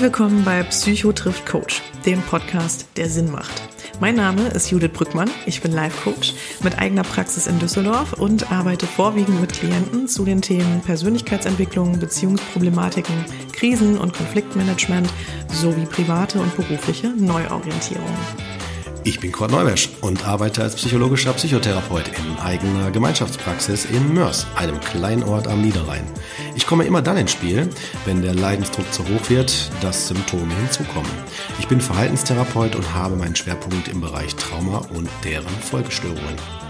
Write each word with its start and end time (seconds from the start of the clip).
Herzlich 0.00 0.18
willkommen 0.18 0.44
bei 0.46 0.62
Psycho 0.62 1.12
trifft 1.12 1.44
Coach, 1.44 1.82
dem 2.06 2.22
Podcast, 2.22 2.86
der 2.96 3.10
Sinn 3.10 3.30
macht. 3.30 3.52
Mein 4.00 4.14
Name 4.14 4.48
ist 4.48 4.70
Judith 4.70 4.92
Brückmann, 4.94 5.28
ich 5.44 5.60
bin 5.60 5.72
Life 5.72 6.04
Coach 6.04 6.32
mit 6.62 6.78
eigener 6.78 7.02
Praxis 7.02 7.46
in 7.46 7.58
Düsseldorf 7.58 8.14
und 8.14 8.50
arbeite 8.50 8.86
vorwiegend 8.86 9.42
mit 9.42 9.52
Klienten 9.52 10.08
zu 10.08 10.24
den 10.24 10.40
Themen 10.40 10.80
Persönlichkeitsentwicklung, 10.80 11.98
Beziehungsproblematiken, 11.98 13.26
Krisen- 13.52 13.98
und 13.98 14.14
Konfliktmanagement 14.14 15.06
sowie 15.52 15.84
private 15.84 16.40
und 16.40 16.56
berufliche 16.56 17.08
Neuorientierung. 17.08 18.16
Ich 19.02 19.18
bin 19.18 19.32
Kurt 19.32 19.50
Neumesch 19.50 19.88
und 20.02 20.26
arbeite 20.26 20.62
als 20.62 20.74
psychologischer 20.74 21.32
Psychotherapeut 21.32 22.08
in 22.18 22.38
eigener 22.38 22.90
Gemeinschaftspraxis 22.90 23.86
in 23.86 24.12
Mörs, 24.12 24.46
einem 24.56 24.78
kleinen 24.80 25.22
Ort 25.22 25.48
am 25.48 25.62
Niederrhein. 25.62 26.04
Ich 26.54 26.66
komme 26.66 26.84
immer 26.84 27.00
dann 27.00 27.16
ins 27.16 27.32
Spiel, 27.32 27.70
wenn 28.04 28.20
der 28.20 28.34
Leidensdruck 28.34 28.92
zu 28.92 29.02
hoch 29.04 29.30
wird, 29.30 29.70
dass 29.80 30.08
Symptome 30.08 30.54
hinzukommen. 30.54 31.10
Ich 31.58 31.66
bin 31.66 31.80
Verhaltenstherapeut 31.80 32.76
und 32.76 32.94
habe 32.94 33.16
meinen 33.16 33.36
Schwerpunkt 33.36 33.88
im 33.88 34.02
Bereich 34.02 34.36
Trauma 34.36 34.82
und 34.92 35.08
deren 35.24 35.48
Folgestörungen. 35.48 36.69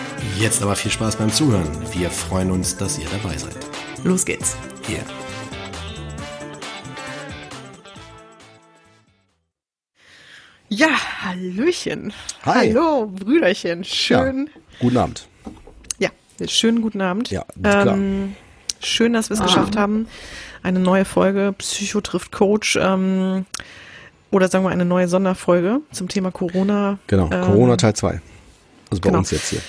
Jetzt 0.37 0.61
aber 0.61 0.75
viel 0.75 0.91
Spaß 0.91 1.15
beim 1.17 1.31
Zuhören. 1.31 1.67
Wir 1.93 2.09
freuen 2.09 2.51
uns, 2.51 2.77
dass 2.77 2.97
ihr 2.99 3.05
dabei 3.21 3.37
seid. 3.37 3.55
Los 4.03 4.25
geht's. 4.25 4.55
Hier. 4.87 4.99
Ja, 10.69 10.87
Hallöchen. 11.23 12.13
Hi. 12.45 12.69
Hallo, 12.73 13.07
Brüderchen. 13.07 13.83
Schön. 13.83 14.47
Ja, 14.47 14.61
guten 14.79 14.97
Abend. 14.97 15.27
Ja, 15.99 16.09
schönen 16.47 16.81
guten 16.81 17.01
Abend. 17.01 17.29
Ja, 17.29 17.45
klar. 17.61 17.87
Ähm, 17.87 18.35
schön, 18.81 19.13
dass 19.13 19.29
wir 19.29 19.35
es 19.35 19.43
geschafft 19.43 19.75
haben. 19.75 20.07
Eine 20.63 20.79
neue 20.79 21.05
Folge 21.05 21.53
Psycho 21.57 22.01
trifft 22.01 22.31
Coach. 22.31 22.77
Ähm, 22.81 23.45
oder 24.31 24.47
sagen 24.47 24.63
wir 24.63 24.69
eine 24.71 24.85
neue 24.85 25.07
Sonderfolge 25.07 25.81
zum 25.91 26.07
Thema 26.07 26.31
Corona. 26.31 26.97
Genau, 27.07 27.29
Ähm, 27.31 27.41
Corona 27.41 27.75
Teil 27.77 27.93
2. 27.95 28.21
Also 28.89 29.01
bei 29.01 29.09
genau. 29.09 29.19
uns 29.19 29.31
jetzt 29.31 29.49
hier. 29.49 29.61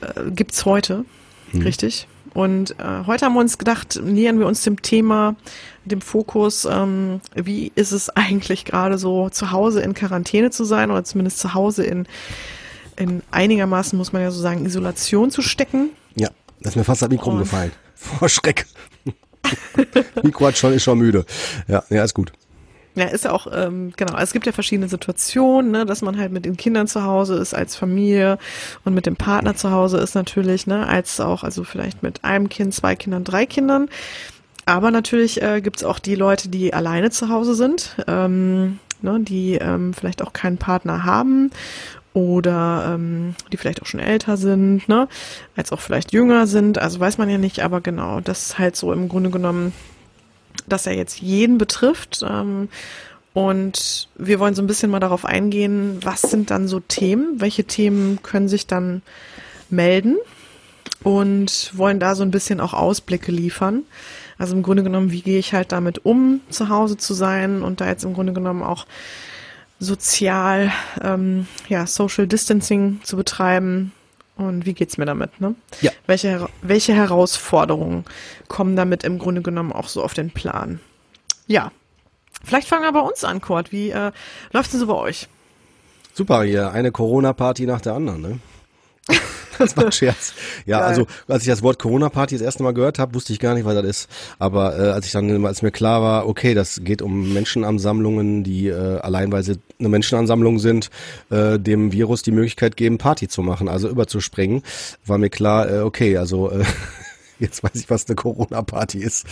Äh, 0.00 0.30
gibt's 0.30 0.64
heute, 0.64 1.04
Mhm. 1.52 1.62
richtig? 1.62 2.06
Und 2.32 2.78
äh, 2.78 3.06
heute 3.06 3.26
haben 3.26 3.34
wir 3.34 3.40
uns 3.40 3.58
gedacht, 3.58 4.00
nähern 4.04 4.38
wir 4.38 4.46
uns 4.46 4.62
dem 4.62 4.80
Thema, 4.82 5.34
dem 5.84 6.00
Fokus, 6.00 6.64
ähm, 6.64 7.20
wie 7.34 7.72
ist 7.74 7.90
es 7.90 8.08
eigentlich 8.10 8.64
gerade 8.64 8.98
so 8.98 9.30
zu 9.30 9.50
Hause 9.50 9.80
in 9.80 9.94
Quarantäne 9.94 10.50
zu 10.50 10.64
sein 10.64 10.92
oder 10.92 11.02
zumindest 11.02 11.40
zu 11.40 11.54
Hause 11.54 11.82
in, 11.82 12.06
in 12.96 13.22
einigermaßen, 13.32 13.96
muss 13.98 14.12
man 14.12 14.22
ja 14.22 14.30
so 14.30 14.40
sagen, 14.40 14.64
Isolation 14.64 15.32
zu 15.32 15.42
stecken. 15.42 15.90
Ja, 16.14 16.28
das 16.60 16.72
ist 16.72 16.76
mir 16.76 16.84
fast 16.84 17.02
das 17.02 17.08
Mikro 17.08 17.30
umgefallen. 17.30 17.72
Vor 17.96 18.28
Schreck. 18.28 18.66
Mikro 20.22 20.46
hat 20.46 20.56
schon, 20.56 20.72
ist 20.72 20.84
schon 20.84 20.98
müde. 20.98 21.24
Ja, 21.66 21.82
ja, 21.90 22.04
ist 22.04 22.14
gut. 22.14 22.32
Ja, 22.96 23.04
ist 23.04 23.24
ja 23.24 23.30
auch, 23.30 23.46
ähm, 23.52 23.92
genau, 23.96 24.16
es 24.18 24.32
gibt 24.32 24.46
ja 24.46 24.52
verschiedene 24.52 24.88
Situationen, 24.88 25.70
ne, 25.70 25.86
dass 25.86 26.02
man 26.02 26.18
halt 26.18 26.32
mit 26.32 26.44
den 26.44 26.56
Kindern 26.56 26.88
zu 26.88 27.04
Hause 27.04 27.36
ist 27.36 27.54
als 27.54 27.76
Familie 27.76 28.36
und 28.84 28.94
mit 28.94 29.06
dem 29.06 29.14
Partner 29.14 29.54
zu 29.54 29.70
Hause 29.70 29.98
ist 29.98 30.16
natürlich, 30.16 30.66
ne, 30.66 30.88
als 30.88 31.20
auch, 31.20 31.44
also 31.44 31.62
vielleicht 31.62 32.02
mit 32.02 32.24
einem 32.24 32.48
Kind, 32.48 32.74
zwei 32.74 32.96
Kindern, 32.96 33.22
drei 33.22 33.46
Kindern. 33.46 33.88
Aber 34.66 34.90
natürlich 34.90 35.40
äh, 35.40 35.60
gibt's 35.60 35.84
auch 35.84 36.00
die 36.00 36.16
Leute, 36.16 36.48
die 36.48 36.74
alleine 36.74 37.10
zu 37.10 37.28
Hause 37.28 37.54
sind, 37.54 37.96
ähm, 38.08 38.80
ne, 39.02 39.20
die 39.20 39.54
ähm, 39.54 39.94
vielleicht 39.94 40.22
auch 40.22 40.32
keinen 40.32 40.58
Partner 40.58 41.04
haben 41.04 41.50
oder 42.12 42.92
ähm, 42.94 43.36
die 43.52 43.56
vielleicht 43.56 43.82
auch 43.82 43.86
schon 43.86 44.00
älter 44.00 44.36
sind, 44.36 44.88
ne, 44.88 45.06
als 45.54 45.70
auch 45.70 45.80
vielleicht 45.80 46.12
jünger 46.12 46.48
sind. 46.48 46.78
Also 46.78 46.98
weiß 46.98 47.18
man 47.18 47.30
ja 47.30 47.38
nicht, 47.38 47.60
aber 47.60 47.80
genau, 47.80 48.20
das 48.20 48.46
ist 48.46 48.58
halt 48.58 48.74
so 48.74 48.92
im 48.92 49.08
Grunde 49.08 49.30
genommen 49.30 49.72
dass 50.66 50.86
er 50.86 50.94
jetzt 50.94 51.20
jeden 51.20 51.58
betrifft. 51.58 52.24
Ähm, 52.28 52.68
und 53.32 54.08
wir 54.16 54.40
wollen 54.40 54.54
so 54.54 54.62
ein 54.62 54.66
bisschen 54.66 54.90
mal 54.90 55.00
darauf 55.00 55.24
eingehen, 55.24 55.98
was 56.02 56.22
sind 56.22 56.50
dann 56.50 56.66
so 56.66 56.80
Themen, 56.80 57.40
welche 57.40 57.64
Themen 57.64 58.22
können 58.22 58.48
sich 58.48 58.66
dann 58.66 59.02
melden 59.68 60.16
und 61.02 61.70
wollen 61.74 62.00
da 62.00 62.14
so 62.14 62.22
ein 62.22 62.30
bisschen 62.30 62.60
auch 62.60 62.74
Ausblicke 62.74 63.30
liefern. 63.32 63.84
Also 64.36 64.56
im 64.56 64.62
Grunde 64.62 64.82
genommen, 64.82 65.12
wie 65.12 65.22
gehe 65.22 65.38
ich 65.38 65.54
halt 65.54 65.70
damit 65.70 66.04
um, 66.04 66.40
zu 66.48 66.68
Hause 66.68 66.96
zu 66.96 67.14
sein 67.14 67.62
und 67.62 67.80
da 67.80 67.86
jetzt 67.86 68.04
im 68.04 68.14
Grunde 68.14 68.32
genommen 68.32 68.62
auch 68.62 68.86
sozial, 69.78 70.72
ähm, 71.02 71.46
ja, 71.68 71.86
Social 71.86 72.26
Distancing 72.26 73.00
zu 73.02 73.16
betreiben. 73.16 73.92
Und 74.40 74.64
wie 74.64 74.72
geht's 74.72 74.96
mir 74.96 75.04
damit, 75.04 75.38
ne? 75.38 75.54
Ja. 75.82 75.90
Welche, 76.06 76.48
welche 76.62 76.94
Herausforderungen 76.94 78.06
kommen 78.48 78.74
damit 78.74 79.04
im 79.04 79.18
Grunde 79.18 79.42
genommen 79.42 79.70
auch 79.70 79.86
so 79.88 80.02
auf 80.02 80.14
den 80.14 80.30
Plan? 80.30 80.80
Ja. 81.46 81.72
Vielleicht 82.42 82.66
fangen 82.66 82.84
wir 82.84 82.92
bei 82.92 83.00
uns 83.00 83.22
an, 83.22 83.42
Kurt. 83.42 83.70
Wie 83.70 83.90
äh, 83.90 84.12
läuft's 84.52 84.70
denn 84.70 84.80
so 84.80 84.86
bei 84.86 84.94
euch? 84.94 85.28
Super, 86.14 86.42
hier 86.44 86.72
eine 86.72 86.90
Corona-Party 86.90 87.66
nach 87.66 87.82
der 87.82 87.92
anderen, 87.92 88.22
ne? 88.22 88.38
Das 89.60 89.76
war 89.76 89.84
ein 89.84 89.92
Scherz. 89.92 90.32
Ja, 90.66 90.78
Geil. 90.78 90.88
also 90.88 91.06
als 91.28 91.42
ich 91.42 91.48
das 91.48 91.62
Wort 91.62 91.78
Corona-Party 91.78 92.34
das 92.34 92.42
erste 92.42 92.62
Mal 92.62 92.72
gehört 92.72 92.98
habe, 92.98 93.14
wusste 93.14 93.32
ich 93.32 93.38
gar 93.38 93.54
nicht, 93.54 93.64
was 93.64 93.74
das 93.74 93.84
ist. 93.84 94.08
Aber 94.38 94.78
äh, 94.78 94.90
als 94.90 95.06
ich 95.06 95.12
dann, 95.12 95.46
als 95.46 95.62
mir 95.62 95.70
klar 95.70 96.02
war, 96.02 96.26
okay, 96.26 96.54
das 96.54 96.80
geht 96.82 97.02
um 97.02 97.32
Menschenansammlungen, 97.32 98.42
die 98.42 98.68
äh, 98.68 98.98
allein 99.00 99.30
weil 99.32 99.42
sie 99.42 99.58
eine 99.78 99.88
Menschenansammlung 99.88 100.58
sind, 100.58 100.90
äh, 101.30 101.58
dem 101.58 101.92
Virus 101.92 102.22
die 102.22 102.32
Möglichkeit 102.32 102.76
geben, 102.76 102.98
Party 102.98 103.28
zu 103.28 103.42
machen, 103.42 103.68
also 103.68 103.88
überzuspringen, 103.88 104.62
war 105.06 105.18
mir 105.18 105.30
klar, 105.30 105.70
äh, 105.70 105.80
okay, 105.80 106.16
also 106.16 106.50
äh, 106.50 106.64
Jetzt 107.40 107.64
weiß 107.64 107.74
ich, 107.74 107.88
was 107.88 108.06
eine 108.06 108.16
Corona-Party 108.16 108.98
ist. 108.98 109.26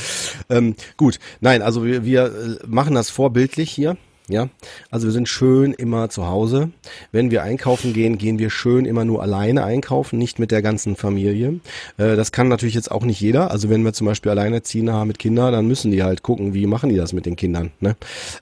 Ähm, 0.48 0.74
gut, 0.96 1.18
nein, 1.40 1.60
also 1.60 1.84
wir, 1.84 2.04
wir 2.04 2.24
äh, 2.24 2.66
machen 2.66 2.94
das 2.94 3.10
vorbildlich 3.10 3.70
hier. 3.70 3.98
Ja, 4.28 4.48
also 4.90 5.06
wir 5.06 5.12
sind 5.12 5.28
schön 5.28 5.72
immer 5.72 6.10
zu 6.10 6.26
Hause. 6.26 6.70
Wenn 7.12 7.30
wir 7.30 7.42
einkaufen 7.42 7.94
gehen, 7.94 8.18
gehen 8.18 8.38
wir 8.38 8.50
schön 8.50 8.84
immer 8.84 9.06
nur 9.06 9.22
alleine 9.22 9.64
einkaufen, 9.64 10.18
nicht 10.18 10.38
mit 10.38 10.50
der 10.50 10.60
ganzen 10.60 10.96
Familie. 10.96 11.60
Äh, 11.96 12.14
das 12.16 12.30
kann 12.30 12.48
natürlich 12.48 12.74
jetzt 12.74 12.90
auch 12.90 13.04
nicht 13.04 13.20
jeder. 13.20 13.50
Also 13.50 13.70
wenn 13.70 13.82
wir 13.82 13.94
zum 13.94 14.06
Beispiel 14.06 14.30
Alleinerziehende 14.30 14.92
haben 14.92 15.08
mit 15.08 15.18
Kindern, 15.18 15.52
dann 15.52 15.66
müssen 15.66 15.92
die 15.92 16.02
halt 16.02 16.22
gucken, 16.22 16.52
wie 16.52 16.66
machen 16.66 16.90
die 16.90 16.96
das 16.96 17.14
mit 17.14 17.24
den 17.24 17.36
Kindern. 17.36 17.70
Ne? 17.80 17.96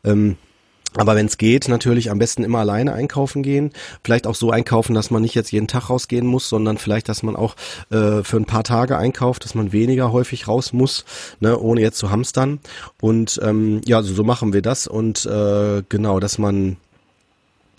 Ähm, 0.04 0.36
aber 0.96 1.14
wenn 1.14 1.26
es 1.26 1.38
geht, 1.38 1.68
natürlich 1.68 2.10
am 2.10 2.18
besten 2.18 2.44
immer 2.44 2.60
alleine 2.60 2.92
einkaufen 2.92 3.42
gehen. 3.42 3.72
Vielleicht 4.02 4.26
auch 4.26 4.34
so 4.34 4.50
einkaufen, 4.50 4.94
dass 4.94 5.10
man 5.10 5.22
nicht 5.22 5.34
jetzt 5.34 5.52
jeden 5.52 5.68
Tag 5.68 5.90
rausgehen 5.90 6.26
muss, 6.26 6.48
sondern 6.48 6.78
vielleicht, 6.78 7.08
dass 7.08 7.22
man 7.22 7.36
auch 7.36 7.54
äh, 7.90 8.22
für 8.22 8.36
ein 8.36 8.46
paar 8.46 8.64
Tage 8.64 8.96
einkauft, 8.96 9.44
dass 9.44 9.54
man 9.54 9.72
weniger 9.72 10.12
häufig 10.12 10.48
raus 10.48 10.72
muss, 10.72 11.04
ne, 11.40 11.58
ohne 11.58 11.80
jetzt 11.80 11.98
zu 11.98 12.10
hamstern. 12.10 12.60
Und 13.00 13.40
ähm, 13.42 13.80
ja, 13.86 14.02
so, 14.02 14.14
so 14.14 14.24
machen 14.24 14.52
wir 14.52 14.62
das. 14.62 14.86
Und 14.86 15.26
äh, 15.26 15.82
genau, 15.88 16.20
dass 16.20 16.38
man 16.38 16.76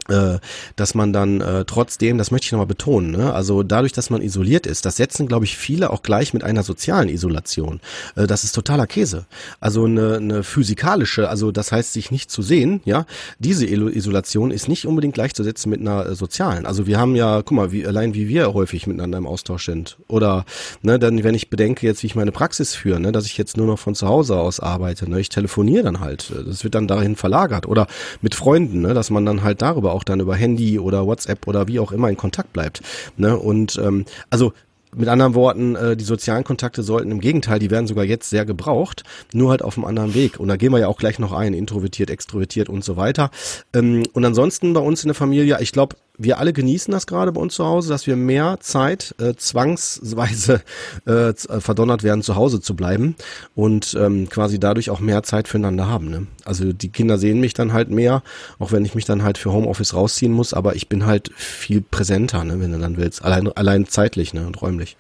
äh, 0.09 0.39
dass 0.75 0.95
man 0.95 1.13
dann 1.13 1.41
äh, 1.41 1.65
trotzdem, 1.65 2.17
das 2.17 2.31
möchte 2.31 2.45
ich 2.45 2.51
nochmal 2.51 2.67
betonen, 2.67 3.11
ne? 3.11 3.33
also 3.33 3.63
dadurch, 3.63 3.93
dass 3.93 4.09
man 4.09 4.21
isoliert 4.21 4.65
ist, 4.65 4.85
das 4.85 4.97
setzen, 4.97 5.27
glaube 5.27 5.45
ich, 5.45 5.57
viele 5.57 5.89
auch 5.89 6.03
gleich 6.03 6.33
mit 6.33 6.43
einer 6.43 6.63
sozialen 6.63 7.09
Isolation. 7.09 7.79
Äh, 8.15 8.27
das 8.27 8.43
ist 8.43 8.53
totaler 8.53 8.87
Käse. 8.87 9.25
Also 9.59 9.85
eine, 9.85 10.17
eine 10.17 10.43
physikalische, 10.43 11.29
also 11.29 11.51
das 11.51 11.71
heißt, 11.71 11.93
sich 11.93 12.11
nicht 12.11 12.31
zu 12.31 12.41
sehen, 12.41 12.81
ja, 12.85 13.05
diese 13.39 13.65
Isolation 13.65 14.51
ist 14.51 14.67
nicht 14.67 14.85
unbedingt 14.85 15.13
gleichzusetzen 15.13 15.69
mit 15.69 15.81
einer 15.81 16.05
äh, 16.05 16.15
sozialen. 16.15 16.65
Also 16.65 16.87
wir 16.87 16.99
haben 16.99 17.15
ja, 17.15 17.41
guck 17.41 17.51
mal, 17.51 17.71
wie, 17.71 17.85
allein 17.85 18.13
wie 18.13 18.27
wir 18.27 18.53
häufig 18.53 18.87
miteinander 18.87 19.17
im 19.17 19.27
Austausch 19.27 19.65
sind. 19.65 19.97
Oder, 20.07 20.45
ne, 20.81 20.99
dann, 20.99 21.23
wenn 21.23 21.35
ich 21.35 21.49
bedenke 21.49 21.85
jetzt, 21.85 22.03
wie 22.03 22.07
ich 22.07 22.15
meine 22.15 22.31
Praxis 22.31 22.75
führe, 22.75 22.99
ne, 22.99 23.11
dass 23.11 23.25
ich 23.25 23.37
jetzt 23.37 23.57
nur 23.57 23.67
noch 23.67 23.79
von 23.79 23.95
zu 23.95 24.07
Hause 24.07 24.37
aus 24.37 24.59
arbeite, 24.59 25.09
ne, 25.09 25.19
ich 25.19 25.29
telefoniere 25.29 25.83
dann 25.83 25.99
halt, 25.99 26.31
das 26.45 26.63
wird 26.63 26.75
dann 26.75 26.87
dahin 26.87 27.15
verlagert. 27.15 27.67
Oder 27.67 27.87
mit 28.21 28.35
Freunden, 28.35 28.81
ne, 28.81 28.93
dass 28.93 29.09
man 29.09 29.25
dann 29.25 29.43
halt 29.43 29.61
darüber 29.61 29.93
auch 29.97 30.03
dann 30.03 30.19
über 30.19 30.35
Handy 30.35 30.79
oder 30.79 31.05
WhatsApp 31.05 31.47
oder 31.47 31.67
wie 31.67 31.79
auch 31.79 31.91
immer 31.91 32.09
in 32.09 32.17
Kontakt 32.17 32.53
bleibt. 32.53 32.81
Ne? 33.17 33.37
Und 33.37 33.77
ähm, 33.83 34.05
also 34.29 34.53
mit 34.95 35.09
anderen 35.09 35.35
Worten, 35.35 35.75
äh, 35.75 35.97
die 35.97 36.03
sozialen 36.03 36.43
Kontakte 36.43 36.81
sollten 36.83 37.11
im 37.11 37.19
Gegenteil, 37.19 37.59
die 37.59 37.71
werden 37.71 37.87
sogar 37.87 38.05
jetzt 38.05 38.29
sehr 38.29 38.45
gebraucht, 38.45 39.03
nur 39.33 39.51
halt 39.51 39.61
auf 39.61 39.77
einem 39.77 39.85
anderen 39.85 40.13
Weg. 40.13 40.39
Und 40.39 40.47
da 40.47 40.55
gehen 40.55 40.71
wir 40.71 40.79
ja 40.79 40.87
auch 40.87 40.97
gleich 40.97 41.19
noch 41.19 41.33
ein, 41.33 41.53
introvertiert, 41.53 42.09
extrovertiert 42.09 42.69
und 42.69 42.83
so 42.83 42.95
weiter. 42.97 43.29
Ähm, 43.73 44.03
und 44.13 44.23
ansonsten 44.23 44.73
bei 44.73 44.79
uns 44.79 45.03
in 45.03 45.09
der 45.09 45.15
Familie, 45.15 45.57
ich 45.59 45.71
glaube, 45.71 45.95
wir 46.17 46.39
alle 46.39 46.53
genießen 46.53 46.91
das 46.91 47.05
gerade 47.07 47.31
bei 47.31 47.41
uns 47.41 47.53
zu 47.53 47.65
Hause, 47.65 47.89
dass 47.89 48.07
wir 48.07 48.15
mehr 48.15 48.57
Zeit 48.59 49.13
äh, 49.19 49.35
zwangsweise 49.35 50.61
äh, 51.05 51.29
äh, 51.29 51.33
verdonnert 51.59 52.03
werden, 52.03 52.23
zu 52.23 52.35
Hause 52.35 52.59
zu 52.59 52.75
bleiben 52.75 53.15
und 53.55 53.95
ähm, 53.99 54.27
quasi 54.29 54.59
dadurch 54.59 54.89
auch 54.89 54.99
mehr 54.99 55.23
Zeit 55.23 55.47
füreinander 55.47 55.87
haben. 55.87 56.09
Ne? 56.09 56.27
Also 56.43 56.73
die 56.73 56.89
Kinder 56.89 57.17
sehen 57.17 57.39
mich 57.39 57.53
dann 57.53 57.73
halt 57.73 57.89
mehr, 57.89 58.23
auch 58.57 58.71
wenn 58.71 58.85
ich 58.85 58.95
mich 58.95 59.05
dann 59.05 59.23
halt 59.23 59.37
für 59.37 59.51
Homeoffice 59.51 59.93
rausziehen 59.93 60.31
muss, 60.31 60.53
aber 60.53 60.75
ich 60.75 60.89
bin 60.89 61.05
halt 61.05 61.31
viel 61.35 61.81
präsenter, 61.81 62.43
ne, 62.43 62.59
wenn 62.59 62.71
du 62.71 62.79
dann 62.79 62.97
willst, 62.97 63.23
allein 63.23 63.51
allein 63.55 63.87
zeitlich 63.87 64.33
ne, 64.33 64.47
und 64.47 64.61
räumlich. 64.61 64.97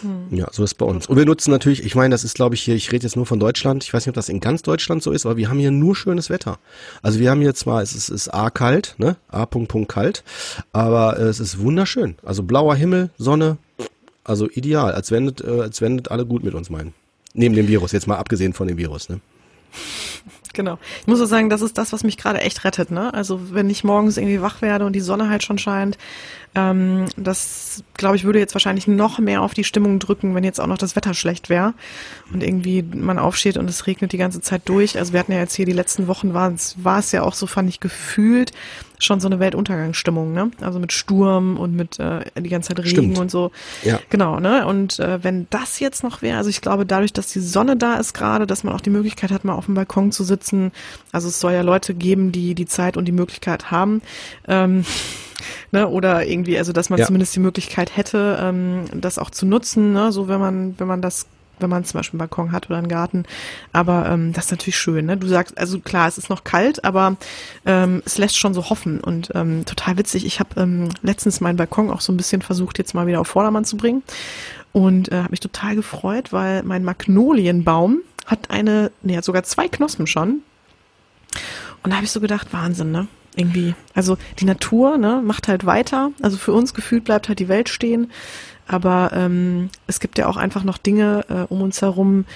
Hm. 0.00 0.36
Ja, 0.36 0.48
so 0.52 0.64
ist 0.64 0.74
bei 0.74 0.86
uns. 0.86 1.06
Und 1.06 1.16
wir 1.16 1.24
nutzen 1.24 1.50
natürlich, 1.50 1.84
ich 1.84 1.94
meine, 1.94 2.12
das 2.12 2.24
ist 2.24 2.34
glaube 2.34 2.54
ich 2.54 2.62
hier, 2.62 2.74
ich 2.74 2.90
rede 2.90 3.04
jetzt 3.04 3.16
nur 3.16 3.26
von 3.26 3.38
Deutschland, 3.38 3.84
ich 3.84 3.94
weiß 3.94 4.04
nicht, 4.04 4.10
ob 4.10 4.14
das 4.14 4.28
in 4.28 4.40
ganz 4.40 4.62
Deutschland 4.62 5.02
so 5.02 5.12
ist, 5.12 5.24
aber 5.24 5.36
wir 5.36 5.48
haben 5.48 5.58
hier 5.58 5.70
nur 5.70 5.94
schönes 5.94 6.30
Wetter. 6.30 6.58
Also 7.02 7.20
wir 7.20 7.30
haben 7.30 7.40
hier 7.40 7.54
zwar, 7.54 7.82
es 7.82 7.92
ist, 7.92 8.08
es 8.08 8.26
ist 8.26 8.28
A 8.34 8.50
kalt, 8.50 8.94
ne, 8.98 9.16
A 9.28 9.46
Punkt 9.46 9.68
Punkt 9.68 9.92
kalt, 9.92 10.24
aber 10.72 11.18
äh, 11.18 11.22
es 11.24 11.40
ist 11.40 11.58
wunderschön. 11.58 12.16
Also 12.24 12.42
blauer 12.42 12.74
Himmel, 12.76 13.10
Sonne, 13.18 13.58
also 14.24 14.48
ideal, 14.50 14.92
als 14.92 15.10
wendet, 15.10 15.40
äh, 15.42 15.60
als 15.62 15.80
wendet 15.80 16.10
alle 16.10 16.26
gut 16.26 16.44
mit 16.44 16.54
uns 16.54 16.70
meinen. 16.70 16.94
Neben 17.34 17.54
dem 17.54 17.68
Virus, 17.68 17.92
jetzt 17.92 18.06
mal 18.06 18.16
abgesehen 18.16 18.52
von 18.52 18.68
dem 18.68 18.78
Virus, 18.78 19.08
ne? 19.08 19.20
Genau. 20.54 20.78
Ich 21.02 21.06
muss 21.06 21.18
so 21.18 21.26
sagen, 21.26 21.50
das 21.50 21.62
ist 21.62 21.78
das, 21.78 21.92
was 21.92 22.02
mich 22.02 22.16
gerade 22.16 22.40
echt 22.40 22.64
rettet. 22.64 22.90
Ne? 22.90 23.14
Also 23.14 23.52
wenn 23.54 23.70
ich 23.70 23.84
morgens 23.84 24.16
irgendwie 24.16 24.42
wach 24.42 24.60
werde 24.60 24.86
und 24.86 24.92
die 24.94 25.00
Sonne 25.00 25.28
halt 25.28 25.44
schon 25.44 25.56
scheint, 25.58 25.96
ähm, 26.54 27.06
das, 27.16 27.84
glaube 27.94 28.16
ich, 28.16 28.24
würde 28.24 28.38
jetzt 28.38 28.54
wahrscheinlich 28.54 28.86
noch 28.86 29.18
mehr 29.18 29.42
auf 29.42 29.54
die 29.54 29.64
Stimmung 29.64 29.98
drücken, 29.98 30.34
wenn 30.34 30.44
jetzt 30.44 30.60
auch 30.60 30.66
noch 30.66 30.78
das 30.78 30.96
Wetter 30.96 31.14
schlecht 31.14 31.48
wäre 31.48 31.74
und 32.32 32.42
irgendwie 32.42 32.82
man 32.82 33.18
aufsteht 33.18 33.56
und 33.56 33.68
es 33.68 33.86
regnet 33.86 34.12
die 34.12 34.18
ganze 34.18 34.40
Zeit 34.40 34.62
durch. 34.64 34.98
Also 34.98 35.12
wir 35.12 35.20
hatten 35.20 35.32
ja 35.32 35.38
jetzt 35.38 35.54
hier 35.54 35.66
die 35.66 35.72
letzten 35.72 36.06
Wochen, 36.06 36.32
war 36.34 36.52
es, 36.52 37.12
ja 37.12 37.22
auch 37.22 37.34
so, 37.34 37.46
fand 37.46 37.68
ich, 37.68 37.80
gefühlt 37.80 38.52
schon 38.98 39.20
so 39.20 39.28
eine 39.28 39.38
Weltuntergangsstimmung, 39.38 40.32
ne? 40.32 40.50
Also 40.60 40.80
mit 40.80 40.92
Sturm 40.92 41.56
und 41.56 41.74
mit 41.74 42.00
äh, 42.00 42.24
die 42.36 42.48
ganze 42.48 42.68
Zeit 42.68 42.80
Regen 42.80 42.90
Stimmt. 42.90 43.18
und 43.18 43.30
so. 43.30 43.52
Ja. 43.84 44.00
Genau, 44.10 44.40
ne? 44.40 44.66
Und 44.66 44.98
äh, 44.98 45.22
wenn 45.22 45.46
das 45.50 45.78
jetzt 45.78 46.02
noch 46.02 46.20
wäre, 46.22 46.38
also 46.38 46.50
ich 46.50 46.60
glaube, 46.60 46.84
dadurch, 46.84 47.12
dass 47.12 47.28
die 47.28 47.40
Sonne 47.40 47.76
da 47.76 47.94
ist 47.94 48.12
gerade, 48.12 48.46
dass 48.46 48.64
man 48.64 48.74
auch 48.74 48.80
die 48.80 48.90
Möglichkeit 48.90 49.30
hat, 49.30 49.44
mal 49.44 49.54
auf 49.54 49.66
dem 49.66 49.74
Balkon 49.74 50.10
zu 50.10 50.24
sitzen. 50.24 50.72
Also 51.12 51.28
es 51.28 51.38
soll 51.38 51.52
ja 51.52 51.62
Leute 51.62 51.94
geben, 51.94 52.32
die 52.32 52.54
die 52.54 52.66
Zeit 52.66 52.96
und 52.96 53.04
die 53.04 53.12
Möglichkeit 53.12 53.70
haben. 53.70 54.02
Ähm, 54.48 54.84
ne, 55.72 55.88
oder 55.88 56.26
irgendwie, 56.26 56.58
also 56.58 56.72
dass 56.72 56.90
man 56.90 56.98
Ja. 56.98 57.06
zumindest 57.06 57.34
die 57.36 57.40
Möglichkeit 57.40 57.96
hätte, 57.96 58.38
ähm, 58.40 58.84
das 58.94 59.18
auch 59.18 59.30
zu 59.30 59.46
nutzen, 59.46 59.92
ne, 59.92 60.12
so 60.12 60.28
wenn 60.28 60.40
man, 60.40 60.78
wenn 60.78 60.86
man 60.86 61.02
das 61.02 61.26
wenn 61.60 61.70
man 61.70 61.84
zum 61.84 61.98
Beispiel 61.98 62.20
einen 62.20 62.28
Balkon 62.28 62.52
hat 62.52 62.66
oder 62.70 62.78
einen 62.78 62.86
Garten. 62.86 63.24
Aber 63.72 64.08
ähm, 64.08 64.32
das 64.32 64.44
ist 64.44 64.50
natürlich 64.52 64.78
schön. 64.78 65.06
Ne? 65.06 65.16
Du 65.16 65.26
sagst, 65.26 65.58
also 65.58 65.80
klar, 65.80 66.06
es 66.06 66.16
ist 66.16 66.30
noch 66.30 66.44
kalt, 66.44 66.84
aber 66.84 67.16
ähm, 67.66 68.00
es 68.04 68.16
lässt 68.16 68.38
schon 68.38 68.54
so 68.54 68.70
hoffen. 68.70 69.00
Und 69.00 69.32
ähm, 69.34 69.64
total 69.64 69.98
witzig, 69.98 70.24
ich 70.24 70.38
habe 70.38 70.60
ähm, 70.60 70.90
letztens 71.02 71.40
meinen 71.40 71.56
Balkon 71.56 71.90
auch 71.90 72.00
so 72.00 72.12
ein 72.12 72.16
bisschen 72.16 72.42
versucht, 72.42 72.78
jetzt 72.78 72.94
mal 72.94 73.08
wieder 73.08 73.20
auf 73.20 73.26
Vordermann 73.26 73.64
zu 73.64 73.76
bringen. 73.76 74.04
Und 74.72 75.10
äh, 75.10 75.16
habe 75.16 75.30
mich 75.30 75.40
total 75.40 75.74
gefreut, 75.74 76.32
weil 76.32 76.62
mein 76.62 76.84
Magnolienbaum 76.84 78.02
hat 78.26 78.50
eine, 78.50 78.92
nee, 79.02 79.16
hat 79.16 79.24
sogar 79.24 79.42
zwei 79.42 79.66
Knospen 79.68 80.06
schon. 80.06 80.42
Und 81.82 81.90
da 81.90 81.96
habe 81.96 82.04
ich 82.04 82.12
so 82.12 82.20
gedacht, 82.20 82.52
Wahnsinn, 82.52 82.92
ne? 82.92 83.08
Irgendwie. 83.36 83.74
Also 83.94 84.16
die 84.38 84.44
Natur, 84.44 84.98
ne, 84.98 85.22
macht 85.24 85.48
halt 85.48 85.64
weiter. 85.64 86.10
Also 86.22 86.36
für 86.36 86.52
uns 86.52 86.74
gefühlt 86.74 87.04
bleibt 87.04 87.28
halt 87.28 87.38
die 87.38 87.48
Welt 87.48 87.68
stehen. 87.68 88.10
Aber 88.66 89.10
ähm, 89.14 89.70
es 89.86 90.00
gibt 90.00 90.18
ja 90.18 90.26
auch 90.26 90.36
einfach 90.36 90.64
noch 90.64 90.76
Dinge 90.78 91.24
äh, 91.28 91.52
um 91.52 91.62
uns 91.62 91.80
herum, 91.80 92.26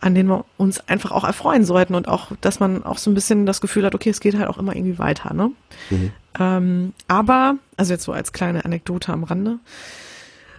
an 0.00 0.14
denen 0.14 0.28
wir 0.28 0.44
uns 0.56 0.80
einfach 0.88 1.12
auch 1.12 1.24
erfreuen 1.24 1.64
sollten 1.64 1.94
und 1.94 2.08
auch, 2.08 2.32
dass 2.40 2.60
man 2.60 2.84
auch 2.84 2.98
so 2.98 3.10
ein 3.10 3.14
bisschen 3.14 3.46
das 3.46 3.60
Gefühl 3.60 3.84
hat, 3.86 3.94
okay, 3.94 4.10
es 4.10 4.20
geht 4.20 4.36
halt 4.36 4.48
auch 4.48 4.58
immer 4.58 4.74
irgendwie 4.74 4.98
weiter, 4.98 5.32
ne? 5.32 5.52
Ähm, 6.38 6.92
aber, 7.08 7.56
also 7.76 7.92
jetzt 7.92 8.04
so 8.04 8.12
als 8.12 8.32
kleine 8.32 8.64
Anekdote 8.64 9.12
am 9.12 9.24
Rande. 9.24 9.58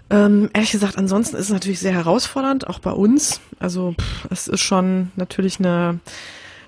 Ähm, 0.10 0.50
ehrlich 0.54 0.72
gesagt, 0.72 0.98
ansonsten 0.98 1.36
ist 1.36 1.46
es 1.46 1.52
natürlich 1.52 1.80
sehr 1.80 1.94
herausfordernd, 1.94 2.68
auch 2.68 2.80
bei 2.80 2.92
uns. 2.92 3.42
Also 3.60 3.94
pff, 4.00 4.28
es 4.32 4.48
ist 4.48 4.62
schon 4.62 5.12
natürlich 5.18 5.60
eine 5.60 6.00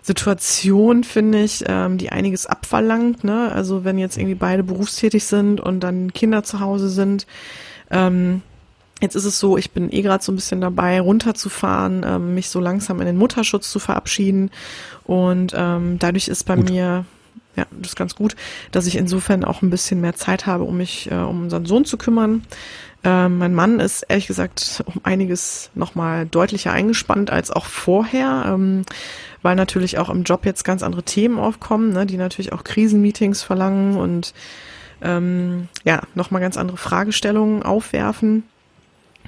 Situation, 0.01 1.03
finde 1.03 1.41
ich, 1.41 1.63
ähm, 1.67 1.97
die 1.97 2.11
einiges 2.11 2.45
abverlangt. 2.45 3.23
Ne? 3.23 3.51
Also 3.51 3.83
wenn 3.83 3.97
jetzt 3.97 4.17
irgendwie 4.17 4.35
beide 4.35 4.63
berufstätig 4.63 5.25
sind 5.25 5.59
und 5.61 5.81
dann 5.81 6.13
Kinder 6.13 6.43
zu 6.43 6.59
Hause 6.59 6.89
sind. 6.89 7.27
Ähm, 7.91 8.41
jetzt 9.01 9.15
ist 9.15 9.25
es 9.25 9.39
so, 9.39 9.57
ich 9.57 9.71
bin 9.71 9.91
eh 9.91 10.01
gerade 10.01 10.23
so 10.23 10.31
ein 10.31 10.35
bisschen 10.35 10.61
dabei, 10.61 10.99
runterzufahren, 11.01 12.05
ähm, 12.05 12.35
mich 12.35 12.49
so 12.49 12.59
langsam 12.59 12.99
in 12.99 13.05
den 13.05 13.17
Mutterschutz 13.17 13.69
zu 13.71 13.79
verabschieden. 13.79 14.51
Und 15.03 15.53
ähm, 15.55 15.97
dadurch 15.99 16.27
ist 16.27 16.45
bei 16.45 16.55
Gut. 16.55 16.69
mir 16.69 17.05
ja, 17.55 17.65
das 17.71 17.89
ist 17.89 17.95
ganz 17.95 18.15
gut, 18.15 18.35
dass 18.71 18.87
ich 18.87 18.95
insofern 18.95 19.43
auch 19.43 19.61
ein 19.61 19.69
bisschen 19.69 19.99
mehr 19.99 20.15
Zeit 20.15 20.45
habe, 20.45 20.63
um 20.63 20.77
mich 20.77 21.11
äh, 21.11 21.15
um 21.15 21.43
unseren 21.43 21.65
Sohn 21.65 21.83
zu 21.83 21.97
kümmern. 21.97 22.43
Ähm, 23.03 23.37
mein 23.37 23.53
Mann 23.53 23.79
ist 23.79 24.03
ehrlich 24.03 24.27
gesagt 24.27 24.83
um 24.85 24.95
einiges 25.03 25.69
nochmal 25.73 26.25
deutlicher 26.25 26.73
eingespannt 26.73 27.31
als 27.31 27.49
auch 27.49 27.65
vorher, 27.65 28.43
ähm, 28.47 28.83
weil 29.41 29.55
natürlich 29.55 29.97
auch 29.97 30.09
im 30.09 30.23
Job 30.23 30.45
jetzt 30.45 30.65
ganz 30.65 30.83
andere 30.83 31.03
Themen 31.03 31.39
aufkommen, 31.39 31.93
ne, 31.93 32.05
die 32.05 32.17
natürlich 32.17 32.51
auch 32.51 32.65
Krisenmeetings 32.65 33.41
verlangen 33.41 33.95
und 33.95 34.33
ähm, 35.01 35.69
ja, 35.85 36.01
nochmal 36.13 36.41
ganz 36.41 36.57
andere 36.57 36.75
Fragestellungen 36.75 37.63
aufwerfen. 37.63 38.43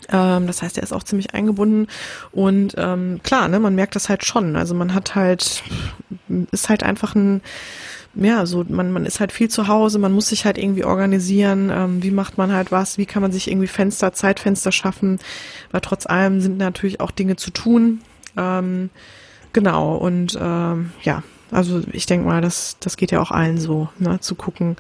Ähm, 0.10 0.48
das 0.48 0.62
heißt, 0.62 0.78
er 0.78 0.84
ist 0.84 0.92
auch 0.92 1.04
ziemlich 1.04 1.34
eingebunden 1.34 1.88
und 2.34 2.76
ähm, 2.78 3.22
klar, 3.24 3.48
ne, 3.48 3.60
man 3.60 3.76
merkt 3.76 3.96
das 3.96 4.10
halt 4.10 4.26
schon. 4.26 4.58
Also 4.58 4.76
man 4.76 4.94
hat 4.94 5.16
halt, 5.16 5.64
ist 6.52 6.68
halt 6.68 6.84
einfach 6.84 7.16
ein, 7.16 7.42
ja, 8.14 8.46
so 8.46 8.66
man, 8.68 8.92
man 8.92 9.06
ist 9.06 9.20
halt 9.20 9.32
viel 9.32 9.50
zu 9.50 9.68
Hause, 9.68 10.00
man 10.00 10.12
muss 10.12 10.30
sich 10.30 10.46
halt 10.46 10.58
irgendwie 10.58 10.84
organisieren, 10.84 11.72
ähm, 11.74 12.04
wie 12.04 12.12
macht 12.12 12.38
man 12.38 12.52
halt 12.52 12.72
was, 12.72 12.98
wie 12.98 13.06
kann 13.06 13.22
man 13.22 13.32
sich 13.32 13.50
irgendwie 13.50 13.68
Fenster, 13.68 14.14
Zeitfenster 14.14 14.72
schaffen, 14.72 15.20
weil 15.72 15.82
trotz 15.82 16.06
allem 16.06 16.42
sind 16.42 16.58
natürlich 16.58 17.00
auch 17.00 17.12
Dinge 17.12 17.38
zu 17.38 17.52
tun. 17.52 18.02
Ähm, 18.36 18.90
genau, 19.54 19.96
und 19.96 20.38
ähm, 20.40 20.92
ja, 21.04 21.24
also 21.52 21.82
ich 21.92 22.06
denke 22.06 22.28
mal, 22.28 22.42
das, 22.42 22.78
das 22.80 22.98
geht 22.98 23.12
ja 23.12 23.22
auch 23.22 23.32
allen 23.32 23.58
so, 23.58 23.90
ne, 24.00 24.20
zu 24.20 24.36
gucken, 24.36 24.78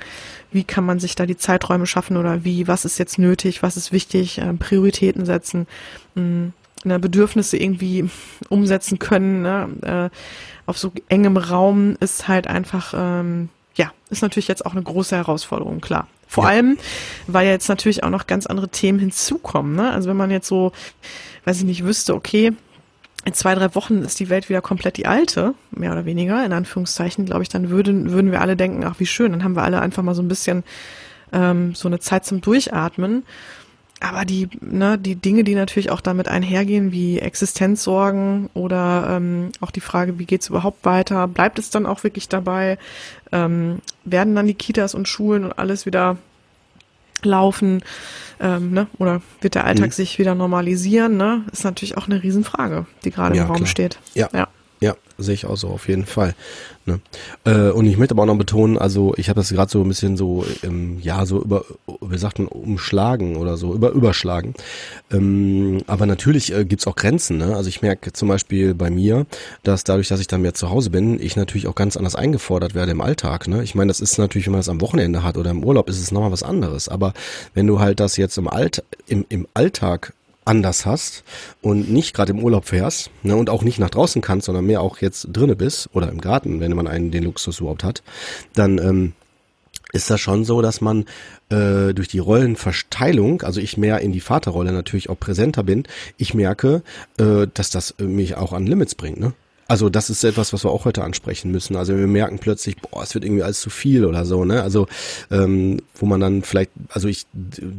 wie 0.52 0.64
kann 0.64 0.86
man 0.86 1.00
sich 1.00 1.16
da 1.16 1.26
die 1.26 1.38
Zeiträume 1.38 1.86
schaffen 1.86 2.18
oder 2.18 2.44
wie, 2.44 2.68
was 2.68 2.86
ist 2.86 2.98
jetzt 2.98 3.18
nötig, 3.18 3.64
was 3.64 3.78
ist 3.78 3.92
wichtig, 3.92 4.40
ähm, 4.40 4.58
Prioritäten 4.58 5.26
setzen, 5.26 5.68
mh, 6.16 6.52
ne, 6.84 7.00
Bedürfnisse 7.00 7.58
irgendwie 7.58 8.10
umsetzen 8.50 9.00
können, 9.00 9.42
ne, 9.42 10.10
äh, 10.12 10.16
auf 10.66 10.78
so 10.78 10.92
engem 11.10 11.38
Raum 11.38 11.96
ist 12.00 12.28
halt 12.28 12.48
einfach, 12.48 12.94
ähm, 12.96 13.50
ja, 13.76 13.92
ist 14.10 14.22
natürlich 14.22 14.48
jetzt 14.48 14.66
auch 14.66 14.74
eine 14.74 14.84
große 14.84 15.16
Herausforderung, 15.16 15.82
klar. 15.82 16.08
Vor 16.28 16.46
Ja. 16.46 16.52
allem, 16.52 16.78
weil 17.28 17.46
ja 17.46 17.52
jetzt 17.52 17.68
natürlich 17.68 18.04
auch 18.04 18.10
noch 18.10 18.28
ganz 18.28 18.46
andere 18.46 18.70
Themen 18.70 19.00
hinzukommen, 19.00 19.76
ne? 19.76 19.92
Also 19.92 20.10
wenn 20.10 20.18
man 20.18 20.32
jetzt 20.32 20.48
so, 20.48 20.72
weiß 21.46 21.58
ich 21.58 21.64
nicht, 21.66 21.84
wüsste, 21.84 22.16
okay, 22.16 22.54
in 23.26 23.34
zwei, 23.34 23.54
drei 23.54 23.76
Wochen 23.76 24.02
ist 24.02 24.20
die 24.20 24.30
Welt 24.30 24.50
wieder 24.50 24.62
komplett 24.62 24.98
die 24.98 25.06
alte, 25.06 25.54
mehr 25.72 25.92
oder 25.92 26.06
weniger, 26.06 26.44
in 26.46 26.54
Anführungszeichen, 26.54 27.26
glaube 27.26 27.44
ich, 27.44 27.50
dann 27.50 27.70
würden, 27.70 28.12
würden 28.12 28.32
wir 28.32 28.42
alle 28.42 28.56
denken, 28.56 28.84
ach 28.84 28.96
wie 29.00 29.06
schön, 29.06 29.32
dann 29.32 29.44
haben 29.44 29.56
wir 29.56 29.64
alle 29.64 29.80
einfach 29.82 30.02
mal 30.04 30.16
so 30.16 30.24
ein 30.24 30.28
bisschen 30.28 30.64
ähm, 31.32 31.76
so 31.76 31.88
eine 31.88 32.00
Zeit 32.00 32.26
zum 32.26 32.42
Durchatmen. 32.42 33.24
Aber 34.04 34.26
die, 34.26 34.50
ne, 34.62 34.98
die 34.98 35.16
Dinge, 35.16 35.44
die 35.44 35.54
natürlich 35.54 35.92
auch 35.92 36.02
damit 36.02 36.28
einhergehen, 36.28 36.92
wie 36.92 37.20
Existenzsorgen 37.20 38.50
oder 38.56 39.06
ähm, 39.12 39.52
auch 39.62 39.70
die 39.70 39.80
Frage, 39.80 40.18
wie 40.18 40.26
geht's 40.26 40.50
überhaupt 40.50 40.84
weiter, 40.86 41.28
bleibt 41.28 41.60
es 41.60 41.70
dann 41.70 41.86
auch 41.86 42.04
wirklich 42.04 42.28
dabei, 42.28 42.80
ähm, 43.32 43.80
werden 44.04 44.36
dann 44.36 44.48
die 44.48 44.56
Kitas 44.56 44.96
und 44.96 45.08
Schulen 45.08 45.44
und 45.46 45.54
alles 45.60 45.86
wieder 45.86 46.18
laufen, 47.24 47.84
ähm, 48.40 48.72
ne? 48.72 48.88
oder 48.98 49.22
wird 49.42 49.54
der 49.54 49.66
Alltag 49.66 49.90
Mhm. 49.90 49.92
sich 49.92 50.18
wieder 50.18 50.34
normalisieren, 50.34 51.18
ne? 51.18 51.44
ist 51.52 51.64
natürlich 51.64 51.96
auch 51.96 52.08
eine 52.08 52.24
Riesenfrage, 52.24 52.88
die 53.06 53.12
gerade 53.12 53.36
Ja, 53.36 53.44
im 53.44 53.48
Raum 53.50 53.58
klar. 53.58 53.68
steht. 53.68 54.00
Ja. 54.16 54.30
ja. 54.34 54.48
Sehe 55.22 55.34
ich 55.34 55.46
auch 55.46 55.58
so, 55.58 55.70
auf 55.70 55.88
jeden 55.88 56.06
Fall. 56.06 56.36
Ne? 56.86 57.00
Äh, 57.46 57.70
und 57.70 57.86
ich 57.86 57.98
möchte 57.98 58.16
aber 58.16 58.24
auch 58.24 58.28
noch 58.28 58.38
betonen, 58.38 58.78
also 58.78 59.14
ich 59.18 59.30
habe 59.30 59.40
das 59.40 59.50
gerade 59.50 59.72
so 59.72 59.82
ein 59.82 59.88
bisschen 59.88 60.18
so, 60.18 60.44
ähm, 60.64 60.98
ja, 61.00 61.26
so 61.26 61.42
über, 61.42 61.64
wie 62.02 62.18
sagt 62.18 62.40
man, 62.40 62.48
umschlagen 62.48 63.38
oder 63.38 63.56
so, 63.58 63.74
über 63.74 63.92
überschlagen. 63.92 64.56
Ähm, 65.12 65.82
aber 65.86 66.06
natürlich 66.08 66.54
äh, 66.54 66.66
gibt's 66.66 66.88
auch 66.88 66.96
Grenzen. 66.96 67.38
Ne? 67.38 67.56
Also 67.56 67.70
ich 67.70 67.82
merke 67.82 68.14
zum 68.14 68.28
Beispiel 68.28 68.74
bei 68.74 68.90
mir, 68.90 69.28
dass 69.64 69.84
dadurch, 69.84 70.08
dass 70.08 70.20
ich 70.20 70.28
dann 70.28 70.42
mehr 70.42 70.56
zu 70.56 70.72
Hause 70.72 70.90
bin, 70.90 71.22
ich 71.22 71.36
natürlich 71.36 71.68
auch 71.68 71.76
ganz 71.76 71.98
anders 71.98 72.16
eingefordert 72.16 72.74
werde 72.74 72.92
im 72.92 73.02
Alltag. 73.02 73.48
Ne? 73.48 73.64
Ich 73.64 73.76
meine, 73.76 73.90
das 73.90 74.00
ist 74.00 74.18
natürlich, 74.18 74.48
wenn 74.48 74.54
man 74.54 74.60
das 74.60 74.70
am 74.70 74.82
Wochenende 74.82 75.24
hat 75.24 75.38
oder 75.38 75.52
im 75.52 75.64
Urlaub, 75.64 75.88
ist 75.88 76.00
es 76.00 76.12
nochmal 76.12 76.32
was 76.32 76.44
anderes. 76.44 76.90
Aber 76.90 77.14
wenn 77.54 77.68
du 77.68 77.80
halt 77.80 78.00
das 78.00 78.18
jetzt 78.18 78.38
im, 78.38 78.48
Alt, 78.48 78.84
im, 79.08 79.26
im 79.30 79.48
Alltag 79.54 80.14
anders 80.46 80.86
hast 80.86 81.24
und 81.62 81.92
nicht 81.92 82.16
gerade 82.16 82.32
im 82.32 82.44
Urlaub 82.44 82.66
fährst 82.66 83.12
ne, 83.24 83.36
und 83.36 83.50
auch 83.50 83.64
nicht 83.64 83.80
nach 83.80 83.90
draußen 83.90 84.22
kannst, 84.22 84.46
sondern 84.46 84.66
mehr 84.66 84.82
auch 84.82 84.98
jetzt 85.00 85.28
drinne 85.32 85.56
bist 85.56 85.90
oder 85.94 86.10
im 86.10 86.20
Garten, 86.20 86.60
wenn 86.60 86.76
man 86.76 86.88
einen 86.88 87.12
den 87.12 87.24
Luxus 87.24 87.60
überhaupt 87.60 87.84
hat, 87.84 88.02
dann 88.54 88.78
ähm, 88.80 89.14
ist 89.94 90.10
das 90.10 90.20
schon 90.22 90.46
so, 90.46 90.62
dass 90.62 90.82
man 90.82 91.06
äh, 91.50 91.94
durch 91.94 92.08
die 92.08 92.20
Rollenverteilung, 92.20 93.42
also 93.42 93.60
ich 93.60 93.78
mehr 93.78 94.00
in 94.00 94.12
die 94.12 94.22
Vaterrolle 94.22 94.72
natürlich 94.72 95.10
auch 95.10 95.20
präsenter 95.20 95.64
bin, 95.64 95.84
ich 96.18 96.34
merke, 96.34 96.82
äh, 97.18 97.48
dass 97.54 97.70
das 97.70 97.96
mich 98.00 98.36
auch 98.36 98.54
an 98.54 98.66
Limits 98.66 98.96
bringt. 98.96 99.20
Ne? 99.20 99.34
Also 99.72 99.90
das 99.90 100.10
ist 100.10 100.26
etwas, 100.26 100.52
was 100.52 100.66
wir 100.66 100.70
auch 100.70 100.84
heute 100.84 101.02
ansprechen 101.02 101.50
müssen. 101.50 101.78
Also 101.78 101.96
wir 101.96 102.06
merken 102.06 102.40
plötzlich, 102.40 102.76
boah, 102.76 103.04
es 103.04 103.14
wird 103.14 103.24
irgendwie 103.24 103.44
alles 103.44 103.62
zu 103.62 103.70
viel 103.70 104.04
oder 104.04 104.26
so, 104.26 104.44
ne? 104.44 104.64
Also 104.64 104.86
ähm, 105.32 105.78
wo 105.96 106.06
man 106.06 106.20
dann 106.20 106.42
vielleicht, 106.42 106.72
also 106.90 107.08
ich 107.08 107.26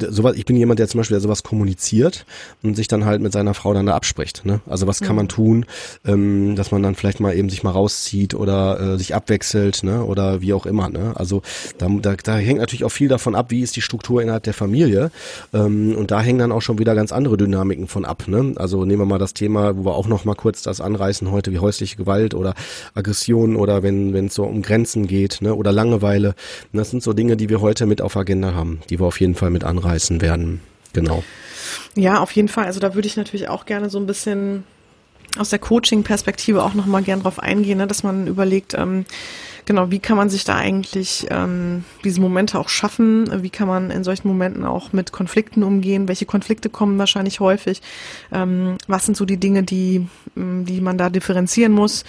sowas, 0.08 0.36
ich 0.36 0.46
bin 0.46 0.56
jemand, 0.56 0.78
der 0.78 0.88
zum 0.88 1.00
Beispiel 1.00 1.20
sowas 1.20 1.42
kommuniziert 1.42 2.24
und 2.62 2.76
sich 2.76 2.88
dann 2.88 3.04
halt 3.04 3.20
mit 3.20 3.34
seiner 3.34 3.52
Frau 3.52 3.74
dann 3.74 3.84
da 3.84 3.94
abspricht. 3.94 4.46
Ne? 4.46 4.62
Also 4.66 4.86
was 4.86 5.00
kann 5.00 5.10
mhm. 5.10 5.16
man 5.16 5.28
tun, 5.28 5.66
ähm, 6.06 6.56
dass 6.56 6.70
man 6.70 6.82
dann 6.82 6.94
vielleicht 6.94 7.20
mal 7.20 7.36
eben 7.36 7.50
sich 7.50 7.62
mal 7.62 7.72
rauszieht 7.72 8.32
oder 8.32 8.94
äh, 8.94 8.96
sich 8.96 9.14
abwechselt, 9.14 9.82
ne? 9.82 10.02
Oder 10.02 10.40
wie 10.40 10.54
auch 10.54 10.64
immer. 10.64 10.88
Ne? 10.88 11.12
Also 11.16 11.42
da, 11.76 11.88
da, 12.00 12.14
da 12.14 12.36
hängt 12.36 12.60
natürlich 12.60 12.84
auch 12.84 12.88
viel 12.88 13.08
davon 13.08 13.34
ab, 13.34 13.50
wie 13.50 13.60
ist 13.60 13.76
die 13.76 13.82
Struktur 13.82 14.22
innerhalb 14.22 14.44
der 14.44 14.54
Familie. 14.54 15.10
Ähm, 15.52 15.94
und 15.94 16.10
da 16.10 16.22
hängen 16.22 16.38
dann 16.38 16.52
auch 16.52 16.62
schon 16.62 16.78
wieder 16.78 16.94
ganz 16.94 17.12
andere 17.12 17.36
Dynamiken 17.36 17.86
von 17.86 18.06
ab. 18.06 18.28
Ne? 18.28 18.54
Also 18.56 18.86
nehmen 18.86 19.02
wir 19.02 19.06
mal 19.06 19.18
das 19.18 19.34
Thema, 19.34 19.76
wo 19.76 19.84
wir 19.84 19.94
auch 19.94 20.08
noch 20.08 20.24
mal 20.24 20.36
kurz 20.36 20.62
das 20.62 20.80
anreißen 20.80 21.30
heute, 21.30 21.52
wie 21.52 21.58
häuslich 21.58 21.81
häusliche 21.82 21.96
Gewalt 21.96 22.34
oder 22.34 22.54
Aggression 22.94 23.56
oder 23.56 23.82
wenn 23.82 24.12
wenn 24.12 24.26
es 24.26 24.34
so 24.34 24.44
um 24.44 24.62
Grenzen 24.62 25.06
geht 25.06 25.38
ne, 25.40 25.54
oder 25.54 25.72
Langeweile. 25.72 26.34
Das 26.72 26.90
sind 26.90 27.02
so 27.02 27.12
Dinge, 27.12 27.36
die 27.36 27.48
wir 27.48 27.60
heute 27.60 27.86
mit 27.86 28.00
auf 28.00 28.16
Agenda 28.16 28.54
haben, 28.54 28.80
die 28.88 29.00
wir 29.00 29.06
auf 29.06 29.20
jeden 29.20 29.34
Fall 29.34 29.50
mit 29.50 29.64
anreißen 29.64 30.20
werden. 30.20 30.60
Genau. 30.92 31.24
Ja, 31.96 32.20
auf 32.20 32.32
jeden 32.32 32.48
Fall. 32.48 32.66
Also 32.66 32.80
da 32.80 32.94
würde 32.94 33.08
ich 33.08 33.16
natürlich 33.16 33.48
auch 33.48 33.66
gerne 33.66 33.90
so 33.90 33.98
ein 33.98 34.06
bisschen 34.06 34.64
aus 35.38 35.48
der 35.48 35.58
Coaching-Perspektive 35.58 36.62
auch 36.62 36.74
nochmal 36.74 37.02
gern 37.02 37.22
drauf 37.22 37.38
eingehen, 37.38 37.78
ne, 37.78 37.86
dass 37.86 38.02
man 38.02 38.26
überlegt, 38.26 38.74
ähm, 38.74 39.04
genau, 39.64 39.90
wie 39.90 39.98
kann 39.98 40.16
man 40.16 40.30
sich 40.30 40.44
da 40.44 40.56
eigentlich 40.56 41.26
ähm, 41.30 41.84
diese 42.04 42.20
Momente 42.20 42.58
auch 42.58 42.68
schaffen? 42.68 43.42
Wie 43.42 43.50
kann 43.50 43.68
man 43.68 43.90
in 43.90 44.04
solchen 44.04 44.28
Momenten 44.28 44.64
auch 44.64 44.92
mit 44.92 45.12
Konflikten 45.12 45.62
umgehen? 45.62 46.08
Welche 46.08 46.26
Konflikte 46.26 46.68
kommen 46.70 46.98
wahrscheinlich 46.98 47.40
häufig? 47.40 47.82
Ähm, 48.32 48.76
was 48.86 49.06
sind 49.06 49.16
so 49.16 49.24
die 49.24 49.38
Dinge, 49.38 49.62
die, 49.62 50.06
ähm, 50.36 50.64
die 50.64 50.80
man 50.80 50.98
da 50.98 51.10
differenzieren 51.10 51.72
muss? 51.72 52.04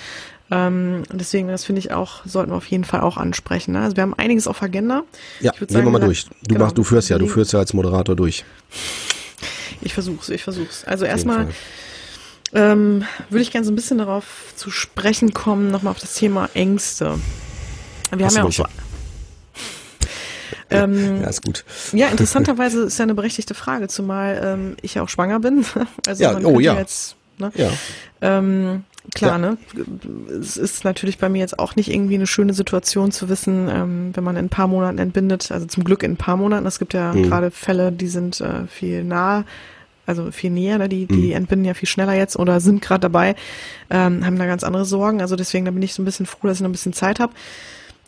Ähm, 0.52 1.04
deswegen, 1.12 1.48
das 1.48 1.64
finde 1.66 1.80
ich 1.80 1.92
auch, 1.92 2.26
sollten 2.26 2.52
wir 2.52 2.58
auf 2.58 2.68
jeden 2.68 2.84
Fall 2.84 3.02
auch 3.02 3.18
ansprechen. 3.18 3.74
Ne? 3.74 3.82
Also 3.82 3.96
wir 3.96 4.04
haben 4.04 4.14
einiges 4.14 4.48
auf 4.48 4.62
Agenda. 4.62 5.04
Ja, 5.40 5.52
gehen 5.52 5.68
wir 5.70 5.90
mal 5.90 6.00
durch. 6.00 6.26
Du 6.26 6.32
genau, 6.50 6.66
machst, 6.66 6.78
du 6.78 6.84
führst 6.84 7.10
ja, 7.10 7.18
du 7.18 7.28
führst 7.28 7.54
ja 7.54 7.60
als 7.60 7.74
Moderator 7.74 8.16
durch. 8.16 8.44
Ich 9.82 9.94
versuch's, 9.94 10.30
ich 10.30 10.44
versuch's. 10.44 10.86
Also 10.86 11.06
erstmal 11.06 11.48
ähm, 12.54 13.04
würde 13.30 13.42
ich 13.42 13.52
gerne 13.52 13.66
so 13.66 13.72
ein 13.72 13.76
bisschen 13.76 13.98
darauf 13.98 14.54
zu 14.56 14.70
sprechen 14.70 15.34
kommen, 15.34 15.72
nochmal 15.72 15.92
auf 15.92 16.00
das 16.00 16.14
Thema 16.16 16.50
Ängste. 16.54 17.16
Wir 18.20 18.28
haben 18.28 18.36
ja 18.36 18.44
auch. 18.44 18.70
Ähm, 20.70 21.22
ja, 21.22 21.30
ist 21.30 21.44
gut. 21.44 21.66
Ja, 21.92 22.08
interessanterweise 22.12 22.84
ist 22.84 22.98
ja 22.98 23.04
eine 23.04 23.14
berechtigte 23.14 23.54
Frage, 23.54 23.88
zumal 23.88 24.42
ähm, 24.44 24.76
ich 24.82 24.96
ja 24.96 25.04
auch 25.04 25.10
schwanger 25.10 25.40
bin. 25.40 25.66
Also 26.08 26.24
ja, 26.24 26.34
man 26.34 26.46
oh 26.46 26.60
ja. 26.60 26.76
Jetzt, 26.76 27.16
ne? 27.38 27.52
ja. 27.56 27.70
Ähm, 28.22 28.84
klar, 29.14 29.34
ja. 29.34 29.38
ne? 29.38 29.58
Es 30.40 30.58
ist 30.58 30.84
natürlich 30.84 31.18
bei 31.18 31.30
mir 31.30 31.40
jetzt 31.40 31.60
auch 31.60 31.76
nicht 31.76 31.92
irgendwie 31.92 32.16
eine 32.16 32.28
schöne 32.28 32.54
Situation 32.54 33.12
zu 33.12 33.30
wissen, 33.30 33.70
ähm, 33.70 34.12
wenn 34.14 34.24
man 34.24 34.36
in 34.36 34.46
ein 34.46 34.50
paar 34.50 34.68
Monaten 34.68 34.98
entbindet, 34.98 35.52
also 35.52 35.66
zum 35.66 35.84
Glück 35.84 36.04
in 36.04 36.14
ein 36.14 36.18
paar 36.18 36.38
Monaten. 36.38 36.66
Es 36.66 36.80
gibt 36.80 36.94
ja 36.94 37.14
mhm. 37.14 37.24
gerade 37.24 37.52
Fälle, 37.52 37.92
die 37.92 38.08
sind 38.08 38.42
äh, 38.42 38.68
viel 38.68 39.04
nah 39.04 39.46
also 40.06 40.32
viel 40.32 40.50
näher, 40.50 40.78
ne? 40.78 40.90
die, 40.90 41.06
die 41.06 41.28
mhm. 41.28 41.32
entbinden 41.32 41.66
ja 41.66 41.74
viel 41.74 41.88
schneller 41.88 42.14
jetzt 42.14 42.36
oder 42.36 42.60
sind 42.60 42.82
gerade 42.82 43.02
dabei, 43.02 43.36
ähm, 43.90 44.26
haben 44.26 44.38
da 44.38 44.46
ganz 44.46 44.66
andere 44.66 44.84
Sorgen. 44.84 45.22
Also 45.22 45.38
deswegen, 45.38 45.64
da 45.64 45.72
bin 45.72 45.82
ich 45.82 45.94
so 45.94 46.02
ein 46.02 46.06
bisschen 46.06 46.26
froh, 46.26 46.48
dass 46.48 46.58
ich 46.58 46.62
noch 46.62 46.70
ein 46.70 46.74
bisschen 46.74 46.92
Zeit 46.92 47.22
habe. 47.22 47.34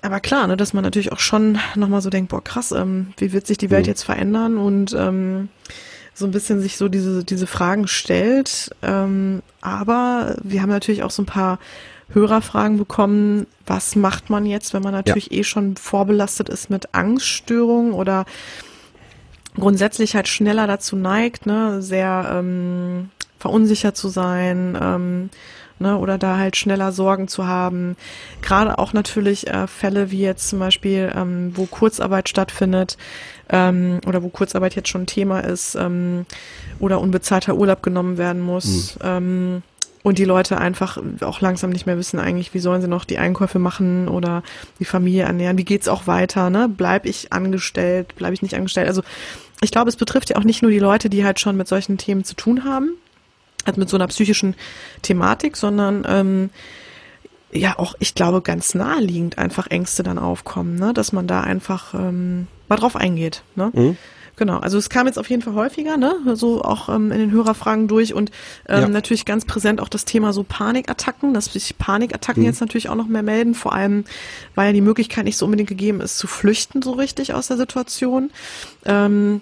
Aber 0.05 0.19
klar, 0.19 0.45
ne, 0.45 0.55
dass 0.55 0.73
man 0.73 0.83
natürlich 0.83 1.11
auch 1.11 1.19
schon 1.19 1.57
nochmal 1.73 2.01
so 2.01 2.11
denkt, 2.11 2.29
boah, 2.29 2.43
krass, 2.43 2.71
ähm, 2.71 3.13
wie 3.17 3.33
wird 3.33 3.47
sich 3.47 3.57
die 3.57 3.71
Welt 3.71 3.87
mhm. 3.87 3.89
jetzt 3.89 4.03
verändern 4.03 4.59
und 4.59 4.93
ähm, 4.93 5.49
so 6.13 6.25
ein 6.25 6.31
bisschen 6.31 6.61
sich 6.61 6.77
so 6.77 6.89
diese, 6.89 7.23
diese 7.23 7.47
Fragen 7.47 7.87
stellt. 7.87 8.69
Ähm, 8.83 9.41
aber 9.61 10.35
wir 10.43 10.61
haben 10.61 10.69
natürlich 10.69 11.01
auch 11.01 11.09
so 11.09 11.23
ein 11.23 11.25
paar 11.25 11.57
Hörerfragen 12.13 12.77
bekommen, 12.77 13.47
was 13.65 13.95
macht 13.95 14.29
man 14.29 14.45
jetzt, 14.45 14.75
wenn 14.75 14.83
man 14.83 14.93
natürlich 14.93 15.31
ja. 15.31 15.39
eh 15.39 15.43
schon 15.43 15.75
vorbelastet 15.75 16.49
ist 16.49 16.69
mit 16.69 16.93
Angststörungen 16.93 17.93
oder 17.93 18.25
grundsätzlich 19.55 20.15
halt 20.15 20.27
schneller 20.27 20.67
dazu 20.67 20.95
neigt, 20.95 21.47
ne, 21.47 21.81
sehr 21.81 22.29
ähm, 22.31 23.09
verunsichert 23.39 23.97
zu 23.97 24.09
sein, 24.09 24.77
ähm, 24.79 25.29
ne, 25.79 25.97
oder 25.97 26.17
da 26.17 26.37
halt 26.37 26.55
schneller 26.55 26.91
Sorgen 26.91 27.27
zu 27.27 27.47
haben. 27.47 27.95
Gerade 28.41 28.77
auch 28.77 28.93
natürlich 28.93 29.47
äh, 29.47 29.67
Fälle 29.67 30.11
wie 30.11 30.21
jetzt 30.21 30.49
zum 30.49 30.59
Beispiel, 30.59 31.11
ähm, 31.15 31.51
wo 31.55 31.65
Kurzarbeit 31.65 32.29
stattfindet 32.29 32.97
ähm, 33.49 33.99
oder 34.07 34.23
wo 34.23 34.29
Kurzarbeit 34.29 34.75
jetzt 34.75 34.89
schon 34.89 35.03
ein 35.03 35.07
Thema 35.07 35.41
ist 35.41 35.75
ähm, 35.75 36.25
oder 36.79 37.01
unbezahlter 37.01 37.55
Urlaub 37.55 37.83
genommen 37.83 38.17
werden 38.17 38.41
muss. 38.41 38.95
Mhm. 38.95 39.01
Ähm, 39.03 39.63
und 40.03 40.19
die 40.19 40.25
Leute 40.25 40.59
einfach 40.59 40.99
auch 41.21 41.41
langsam 41.41 41.71
nicht 41.71 41.87
mehr 41.87 41.97
wissen 41.97 42.19
eigentlich, 42.19 42.53
wie 42.53 42.59
sollen 42.59 42.79
sie 42.79 42.87
noch 42.87 43.05
die 43.05 43.17
Einkäufe 43.17 43.57
machen 43.57 44.07
oder 44.07 44.43
die 44.77 44.85
Familie 44.85 45.23
ernähren, 45.23 45.57
wie 45.57 45.65
geht's 45.65 45.87
auch 45.87 46.05
weiter, 46.05 46.51
ne? 46.51 46.69
Bleib 46.69 47.07
ich 47.07 47.33
angestellt, 47.33 48.13
bleib 48.15 48.31
ich 48.31 48.43
nicht 48.43 48.53
angestellt? 48.53 48.87
Also 48.87 49.01
ich 49.61 49.71
glaube, 49.71 49.89
es 49.89 49.95
betrifft 49.95 50.29
ja 50.29 50.35
auch 50.35 50.43
nicht 50.43 50.61
nur 50.61 50.69
die 50.69 50.77
Leute, 50.77 51.09
die 51.09 51.25
halt 51.25 51.39
schon 51.39 51.57
mit 51.57 51.67
solchen 51.67 51.97
Themen 51.97 52.23
zu 52.23 52.35
tun 52.35 52.65
haben, 52.65 52.91
also 53.65 53.79
mit 53.79 53.89
so 53.89 53.97
einer 53.97 54.07
psychischen 54.07 54.55
Thematik, 55.01 55.57
sondern 55.57 56.05
ähm, 56.07 56.49
ja 57.51 57.77
auch, 57.77 57.95
ich 57.99 58.15
glaube, 58.15 58.41
ganz 58.41 58.75
naheliegend 58.75 59.37
einfach 59.37 59.67
Ängste 59.67 60.03
dann 60.03 60.17
aufkommen, 60.17 60.75
ne? 60.75 60.93
dass 60.93 61.11
man 61.11 61.27
da 61.27 61.41
einfach 61.41 61.93
ähm, 61.93 62.47
mal 62.69 62.75
drauf 62.77 62.95
eingeht. 62.95 63.43
Ne? 63.55 63.71
Mhm. 63.73 63.97
Genau, 64.37 64.57
also 64.57 64.77
es 64.77 64.89
kam 64.89 65.07
jetzt 65.07 65.17
auf 65.17 65.29
jeden 65.29 65.41
Fall 65.41 65.53
häufiger, 65.53 65.95
ne? 65.95 66.13
So 66.33 66.61
auch 66.61 66.89
ähm, 66.89 67.11
in 67.11 67.19
den 67.19 67.31
Hörerfragen 67.31 67.87
durch 67.87 68.13
und 68.13 68.31
ähm, 68.67 68.81
ja. 68.81 68.87
natürlich 68.89 69.23
ganz 69.23 69.45
präsent 69.45 69.79
auch 69.79 69.87
das 69.87 70.03
Thema 70.03 70.33
so 70.33 70.43
Panikattacken, 70.43 71.33
dass 71.33 71.45
sich 71.45 71.77
Panikattacken 71.77 72.43
mhm. 72.43 72.47
jetzt 72.49 72.59
natürlich 72.59 72.89
auch 72.89 72.95
noch 72.95 73.07
mehr 73.07 73.23
melden, 73.23 73.53
vor 73.55 73.73
allem 73.73 74.03
weil 74.53 74.67
ja 74.67 74.73
die 74.73 74.81
Möglichkeit 74.81 75.23
nicht 75.23 75.37
so 75.37 75.45
unbedingt 75.45 75.69
gegeben 75.69 76.01
ist, 76.01 76.17
zu 76.17 76.27
flüchten 76.27 76.81
so 76.81 76.91
richtig 76.91 77.33
aus 77.33 77.47
der 77.47 77.55
Situation. 77.55 78.29
Ähm, 78.83 79.41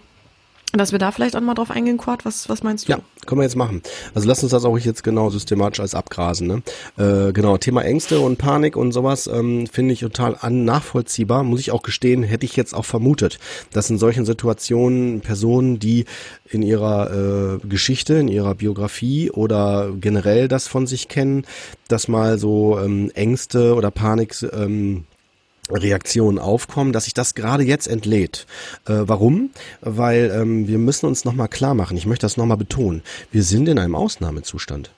dass 0.74 0.92
wir 0.92 0.98
da 0.98 1.12
vielleicht 1.12 1.36
auch 1.36 1.42
mal 1.42 1.54
drauf 1.54 1.70
eingehen, 1.70 1.98
Quad, 1.98 2.26
was, 2.26 2.50
was 2.50 2.64
meinst 2.64 2.88
du? 2.88 2.94
Ja, 2.94 3.00
können 3.28 3.40
wir 3.40 3.46
jetzt 3.46 3.56
machen. 3.56 3.84
Also 4.16 4.28
lass 4.28 4.42
uns 4.42 4.52
das 4.52 4.66
auch 4.66 4.78
jetzt 4.78 5.04
genau 5.04 5.30
systematisch 5.30 5.80
als 5.80 5.94
abgrasen. 5.94 6.48
Ne? 6.48 6.64
Äh, 6.98 7.32
genau, 7.32 7.58
Thema 7.58 7.84
Ängste 7.84 8.20
und 8.20 8.38
Panik 8.38 8.76
und 8.76 8.92
sowas 8.92 9.28
ähm, 9.28 9.68
finde 9.68 9.94
ich 9.94 10.00
total 10.00 10.36
an 10.40 10.66
nachvollziehbar. 10.66 11.44
Muss 11.44 11.60
ich 11.60 11.72
auch 11.72 11.84
gestehen, 11.84 12.24
hätte 12.24 12.46
ich 12.46 12.56
jetzt 12.56 12.74
auch 12.74 12.86
vermutet, 12.86 13.38
dass 13.72 13.90
in 13.92 14.00
solchen 14.00 14.26
Situationen 14.26 15.22
Personen, 15.22 15.78
die 15.78 16.06
in 16.50 16.64
ihrer 16.64 17.60
äh, 17.62 17.68
Geschichte, 17.68 18.16
in 18.16 18.28
ihrer 18.28 18.56
Biografie 18.56 19.30
oder 19.30 19.92
generell 20.00 20.48
das 20.48 20.68
von 20.68 20.88
sich 20.88 21.08
kennen, 21.08 21.46
dass 21.88 22.08
mal 22.08 22.40
so 22.40 22.80
ähm, 22.80 23.12
Ängste 23.14 23.76
oder 23.76 23.92
Panik 23.92 24.36
ähm, 24.52 25.06
Reaktionen 25.82 26.40
aufkommen, 26.40 26.94
dass 26.94 27.06
sich 27.06 27.14
das 27.14 27.36
gerade 27.36 27.64
jetzt 27.64 27.88
entlädt. 27.88 28.46
Äh, 28.86 29.04
warum? 29.06 29.52
Weil 29.82 30.32
ähm, 30.34 30.68
wir 30.68 30.78
müssen 30.78 31.06
uns 31.06 31.26
nochmal 31.26 31.48
klar 31.48 31.74
machen, 31.74 31.98
ich 31.98 32.06
möchte 32.06 32.26
das 32.26 32.38
nochmal 32.38 32.58
betonen, 32.58 33.02
wir 33.32 33.44
sind 33.44 33.68
in 33.68 33.80
einem 33.80 33.96
Ausnahmezustand. 33.96 34.92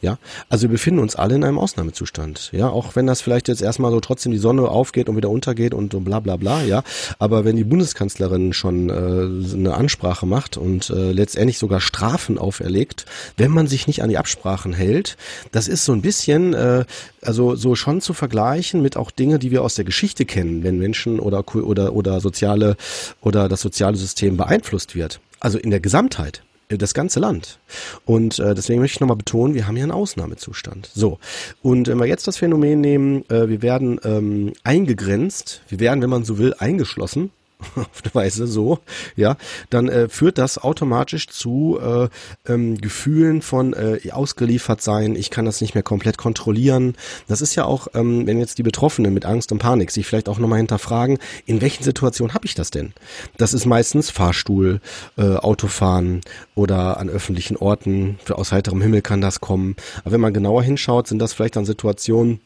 Ja, 0.00 0.18
also 0.48 0.62
wir 0.62 0.70
befinden 0.70 1.00
uns 1.00 1.16
alle 1.16 1.34
in 1.34 1.42
einem 1.42 1.58
Ausnahmezustand. 1.58 2.50
Ja, 2.52 2.68
auch 2.68 2.94
wenn 2.94 3.08
das 3.08 3.20
vielleicht 3.20 3.48
jetzt 3.48 3.62
erstmal 3.62 3.90
so 3.90 3.98
trotzdem 3.98 4.30
die 4.30 4.38
Sonne 4.38 4.68
aufgeht 4.68 5.08
und 5.08 5.16
wieder 5.16 5.28
untergeht 5.28 5.74
und, 5.74 5.92
und 5.92 6.04
bla 6.04 6.20
bla 6.20 6.36
bla, 6.36 6.62
ja. 6.62 6.84
Aber 7.18 7.44
wenn 7.44 7.56
die 7.56 7.64
Bundeskanzlerin 7.64 8.52
schon 8.52 8.90
äh, 8.90 9.54
eine 9.54 9.74
Ansprache 9.74 10.24
macht 10.24 10.56
und 10.56 10.90
äh, 10.90 11.10
letztendlich 11.10 11.58
sogar 11.58 11.80
Strafen 11.80 12.38
auferlegt, 12.38 13.06
wenn 13.36 13.50
man 13.50 13.66
sich 13.66 13.88
nicht 13.88 14.02
an 14.02 14.08
die 14.08 14.18
Absprachen 14.18 14.72
hält, 14.72 15.16
das 15.50 15.66
ist 15.66 15.84
so 15.84 15.92
ein 15.92 16.02
bisschen, 16.02 16.54
äh, 16.54 16.84
also 17.20 17.56
so 17.56 17.74
schon 17.74 18.00
zu 18.00 18.12
vergleichen 18.12 18.80
mit 18.80 18.96
auch 18.96 19.10
Dinge, 19.10 19.40
die 19.40 19.50
wir 19.50 19.64
aus 19.64 19.74
der 19.74 19.84
Geschichte 19.84 20.26
kennen, 20.26 20.62
wenn 20.62 20.78
Menschen 20.78 21.18
oder 21.18 21.44
oder 21.56 21.92
oder 21.92 22.20
soziale 22.20 22.76
oder 23.20 23.48
das 23.48 23.60
soziale 23.60 23.96
System 23.96 24.36
beeinflusst 24.36 24.94
wird. 24.94 25.20
Also 25.40 25.58
in 25.58 25.70
der 25.70 25.80
Gesamtheit 25.80 26.42
das 26.76 26.92
ganze 26.92 27.20
Land. 27.20 27.58
Und 28.04 28.38
äh, 28.38 28.54
deswegen 28.54 28.80
möchte 28.80 28.96
ich 28.96 29.00
nochmal 29.00 29.16
betonen, 29.16 29.54
wir 29.54 29.66
haben 29.66 29.76
hier 29.76 29.84
einen 29.84 29.92
Ausnahmezustand. 29.92 30.90
So, 30.94 31.18
und 31.62 31.88
wenn 31.88 31.98
wir 31.98 32.06
jetzt 32.06 32.26
das 32.26 32.36
Phänomen 32.36 32.80
nehmen, 32.80 33.24
äh, 33.30 33.48
wir 33.48 33.62
werden 33.62 33.98
ähm, 34.04 34.52
eingegrenzt, 34.64 35.62
wir 35.68 35.80
werden, 35.80 36.02
wenn 36.02 36.10
man 36.10 36.24
so 36.24 36.36
will, 36.38 36.54
eingeschlossen 36.58 37.30
auf 37.76 38.02
eine 38.04 38.14
Weise 38.14 38.46
so, 38.46 38.78
ja, 39.16 39.36
dann 39.70 39.88
äh, 39.88 40.08
führt 40.08 40.38
das 40.38 40.58
automatisch 40.58 41.26
zu 41.28 41.78
äh, 41.80 42.08
ähm, 42.50 42.80
Gefühlen 42.80 43.42
von 43.42 43.72
äh, 43.72 43.98
ausgeliefert 44.12 44.80
sein, 44.80 45.16
ich 45.16 45.30
kann 45.30 45.44
das 45.44 45.60
nicht 45.60 45.74
mehr 45.74 45.82
komplett 45.82 46.18
kontrollieren. 46.18 46.94
Das 47.26 47.40
ist 47.40 47.54
ja 47.54 47.64
auch, 47.64 47.88
ähm, 47.94 48.26
wenn 48.26 48.38
jetzt 48.38 48.58
die 48.58 48.62
Betroffenen 48.62 49.12
mit 49.12 49.26
Angst 49.26 49.50
und 49.52 49.58
Panik 49.58 49.90
sich 49.90 50.06
vielleicht 50.06 50.28
auch 50.28 50.38
nochmal 50.38 50.58
hinterfragen, 50.58 51.18
in 51.46 51.60
welchen 51.60 51.82
Situationen 51.82 52.34
habe 52.34 52.46
ich 52.46 52.54
das 52.54 52.70
denn? 52.70 52.92
Das 53.36 53.54
ist 53.54 53.66
meistens 53.66 54.10
Fahrstuhl, 54.10 54.80
äh, 55.16 55.36
Autofahren 55.36 56.20
oder 56.54 56.98
an 56.98 57.08
öffentlichen 57.08 57.56
Orten, 57.56 58.18
aus 58.30 58.52
heiterem 58.52 58.82
Himmel 58.82 59.02
kann 59.02 59.20
das 59.20 59.40
kommen. 59.40 59.76
Aber 60.00 60.12
wenn 60.12 60.20
man 60.20 60.34
genauer 60.34 60.62
hinschaut, 60.62 61.08
sind 61.08 61.18
das 61.18 61.32
vielleicht 61.32 61.56
dann 61.56 61.64
Situationen, 61.64 62.40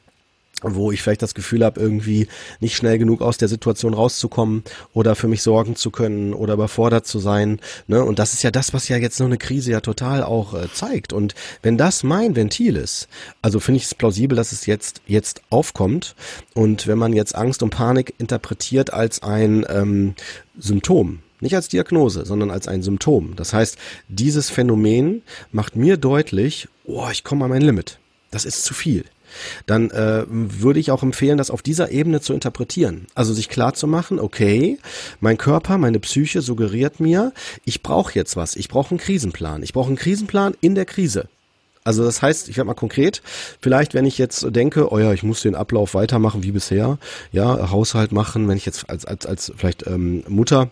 wo 0.63 0.93
ich 0.93 1.03
vielleicht 1.03 1.23
das 1.23 1.35
Gefühl 1.35 1.65
habe, 1.65 1.81
irgendwie 1.81 2.29
nicht 2.61 2.77
schnell 2.77 2.99
genug 2.99 3.21
aus 3.21 3.39
der 3.39 3.49
Situation 3.49 3.95
rauszukommen 3.95 4.63
oder 4.93 5.15
für 5.15 5.29
mich 5.29 5.43
sorgen 5.43 5.77
zu 5.77 5.91
können 5.91 6.35
oder 6.35 6.55
überfordert 6.55 7.07
zu 7.07 7.19
sein. 7.19 7.61
Ne? 7.87 8.05
Und 8.05 8.19
das 8.19 8.33
ist 8.33 8.43
ja 8.43 8.51
das, 8.51 8.73
was 8.73 8.89
ja 8.89 8.97
jetzt 8.97 9.19
noch 9.19 9.27
eine 9.27 9.39
Krise 9.39 9.73
ja 9.73 9.81
total 9.81 10.23
auch 10.23 10.55
äh, 10.55 10.73
zeigt. 10.73 11.13
Und 11.13 11.35
wenn 11.63 11.79
das 11.79 12.03
mein 12.03 12.37
Ventil 12.37 12.77
ist, 12.77 13.09
also 13.43 13.61
finde 13.61 13.79
ich 13.79 13.85
es 13.85 13.95
plausibel, 13.95 14.37
dass 14.37 14.53
es 14.53 14.67
jetzt 14.67 15.03
jetzt 15.07 15.43
aufkommt. 15.51 16.15
Und 16.55 16.87
wenn 16.87 16.99
man 16.99 17.13
jetzt 17.13 17.35
Angst 17.35 17.63
und 17.63 17.71
Panik 17.71 18.15
interpretiert 18.19 18.93
als 18.93 19.23
ein 19.23 19.67
ähm, 19.69 20.15
Symptom, 20.59 21.21
nicht 21.41 21.57
als 21.57 21.69
Diagnose, 21.69 22.25
sondern 22.25 22.51
als 22.51 22.69
ein 22.69 22.83
Symptom. 22.83 23.35
Das 23.35 23.53
heißt, 23.53 23.77
dieses 24.09 24.49
Phänomen 24.49 25.23
macht 25.51 25.75
mir 25.75 25.97
deutlich, 25.97 26.69
oh, 26.85 27.09
ich 27.11 27.25
komme 27.25 27.45
an 27.45 27.51
mein 27.51 27.63
Limit. 27.63 27.99
Das 28.31 28.45
ist 28.45 28.65
zu 28.65 28.75
viel 28.75 29.05
dann 29.67 29.91
äh, 29.91 30.25
würde 30.29 30.81
ich 30.81 30.91
auch 30.91 31.03
empfehlen, 31.03 31.39
das 31.39 31.51
auf 31.51 31.63
dieser 31.63 31.91
Ebene 31.91 32.21
zu 32.21 32.33
interpretieren. 32.33 33.07
Also 33.15 33.35
sich 33.35 33.49
klar 33.49 33.75
zu 33.75 33.87
machen, 33.87 34.19
okay, 34.19 34.79
mein 35.21 35.39
Körper, 35.39 35.79
meine 35.79 36.01
Psyche 36.01 36.43
suggeriert 36.43 37.01
mir, 37.01 37.33
ich 37.65 37.83
brauche 37.83 38.15
jetzt 38.15 38.37
was, 38.37 38.57
ich 38.57 38.69
brauche 38.69 38.91
einen 38.91 38.99
Krisenplan. 38.99 39.63
Ich 39.63 39.73
brauche 39.73 39.89
einen 39.89 39.97
Krisenplan 39.97 40.55
in 40.61 40.75
der 40.75 40.85
Krise. 40.85 41.29
Also 41.85 42.05
das 42.05 42.23
heißt, 42.23 42.49
ich 42.49 42.57
werde 42.57 42.69
mal 42.69 42.75
konkret, 42.75 43.23
vielleicht 43.61 43.95
wenn 43.95 44.07
ich 44.07 44.17
jetzt 44.17 44.47
denke, 44.51 44.93
oh 44.93 44.99
ja, 44.99 45.13
ich 45.13 45.25
muss 45.25 45.43
den 45.43 45.57
Ablauf 45.57 45.95
weitermachen 45.95 46.45
wie 46.45 46.53
bisher, 46.53 46.99
ja, 47.33 47.71
Haushalt 47.71 48.13
machen, 48.13 48.47
wenn 48.49 48.57
ich 48.57 48.67
jetzt 48.67 48.89
als, 48.89 49.05
als, 49.05 49.27
als 49.27 49.53
vielleicht 49.57 49.87
ähm, 49.89 50.23
Mutter 50.29 50.71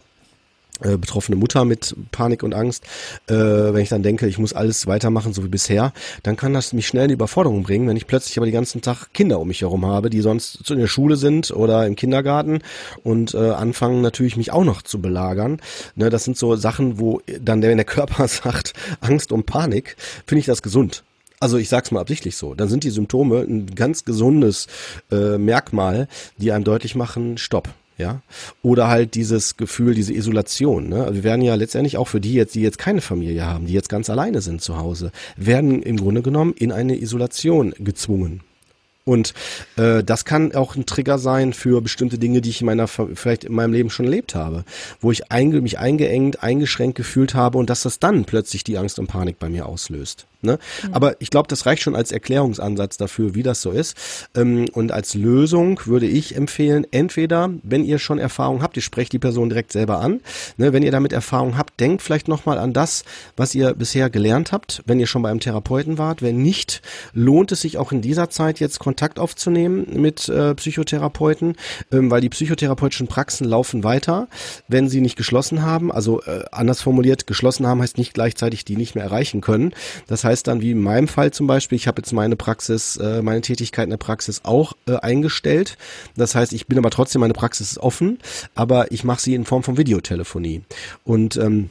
äh, 0.82 0.96
betroffene 0.96 1.37
Mutter 1.37 1.64
mit 1.64 1.94
Panik 2.12 2.42
und 2.42 2.54
Angst, 2.54 2.84
äh, 3.28 3.34
wenn 3.34 3.82
ich 3.82 3.88
dann 3.88 4.02
denke, 4.02 4.26
ich 4.26 4.38
muss 4.38 4.52
alles 4.52 4.87
weitermachen, 4.87 5.32
so 5.32 5.44
wie 5.44 5.49
bisher, 5.49 5.92
dann 6.22 6.37
kann 6.37 6.54
das 6.54 6.72
mich 6.72 6.87
schnell 6.87 7.04
in 7.04 7.08
die 7.08 7.14
Überforderung 7.14 7.62
bringen, 7.62 7.88
wenn 7.88 7.96
ich 7.96 8.06
plötzlich 8.06 8.37
aber 8.38 8.46
die 8.46 8.52
ganzen 8.52 8.82
Tag 8.82 9.12
Kinder 9.12 9.40
um 9.40 9.49
mich 9.49 9.60
herum 9.60 9.87
habe, 9.87 10.10
die 10.10 10.20
sonst 10.20 10.70
in 10.70 10.78
der 10.78 10.87
Schule 10.87 11.16
sind 11.16 11.50
oder 11.50 11.87
im 11.87 11.96
Kindergarten 11.96 12.60
und 13.02 13.34
äh, 13.34 13.50
anfangen 13.50 14.00
natürlich 14.00 14.37
mich 14.37 14.52
auch 14.52 14.64
noch 14.64 14.82
zu 14.82 15.00
belagern. 15.00 15.60
Ne, 15.94 16.10
das 16.10 16.25
sind 16.25 16.37
so 16.37 16.56
Sachen, 16.56 16.99
wo 16.99 17.20
dann 17.40 17.60
der, 17.60 17.70
wenn 17.70 17.78
der 17.78 17.87
Körper 17.87 18.26
sagt, 18.28 18.72
Angst 19.00 19.32
und 19.32 19.46
Panik, 19.46 19.96
finde 20.26 20.40
ich 20.40 20.46
das 20.46 20.62
gesund. 20.62 21.04
Also 21.40 21.56
ich 21.56 21.70
sag's 21.70 21.90
mal 21.90 22.00
absichtlich 22.00 22.37
so. 22.37 22.54
Dann 22.54 22.68
sind 22.68 22.84
die 22.84 22.90
Symptome 22.90 23.40
ein 23.40 23.75
ganz 23.75 24.04
gesundes 24.04 24.66
äh, 25.10 25.38
Merkmal, 25.38 26.06
die 26.37 26.52
einem 26.52 26.64
deutlich 26.64 26.94
machen, 26.94 27.38
stopp 27.38 27.70
ja, 28.00 28.23
oder 28.62 28.88
halt 28.88 29.14
dieses 29.14 29.57
Gefühl, 29.57 29.95
diese 29.95 30.12
Isolation. 30.12 30.88
Ne? 30.88 31.04
Also 31.04 31.14
wir 31.14 31.25
werden 31.25 31.42
ja 31.42 31.54
letztendlich 31.54 31.97
auch 31.97 32.09
für 32.09 32.21
die 32.21 32.35
jetzt, 32.35 32.54
die 32.54 32.62
jetzt 32.62 32.78
keine 32.78 33.00
Familie 33.00 33.47
haben, 33.47 33.66
die 33.66 33.75
jetzt 33.75 33.88
ganz 33.88 34.11
alleine 34.11 34.40
sind 34.40 34.62
zu 34.62 34.78
Hause, 34.78 35.12
werden 35.37 35.83
im 35.83 35.97
Grunde 35.97 36.23
genommen 36.23 36.54
in 36.57 36.73
eine 36.73 37.00
Isolation 37.00 37.75
gezwungen. 37.78 38.40
Und 39.04 39.35
äh, 39.76 40.04
das 40.04 40.25
kann 40.25 40.54
auch 40.54 40.76
ein 40.76 40.87
Trigger 40.87 41.19
sein 41.19 41.52
für 41.52 41.80
bestimmte 41.80 42.19
Dinge, 42.19 42.40
die 42.40 42.50
ich 42.50 42.61
in 42.61 42.66
meiner 42.66 42.87
vielleicht 42.87 43.45
in 43.45 43.52
meinem 43.52 43.73
Leben 43.73 43.90
schon 43.90 44.04
erlebt 44.04 44.35
habe, 44.35 44.64
wo 45.00 45.11
ich 45.11 45.33
einge 45.33 45.61
mich 45.62 45.78
eingeengt, 45.78 46.42
eingeschränkt 46.42 46.97
gefühlt 46.97 47.35
habe 47.35 47.59
und 47.59 47.71
dass 47.71 47.83
das 47.83 47.99
dann 47.99 48.25
plötzlich 48.25 48.62
die 48.62 48.78
Angst 48.78 48.99
und 48.99 49.07
Panik 49.07 49.38
bei 49.38 49.49
mir 49.49 49.66
auslöst. 49.66 50.26
Ne? 50.42 50.59
Mhm. 50.87 50.94
Aber 50.94 51.20
ich 51.20 51.30
glaube, 51.30 51.49
das 51.49 51.66
reicht 51.66 51.82
schon 51.82 51.94
als 51.94 52.12
Erklärungsansatz 52.12 52.97
dafür, 52.97 53.35
wie 53.35 53.42
das 53.42 53.61
so 53.61 53.70
ist. 53.70 53.97
Ähm, 54.35 54.66
und 54.73 54.92
als 54.92 55.14
Lösung 55.14 55.80
würde 55.85 56.06
ich 56.06 56.37
empfehlen, 56.37 56.87
entweder, 56.90 57.50
wenn 57.62 57.85
ihr 57.85 57.99
schon 57.99 58.18
Erfahrung 58.18 58.62
habt, 58.62 58.76
ihr 58.76 58.82
sprecht 58.82 59.12
die 59.12 59.18
Person 59.18 59.49
direkt 59.50 59.73
selber 59.73 60.00
an. 60.00 60.20
Ne? 60.56 60.73
Wenn 60.73 60.82
ihr 60.82 60.92
damit 60.92 61.12
Erfahrung 61.12 61.59
habt, 61.59 61.78
denkt 61.80 62.02
vielleicht 62.02 62.28
nochmal 62.28 62.59
an 62.59 62.73
das, 62.73 63.04
was 63.37 63.54
ihr 63.54 63.75
bisher 63.75 64.09
gelernt 64.09 64.52
habt, 64.52 64.82
wenn 64.87 64.99
ihr 64.99 65.06
schon 65.06 65.23
bei 65.23 65.30
einem 65.30 65.40
Therapeuten 65.40 65.99
wart. 65.99 66.23
Wenn 66.23 66.42
nicht, 66.42 66.80
lohnt 67.12 67.52
es 67.52 67.61
sich 67.61 67.76
auch 67.76 67.92
in 67.92 68.00
dieser 68.00 68.30
Zeit 68.30 68.60
jetzt 68.60 68.78
Kontakt 68.78 69.19
aufzunehmen 69.19 69.86
mit 69.93 70.28
äh, 70.28 70.54
Psychotherapeuten, 70.54 71.56
ähm, 71.93 72.10
weil 72.10 72.21
die 72.21 72.30
psychotherapeutischen 72.30 73.08
Praxen 73.08 73.47
laufen 73.47 73.84
weiter, 73.84 74.28
wenn 74.69 74.88
sie 74.88 75.00
nicht 75.00 75.17
geschlossen 75.17 75.62
haben. 75.62 75.93
Also 75.93 76.23
äh, 76.23 76.45
anders 76.50 76.80
formuliert, 76.80 77.26
geschlossen 77.26 77.67
haben 77.67 77.82
heißt 77.82 77.99
nicht 77.99 78.15
gleichzeitig 78.15 78.65
die 78.65 78.76
nicht 78.76 78.95
mehr 78.95 79.04
erreichen 79.04 79.41
können. 79.41 79.75
Das 80.06 80.25
heißt, 80.25 80.29
heißt 80.30 80.47
dann, 80.47 80.60
wie 80.60 80.71
in 80.71 80.80
meinem 80.80 81.08
Fall 81.08 81.32
zum 81.32 81.47
Beispiel, 81.47 81.76
ich 81.76 81.86
habe 81.88 82.00
jetzt 82.00 82.12
meine 82.12 82.36
Praxis, 82.36 82.97
äh, 82.97 83.21
meine 83.21 83.40
Tätigkeit 83.40 83.84
in 83.84 83.90
der 83.90 83.97
Praxis 83.97 84.40
auch 84.45 84.75
äh, 84.86 84.97
eingestellt. 84.97 85.76
Das 86.16 86.34
heißt, 86.34 86.52
ich 86.52 86.66
bin 86.66 86.78
aber 86.78 86.90
trotzdem, 86.90 87.21
meine 87.21 87.34
Praxis 87.34 87.73
ist 87.73 87.78
offen, 87.78 88.19
aber 88.54 88.93
ich 88.93 89.04
mache 89.04 89.21
sie 89.21 89.34
in 89.34 89.45
Form 89.45 89.62
von 89.62 89.76
Videotelefonie. 89.76 90.62
Und 91.04 91.36
ähm, 91.36 91.71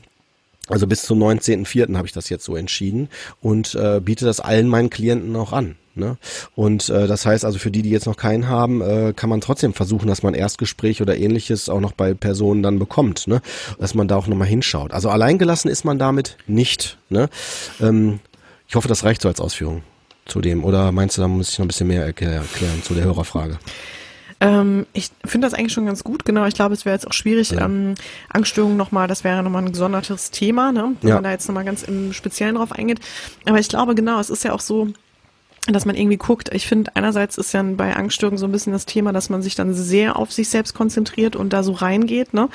also 0.67 0.85
bis 0.85 1.01
zum 1.03 1.21
19.04. 1.23 1.95
habe 1.95 2.07
ich 2.07 2.13
das 2.13 2.29
jetzt 2.29 2.45
so 2.45 2.55
entschieden 2.55 3.09
und 3.41 3.73
äh, 3.75 3.99
biete 3.99 4.25
das 4.25 4.39
allen 4.39 4.67
meinen 4.67 4.89
Klienten 4.89 5.35
auch 5.35 5.51
an. 5.51 5.75
Ne? 5.95 6.17
Und 6.55 6.89
äh, 6.89 7.07
das 7.07 7.25
heißt 7.25 7.43
also 7.43 7.57
für 7.57 7.71
die, 7.71 7.81
die 7.81 7.89
jetzt 7.89 8.05
noch 8.05 8.17
keinen 8.17 8.47
haben, 8.47 8.81
äh, 8.81 9.13
kann 9.15 9.29
man 9.29 9.41
trotzdem 9.41 9.73
versuchen, 9.73 10.07
dass 10.07 10.21
man 10.21 10.33
Erstgespräch 10.33 11.01
oder 11.01 11.17
ähnliches 11.17 11.69
auch 11.69 11.79
noch 11.79 11.93
bei 11.93 12.13
Personen 12.13 12.61
dann 12.61 12.77
bekommt, 12.77 13.27
ne? 13.27 13.41
dass 13.79 13.95
man 13.95 14.07
da 14.07 14.15
auch 14.15 14.27
nochmal 14.27 14.47
hinschaut. 14.47 14.93
Also 14.93 15.09
alleingelassen 15.09 15.71
ist 15.71 15.85
man 15.85 15.97
damit 15.97 16.37
nicht. 16.45 16.99
Ne? 17.09 17.29
Ähm, 17.81 18.19
ich 18.69 18.75
hoffe, 18.75 18.87
das 18.87 19.03
reicht 19.03 19.23
so 19.23 19.27
als 19.27 19.41
Ausführung 19.41 19.81
zu 20.25 20.41
dem. 20.41 20.63
Oder 20.63 20.91
meinst 20.91 21.17
du, 21.17 21.21
da 21.21 21.27
muss 21.27 21.49
ich 21.49 21.57
noch 21.57 21.65
ein 21.65 21.69
bisschen 21.69 21.87
mehr 21.87 22.05
erklären, 22.05 22.45
zu 22.83 22.93
der 22.93 23.03
Hörerfrage? 23.03 23.57
Ähm, 24.41 24.85
ich 24.93 25.09
finde 25.25 25.47
das 25.47 25.55
eigentlich 25.55 25.73
schon 25.73 25.87
ganz 25.87 26.03
gut. 26.03 26.23
Genau, 26.23 26.45
ich 26.45 26.53
glaube, 26.53 26.75
es 26.75 26.85
wäre 26.85 26.95
jetzt 26.95 27.07
auch 27.07 27.13
schwierig, 27.13 27.49
ja. 27.49 27.65
ähm, 27.65 27.95
Angststörungen 28.29 28.77
nochmal, 28.77 29.07
das 29.07 29.23
wäre 29.23 29.41
nochmal 29.41 29.63
ein 29.63 29.71
gesondertes 29.71 30.29
Thema, 30.29 30.71
ne? 30.71 30.95
wenn 31.01 31.09
ja. 31.09 31.15
man 31.15 31.23
da 31.23 31.31
jetzt 31.31 31.47
nochmal 31.47 31.65
ganz 31.65 31.81
im 31.81 32.13
Speziellen 32.13 32.55
drauf 32.55 32.71
eingeht. 32.71 32.99
Aber 33.45 33.59
ich 33.59 33.67
glaube, 33.69 33.95
genau, 33.95 34.19
es 34.19 34.29
ist 34.29 34.43
ja 34.43 34.53
auch 34.53 34.61
so, 34.61 34.87
dass 35.67 35.85
man 35.85 35.95
irgendwie 35.95 36.17
guckt. 36.17 36.53
Ich 36.53 36.67
finde, 36.67 36.91
einerseits 36.95 37.37
ist 37.37 37.53
ja 37.53 37.61
bei 37.61 37.95
Angststörungen 37.95 38.37
so 38.37 38.45
ein 38.45 38.51
bisschen 38.51 38.73
das 38.73 38.85
Thema, 38.85 39.11
dass 39.13 39.29
man 39.29 39.41
sich 39.41 39.55
dann 39.55 39.73
sehr 39.73 40.15
auf 40.15 40.31
sich 40.31 40.49
selbst 40.49 40.73
konzentriert 40.73 41.35
und 41.35 41.53
da 41.53 41.63
so 41.63 41.73
reingeht, 41.73 42.33
ne, 42.33 42.49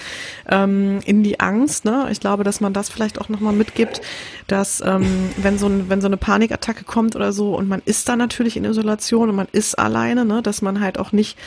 ähm, 0.49 1.01
in 1.05 1.23
die 1.23 1.41
Angst, 1.41 1.85
ne. 1.85 2.09
Ich 2.11 2.21
glaube, 2.21 2.45
dass 2.45 2.61
man 2.61 2.73
das 2.73 2.89
vielleicht 2.89 3.21
auch 3.21 3.29
nochmal 3.29 3.53
mitgibt, 3.53 4.01
dass 4.47 4.83
ähm, 4.85 5.31
wenn 5.37 5.59
so 5.59 5.67
ein, 5.67 5.89
wenn 5.89 6.01
so 6.01 6.07
eine 6.07 6.17
Panikattacke 6.17 6.85
kommt 6.85 7.15
oder 7.15 7.33
so 7.33 7.57
und 7.57 7.69
man 7.69 7.83
ist 7.85 8.09
da 8.09 8.17
natürlich 8.17 8.57
in 8.57 8.65
Isolation 8.65 9.29
und 9.29 9.37
man 9.37 9.49
ist 9.53 9.79
alleine, 9.79 10.25
ne, 10.25 10.43
dass 10.43 10.63
man 10.63 10.81
halt 10.81 10.99
auch 10.99 11.13
nicht 11.13 11.39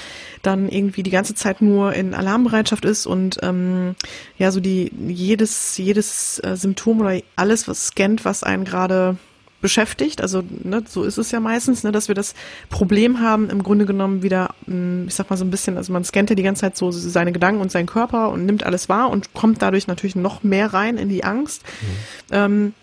dann 0.44 0.70
irgendwie 0.70 1.04
die 1.04 1.12
ganze 1.12 1.36
Zeit 1.36 1.62
nur 1.62 1.94
in 1.94 2.14
Alarmbereitschaft 2.14 2.86
ist 2.86 3.08
und 3.08 3.40
ähm, 3.42 3.96
ja 4.38 4.52
so 4.52 4.60
die 4.60 4.92
jedes 5.08 5.78
jedes 5.78 6.40
äh, 6.44 6.56
Symptom 6.56 7.02
oder 7.02 7.20
alles 7.36 7.68
was 7.68 7.88
scannt, 7.88 8.24
was 8.24 8.44
einen 8.44 8.64
gerade 8.64 9.18
beschäftigt. 9.62 10.22
Also 10.22 10.44
ne, 10.64 10.84
so 10.88 11.04
ist 11.04 11.18
es 11.18 11.32
ja 11.32 11.40
meistens, 11.40 11.84
ne, 11.84 11.92
dass 11.92 12.08
wir 12.08 12.16
das 12.16 12.36
Problem 12.70 13.22
haben, 13.22 13.50
im 13.50 13.64
Grunde 13.64 13.86
genommen 13.86 14.24
wieder, 14.24 14.50
hm, 14.66 15.06
ich 15.08 15.16
sag 15.16 15.30
mal 15.30 15.38
so 15.38 15.46
ein 15.46 15.52
bisschen, 15.52 15.78
also 15.78 15.92
man 15.94 16.04
scannt 16.04 16.30
ja 16.30 16.36
die 16.36 16.44
ganze 16.44 16.62
Zeit 16.62 16.78
so 16.78 16.92
seine 16.92 17.32
Gedanken 17.32 17.62
und 17.62 17.72
seinen 17.72 17.88
Körper 17.88 18.30
und 18.30 18.46
nimmt 18.46 18.64
alles 18.64 18.90
wahr 18.90 19.10
und 19.10 19.34
kommt 19.34 19.62
dadurch 19.62 19.88
natürlich 19.88 20.16
noch 20.16 20.44
mehr 20.44 20.74
rein 20.74 20.98
in 20.98 21.10
die 21.10 21.24
Angst, 21.24 21.64
mhm. 21.82 21.96
ähm, 22.32 22.74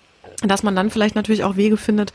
dass 0.42 0.62
man 0.62 0.74
dann 0.74 0.90
vielleicht 0.90 1.14
natürlich 1.14 1.44
auch 1.44 1.56
Wege 1.56 1.76
findet, 1.76 2.12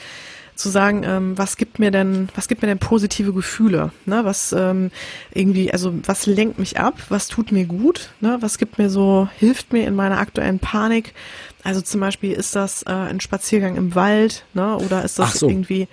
zu 0.59 0.69
sagen, 0.69 1.03
ähm, 1.05 1.37
was 1.37 1.55
gibt 1.55 1.79
mir 1.79 1.89
denn, 1.89 2.27
was 2.35 2.49
gibt 2.49 2.61
mir 2.61 2.67
denn 2.67 2.79
positive 2.79 3.33
Gefühle? 3.33 3.91
Ne? 4.05 4.25
Was 4.25 4.51
ähm, 4.51 4.91
irgendwie, 5.33 5.71
also 5.71 5.93
was 6.05 6.25
lenkt 6.25 6.59
mich 6.59 6.77
ab? 6.77 6.95
Was 7.07 7.29
tut 7.29 7.51
mir 7.51 7.65
gut? 7.65 8.09
Ne? 8.19 8.37
Was 8.41 8.57
gibt 8.57 8.77
mir 8.77 8.89
so, 8.89 9.29
hilft 9.39 9.71
mir 9.71 9.87
in 9.87 9.95
meiner 9.95 10.19
aktuellen 10.19 10.59
Panik? 10.59 11.13
Also 11.61 11.81
zum 11.81 11.99
Beispiel 11.99 12.31
ist 12.31 12.55
das 12.55 12.83
äh, 12.83 12.91
ein 12.91 13.19
Spaziergang 13.19 13.75
im 13.75 13.93
Wald, 13.93 14.45
ne? 14.53 14.77
Oder 14.77 15.03
ist 15.03 15.19
das 15.19 15.39
so. 15.39 15.49
irgendwie, 15.49 15.89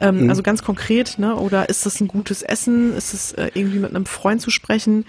ähm, 0.00 0.24
mhm. 0.24 0.30
also 0.30 0.42
ganz 0.42 0.64
konkret, 0.64 1.18
ne? 1.18 1.36
Oder 1.36 1.68
ist 1.68 1.86
das 1.86 2.00
ein 2.00 2.08
gutes 2.08 2.42
Essen? 2.42 2.96
Ist 2.96 3.14
es 3.14 3.32
äh, 3.32 3.50
irgendwie 3.54 3.78
mit 3.78 3.90
einem 3.90 4.06
Freund 4.06 4.40
zu 4.40 4.50
sprechen? 4.50 5.06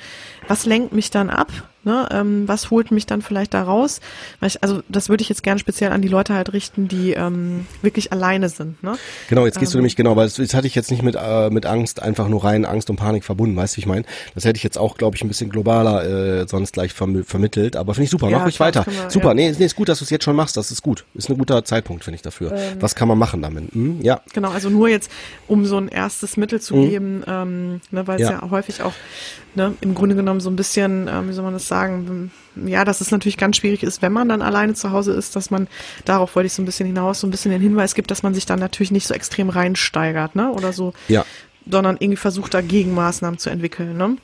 Was 0.47 0.65
lenkt 0.65 0.93
mich 0.93 1.11
dann 1.11 1.29
ab? 1.29 1.51
Ne? 1.85 2.07
Ähm, 2.11 2.47
was 2.47 2.71
holt 2.71 2.89
mich 2.89 3.05
dann 3.05 3.21
vielleicht 3.21 3.53
da 3.53 3.61
raus? 3.61 4.01
Ich, 4.41 4.63
also 4.63 4.81
das 4.89 5.07
würde 5.07 5.21
ich 5.21 5.29
jetzt 5.29 5.43
gerne 5.43 5.59
speziell 5.59 5.91
an 5.91 6.01
die 6.01 6.07
Leute 6.07 6.33
halt 6.33 6.51
richten, 6.51 6.87
die 6.87 7.11
ähm, 7.11 7.67
wirklich 7.83 8.11
alleine 8.11 8.49
sind. 8.49 8.81
Ne? 8.81 8.97
Genau, 9.29 9.45
jetzt 9.45 9.59
gehst 9.59 9.71
ähm, 9.71 9.73
du 9.73 9.77
nämlich 9.79 9.95
genau, 9.95 10.15
weil 10.15 10.25
das, 10.25 10.33
das 10.33 10.55
hatte 10.55 10.65
ich 10.65 10.73
jetzt 10.73 10.89
nicht 10.89 11.03
mit 11.03 11.15
äh, 11.15 11.51
mit 11.51 11.67
Angst 11.67 12.01
einfach 12.01 12.27
nur 12.27 12.43
rein 12.43 12.65
Angst 12.65 12.89
und 12.89 12.95
Panik 12.95 13.23
verbunden, 13.23 13.55
weißt 13.55 13.75
du, 13.75 13.77
wie 13.77 13.81
ich 13.81 13.85
meine? 13.85 14.03
Das 14.33 14.45
hätte 14.45 14.57
ich 14.57 14.63
jetzt 14.63 14.79
auch, 14.79 14.97
glaube 14.97 15.15
ich, 15.15 15.23
ein 15.23 15.27
bisschen 15.27 15.51
globaler 15.51 16.41
äh, 16.41 16.47
sonst 16.47 16.73
gleich 16.73 16.91
verm 16.91 17.23
vermittelt. 17.23 17.75
Aber 17.75 17.93
finde 17.93 18.05
ich 18.05 18.09
super, 18.09 18.29
ja, 18.29 18.39
mach 18.39 18.45
ruhig 18.45 18.59
weiter. 18.59 18.83
Wir, 18.87 19.11
super, 19.11 19.27
ja. 19.27 19.33
nee, 19.35 19.55
nee, 19.55 19.65
ist 19.65 19.75
gut, 19.75 19.87
dass 19.87 19.99
du 19.99 20.05
es 20.05 20.09
jetzt 20.09 20.23
schon 20.23 20.35
machst. 20.35 20.57
Das 20.57 20.71
ist 20.71 20.81
gut, 20.81 21.05
ist 21.13 21.29
ein 21.29 21.37
guter 21.37 21.63
Zeitpunkt, 21.65 22.03
finde 22.03 22.15
ich 22.15 22.23
dafür. 22.23 22.51
Ähm, 22.51 22.77
Was 22.79 22.95
kann 22.95 23.07
man 23.07 23.19
machen 23.19 23.43
damit? 23.43 23.71
Hm? 23.73 24.01
Ja. 24.01 24.21
Genau, 24.33 24.49
also 24.49 24.71
nur 24.71 24.89
jetzt, 24.89 25.11
um 25.47 25.67
so 25.67 25.77
ein 25.77 25.87
erstes 25.87 26.35
Mittel 26.35 26.59
zu 26.59 26.77
mhm. 26.77 26.89
geben, 26.89 27.23
ähm, 27.27 27.81
ne, 27.91 28.07
weil 28.07 28.15
es 28.15 28.23
ja. 28.23 28.41
ja 28.41 28.49
häufig 28.49 28.81
auch 28.81 28.93
ne, 29.55 29.73
im 29.81 29.95
Grunde 29.95 30.15
genommen 30.15 30.34
so 30.39 30.49
ein 30.49 30.55
bisschen, 30.55 31.07
ähm, 31.07 31.29
wie 31.29 31.33
soll 31.33 31.43
man 31.43 31.53
das 31.53 31.67
sagen, 31.67 32.31
ja, 32.55 32.85
dass 32.85 33.01
es 33.01 33.11
natürlich 33.11 33.37
ganz 33.37 33.57
schwierig 33.57 33.83
ist, 33.83 34.01
wenn 34.01 34.13
man 34.13 34.29
dann 34.29 34.41
alleine 34.41 34.73
zu 34.73 34.91
Hause 34.91 35.13
ist, 35.13 35.35
dass 35.35 35.51
man, 35.51 35.67
darauf 36.05 36.35
wollte 36.35 36.47
ich 36.47 36.53
so 36.53 36.61
ein 36.61 36.65
bisschen 36.65 36.87
hinaus, 36.87 37.19
so 37.19 37.27
ein 37.27 37.31
bisschen 37.31 37.51
den 37.51 37.61
Hinweis 37.61 37.95
gibt, 37.95 38.11
dass 38.11 38.23
man 38.23 38.33
sich 38.33 38.45
dann 38.45 38.59
natürlich 38.59 38.91
nicht 38.91 39.07
so 39.07 39.13
extrem 39.13 39.49
reinsteigert, 39.49 40.35
ne, 40.35 40.51
oder 40.51 40.73
so, 40.73 40.93
ja. 41.07 41.25
sondern 41.69 41.97
irgendwie 41.99 42.17
versucht, 42.17 42.53
da 42.53 42.61
Gegenmaßnahmen 42.61 43.39
zu 43.39 43.49
entwickeln, 43.49 43.97
ne. 43.97 44.17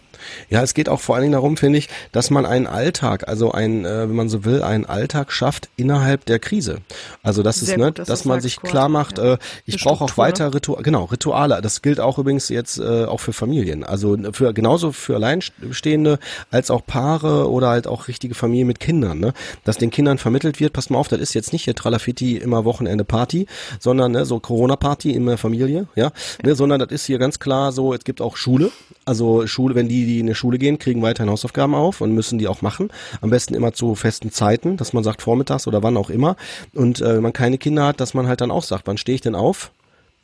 Ja, 0.50 0.62
es 0.62 0.74
geht 0.74 0.90
auch 0.90 1.00
vor 1.00 1.16
allen 1.16 1.24
Dingen 1.24 1.34
darum, 1.34 1.58
finde 1.58 1.80
ich, 1.80 1.90
dass 2.12 2.30
man 2.30 2.46
einen 2.46 2.68
Alltag, 2.68 3.28
also 3.28 3.52
ein, 3.52 3.86
äh, 3.86 4.10
wenn 4.10 4.16
man 4.16 4.30
so 4.30 4.46
will, 4.46 4.64
einen 4.64 4.86
Alltag 4.86 5.32
schafft 5.32 5.70
innerhalb 5.78 6.26
der 6.26 6.40
Krise. 6.40 6.80
Also 7.24 7.44
das 7.44 7.60
Sehr 7.60 7.76
ist, 7.76 7.80
ne, 7.80 7.86
gut, 7.88 8.00
dass, 8.00 8.08
dass 8.08 8.26
man 8.26 8.42
sich 8.42 8.62
klar 8.62 8.90
macht, 8.90 9.18
ja. 9.18 9.34
äh, 9.34 9.38
ich 9.66 9.84
brauche 9.84 10.04
auch 10.04 10.18
weiter 10.18 10.54
Rituale, 10.54 10.84
genau, 10.84 11.06
Rituale. 11.06 11.62
Das 11.62 11.82
gilt 11.82 12.00
auch 12.00 12.18
übrigens 12.18 12.50
jetzt 12.50 12.80
äh, 12.80 13.06
auch 13.06 13.20
für 13.20 13.34
Familien. 13.34 13.84
Also 13.84 14.18
für 14.32 14.54
genauso 14.54 14.92
für 14.92 15.16
Alleinstehende 15.16 16.20
als 16.50 16.72
auch 16.72 16.86
Paare 16.86 17.50
oder 17.50 17.70
halt 17.70 17.88
auch 17.88 18.08
richtige 18.08 18.36
Familien 18.36 18.68
mit 18.68 18.80
Kindern, 18.80 19.20
ne? 19.20 19.34
Dass 19.64 19.78
den 19.78 19.90
Kindern 19.90 20.18
vermittelt 20.18 20.60
wird, 20.60 20.74
passt 20.74 20.92
mal 20.92 20.98
auf, 20.98 21.08
das 21.08 21.20
ist 21.20 21.34
jetzt 21.34 21.54
nicht 21.54 21.66
hier 21.66 21.76
Tralafiti 21.76 22.38
immer 22.38 22.66
Wochenende 22.66 23.04
Party, 23.04 23.48
sondern 23.80 24.12
ne, 24.12 24.26
so 24.26 24.40
Corona-Party 24.40 25.12
in 25.12 25.26
der 25.26 25.38
Familie, 25.38 25.88
ja, 25.96 26.12
ne, 26.44 26.56
sondern 26.56 26.80
das 26.80 26.92
ist 26.92 27.06
hier 27.06 27.18
ganz 27.18 27.40
klar 27.40 27.72
so, 27.72 27.94
es 27.94 28.04
gibt 28.04 28.22
auch 28.22 28.38
Schule, 28.38 28.72
also 29.06 29.48
Schule, 29.48 29.76
wenn 29.76 29.88
die, 29.88 30.06
die 30.12 30.20
in 30.20 30.28
eine 30.28 30.36
Schule 30.36 30.58
gehen, 30.58 30.80
kriegen 30.80 31.02
weiterhin 31.02 31.32
Hausaufgaben 31.32 31.76
auf 31.76 32.02
und 32.02 32.14
müssen 32.14 32.38
die 32.38 32.48
auch 32.48 32.62
machen. 32.62 32.90
Am 33.22 33.30
besten 33.30 33.54
immer 33.54 33.74
zu 33.74 33.96
festen 33.96 34.32
Zeiten, 34.32 34.78
dass 34.78 34.94
man 34.94 35.04
sagt 35.04 35.22
vormittags 35.22 35.68
oder 35.68 35.84
wann 35.84 35.98
auch 35.98 36.10
immer. 36.10 36.36
Und 36.74 37.02
äh, 37.02 37.16
wenn 37.16 37.24
man 37.24 37.34
keine 37.34 37.58
Kinder 37.58 37.86
hat, 37.86 38.00
dass 38.00 38.14
man 38.14 38.28
halt 38.28 38.42
dann 38.42 38.52
auch 38.52 38.64
sagt, 38.64 38.88
wann 38.88 38.98
stehe 38.98 39.16
ich 39.16 39.22
denn 39.22 39.36
auf? 39.36 39.72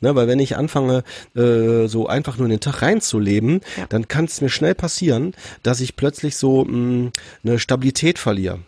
Ne, 0.00 0.14
weil 0.14 0.28
wenn 0.28 0.38
ich 0.38 0.56
anfange, 0.56 1.02
äh, 1.34 1.88
so 1.88 2.06
einfach 2.06 2.36
nur 2.36 2.46
in 2.46 2.50
den 2.50 2.60
Tag 2.60 2.82
reinzuleben, 2.82 3.62
ja. 3.76 3.86
dann 3.88 4.06
kann 4.06 4.26
es 4.26 4.40
mir 4.40 4.48
schnell 4.48 4.76
passieren, 4.76 5.34
dass 5.64 5.80
ich 5.80 5.96
plötzlich 5.96 6.36
so 6.36 6.64
mh, 6.64 7.10
eine 7.42 7.58
Stabilität 7.58 8.20
verliere. 8.20 8.60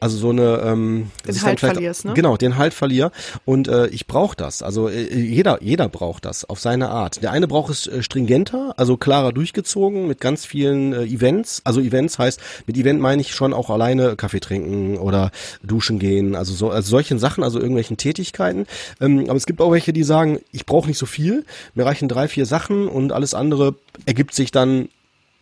Also 0.00 0.16
so 0.16 0.30
eine 0.30 0.62
ähm, 0.64 1.10
den 1.26 1.42
Halt 1.42 1.60
verlierst, 1.60 2.04
ne? 2.04 2.14
Genau, 2.14 2.36
den 2.36 2.56
Halt 2.56 2.74
verlier 2.74 3.12
und 3.44 3.68
äh, 3.68 3.86
ich 3.88 4.06
brauche 4.06 4.34
das. 4.36 4.62
Also 4.62 4.88
äh, 4.88 5.14
jeder 5.14 5.62
jeder 5.62 5.88
braucht 5.88 6.24
das 6.24 6.44
auf 6.44 6.58
seine 6.58 6.88
Art. 6.88 7.22
Der 7.22 7.32
eine 7.32 7.46
braucht 7.46 7.70
es 7.70 7.86
äh, 7.86 8.02
stringenter, 8.02 8.74
also 8.76 8.96
klarer 8.96 9.32
durchgezogen 9.32 10.08
mit 10.08 10.20
ganz 10.20 10.44
vielen 10.44 10.92
äh, 10.92 11.04
Events. 11.04 11.62
Also 11.64 11.80
Events 11.80 12.18
heißt 12.18 12.40
mit 12.66 12.76
Event 12.76 13.00
meine 13.00 13.20
ich 13.20 13.34
schon 13.34 13.52
auch 13.52 13.70
alleine 13.70 14.16
Kaffee 14.16 14.40
trinken 14.40 14.96
oder 14.96 15.30
duschen 15.62 15.98
gehen, 15.98 16.34
also 16.34 16.54
so 16.54 16.70
also 16.70 16.88
solchen 16.90 17.18
Sachen, 17.18 17.44
also 17.44 17.58
irgendwelchen 17.58 17.96
Tätigkeiten. 17.96 18.66
Ähm, 19.00 19.24
aber 19.28 19.36
es 19.36 19.46
gibt 19.46 19.60
auch 19.60 19.70
welche, 19.70 19.92
die 19.92 20.04
sagen, 20.04 20.40
ich 20.52 20.66
brauche 20.66 20.88
nicht 20.88 20.98
so 20.98 21.06
viel, 21.06 21.44
mir 21.74 21.84
reichen 21.86 22.08
drei 22.08 22.26
vier 22.26 22.46
Sachen 22.46 22.88
und 22.88 23.12
alles 23.12 23.34
andere 23.34 23.74
ergibt 24.06 24.34
sich 24.34 24.50
dann 24.50 24.88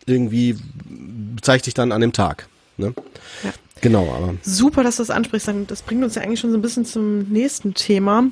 irgendwie 0.07 0.57
zeigt 1.43 1.65
sich 1.65 1.75
dann 1.75 1.93
an 1.93 2.01
dem 2.01 2.13
Tag. 2.13 2.49
Ne? 2.79 2.95
Ja. 3.45 3.53
Genau, 3.81 4.13
aber. 4.13 4.35
Super, 4.43 4.83
dass 4.83 4.97
du 4.97 5.03
das 5.03 5.11
ansprichst. 5.11 5.51
Das 5.69 5.83
bringt 5.83 6.03
uns 6.03 6.15
ja 6.15 6.23
eigentlich 6.23 6.41
schon 6.41 6.51
so 6.51 6.59
ein 6.59 6.63
bisschen 6.63 6.85
zum 6.85 7.25
nächsten 7.29 7.75
Thema, 7.75 8.25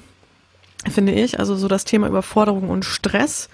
finde 0.90 1.12
ich. 1.12 1.38
Also 1.38 1.56
so 1.56 1.68
das 1.68 1.84
Thema 1.84 2.08
Überforderung 2.08 2.70
und 2.70 2.84
Stress. 2.84 3.48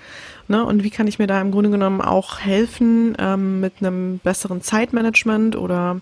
Ne? 0.49 0.65
Und 0.65 0.83
wie 0.83 0.91
kann 0.91 1.07
ich 1.07 1.19
mir 1.19 1.27
da 1.27 1.41
im 1.41 1.51
Grunde 1.51 1.71
genommen 1.71 2.01
auch 2.01 2.41
helfen 2.41 3.17
ähm, 3.19 3.61
mit 3.61 3.75
einem 3.81 4.19
besseren 4.19 4.61
Zeitmanagement 4.61 5.57
oder 5.57 6.01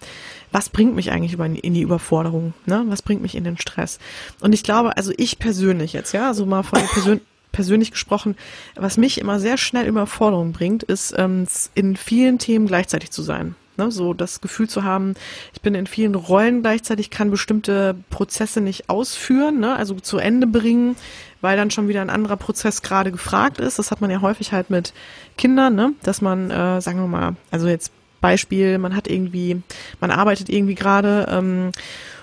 was 0.51 0.69
bringt 0.71 0.95
mich 0.95 1.11
eigentlich 1.11 1.39
in 1.63 1.75
die 1.75 1.83
Überforderung? 1.83 2.55
Ne? 2.67 2.85
Was 2.89 3.03
bringt 3.03 3.23
mich 3.23 3.35
in 3.35 3.45
den 3.45 3.59
Stress? 3.59 3.99
Und 4.41 4.53
ich 4.53 4.63
glaube, 4.63 4.97
also 4.97 5.13
ich 5.17 5.39
persönlich 5.39 5.93
jetzt, 5.93 6.13
ja, 6.13 6.29
also 6.29 6.47
mal 6.47 6.63
von 6.63 6.81
persönlich 6.93 7.25
persönlich 7.53 7.91
gesprochen, 7.91 8.37
was 8.77 8.97
mich 8.97 9.21
immer 9.21 9.41
sehr 9.41 9.57
schnell 9.57 9.87
Überforderung 9.87 10.53
bringt, 10.53 10.85
ist 10.85 11.13
ähm, 11.19 11.49
in 11.75 11.97
vielen 11.97 12.39
Themen 12.39 12.69
gleichzeitig 12.69 13.11
zu 13.11 13.23
sein. 13.23 13.57
Ne? 13.81 13.91
So 13.91 14.15
das 14.15 14.41
Gefühl 14.41 14.69
zu 14.69 14.85
haben, 14.85 15.15
ich 15.55 15.63
bin 15.63 15.75
in 15.75 15.87
vielen 15.87 16.15
Rollen 16.15 16.61
gleichzeitig, 16.61 17.11
kann 17.11 17.31
bestimmte 17.31 17.97
Prozesse 18.11 18.61
nicht 18.61 18.89
ausführen, 18.89 19.59
ne? 19.59 19.75
also 19.75 19.95
zu 19.95 20.19
Ende 20.19 20.47
bringen, 20.47 20.97
weil 21.41 21.57
dann 21.57 21.71
schon 21.71 21.89
wieder 21.89 22.03
ein 22.03 22.11
anderer 22.11 22.37
Prozess 22.37 22.83
gerade 22.83 23.11
gefragt 23.11 23.59
ist. 23.59 23.79
Das 23.79 23.91
hat 23.91 24.01
man 24.01 24.11
ja 24.11 24.21
häufig 24.21 24.53
halt 24.53 24.71
mit 24.71 24.93
Kindern, 25.39 25.75
ne? 25.75 25.95
dass 26.03 26.21
man, 26.21 26.51
äh, 26.51 26.81
sagen 26.81 27.01
wir 27.01 27.09
mal, 27.09 27.37
also 27.51 27.69
jetzt 27.69 27.91
Beispiel, 28.21 28.77
man 28.77 28.95
hat 28.95 29.09
irgendwie, 29.09 29.63
man 29.99 30.11
arbeitet 30.11 30.51
irgendwie 30.51 30.75
gerade 30.75 31.27
ähm, 31.31 31.73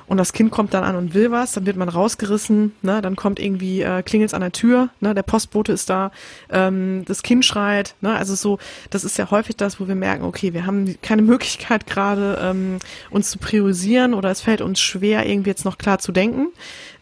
und 0.07 0.17
das 0.17 0.33
Kind 0.33 0.51
kommt 0.51 0.73
dann 0.73 0.83
an 0.83 0.95
und 0.95 1.13
will 1.13 1.31
was, 1.31 1.51
dann 1.51 1.65
wird 1.65 1.75
man 1.75 1.89
rausgerissen, 1.89 2.73
ne, 2.81 3.01
dann 3.01 3.15
kommt 3.15 3.39
irgendwie, 3.39 3.81
äh, 3.81 4.01
klingelt 4.03 4.33
an 4.33 4.41
der 4.41 4.53
Tür, 4.53 4.89
ne, 5.01 5.13
der 5.13 5.23
Postbote 5.23 5.73
ist 5.73 5.89
da, 5.89 6.11
ähm, 6.49 7.03
das 7.05 7.23
Kind 7.23 7.43
schreit, 7.45 7.95
ne, 8.01 8.15
also 8.15 8.33
so, 8.35 8.57
das 8.89 9.03
ist 9.03 9.17
ja 9.17 9.29
häufig 9.31 9.57
das, 9.57 9.79
wo 9.79 9.87
wir 9.87 9.95
merken, 9.95 10.23
okay, 10.23 10.53
wir 10.53 10.65
haben 10.65 10.97
keine 11.01 11.21
Möglichkeit 11.33 11.87
gerade, 11.87 12.39
ähm, 12.41 12.79
uns 13.09 13.31
zu 13.31 13.37
priorisieren 13.37 14.13
oder 14.13 14.31
es 14.31 14.41
fällt 14.41 14.61
uns 14.61 14.79
schwer, 14.79 15.25
irgendwie 15.25 15.49
jetzt 15.49 15.65
noch 15.65 15.77
klar 15.77 15.99
zu 15.99 16.11
denken. 16.11 16.47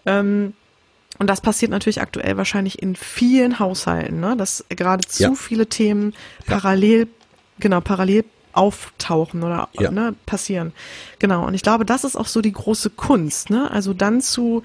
Ähm, 0.05 0.53
und 1.17 1.29
das 1.29 1.39
passiert 1.39 1.71
natürlich 1.71 2.01
aktuell 2.01 2.35
wahrscheinlich 2.35 2.81
in 2.81 2.95
vielen 2.95 3.59
Haushalten, 3.59 4.19
ne? 4.19 4.35
dass 4.35 4.65
gerade 4.69 5.07
zu 5.07 5.23
ja. 5.23 5.33
viele 5.33 5.67
Themen 5.67 6.13
parallel, 6.45 7.01
ja. 7.01 7.07
genau, 7.59 7.79
parallel 7.79 8.25
auftauchen 8.55 9.43
oder 9.43 9.69
ja. 9.73 9.91
ne, 9.91 10.15
passieren. 10.25 10.73
Genau. 11.19 11.45
Und 11.45 11.53
ich 11.53 11.61
glaube, 11.61 11.85
das 11.85 12.03
ist 12.03 12.15
auch 12.15 12.27
so 12.27 12.41
die 12.41 12.51
große 12.51 12.91
Kunst, 12.91 13.49
ne? 13.49 13.69
Also 13.71 13.93
dann 13.93 14.21
zu 14.21 14.63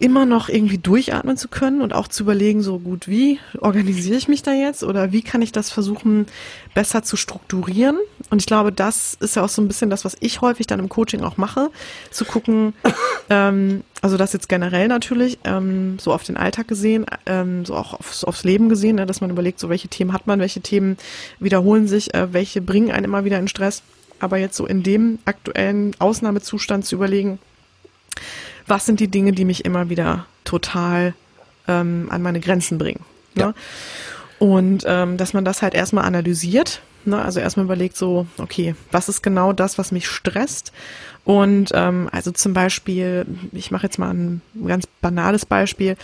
immer 0.00 0.24
noch 0.24 0.48
irgendwie 0.48 0.78
durchatmen 0.78 1.36
zu 1.36 1.48
können 1.48 1.82
und 1.82 1.92
auch 1.92 2.08
zu 2.08 2.22
überlegen, 2.22 2.62
so 2.62 2.78
gut, 2.78 3.06
wie 3.06 3.38
organisiere 3.60 4.16
ich 4.16 4.28
mich 4.28 4.42
da 4.42 4.52
jetzt 4.52 4.82
oder 4.82 5.12
wie 5.12 5.20
kann 5.20 5.42
ich 5.42 5.52
das 5.52 5.70
versuchen, 5.70 6.26
besser 6.74 7.02
zu 7.02 7.18
strukturieren. 7.18 7.98
Und 8.30 8.40
ich 8.40 8.46
glaube, 8.46 8.72
das 8.72 9.14
ist 9.20 9.36
ja 9.36 9.44
auch 9.44 9.50
so 9.50 9.60
ein 9.60 9.68
bisschen 9.68 9.90
das, 9.90 10.06
was 10.06 10.16
ich 10.20 10.40
häufig 10.40 10.66
dann 10.66 10.78
im 10.78 10.88
Coaching 10.88 11.22
auch 11.22 11.36
mache, 11.36 11.70
zu 12.10 12.24
gucken, 12.24 12.72
ähm, 13.30 13.84
also 14.00 14.16
das 14.16 14.32
jetzt 14.32 14.48
generell 14.48 14.88
natürlich, 14.88 15.38
ähm, 15.44 15.98
so 15.98 16.14
auf 16.14 16.22
den 16.22 16.38
Alltag 16.38 16.66
gesehen, 16.66 17.04
ähm, 17.26 17.66
so 17.66 17.76
auch 17.76 17.92
aufs, 17.92 18.24
aufs 18.24 18.42
Leben 18.42 18.70
gesehen, 18.70 18.96
ne, 18.96 19.04
dass 19.04 19.20
man 19.20 19.28
überlegt, 19.28 19.60
so 19.60 19.68
welche 19.68 19.88
Themen 19.88 20.14
hat 20.14 20.26
man, 20.26 20.40
welche 20.40 20.62
Themen 20.62 20.96
wiederholen 21.40 21.86
sich, 21.86 22.14
äh, 22.14 22.32
welche 22.32 22.62
bringen 22.62 22.90
einen 22.90 23.04
immer 23.04 23.26
wieder 23.26 23.38
in 23.38 23.48
Stress. 23.48 23.82
Aber 24.18 24.38
jetzt 24.38 24.56
so 24.56 24.66
in 24.66 24.82
dem 24.82 25.18
aktuellen 25.26 25.94
Ausnahmezustand 25.98 26.86
zu 26.86 26.94
überlegen, 26.94 27.38
was 28.70 28.86
sind 28.86 29.00
die 29.00 29.08
Dinge, 29.08 29.32
die 29.32 29.44
mich 29.44 29.64
immer 29.64 29.90
wieder 29.90 30.26
total 30.44 31.14
ähm, 31.68 32.08
an 32.10 32.22
meine 32.22 32.40
Grenzen 32.40 32.78
bringen. 32.78 33.04
Ne? 33.34 33.42
Ja. 33.42 33.54
Und 34.38 34.84
ähm, 34.86 35.16
dass 35.16 35.34
man 35.34 35.44
das 35.44 35.60
halt 35.60 35.74
erstmal 35.74 36.04
analysiert, 36.04 36.80
ne? 37.04 37.20
also 37.22 37.40
erstmal 37.40 37.66
überlegt 37.66 37.96
so, 37.96 38.26
okay, 38.38 38.74
was 38.90 39.08
ist 39.08 39.22
genau 39.22 39.52
das, 39.52 39.76
was 39.76 39.92
mich 39.92 40.08
stresst? 40.08 40.72
Und 41.24 41.70
ähm, 41.74 42.08
also 42.12 42.30
zum 42.30 42.54
Beispiel, 42.54 43.26
ich 43.52 43.70
mache 43.70 43.84
jetzt 43.84 43.98
mal 43.98 44.14
ein 44.14 44.40
ganz 44.66 44.86
banales 45.02 45.44
Beispiel, 45.44 45.96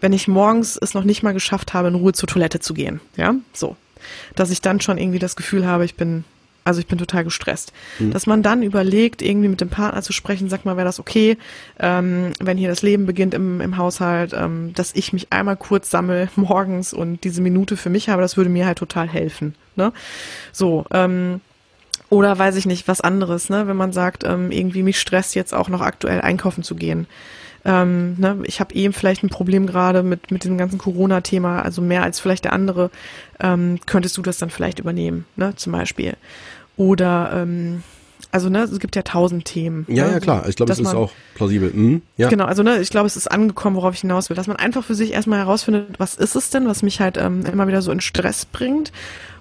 wenn 0.00 0.14
ich 0.14 0.28
morgens 0.28 0.78
es 0.80 0.94
noch 0.94 1.04
nicht 1.04 1.22
mal 1.22 1.34
geschafft 1.34 1.74
habe, 1.74 1.88
in 1.88 1.94
Ruhe 1.94 2.14
zur 2.14 2.28
Toilette 2.28 2.60
zu 2.60 2.72
gehen, 2.72 3.00
ja, 3.16 3.34
so, 3.52 3.76
dass 4.34 4.50
ich 4.50 4.62
dann 4.62 4.80
schon 4.80 4.96
irgendwie 4.96 5.18
das 5.18 5.36
Gefühl 5.36 5.66
habe, 5.66 5.84
ich 5.84 5.94
bin 5.94 6.24
also 6.64 6.80
ich 6.80 6.86
bin 6.86 6.98
total 6.98 7.24
gestresst. 7.24 7.72
Mhm. 7.98 8.12
Dass 8.12 8.26
man 8.26 8.42
dann 8.42 8.62
überlegt, 8.62 9.22
irgendwie 9.22 9.48
mit 9.48 9.60
dem 9.60 9.68
Partner 9.68 10.02
zu 10.02 10.12
sprechen, 10.12 10.48
sag 10.48 10.64
mal, 10.64 10.76
wäre 10.76 10.86
das 10.86 11.00
okay, 11.00 11.36
ähm, 11.78 12.32
wenn 12.40 12.56
hier 12.56 12.68
das 12.68 12.82
Leben 12.82 13.06
beginnt 13.06 13.34
im, 13.34 13.60
im 13.60 13.76
Haushalt, 13.76 14.32
ähm, 14.32 14.72
dass 14.74 14.94
ich 14.94 15.12
mich 15.12 15.32
einmal 15.32 15.56
kurz 15.56 15.90
sammel 15.90 16.28
morgens 16.36 16.92
und 16.92 17.24
diese 17.24 17.42
Minute 17.42 17.76
für 17.76 17.90
mich 17.90 18.08
habe, 18.08 18.22
das 18.22 18.36
würde 18.36 18.50
mir 18.50 18.66
halt 18.66 18.78
total 18.78 19.08
helfen. 19.08 19.54
Ne? 19.76 19.92
So, 20.52 20.84
ähm, 20.90 21.40
oder 22.08 22.38
weiß 22.38 22.56
ich 22.56 22.66
nicht, 22.66 22.88
was 22.88 23.00
anderes, 23.00 23.48
ne? 23.48 23.66
Wenn 23.66 23.76
man 23.78 23.94
sagt, 23.94 24.22
ähm, 24.24 24.50
irgendwie 24.50 24.82
mich 24.82 25.00
stresst 25.00 25.34
jetzt 25.34 25.54
auch 25.54 25.70
noch 25.70 25.80
aktuell 25.80 26.20
einkaufen 26.20 26.62
zu 26.62 26.74
gehen. 26.74 27.06
Ähm, 27.64 28.16
ne, 28.18 28.38
ich 28.44 28.60
habe 28.60 28.74
eben 28.74 28.92
vielleicht 28.92 29.22
ein 29.22 29.28
Problem 29.28 29.66
gerade 29.66 30.02
mit, 30.02 30.30
mit 30.30 30.44
dem 30.44 30.58
ganzen 30.58 30.78
Corona-Thema, 30.78 31.62
also 31.62 31.80
mehr 31.80 32.02
als 32.02 32.18
vielleicht 32.18 32.44
der 32.44 32.52
andere, 32.52 32.90
ähm, 33.40 33.78
könntest 33.86 34.16
du 34.16 34.22
das 34.22 34.38
dann 34.38 34.50
vielleicht 34.50 34.78
übernehmen, 34.78 35.26
ne, 35.36 35.54
zum 35.54 35.72
Beispiel. 35.72 36.14
Oder 36.76 37.30
ähm, 37.34 37.82
also 38.32 38.48
ne, 38.48 38.62
es 38.62 38.78
gibt 38.80 38.96
ja 38.96 39.02
tausend 39.02 39.44
Themen. 39.44 39.84
Ja, 39.88 40.06
ne? 40.06 40.12
ja 40.12 40.20
klar. 40.20 40.48
Ich 40.48 40.56
glaube, 40.56 40.70
das 40.70 40.78
ist 40.78 40.94
auch 40.94 41.12
plausibel. 41.34 41.70
Mhm, 41.72 42.02
ja. 42.16 42.28
Genau, 42.28 42.46
also 42.46 42.62
ne, 42.62 42.80
ich 42.80 42.90
glaube, 42.90 43.06
es 43.06 43.16
ist 43.16 43.30
angekommen, 43.30 43.76
worauf 43.76 43.94
ich 43.94 44.00
hinaus 44.00 44.30
will, 44.30 44.36
dass 44.36 44.46
man 44.46 44.56
einfach 44.56 44.82
für 44.82 44.94
sich 44.94 45.12
erstmal 45.12 45.38
herausfindet, 45.38 45.98
was 45.98 46.14
ist 46.14 46.34
es 46.34 46.50
denn, 46.50 46.66
was 46.66 46.82
mich 46.82 47.00
halt 47.00 47.18
ähm, 47.18 47.44
immer 47.44 47.68
wieder 47.68 47.82
so 47.82 47.92
in 47.92 48.00
Stress 48.00 48.46
bringt. 48.46 48.90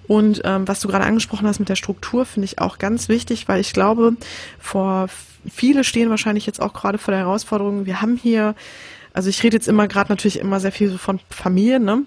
Und 0.08 0.42
ähm, 0.44 0.68
was 0.68 0.82
du 0.82 0.90
gerade 0.90 1.06
angesprochen 1.06 1.48
hast 1.48 1.60
mit 1.60 1.70
der 1.70 1.78
Struktur, 1.78 2.26
finde 2.26 2.46
ich 2.46 2.60
auch 2.60 2.80
ganz 2.80 3.08
wichtig, 3.08 3.48
weil 3.48 3.62
ich 3.62 3.72
glaube, 3.72 4.18
vor 4.60 5.08
viele 5.50 5.84
stehen 5.84 6.10
wahrscheinlich 6.10 6.46
jetzt 6.46 6.62
auch 6.62 6.74
gerade 6.74 6.98
vor 6.98 7.12
der 7.12 7.22
Herausforderung. 7.22 7.86
Wir 7.86 8.02
haben 8.02 8.18
hier, 8.22 8.56
also 9.14 9.30
ich 9.30 9.44
rede 9.44 9.58
jetzt 9.58 9.68
immer 9.68 9.88
gerade 9.88 10.12
natürlich 10.12 10.40
immer 10.40 10.60
sehr 10.60 10.72
viel 10.72 10.90
so 10.90 10.98
von 10.98 11.20
Familien, 11.30 11.84
ne? 11.84 12.04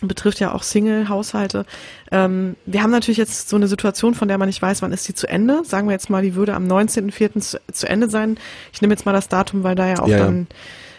betrifft 0.00 0.40
ja 0.40 0.52
auch 0.52 0.62
Single-Haushalte. 0.62 1.64
Ähm, 2.10 2.56
wir 2.66 2.82
haben 2.82 2.90
natürlich 2.90 3.18
jetzt 3.18 3.48
so 3.48 3.56
eine 3.56 3.68
Situation, 3.68 4.14
von 4.14 4.28
der 4.28 4.38
man 4.38 4.48
nicht 4.48 4.60
weiß, 4.60 4.82
wann 4.82 4.92
ist 4.92 5.06
die 5.08 5.14
zu 5.14 5.26
Ende. 5.26 5.62
Sagen 5.64 5.88
wir 5.88 5.92
jetzt 5.92 6.10
mal, 6.10 6.22
die 6.22 6.34
würde 6.34 6.54
am 6.54 6.66
19.04. 6.66 7.40
Zu, 7.40 7.60
zu, 7.72 7.88
Ende 7.88 8.08
sein. 8.08 8.38
Ich 8.72 8.82
nehme 8.82 8.92
jetzt 8.92 9.06
mal 9.06 9.12
das 9.12 9.28
Datum, 9.28 9.62
weil 9.62 9.74
da 9.74 9.88
ja 9.88 10.00
auch 10.00 10.08
ja, 10.08 10.18
dann. 10.18 10.46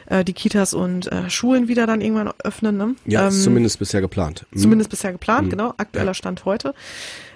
Äh, 0.07 0.23
die 0.23 0.33
Kitas 0.33 0.73
und 0.73 1.11
äh, 1.11 1.29
Schulen 1.29 1.67
wieder 1.67 1.87
dann 1.87 2.01
irgendwann 2.01 2.31
öffnen. 2.43 2.77
Ne? 2.77 2.95
Ja, 3.05 3.25
ähm, 3.25 3.31
zumindest 3.31 3.79
bisher 3.79 4.01
geplant. 4.01 4.45
Zumindest 4.55 4.89
bisher 4.89 5.11
geplant, 5.11 5.47
mhm. 5.47 5.51
genau. 5.51 5.73
Aktueller 5.77 6.11
ja. 6.11 6.13
Stand 6.13 6.45
heute. 6.45 6.73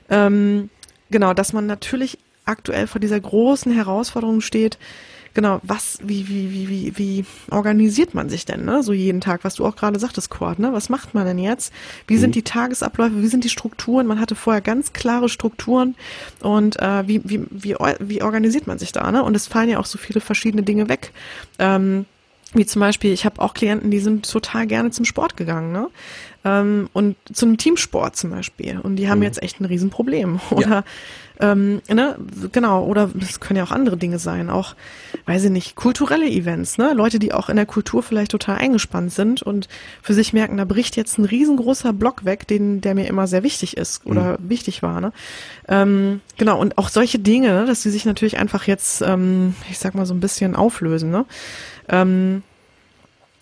Ähm, 0.09 0.69
genau, 1.09 1.33
dass 1.33 1.53
man 1.53 1.65
natürlich 1.65 2.19
aktuell 2.49 2.87
vor 2.87 2.99
dieser 2.99 3.19
großen 3.19 3.71
Herausforderung 3.71 4.41
steht, 4.41 4.77
genau, 5.33 5.59
was, 5.63 5.99
wie, 6.03 6.27
wie, 6.27 6.51
wie, 6.51 6.69
wie, 6.69 6.97
wie 6.97 7.25
organisiert 7.51 8.13
man 8.13 8.29
sich 8.29 8.45
denn, 8.45 8.65
ne? 8.65 8.83
So 8.83 8.93
jeden 8.93 9.21
Tag, 9.21 9.43
was 9.43 9.55
du 9.55 9.65
auch 9.65 9.75
gerade 9.75 9.99
sagtest, 9.99 10.29
Cord, 10.29 10.59
ne? 10.59 10.73
Was 10.73 10.89
macht 10.89 11.13
man 11.13 11.25
denn 11.25 11.37
jetzt? 11.37 11.73
Wie 12.07 12.15
mhm. 12.15 12.19
sind 12.19 12.35
die 12.35 12.43
Tagesabläufe, 12.43 13.21
wie 13.21 13.27
sind 13.27 13.43
die 13.43 13.49
Strukturen? 13.49 14.07
Man 14.07 14.19
hatte 14.19 14.35
vorher 14.35 14.61
ganz 14.61 14.93
klare 14.93 15.29
Strukturen 15.29 15.95
und 16.41 16.79
äh, 16.79 17.07
wie, 17.07 17.21
wie, 17.23 17.41
wie, 17.49 17.75
wie 17.99 18.21
organisiert 18.21 18.67
man 18.67 18.79
sich 18.79 18.91
da, 18.91 19.11
ne? 19.11 19.23
Und 19.23 19.35
es 19.35 19.47
fallen 19.47 19.69
ja 19.69 19.79
auch 19.79 19.85
so 19.85 19.97
viele 19.97 20.21
verschiedene 20.21 20.63
Dinge 20.63 20.89
weg. 20.89 21.11
Ähm, 21.59 22.05
wie 22.53 22.65
zum 22.65 22.79
Beispiel, 22.79 23.13
ich 23.13 23.25
habe 23.25 23.41
auch 23.41 23.53
Klienten, 23.53 23.91
die 23.91 23.99
sind 23.99 24.29
total 24.29 24.65
gerne 24.65 24.89
zum 24.89 25.05
Sport 25.05 25.37
gegangen, 25.37 25.71
ne? 25.71 25.87
Ähm, 26.43 26.89
und 26.93 27.15
zum 27.31 27.57
Teamsport 27.57 28.15
zum 28.15 28.31
Beispiel. 28.31 28.79
Und 28.79 28.95
die 28.95 29.09
haben 29.09 29.19
mhm. 29.19 29.25
jetzt 29.25 29.43
echt 29.43 29.59
ein 29.59 29.65
Riesenproblem. 29.65 30.39
Oder 30.49 30.69
ja. 30.69 30.83
Ähm, 31.41 31.81
ne, 31.87 32.17
genau, 32.51 32.83
oder 32.83 33.09
es 33.21 33.39
können 33.39 33.57
ja 33.57 33.63
auch 33.63 33.71
andere 33.71 33.95
Dinge 33.95 34.19
sein, 34.19 34.49
auch, 34.49 34.75
weiß 35.25 35.45
ich 35.45 35.51
nicht, 35.51 35.75
kulturelle 35.75 36.29
Events, 36.29 36.77
ne? 36.77 36.93
Leute, 36.93 37.17
die 37.17 37.33
auch 37.33 37.47
in 37.47 37.55
der 37.55 37.65
Kultur 37.65 38.03
vielleicht 38.03 38.31
total 38.31 38.57
eingespannt 38.57 39.13
sind 39.13 39.41
und 39.41 39.69
für 40.01 40.13
sich 40.13 40.33
merken, 40.33 40.57
da 40.57 40.65
bricht 40.65 40.97
jetzt 40.97 41.17
ein 41.17 41.23
riesengroßer 41.23 41.93
Block 41.93 42.25
weg, 42.25 42.45
den, 42.47 42.81
der 42.81 42.93
mir 42.93 43.07
immer 43.07 43.25
sehr 43.25 43.43
wichtig 43.43 43.77
ist 43.77 44.05
oder 44.05 44.37
mhm. 44.37 44.49
wichtig 44.49 44.83
war, 44.83 44.99
ne? 44.99 45.13
Ähm, 45.69 46.19
genau, 46.37 46.59
und 46.59 46.77
auch 46.77 46.89
solche 46.89 47.19
Dinge, 47.19 47.49
ne, 47.53 47.65
dass 47.65 47.83
die 47.83 47.89
sich 47.89 48.05
natürlich 48.05 48.37
einfach 48.37 48.67
jetzt, 48.67 49.01
ähm, 49.01 49.55
ich 49.69 49.79
sag 49.79 49.95
mal, 49.95 50.05
so 50.05 50.13
ein 50.13 50.19
bisschen 50.19 50.57
auflösen, 50.57 51.09
ne? 51.09 51.25
Ähm, 51.87 52.43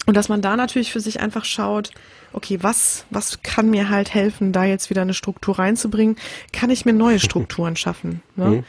und 0.05 0.15
dass 0.15 0.29
man 0.29 0.41
da 0.41 0.55
natürlich 0.55 0.91
für 0.91 1.01
sich 1.01 1.19
einfach 1.19 1.45
schaut, 1.45 1.91
okay, 2.37 2.59
was, 2.61 3.05
was 3.09 3.41
kann 3.41 3.69
mir 3.69 3.89
halt 3.89 4.13
helfen, 4.13 4.53
da 4.53 4.63
jetzt 4.63 4.89
wieder 4.89 5.01
eine 5.01 5.15
Struktur 5.15 5.59
reinzubringen? 5.59 6.15
Kann 6.53 6.69
ich 6.69 6.85
mir 6.85 6.93
neue 6.93 7.19
Strukturen 7.19 7.75
schaffen? 7.75 8.21
Ne? 8.35 8.45
Mhm. 8.45 8.63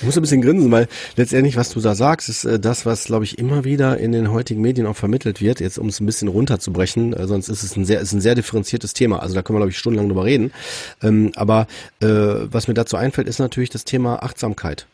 Ich 0.00 0.06
muss 0.06 0.16
ein 0.16 0.22
bisschen 0.22 0.40
grinsen, 0.40 0.70
weil 0.70 0.88
letztendlich, 1.16 1.56
was 1.56 1.70
du 1.70 1.80
da 1.80 1.94
sagst, 1.94 2.28
ist 2.28 2.44
äh, 2.44 2.58
das, 2.58 2.86
was, 2.86 3.04
glaube 3.04 3.24
ich, 3.24 3.38
immer 3.38 3.64
wieder 3.64 3.98
in 3.98 4.12
den 4.12 4.30
heutigen 4.30 4.60
Medien 4.62 4.86
auch 4.86 4.96
vermittelt 4.96 5.40
wird, 5.40 5.60
jetzt 5.60 5.78
um 5.78 5.88
es 5.88 6.00
ein 6.00 6.06
bisschen 6.06 6.28
runterzubrechen, 6.28 7.12
äh, 7.12 7.26
sonst 7.26 7.48
ist 7.48 7.64
es 7.64 7.76
ein 7.76 7.84
sehr, 7.84 8.00
ist 8.00 8.12
ein 8.12 8.20
sehr 8.20 8.36
differenziertes 8.36 8.94
Thema. 8.94 9.20
Also 9.20 9.34
da 9.34 9.42
können 9.42 9.56
wir, 9.56 9.60
glaube 9.60 9.72
ich, 9.72 9.78
stundenlang 9.78 10.08
drüber 10.08 10.24
reden. 10.24 10.52
Ähm, 11.02 11.32
aber 11.34 11.66
äh, 12.00 12.06
was 12.06 12.68
mir 12.68 12.74
dazu 12.74 12.96
einfällt, 12.96 13.28
ist 13.28 13.40
natürlich 13.40 13.70
das 13.70 13.84
Thema 13.84 14.22
Achtsamkeit. 14.22 14.86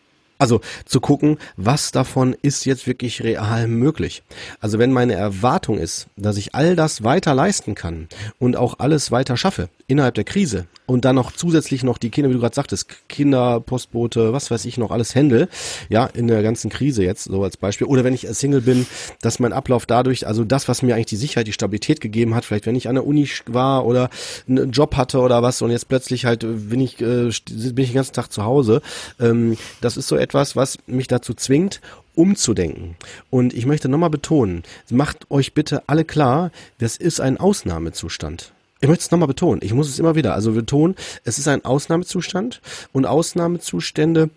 Also 0.44 0.60
zu 0.84 1.00
gucken, 1.00 1.38
was 1.56 1.90
davon 1.90 2.36
ist 2.42 2.66
jetzt 2.66 2.86
wirklich 2.86 3.22
real 3.22 3.66
möglich. 3.66 4.22
Also 4.60 4.78
wenn 4.78 4.92
meine 4.92 5.14
Erwartung 5.14 5.78
ist, 5.78 6.08
dass 6.16 6.36
ich 6.36 6.54
all 6.54 6.76
das 6.76 7.02
weiter 7.02 7.32
leisten 7.32 7.74
kann 7.74 8.08
und 8.38 8.54
auch 8.54 8.78
alles 8.78 9.10
weiter 9.10 9.38
schaffe 9.38 9.70
innerhalb 9.86 10.14
der 10.14 10.24
Krise 10.24 10.66
und 10.86 11.04
dann 11.04 11.16
noch 11.16 11.32
zusätzlich 11.32 11.82
noch 11.82 11.98
die 11.98 12.10
Kinder, 12.10 12.30
wie 12.30 12.34
du 12.34 12.40
gerade 12.40 12.54
sagtest, 12.54 13.08
Kinder, 13.08 13.60
Postbote, 13.60 14.32
was 14.32 14.50
weiß 14.50 14.64
ich 14.64 14.78
noch, 14.78 14.90
alles 14.90 15.14
Händel, 15.14 15.48
ja, 15.88 16.06
in 16.06 16.26
der 16.26 16.42
ganzen 16.42 16.70
Krise 16.70 17.04
jetzt, 17.04 17.24
so 17.24 17.42
als 17.42 17.56
Beispiel. 17.56 17.86
Oder 17.86 18.04
wenn 18.04 18.14
ich 18.14 18.26
Single 18.30 18.62
bin, 18.62 18.86
dass 19.20 19.38
mein 19.38 19.52
Ablauf 19.52 19.86
dadurch, 19.86 20.26
also 20.26 20.44
das, 20.44 20.68
was 20.68 20.82
mir 20.82 20.94
eigentlich 20.94 21.06
die 21.06 21.16
Sicherheit, 21.16 21.46
die 21.46 21.52
Stabilität 21.52 22.00
gegeben 22.00 22.34
hat, 22.34 22.44
vielleicht 22.44 22.66
wenn 22.66 22.76
ich 22.76 22.88
an 22.88 22.94
der 22.94 23.06
Uni 23.06 23.28
war 23.46 23.86
oder 23.86 24.10
einen 24.48 24.70
Job 24.72 24.96
hatte 24.96 25.20
oder 25.20 25.42
was 25.42 25.62
und 25.62 25.70
jetzt 25.70 25.88
plötzlich 25.88 26.24
halt 26.24 26.40
bin 26.40 26.80
ich, 26.80 27.00
äh, 27.00 27.30
bin 27.30 27.78
ich 27.78 27.90
den 27.90 27.94
ganzen 27.94 28.14
Tag 28.14 28.32
zu 28.32 28.44
Hause, 28.44 28.82
ähm, 29.20 29.56
das 29.80 29.96
ist 29.96 30.08
so 30.08 30.16
etwas, 30.16 30.56
was 30.56 30.78
mich 30.86 31.08
dazu 31.08 31.34
zwingt, 31.34 31.80
umzudenken. 32.14 32.96
Und 33.30 33.52
ich 33.52 33.66
möchte 33.66 33.88
nochmal 33.88 34.10
betonen, 34.10 34.62
macht 34.90 35.30
euch 35.30 35.52
bitte 35.52 35.82
alle 35.88 36.04
klar, 36.04 36.50
das 36.78 36.96
ist 36.96 37.20
ein 37.20 37.38
Ausnahmezustand. 37.38 38.53
Ich 38.84 38.88
möchte 38.88 39.04
es 39.04 39.10
nochmal 39.10 39.28
betonen, 39.28 39.62
ich 39.64 39.72
muss 39.72 39.88
es 39.88 39.98
immer 39.98 40.14
wieder, 40.14 40.34
also 40.34 40.52
betonen, 40.52 40.94
es 41.24 41.38
ist 41.38 41.48
ein 41.48 41.64
Ausnahmezustand 41.64 42.60
und 42.92 43.06
Ausnahmezustände 43.06 44.28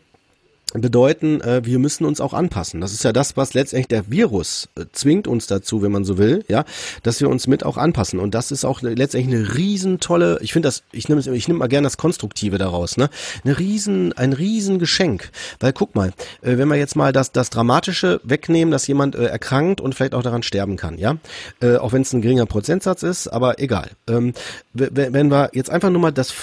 bedeuten, 0.74 1.42
äh, 1.42 1.66
wir 1.66 1.80
müssen 1.80 2.06
uns 2.06 2.20
auch 2.20 2.34
anpassen. 2.34 2.82
Das 2.82 2.92
ist 2.92 3.04
ja 3.04 3.14
das, 3.14 3.38
was 3.38 3.54
letztendlich 3.54 3.88
der 3.88 4.12
Virus 4.12 4.68
äh, 4.78 4.86
zwingt 4.92 5.28
uns 5.28 5.48
dazu, 5.48 5.82
wenn 5.82 5.92
man 5.92 6.04
so 6.04 6.18
will, 6.18 6.44
ja, 6.48 6.66
dass 7.04 7.22
wir 7.22 7.30
uns 7.30 7.48
mit 7.48 7.64
auch 7.66 7.78
anpassen. 7.78 8.20
Und 8.20 8.36
das 8.36 8.52
ist 8.52 8.66
auch 8.66 8.82
letztendlich 8.82 9.34
eine 9.34 9.56
riesen 9.56 10.00
tolle, 10.00 10.40
ich 10.42 10.54
finde 10.54 10.68
das, 10.68 10.84
ich 10.92 11.08
nehme 11.08 11.22
ich 11.22 11.48
nehme 11.48 11.60
mal 11.60 11.68
gerne 11.68 11.86
das 11.86 11.98
Konstruktive 11.98 12.58
daraus, 12.58 12.98
ne? 12.98 13.10
Eine 13.44 13.58
riesen, 13.58 14.14
ein 14.14 14.34
riesen 14.34 14.78
Geschenk. 14.78 15.30
Weil 15.60 15.72
guck 15.72 15.96
mal, 15.96 16.10
äh, 16.42 16.58
wenn 16.58 16.68
wir 16.68 16.76
jetzt 16.76 16.96
mal 16.96 17.14
das, 17.14 17.32
das 17.32 17.50
Dramatische 17.50 18.20
wegnehmen, 18.24 18.72
dass 18.72 18.88
jemand 18.88 19.16
äh, 19.16 19.26
erkrankt 19.26 19.80
und 19.80 19.96
vielleicht 19.96 20.14
auch 20.14 20.24
daran 20.24 20.44
sterben 20.44 20.76
kann, 20.76 20.98
ja, 20.98 21.16
äh, 21.62 21.78
auch 21.78 21.94
wenn 21.94 22.02
es 22.02 22.12
ein 22.12 22.22
geringer 22.22 22.46
Prozentsatz 22.46 23.04
ist, 23.04 23.28
aber 23.28 23.60
egal. 23.60 23.92
Ähm, 24.08 24.34
wenn 24.74 25.32
wir 25.32 25.50
jetzt 25.54 25.70
einfach 25.70 25.90
nur 25.90 26.02
mal 26.02 26.12
das, 26.12 26.34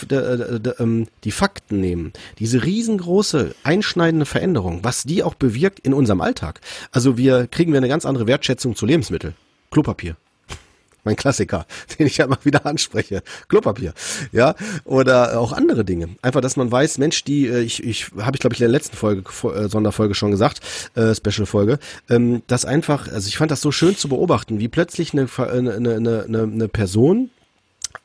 ähm, 0.79 1.07
die 1.25 1.31
Fakten 1.31 1.64
nehmen, 1.81 2.13
diese 2.39 2.65
riesengroße 2.65 3.55
einschneidende 3.63 4.27
Veränderung, 4.27 4.81
was 4.83 5.05
die 5.05 5.23
auch 5.23 5.35
bewirkt 5.35 5.81
in 5.81 5.95
unserem 5.95 6.21
Alltag. 6.21 6.61
Also 6.93 7.17
wir 7.17 7.47
kriegen 7.47 7.73
wir 7.73 7.79
eine 7.79 7.89
ganz 7.89 8.07
andere 8.07 8.27
Wertschätzung 8.27 8.77
zu 8.77 8.87
Lebensmitteln. 8.87 9.35
Klopapier. 9.71 10.17
Mein 11.05 11.17
Klassiker, 11.17 11.67
den 11.99 12.07
ich 12.07 12.17
ja 12.19 12.27
immer 12.27 12.39
wieder 12.45 12.65
anspreche. 12.67 13.23
Klopapier. 13.49 13.93
Ja, 14.33 14.55
oder 14.85 15.39
auch 15.39 15.53
andere 15.53 15.85
Dinge. 15.85 16.17
Einfach, 16.23 16.41
dass 16.41 16.57
man 16.57 16.71
weiß, 16.71 16.99
Mensch, 16.99 17.25
die, 17.25 17.47
äh, 17.47 17.61
ich, 17.61 17.83
ich 17.83 18.11
habe 18.19 18.37
ich 18.37 18.41
glaube 18.41 18.55
ich 18.55 18.61
in 18.61 18.65
der 18.65 18.73
letzten 18.73 18.97
Folge, 18.97 19.25
äh, 19.49 19.69
Sonderfolge 19.69 20.15
schon 20.15 20.31
gesagt, 20.31 20.61
äh, 20.95 21.15
Special-Folge, 21.15 21.79
ähm, 22.09 22.43
dass 22.47 22.65
einfach, 22.65 23.09
also 23.09 23.29
ich 23.29 23.37
fand 23.37 23.51
das 23.51 23.61
so 23.61 23.73
schön 23.73 23.97
zu 23.97 24.09
beobachten, 24.09 24.59
wie 24.59 24.69
plötzlich 24.69 25.13
eine, 25.13 25.29
eine, 25.37 25.75
eine, 25.75 26.25
eine, 26.25 26.43
eine 26.43 26.69
Person, 26.69 27.31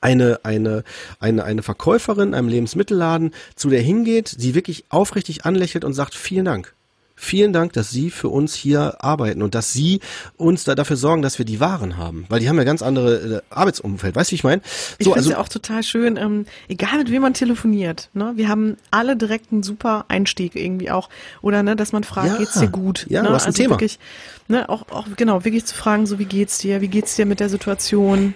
eine, 0.01 0.39
eine, 0.43 0.83
eine, 1.19 1.43
eine 1.43 1.63
Verkäuferin 1.63 2.33
einem 2.33 2.47
Lebensmittelladen 2.47 3.31
zu 3.55 3.69
der 3.69 3.81
hingeht, 3.81 4.27
sie 4.27 4.55
wirklich 4.55 4.85
aufrichtig 4.89 5.45
anlächelt 5.45 5.83
und 5.83 5.93
sagt, 5.93 6.15
vielen 6.15 6.45
Dank. 6.45 6.73
Vielen 7.21 7.51
Dank, 7.51 7.73
dass 7.73 7.89
Sie 7.89 8.11
für 8.11 8.29
uns 8.29 8.55
hier 8.55 9.03
arbeiten 9.03 9.41
und 9.41 9.53
dass 9.53 9.73
Sie 9.73 9.99
uns 10.37 10.63
da 10.63 10.73
dafür 10.73 10.95
sorgen, 10.95 11.21
dass 11.21 11.37
wir 11.37 11.43
die 11.43 11.59
Waren 11.59 11.97
haben, 11.97 12.25
weil 12.29 12.39
die 12.39 12.47
haben 12.47 12.57
ja 12.57 12.63
ganz 12.63 12.81
andere 12.81 13.39
äh, 13.39 13.41
Arbeitsumfeld. 13.49 14.15
Weißt 14.15 14.29
du, 14.29 14.31
wie 14.31 14.35
ich 14.35 14.43
meine? 14.45 14.61
So, 14.63 14.95
ich 14.99 15.03
finde 15.03 15.17
also, 15.17 15.31
ja 15.31 15.37
auch 15.39 15.49
total 15.49 15.83
schön, 15.83 16.15
ähm, 16.15 16.45
egal 16.69 16.97
mit 16.97 17.11
wem 17.11 17.21
man 17.21 17.33
telefoniert. 17.33 18.09
Ne? 18.13 18.31
Wir 18.37 18.47
haben 18.47 18.77
alle 18.89 19.17
direkt 19.17 19.51
einen 19.51 19.63
super 19.63 20.05
Einstieg 20.07 20.55
irgendwie 20.55 20.91
auch. 20.91 21.09
Oder 21.41 21.61
ne, 21.61 21.75
dass 21.75 21.91
man 21.91 22.05
fragt, 22.05 22.27
ja, 22.29 22.37
geht's 22.37 22.57
dir 22.57 22.69
gut? 22.69 23.05
Ja, 23.09 23.21
ne? 23.21 23.31
was 23.31 23.43
ein 23.43 23.47
also 23.47 23.63
Thema. 23.63 23.71
Wirklich, 23.71 23.99
ne, 24.47 24.69
auch, 24.69 24.87
auch 24.89 25.05
genau, 25.17 25.43
wirklich 25.43 25.65
zu 25.65 25.75
fragen, 25.75 26.05
so 26.05 26.19
wie 26.19 26.25
geht's 26.25 26.59
dir? 26.59 26.79
Wie 26.79 26.87
geht's 26.87 27.17
dir 27.17 27.25
mit 27.25 27.41
der 27.41 27.49
Situation? 27.49 28.33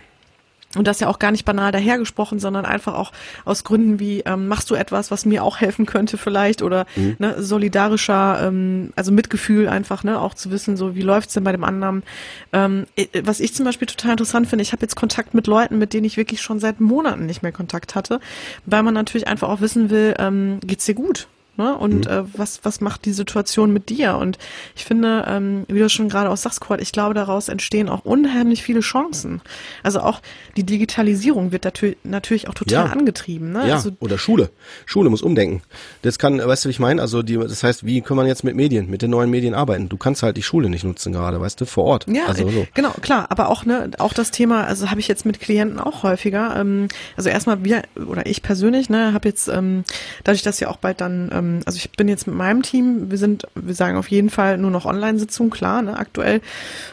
Und 0.76 0.88
das 0.88 1.00
ja 1.00 1.08
auch 1.08 1.20
gar 1.20 1.32
nicht 1.32 1.46
banal 1.46 1.72
dahergesprochen, 1.72 2.40
sondern 2.40 2.66
einfach 2.66 2.96
auch 2.96 3.12
aus 3.46 3.64
Gründen 3.64 4.00
wie, 4.00 4.22
ähm, 4.22 4.48
machst 4.48 4.70
du 4.72 4.76
etwas, 4.76 5.12
was 5.12 5.26
mir 5.26 5.44
auch 5.44 5.58
helfen 5.58 5.86
könnte 5.86 6.18
vielleicht 6.18 6.62
oder 6.62 6.86
mhm. 6.96 7.16
ne, 7.20 7.42
solidarischer, 7.42 8.48
ähm, 8.48 8.92
also 8.96 9.12
Mitgefühl 9.12 9.68
einfach, 9.70 10.04
ne, 10.04 10.20
auch 10.20 10.34
zu 10.34 10.52
wissen, 10.52 10.76
so 10.78 10.96
wie 10.96 11.02
läuft's 11.02 11.34
denn 11.34 11.44
bei 11.44 11.52
dem 11.52 11.64
anderen. 11.64 12.04
Ähm, 12.52 12.86
was 13.24 13.40
ich 13.40 13.54
zum 13.54 13.66
Beispiel 13.66 13.88
total 13.88 14.12
interessant 14.12 14.48
finde, 14.48 14.64
ich 14.64 14.72
habe 14.72 14.82
jetzt 14.82 14.96
Kontakt 14.96 15.34
mit 15.34 15.48
Leuten, 15.48 15.78
mit 15.78 15.94
denen 15.94 16.06
ich 16.06 16.18
wirklich 16.18 16.42
schon 16.42 16.60
seit 16.60 16.80
Monaten 16.80 17.26
nicht 17.26 17.44
mehr 17.44 17.52
Kontakt 17.52 17.96
hatte, 17.96 18.20
weil 18.66 18.84
man 18.84 18.94
natürlich 18.94 19.28
einfach 19.28 19.50
auch 19.50 19.62
wissen 19.62 19.90
will, 19.90 20.16
ähm, 20.18 20.60
geht's 20.66 20.86
dir 20.86 20.96
gut? 20.96 21.28
Ne? 21.56 21.78
Und 21.78 22.06
mhm. 22.06 22.12
äh, 22.12 22.24
was, 22.36 22.62
was 22.64 22.82
macht 22.82 23.06
die 23.06 23.14
Situation 23.14 23.72
mit 23.72 23.90
dir? 23.90 24.16
Und 24.16 24.40
ich 24.76 24.86
finde, 24.86 25.26
ähm, 25.28 25.66
wie 25.68 25.78
du 25.78 25.88
schon 25.88 26.10
gerade 26.10 26.32
auch 26.32 26.38
sagst, 26.38 26.62
Kurt, 26.62 26.82
ich 26.82 26.92
glaube, 26.92 27.14
daraus 27.14 27.48
entstehen 27.48 27.90
auch 27.90 28.06
unheimlich 28.06 28.64
viele 28.64 28.80
Chancen. 28.80 29.42
Also 29.84 30.00
auch 30.00 30.20
die 30.58 30.64
Digitalisierung 30.64 31.52
wird 31.52 31.66
natürlich, 31.66 31.98
natürlich 32.04 32.48
auch 32.48 32.56
total 32.56 32.88
ja. 32.88 32.92
angetrieben. 32.92 33.52
Ne? 33.52 33.68
Ja, 33.68 33.76
also, 33.76 33.92
oder 34.00 34.18
Schule. 34.18 34.50
Schule 34.88 35.12
muss 35.12 35.22
umdenken. 35.22 35.62
Das 36.02 36.18
kann, 36.18 36.40
weißt 36.40 36.66
du, 36.66 36.70
wie 36.70 36.72
ich 36.72 36.80
meine? 36.80 37.00
Also 37.00 37.22
die, 37.22 37.38
das 37.38 37.64
heißt, 37.64 37.86
wie 37.86 38.02
kann 38.02 38.18
man 38.18 38.26
jetzt 38.26 38.44
mit 38.44 38.56
Medien, 38.56 38.90
mit 38.90 39.04
den 39.04 39.12
neuen 39.12 39.30
Medien 39.30 39.54
arbeiten? 39.54 39.90
Du 39.90 39.98
kannst 39.98 40.24
halt 40.24 40.38
die 40.38 40.44
Schule 40.44 40.70
nicht 40.70 40.84
nutzen 40.84 41.14
gerade, 41.14 41.40
weißt 41.40 41.62
du, 41.62 41.66
vor 41.66 41.84
Ort. 41.84 42.08
Ja, 42.08 42.26
also, 42.26 42.50
so. 42.50 42.66
genau, 42.74 42.94
klar. 43.02 43.28
Aber 43.30 43.50
auch, 43.50 43.64
ne, 43.64 43.92
auch 44.00 44.14
das 44.14 44.32
Thema, 44.32 44.64
also 44.64 44.90
habe 44.90 45.00
ich 45.00 45.08
jetzt 45.08 45.24
mit 45.24 45.40
Klienten 45.40 45.80
auch 45.80 46.02
häufiger. 46.02 46.56
Ähm, 46.58 46.88
also 47.16 47.30
erstmal 47.30 47.64
wir, 47.64 47.84
oder 48.08 48.26
ich 48.26 48.42
persönlich, 48.42 48.90
ne, 48.90 49.14
habe 49.14 49.30
jetzt, 49.30 49.50
ähm, 49.50 49.84
dadurch, 50.24 50.42
dass 50.42 50.60
ja 50.60 50.70
auch 50.70 50.78
bald 50.78 51.00
dann 51.00 51.30
ähm, 51.32 51.43
ähm, 51.44 51.60
also 51.66 51.78
ich 51.78 51.92
bin 51.92 52.08
jetzt 52.08 52.28
mit 52.28 52.36
meinem 52.36 52.62
Team, 52.64 53.12
wir 53.12 53.18
sind, 53.18 53.48
wir 53.56 53.76
sagen 53.76 53.98
auf 53.98 54.10
jeden 54.10 54.30
Fall 54.30 54.58
nur 54.58 54.72
noch 54.72 54.86
Online-Sitzungen, 54.86 55.52
klar, 55.52 55.82
ne, 55.82 55.98
aktuell. 55.98 56.42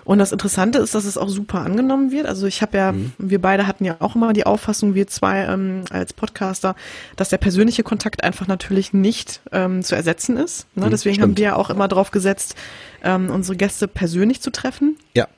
Und 0.04 0.18
das 0.18 0.32
Interessante 0.32 0.78
ist, 0.78 0.94
dass 0.94 1.04
es 1.04 1.16
auch 1.16 1.28
super 1.28 1.60
angenommen 1.60 2.10
wird. 2.10 2.26
Also 2.26 2.46
ich 2.46 2.62
habe 2.62 2.76
ja, 2.76 2.92
mhm. 2.92 3.12
wir 3.18 3.40
beide 3.40 3.66
hatten 3.66 3.84
ja 3.84 3.96
auch 4.00 4.16
immer 4.16 4.32
die 4.32 4.46
Auffassung, 4.46 4.94
wir 4.94 5.06
zwei 5.06 5.44
ähm, 5.44 5.84
als 5.90 6.12
Podcaster, 6.12 6.74
dass 7.16 7.28
der 7.28 7.38
persönliche 7.38 7.82
Kontakt 7.82 8.24
einfach 8.24 8.46
natürlich 8.46 8.92
nicht 8.92 9.40
ähm, 9.52 9.82
zu 9.82 9.94
ersetzen 9.94 10.36
ist. 10.36 10.66
Ne? 10.74 10.86
Mhm, 10.86 10.90
Deswegen 10.90 11.14
stimmt. 11.14 11.30
haben 11.30 11.36
wir 11.36 11.44
ja 11.44 11.56
auch 11.56 11.70
immer 11.70 11.88
darauf 11.88 12.10
gesetzt, 12.10 12.54
ähm, 13.02 13.30
unsere 13.30 13.56
Gäste 13.56 13.88
persönlich 13.88 14.40
zu 14.40 14.50
treffen. 14.50 14.96
Ja. 15.14 15.28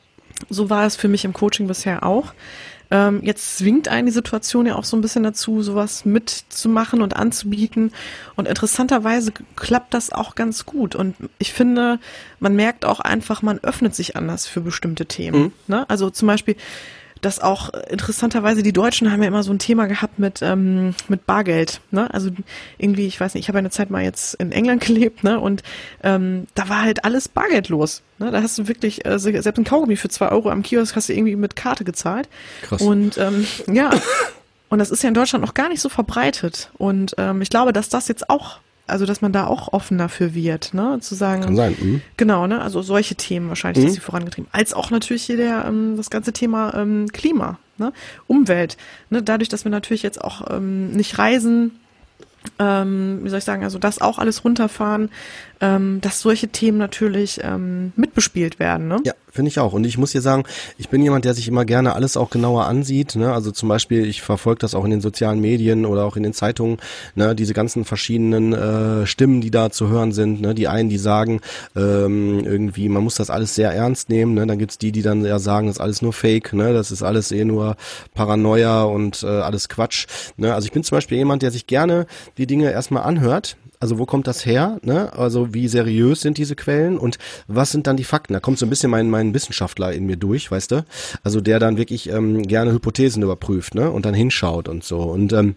So 0.48 0.70
war 0.70 0.86
es 0.86 0.96
für 0.96 1.08
mich 1.08 1.24
im 1.24 1.32
Coaching 1.32 1.68
bisher 1.68 2.04
auch. 2.04 2.32
Ähm, 2.92 3.20
jetzt 3.22 3.56
zwingt 3.56 3.88
einen 3.88 4.04
die 4.04 4.12
Situation 4.12 4.66
ja 4.66 4.76
auch 4.76 4.84
so 4.84 4.98
ein 4.98 5.00
bisschen 5.00 5.22
dazu, 5.22 5.62
sowas 5.62 6.04
mitzumachen 6.04 7.00
und 7.00 7.16
anzubieten. 7.16 7.90
Und 8.36 8.46
interessanterweise 8.46 9.32
klappt 9.56 9.94
das 9.94 10.12
auch 10.12 10.34
ganz 10.34 10.66
gut. 10.66 10.94
Und 10.94 11.16
ich 11.38 11.54
finde, 11.54 11.98
man 12.38 12.54
merkt 12.54 12.84
auch 12.84 13.00
einfach, 13.00 13.40
man 13.40 13.58
öffnet 13.60 13.94
sich 13.94 14.14
anders 14.14 14.46
für 14.46 14.60
bestimmte 14.60 15.06
Themen. 15.06 15.40
Mhm. 15.40 15.52
Ne? 15.68 15.88
Also 15.88 16.10
zum 16.10 16.28
Beispiel, 16.28 16.54
dass 17.22 17.40
auch 17.40 17.70
interessanterweise 17.88 18.62
die 18.62 18.72
Deutschen 18.72 19.10
haben 19.10 19.22
ja 19.22 19.28
immer 19.28 19.44
so 19.44 19.52
ein 19.52 19.58
Thema 19.58 19.86
gehabt 19.86 20.18
mit 20.18 20.40
ähm, 20.42 20.94
mit 21.08 21.24
Bargeld. 21.24 21.80
Ne? 21.92 22.12
Also 22.12 22.30
irgendwie, 22.78 23.06
ich 23.06 23.18
weiß 23.18 23.34
nicht, 23.34 23.44
ich 23.44 23.48
habe 23.48 23.58
eine 23.58 23.70
Zeit 23.70 23.90
mal 23.90 24.02
jetzt 24.02 24.34
in 24.34 24.52
England 24.52 24.82
gelebt, 24.86 25.24
ne? 25.24 25.40
Und 25.40 25.62
ähm, 26.02 26.48
da 26.54 26.68
war 26.68 26.82
halt 26.82 27.04
alles 27.04 27.28
bargeldlos. 27.28 28.02
Ne? 28.18 28.30
Da 28.32 28.42
hast 28.42 28.58
du 28.58 28.68
wirklich 28.68 29.06
äh, 29.06 29.18
selbst 29.18 29.56
ein 29.56 29.64
Kaugummi 29.64 29.96
für 29.96 30.08
zwei 30.08 30.28
Euro 30.28 30.50
am 30.50 30.62
Kiosk 30.62 30.96
hast 30.96 31.08
du 31.08 31.14
irgendwie 31.14 31.36
mit 31.36 31.56
Karte 31.56 31.84
gezahlt. 31.84 32.28
Krass. 32.62 32.82
Und 32.82 33.16
ähm, 33.18 33.46
ja. 33.72 33.90
Und 34.68 34.78
das 34.78 34.90
ist 34.90 35.02
ja 35.02 35.08
in 35.08 35.14
Deutschland 35.14 35.44
noch 35.44 35.54
gar 35.54 35.68
nicht 35.68 35.80
so 35.80 35.90
verbreitet. 35.90 36.70
Und 36.78 37.14
ähm, 37.18 37.42
ich 37.42 37.50
glaube, 37.50 37.72
dass 37.72 37.88
das 37.88 38.08
jetzt 38.08 38.30
auch 38.30 38.58
also 38.86 39.06
dass 39.06 39.22
man 39.22 39.32
da 39.32 39.46
auch 39.46 39.72
offener 39.72 40.08
für 40.08 40.34
wird, 40.34 40.74
ne, 40.74 40.98
zu 41.00 41.14
sagen. 41.14 41.42
Kann 41.42 41.56
sein. 41.56 41.76
Mhm. 41.80 42.02
Genau, 42.16 42.46
ne, 42.46 42.60
also 42.60 42.82
solche 42.82 43.14
Themen 43.14 43.48
wahrscheinlich, 43.48 43.82
mhm. 43.82 43.88
dass 43.88 43.94
sie 43.94 44.00
vorangetrieben. 44.00 44.50
Als 44.52 44.74
auch 44.74 44.90
natürlich 44.90 45.24
hier 45.24 45.36
der 45.36 45.64
ähm, 45.66 45.96
das 45.96 46.10
ganze 46.10 46.32
Thema 46.32 46.74
ähm, 46.74 47.06
Klima, 47.12 47.58
ne, 47.78 47.92
Umwelt, 48.26 48.76
ne, 49.10 49.22
dadurch, 49.22 49.48
dass 49.48 49.64
wir 49.64 49.70
natürlich 49.70 50.02
jetzt 50.02 50.22
auch 50.22 50.50
ähm, 50.50 50.90
nicht 50.90 51.18
reisen, 51.18 51.78
ähm, 52.58 53.20
wie 53.22 53.28
soll 53.28 53.38
ich 53.38 53.44
sagen, 53.44 53.64
also 53.64 53.78
das 53.78 54.00
auch 54.00 54.18
alles 54.18 54.44
runterfahren, 54.44 55.10
ähm, 55.62 56.00
dass 56.00 56.20
solche 56.20 56.48
Themen 56.48 56.76
natürlich 56.76 57.40
ähm, 57.42 57.92
mitbespielt 57.94 58.58
werden. 58.58 58.88
Ne? 58.88 58.98
Ja, 59.04 59.14
finde 59.30 59.48
ich 59.48 59.60
auch. 59.60 59.72
Und 59.72 59.84
ich 59.84 59.96
muss 59.96 60.10
dir 60.10 60.20
sagen, 60.20 60.42
ich 60.76 60.88
bin 60.88 61.02
jemand, 61.02 61.24
der 61.24 61.34
sich 61.34 61.46
immer 61.46 61.64
gerne 61.64 61.94
alles 61.94 62.16
auch 62.16 62.30
genauer 62.30 62.66
ansieht. 62.66 63.14
Ne? 63.14 63.32
Also 63.32 63.52
zum 63.52 63.68
Beispiel, 63.68 64.04
ich 64.04 64.22
verfolge 64.22 64.58
das 64.58 64.74
auch 64.74 64.84
in 64.84 64.90
den 64.90 65.00
sozialen 65.00 65.40
Medien 65.40 65.86
oder 65.86 66.04
auch 66.04 66.16
in 66.16 66.24
den 66.24 66.34
Zeitungen, 66.34 66.78
ne? 67.14 67.36
diese 67.36 67.54
ganzen 67.54 67.84
verschiedenen 67.84 68.52
äh, 68.52 69.06
Stimmen, 69.06 69.40
die 69.40 69.52
da 69.52 69.70
zu 69.70 69.88
hören 69.88 70.10
sind. 70.10 70.40
Ne? 70.40 70.52
Die 70.54 70.66
einen, 70.66 70.88
die 70.88 70.98
sagen, 70.98 71.40
ähm, 71.76 72.40
irgendwie, 72.44 72.88
man 72.88 73.04
muss 73.04 73.14
das 73.14 73.30
alles 73.30 73.54
sehr 73.54 73.72
ernst 73.72 74.08
nehmen. 74.08 74.34
Ne? 74.34 74.44
Dann 74.48 74.58
gibt's 74.58 74.78
die, 74.78 74.90
die 74.90 75.02
dann 75.02 75.24
ja 75.24 75.38
sagen, 75.38 75.68
das 75.68 75.76
ist 75.76 75.80
alles 75.80 76.02
nur 76.02 76.12
Fake, 76.12 76.52
ne? 76.52 76.74
das 76.74 76.90
ist 76.90 77.04
alles 77.04 77.30
eh 77.30 77.44
nur 77.44 77.76
Paranoia 78.14 78.82
und 78.82 79.22
äh, 79.22 79.26
alles 79.26 79.68
Quatsch. 79.68 80.06
Ne? 80.36 80.52
Also 80.52 80.66
ich 80.66 80.72
bin 80.72 80.82
zum 80.82 80.96
Beispiel 80.96 81.18
jemand, 81.18 81.42
der 81.42 81.52
sich 81.52 81.68
gerne 81.68 82.06
die 82.36 82.48
Dinge 82.48 82.72
erstmal 82.72 83.04
anhört 83.04 83.56
also 83.82 83.98
wo 83.98 84.06
kommt 84.06 84.28
das 84.28 84.46
her? 84.46 84.78
Ne? 84.84 85.12
Also 85.12 85.52
wie 85.54 85.66
seriös 85.66 86.20
sind 86.20 86.38
diese 86.38 86.54
Quellen 86.54 86.98
und 86.98 87.18
was 87.48 87.72
sind 87.72 87.88
dann 87.88 87.96
die 87.96 88.04
Fakten? 88.04 88.32
Da 88.32 88.38
kommt 88.38 88.60
so 88.60 88.64
ein 88.64 88.70
bisschen 88.70 88.92
mein, 88.92 89.10
mein 89.10 89.34
Wissenschaftler 89.34 89.92
in 89.92 90.06
mir 90.06 90.16
durch, 90.16 90.52
weißt 90.52 90.70
du? 90.70 90.84
Also 91.24 91.40
der 91.40 91.58
dann 91.58 91.76
wirklich 91.76 92.08
ähm, 92.08 92.42
gerne 92.42 92.70
Hypothesen 92.70 93.24
überprüft 93.24 93.74
ne? 93.74 93.90
und 93.90 94.06
dann 94.06 94.14
hinschaut 94.14 94.68
und 94.68 94.84
so. 94.84 95.00
Und 95.00 95.32
ähm, 95.32 95.56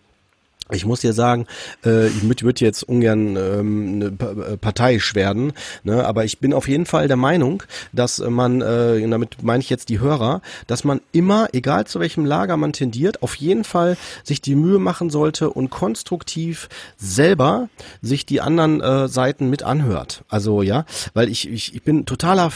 ich 0.72 0.86
muss 0.86 1.02
dir 1.02 1.14
sagen, 1.14 1.46
äh, 1.86 2.08
ich 2.08 2.24
würde 2.24 2.66
jetzt 2.66 2.84
ungern 2.84 3.36
ähm, 3.36 3.94
eine 3.96 4.06
äh, 4.08 4.58
parteiisch 4.58 5.14
werden, 5.14 5.54
ne, 5.84 6.06
aber 6.06 6.26
ich 6.26 6.40
bin 6.40 6.54
auf 6.54 6.68
jeden 6.68 6.88
Fall 6.88 7.08
der 7.08 7.18
Meinung, 7.18 7.62
dass 7.94 8.20
man, 8.20 8.62
äh, 8.62 9.08
damit 9.08 9.44
meine 9.44 9.62
ich 9.62 9.70
jetzt 9.70 9.90
die 9.90 10.00
Hörer, 10.00 10.42
dass 10.66 10.84
man 10.84 11.02
immer, 11.12 11.50
egal 11.54 11.86
zu 11.86 12.00
welchem 12.00 12.26
Lager 12.26 12.58
man 12.58 12.74
tendiert, 12.74 13.22
auf 13.22 13.36
jeden 13.36 13.64
Fall 13.64 13.96
sich 14.24 14.42
die 14.42 14.56
Mühe 14.56 14.80
machen 14.80 15.12
sollte 15.12 15.52
und 15.52 15.70
konstruktiv 15.70 16.68
selber 16.98 17.70
sich 18.02 18.26
die 18.26 18.42
anderen 18.42 18.82
äh, 18.82 19.08
Seiten 19.08 19.50
mit 19.50 19.62
anhört. 19.62 20.24
Also 20.30 20.64
ja, 20.64 20.86
weil 21.14 21.30
ich, 21.30 21.48
ich, 21.48 21.76
ich 21.76 21.84
bin 21.84 22.06
totaler 22.06 22.52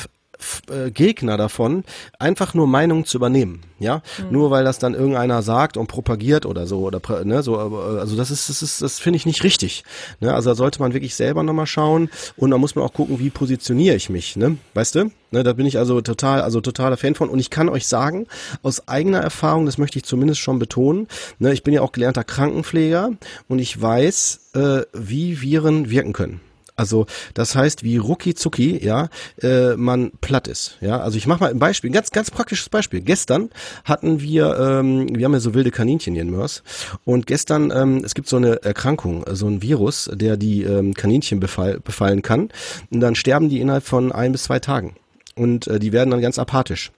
äh, 0.70 0.92
Gegner 0.92 1.38
davon, 1.38 1.84
einfach 2.18 2.54
nur 2.54 2.68
Meinungen 2.68 3.06
zu 3.06 3.18
übernehmen, 3.18 3.62
ja, 3.80 4.02
mhm. 4.18 4.32
nur 4.32 4.52
weil 4.52 4.64
das 4.64 4.80
dann 4.80 4.94
irgendeiner 4.94 5.42
sagt 5.42 5.78
und 5.78 5.88
propagiert 5.88 6.46
oder 6.46 6.68
so 6.68 6.80
oder 6.80 7.02
ne, 7.26 7.44
so, 7.44 7.56
äh, 7.56 8.00
also 8.00 8.16
das 8.16 8.32
ist 8.32 8.50
das 8.50 8.62
ist 8.62 8.82
das 8.82 9.00
finde 9.00 9.18
ich 9.18 9.26
nicht 9.26 9.44
richtig, 9.44 9.84
ne, 10.20 10.34
also 10.34 10.50
da 10.50 10.56
sollte 10.56 10.82
man 10.82 10.94
wirklich 10.94 11.16
selber 11.16 11.44
nochmal 11.44 11.68
schauen 11.68 12.10
und 12.38 12.52
da 12.52 12.58
muss 12.58 12.76
man 12.76 12.86
auch 12.86 12.94
gucken, 12.94 13.20
wie 13.20 13.30
positioniere 13.30 13.96
ich 13.96 14.10
mich, 14.10 14.36
ne, 14.36 14.58
weißt 14.74 14.96
du, 14.96 15.12
ne, 15.32 15.44
da 15.44 15.54
bin 15.54 15.66
ich 15.66 15.78
also 15.78 16.02
total, 16.02 16.42
also 16.42 16.62
totaler 16.62 16.98
Fan 16.98 17.16
von 17.16 17.30
und 17.30 17.40
ich 17.40 17.50
kann 17.50 17.70
euch 17.70 17.88
sagen 17.88 18.28
aus 18.64 18.88
eigener 18.88 19.20
Erfahrung, 19.20 19.66
das 19.66 19.78
möchte 19.78 20.00
ich 20.00 20.06
zumindest 20.06 20.40
schon 20.40 20.60
betonen, 20.60 21.08
ne, 21.40 21.54
ich 21.54 21.64
bin 21.64 21.74
ja 21.74 21.82
auch 21.82 21.92
gelernter 21.92 22.24
Krankenpfleger 22.24 23.12
und 23.48 23.60
ich 23.60 23.80
weiß, 23.82 24.52
äh, 24.56 24.82
wie 24.94 25.42
Viren 25.42 25.90
wirken 25.90 26.14
können. 26.14 26.42
Also 26.80 27.08
das 27.34 27.56
heißt, 27.56 27.84
wie 27.84 27.98
rucki 27.98 28.34
zucki, 28.36 28.84
ja, 28.84 29.10
äh, 29.42 29.76
man 29.76 30.12
platt 30.22 30.48
ist. 30.48 30.78
Ja, 30.80 31.02
also 31.02 31.18
ich 31.18 31.28
mache 31.28 31.42
mal 31.42 31.52
ein 31.52 31.60
Beispiel, 31.60 31.90
ein 31.90 31.94
ganz 31.94 32.12
ganz 32.12 32.32
praktisches 32.32 32.70
Beispiel. 32.70 33.02
Gestern 33.02 33.50
hatten 33.84 34.22
wir, 34.22 34.58
ähm, 34.58 35.14
wir 35.14 35.26
haben 35.26 35.34
ja 35.34 35.42
so 35.42 35.54
wilde 35.54 35.72
Kaninchen 35.72 36.14
hier 36.14 36.22
in 36.22 36.32
Mörs 36.32 36.64
und 37.04 37.28
gestern, 37.28 37.72
ähm, 37.76 38.02
es 38.06 38.16
gibt 38.16 38.30
so 38.30 38.38
eine 38.38 38.64
Erkrankung, 38.64 39.26
so 39.34 39.48
ein 39.48 39.62
Virus, 39.62 40.10
der 40.14 40.38
die 40.38 40.64
ähm, 40.64 40.94
Kaninchen 40.94 41.42
befall, 41.42 41.82
befallen 41.82 42.22
kann 42.22 42.50
und 42.92 43.02
dann 43.02 43.16
sterben 43.16 43.50
die 43.50 43.60
innerhalb 43.60 43.84
von 43.84 44.14
ein 44.14 44.32
bis 44.32 44.44
zwei 44.44 44.60
Tagen 44.60 44.96
und 45.36 45.68
äh, 45.68 45.80
die 45.80 45.92
werden 45.92 46.12
dann 46.12 46.22
ganz 46.22 46.40
apathisch. 46.40 46.92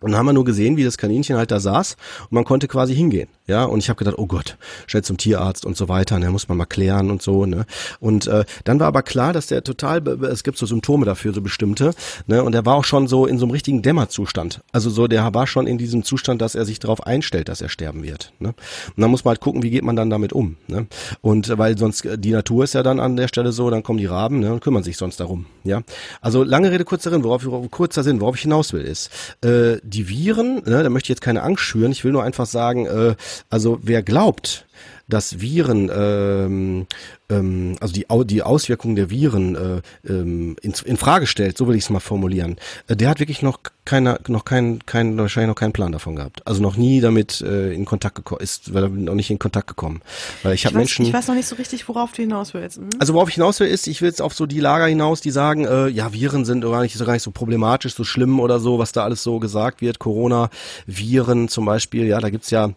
Und 0.00 0.12
dann 0.12 0.18
haben 0.18 0.26
wir 0.26 0.32
nur 0.32 0.44
gesehen, 0.44 0.76
wie 0.76 0.84
das 0.84 0.96
Kaninchen 0.96 1.36
halt 1.36 1.50
da 1.50 1.58
saß 1.58 1.96
und 2.22 2.32
man 2.32 2.44
konnte 2.44 2.68
quasi 2.68 2.94
hingehen. 2.94 3.28
Ja, 3.48 3.64
und 3.64 3.78
ich 3.78 3.88
habe 3.88 3.98
gedacht, 3.98 4.16
oh 4.18 4.26
Gott, 4.26 4.58
schnell 4.86 5.02
zum 5.02 5.16
Tierarzt 5.16 5.64
und 5.64 5.76
so 5.76 5.88
weiter, 5.88 6.18
ne, 6.18 6.30
muss 6.30 6.48
man 6.48 6.58
mal 6.58 6.66
klären 6.66 7.10
und 7.10 7.22
so, 7.22 7.46
ne. 7.46 7.64
Und 7.98 8.26
äh, 8.26 8.44
dann 8.64 8.78
war 8.78 8.86
aber 8.86 9.02
klar, 9.02 9.32
dass 9.32 9.46
der 9.46 9.64
total, 9.64 10.06
es 10.24 10.44
gibt 10.44 10.58
so 10.58 10.66
Symptome 10.66 11.06
dafür, 11.06 11.32
so 11.32 11.40
bestimmte, 11.40 11.94
ne, 12.26 12.44
und 12.44 12.54
er 12.54 12.66
war 12.66 12.74
auch 12.74 12.84
schon 12.84 13.08
so 13.08 13.26
in 13.26 13.38
so 13.38 13.46
einem 13.46 13.52
richtigen 13.52 13.80
Dämmerzustand. 13.80 14.60
Also 14.70 14.90
so, 14.90 15.06
der 15.08 15.32
war 15.34 15.46
schon 15.46 15.66
in 15.66 15.78
diesem 15.78 16.04
Zustand, 16.04 16.42
dass 16.42 16.54
er 16.54 16.66
sich 16.66 16.78
darauf 16.78 17.06
einstellt, 17.06 17.48
dass 17.48 17.62
er 17.62 17.70
sterben 17.70 18.02
wird. 18.02 18.32
Ne. 18.38 18.48
Und 18.48 19.00
dann 19.00 19.10
muss 19.10 19.24
man 19.24 19.30
halt 19.30 19.40
gucken, 19.40 19.62
wie 19.62 19.70
geht 19.70 19.82
man 19.82 19.96
dann 19.96 20.10
damit 20.10 20.32
um. 20.32 20.56
Ne. 20.66 20.86
Und 21.22 21.48
äh, 21.48 21.58
weil 21.58 21.76
sonst, 21.78 22.04
äh, 22.04 22.18
die 22.18 22.32
Natur 22.32 22.64
ist 22.64 22.74
ja 22.74 22.82
dann 22.82 23.00
an 23.00 23.16
der 23.16 23.28
Stelle 23.28 23.52
so, 23.52 23.70
dann 23.70 23.82
kommen 23.82 23.98
die 23.98 24.06
Raben 24.06 24.40
ne, 24.40 24.52
und 24.52 24.60
kümmern 24.60 24.82
sich 24.82 24.96
sonst 24.96 25.20
darum. 25.20 25.46
Ja. 25.64 25.82
Also 26.20 26.44
lange 26.44 26.70
Rede, 26.70 26.84
kurzer 26.84 27.10
Sinn, 27.10 27.24
worauf, 27.24 27.44
worauf 27.46 27.70
kurzer 27.70 28.02
Sinn, 28.02 28.20
worauf 28.20 28.36
ich 28.36 28.42
hinaus 28.42 28.72
will, 28.72 28.82
ist, 28.82 29.10
äh, 29.42 29.78
die 29.88 30.08
Viren, 30.08 30.62
ne, 30.64 30.82
da 30.82 30.90
möchte 30.90 31.06
ich 31.06 31.10
jetzt 31.10 31.20
keine 31.22 31.42
Angst 31.42 31.62
schüren, 31.62 31.92
ich 31.92 32.04
will 32.04 32.12
nur 32.12 32.24
einfach 32.24 32.46
sagen, 32.46 32.86
äh, 32.86 33.14
also 33.50 33.78
wer 33.82 34.02
glaubt, 34.02 34.66
dass 35.08 35.40
Viren, 35.40 35.90
ähm, 35.92 36.86
ähm, 37.30 37.76
also 37.80 37.94
die, 37.94 38.06
die 38.26 38.42
Auswirkungen 38.42 38.94
der 38.94 39.10
Viren 39.10 39.54
äh, 39.54 39.80
ähm, 40.06 40.56
in, 40.60 40.74
in 40.84 40.96
Frage 40.98 41.26
stellt, 41.26 41.56
so 41.56 41.66
will 41.66 41.76
ich 41.76 41.84
es 41.84 41.90
mal 41.90 42.00
formulieren, 42.00 42.56
äh, 42.86 42.96
der 42.96 43.08
hat 43.08 43.18
wirklich 43.18 43.40
noch 43.40 43.58
keine, 43.86 44.20
noch 44.28 44.44
keinen, 44.44 44.84
keinen, 44.84 45.16
wahrscheinlich 45.16 45.48
noch 45.48 45.54
keinen 45.54 45.72
Plan 45.72 45.92
davon 45.92 46.16
gehabt. 46.16 46.46
Also 46.46 46.60
noch 46.60 46.76
nie 46.76 47.00
damit 47.00 47.40
äh, 47.40 47.72
in 47.72 47.86
Kontakt 47.86 48.16
gekommen 48.16 48.42
ist, 48.42 48.74
weil 48.74 48.84
er 48.84 48.88
noch 48.90 49.14
nicht 49.14 49.30
in 49.30 49.38
Kontakt 49.38 49.66
gekommen. 49.66 50.02
Weil 50.42 50.54
ich 50.54 50.66
habe 50.66 50.76
Menschen. 50.76 51.06
Ich 51.06 51.12
weiß 51.12 51.26
noch 51.28 51.34
nicht 51.34 51.48
so 51.48 51.56
richtig, 51.56 51.88
worauf 51.88 52.12
du 52.12 52.22
hinaus 52.22 52.52
willst. 52.52 52.76
Hm? 52.76 52.90
Also 52.98 53.14
worauf 53.14 53.30
ich 53.30 53.36
hinaus 53.36 53.60
will, 53.60 53.68
ist, 53.68 53.86
ich 53.86 54.02
will 54.02 54.10
jetzt 54.10 54.20
auf 54.20 54.34
so 54.34 54.44
die 54.44 54.60
Lager 54.60 54.86
hinaus, 54.86 55.22
die 55.22 55.30
sagen, 55.30 55.64
äh, 55.64 55.88
ja, 55.88 56.12
Viren 56.12 56.44
sind 56.44 56.60
gar 56.60 56.82
nicht, 56.82 56.96
so 56.96 57.04
gar 57.06 57.14
nicht 57.14 57.22
so 57.22 57.30
problematisch, 57.30 57.94
so 57.94 58.04
schlimm 58.04 58.40
oder 58.40 58.60
so, 58.60 58.78
was 58.78 58.92
da 58.92 59.04
alles 59.04 59.22
so 59.22 59.38
gesagt 59.38 59.80
wird. 59.80 59.98
Corona, 59.98 60.50
Viren 60.86 61.48
zum 61.48 61.64
Beispiel, 61.64 62.06
ja, 62.06 62.20
da 62.20 62.28
gibt's 62.28 62.50
ja 62.50 62.74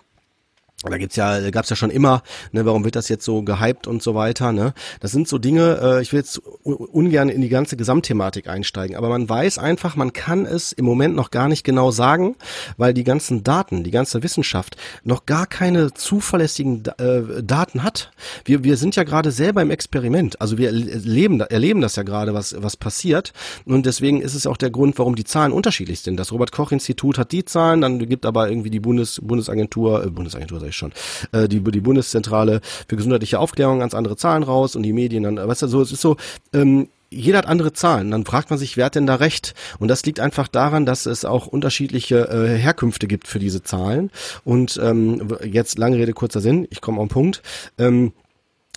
da 0.89 0.97
gibt's 0.97 1.15
ja, 1.15 1.49
gab's 1.51 1.69
ja 1.69 1.75
schon 1.75 1.91
immer, 1.91 2.23
ne, 2.51 2.65
warum 2.65 2.83
wird 2.83 2.95
das 2.95 3.07
jetzt 3.07 3.23
so 3.23 3.43
gehypt 3.43 3.85
und 3.85 4.01
so 4.01 4.15
weiter, 4.15 4.51
ne? 4.51 4.73
Das 4.99 5.11
sind 5.11 5.27
so 5.27 5.37
Dinge, 5.37 5.79
äh, 5.81 6.01
ich 6.01 6.11
will 6.11 6.19
jetzt 6.19 6.39
ungern 6.63 7.29
in 7.29 7.41
die 7.41 7.49
ganze 7.49 7.77
Gesamtthematik 7.77 8.47
einsteigen, 8.47 8.95
aber 8.95 9.09
man 9.09 9.29
weiß 9.29 9.59
einfach, 9.59 9.95
man 9.95 10.11
kann 10.11 10.45
es 10.45 10.71
im 10.71 10.85
Moment 10.85 11.15
noch 11.15 11.29
gar 11.29 11.47
nicht 11.47 11.63
genau 11.63 11.91
sagen, 11.91 12.35
weil 12.77 12.95
die 12.95 13.03
ganzen 13.03 13.43
Daten, 13.43 13.83
die 13.83 13.91
ganze 13.91 14.23
Wissenschaft 14.23 14.75
noch 15.03 15.27
gar 15.27 15.45
keine 15.45 15.93
zuverlässigen 15.93 16.83
äh, 16.97 17.43
Daten 17.43 17.83
hat. 17.83 18.11
Wir, 18.45 18.63
wir 18.63 18.77
sind 18.77 18.95
ja 18.95 19.03
gerade 19.03 19.31
selber 19.31 19.61
im 19.61 19.69
Experiment, 19.69 20.41
also 20.41 20.57
wir 20.57 20.69
erleben, 20.69 21.41
erleben 21.41 21.81
das 21.81 21.95
ja 21.95 22.03
gerade, 22.03 22.33
was, 22.33 22.55
was 22.57 22.75
passiert 22.75 23.33
und 23.65 23.85
deswegen 23.85 24.21
ist 24.21 24.33
es 24.33 24.47
auch 24.47 24.57
der 24.57 24.71
Grund, 24.71 24.97
warum 24.97 25.15
die 25.15 25.25
Zahlen 25.25 25.51
unterschiedlich 25.51 25.99
sind. 25.99 26.17
Das 26.17 26.31
Robert-Koch-Institut 26.31 27.19
hat 27.19 27.31
die 27.31 27.45
Zahlen, 27.45 27.81
dann 27.81 27.99
gibt 27.99 28.25
aber 28.25 28.49
irgendwie 28.49 28.71
die 28.71 28.79
Bundes, 28.79 29.21
Bundesagentur, 29.21 30.05
äh, 30.05 30.09
Bundesagentur, 30.09 30.70
ich 30.71 30.77
schon, 30.77 30.93
äh, 31.31 31.47
die, 31.47 31.59
die 31.59 31.81
Bundeszentrale 31.81 32.61
für 32.87 32.95
gesundheitliche 32.95 33.39
Aufklärung 33.39 33.79
ganz 33.79 33.93
andere 33.93 34.17
Zahlen 34.17 34.43
raus 34.43 34.75
und 34.75 34.83
die 34.83 34.93
Medien 34.93 35.23
dann, 35.23 35.37
weißt 35.37 35.63
du, 35.63 35.67
so, 35.67 35.81
es 35.81 35.91
ist 35.91 36.01
so, 36.01 36.17
ähm, 36.53 36.87
jeder 37.11 37.39
hat 37.39 37.45
andere 37.45 37.73
Zahlen. 37.73 38.09
Dann 38.09 38.25
fragt 38.25 38.49
man 38.49 38.57
sich, 38.57 38.77
wer 38.77 38.85
hat 38.85 38.95
denn 38.95 39.05
da 39.05 39.15
recht? 39.15 39.53
Und 39.79 39.89
das 39.89 40.05
liegt 40.05 40.21
einfach 40.21 40.47
daran, 40.47 40.85
dass 40.85 41.05
es 41.05 41.25
auch 41.25 41.45
unterschiedliche 41.45 42.29
äh, 42.29 42.57
Herkünfte 42.57 43.05
gibt 43.05 43.27
für 43.27 43.39
diese 43.39 43.61
Zahlen. 43.61 44.11
Und 44.45 44.79
ähm, 44.81 45.37
jetzt 45.43 45.77
lange 45.77 45.97
Rede, 45.97 46.13
kurzer 46.13 46.39
Sinn, 46.39 46.67
ich 46.71 46.79
komme 46.79 46.99
auf 46.99 47.07
den 47.07 47.13
Punkt. 47.13 47.41
Ähm, 47.77 48.13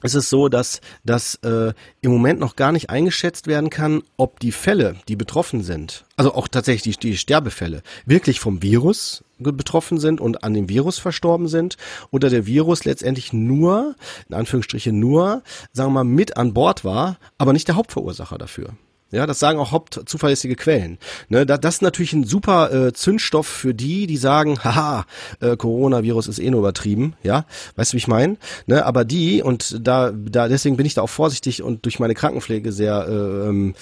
es 0.02 0.14
ist 0.14 0.28
so, 0.28 0.50
dass, 0.50 0.82
dass 1.04 1.36
äh, 1.36 1.72
im 2.02 2.10
Moment 2.10 2.38
noch 2.38 2.56
gar 2.56 2.72
nicht 2.72 2.90
eingeschätzt 2.90 3.46
werden 3.46 3.70
kann, 3.70 4.02
ob 4.18 4.38
die 4.38 4.52
Fälle, 4.52 4.96
die 5.08 5.16
betroffen 5.16 5.62
sind, 5.62 6.04
also 6.16 6.34
auch 6.34 6.46
tatsächlich 6.46 6.98
die, 6.98 7.08
die 7.08 7.16
Sterbefälle, 7.16 7.82
wirklich 8.04 8.38
vom 8.38 8.60
Virus 8.60 9.23
betroffen 9.38 9.98
sind 9.98 10.20
und 10.20 10.44
an 10.44 10.54
dem 10.54 10.68
Virus 10.68 10.98
verstorben 10.98 11.48
sind 11.48 11.76
oder 12.10 12.30
der 12.30 12.46
Virus 12.46 12.84
letztendlich 12.84 13.32
nur, 13.32 13.96
in 14.28 14.34
Anführungsstrichen 14.34 14.98
nur, 14.98 15.42
sagen 15.72 15.90
wir 15.90 16.04
mal, 16.04 16.04
mit 16.04 16.36
an 16.36 16.54
Bord 16.54 16.84
war, 16.84 17.18
aber 17.38 17.52
nicht 17.52 17.68
der 17.68 17.76
Hauptverursacher 17.76 18.38
dafür. 18.38 18.74
Ja, 19.14 19.26
das 19.26 19.38
sagen 19.38 19.60
auch 19.60 19.70
hauptzuverlässige 19.70 20.56
Quellen. 20.56 20.98
Ne, 21.28 21.46
da, 21.46 21.56
das 21.56 21.76
ist 21.76 21.82
natürlich 21.82 22.12
ein 22.12 22.24
super 22.24 22.72
äh, 22.72 22.92
Zündstoff 22.92 23.46
für 23.46 23.72
die, 23.72 24.08
die 24.08 24.16
sagen, 24.16 24.58
haha, 24.64 25.06
äh, 25.40 25.56
Coronavirus 25.56 26.26
ist 26.26 26.40
eh 26.40 26.50
nur 26.50 26.60
übertrieben. 26.60 27.14
Ja, 27.22 27.46
weißt 27.76 27.92
du, 27.92 27.94
wie 27.94 27.98
ich 27.98 28.08
meine? 28.08 28.36
Ne, 28.66 28.84
aber 28.84 29.04
die 29.04 29.40
und 29.40 29.86
da, 29.86 30.10
da 30.12 30.48
deswegen 30.48 30.76
bin 30.76 30.84
ich 30.84 30.94
da 30.94 31.02
auch 31.02 31.08
vorsichtig 31.08 31.62
und 31.62 31.84
durch 31.84 32.00
meine 32.00 32.14
Krankenpflege 32.14 32.72
sehr 32.72 33.06
äh, 33.08 33.48
ähm, 33.48 33.74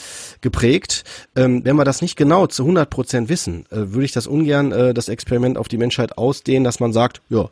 geprägt. 0.43 1.05
Ähm, 1.35 1.65
wenn 1.65 1.77
wir 1.77 1.85
das 1.85 2.03
nicht 2.03 2.17
genau 2.17 2.47
zu 2.47 2.65
100 2.65 2.91
Prozent 2.91 3.29
wissen, 3.31 3.65
äh, 3.71 3.93
würde 3.93 4.05
ich 4.05 4.13
das 4.13 4.27
ungern 4.27 4.71
äh, 4.71 4.93
das 4.93 5.09
Experiment 5.09 5.57
auf 5.57 5.69
die 5.69 5.79
Menschheit 5.79 6.19
ausdehnen, 6.19 6.65
dass 6.65 6.79
man 6.79 6.93
sagt, 6.93 7.23
ja, 7.31 7.49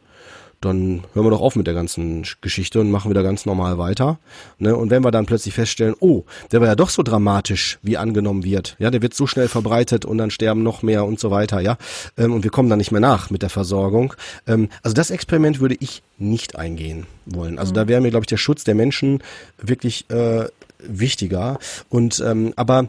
dann 0.61 1.05
hören 1.15 1.25
wir 1.25 1.31
doch 1.31 1.41
auf 1.41 1.57
mit 1.57 1.67
der 1.67 1.75
ganzen 1.75 2.25
Geschichte 2.43 2.81
und 2.81 2.91
machen 2.91 3.11
wieder 3.11 3.23
ganz 3.23 3.47
normal 3.47 3.79
weiter. 3.79 4.19
Ne? 4.59 4.77
Und 4.77 4.91
wenn 4.91 5.03
wir 5.03 5.11
dann 5.11 5.25
plötzlich 5.25 5.55
feststellen, 5.55 5.95
oh, 6.01 6.25
der 6.53 6.61
war 6.61 6.69
ja 6.69 6.75
doch 6.75 6.91
so 6.91 7.03
dramatisch, 7.03 7.79
wie 7.83 7.97
angenommen 7.97 8.45
wird, 8.45 8.77
ja, 8.79 8.91
der 8.91 9.01
wird 9.01 9.15
so 9.15 9.27
schnell 9.27 9.49
verbreitet 9.49 10.05
und 10.05 10.19
dann 10.19 10.31
sterben 10.31 10.63
noch 10.63 10.83
mehr 10.83 11.07
und 11.07 11.19
so 11.19 11.31
weiter, 11.31 11.61
ja, 11.61 11.79
ähm, 12.19 12.35
und 12.35 12.45
wir 12.45 12.51
kommen 12.51 12.69
dann 12.69 12.79
nicht 12.79 12.93
mehr 12.93 13.01
nach 13.01 13.31
mit 13.31 13.43
der 13.43 13.49
Versorgung. 13.49 14.15
Ähm, 14.47 14.69
also 14.83 14.95
das 14.95 15.11
Experiment 15.11 15.61
würde 15.61 15.77
ich 15.81 16.03
nicht 16.19 16.57
eingehen 16.57 17.07
wollen. 17.25 17.59
Also 17.59 17.73
mhm. 17.73 17.77
da 17.77 17.89
wäre 17.89 18.01
mir, 18.03 18.11
glaube 18.11 18.25
ich, 18.25 18.29
der 18.29 18.37
Schutz 18.37 18.65
der 18.65 18.75
Menschen 18.75 19.23
wirklich 19.63 20.11
äh, 20.11 20.47
wichtiger. 20.79 21.59
Und 21.89 22.23
ähm, 22.25 22.53
aber 22.57 22.89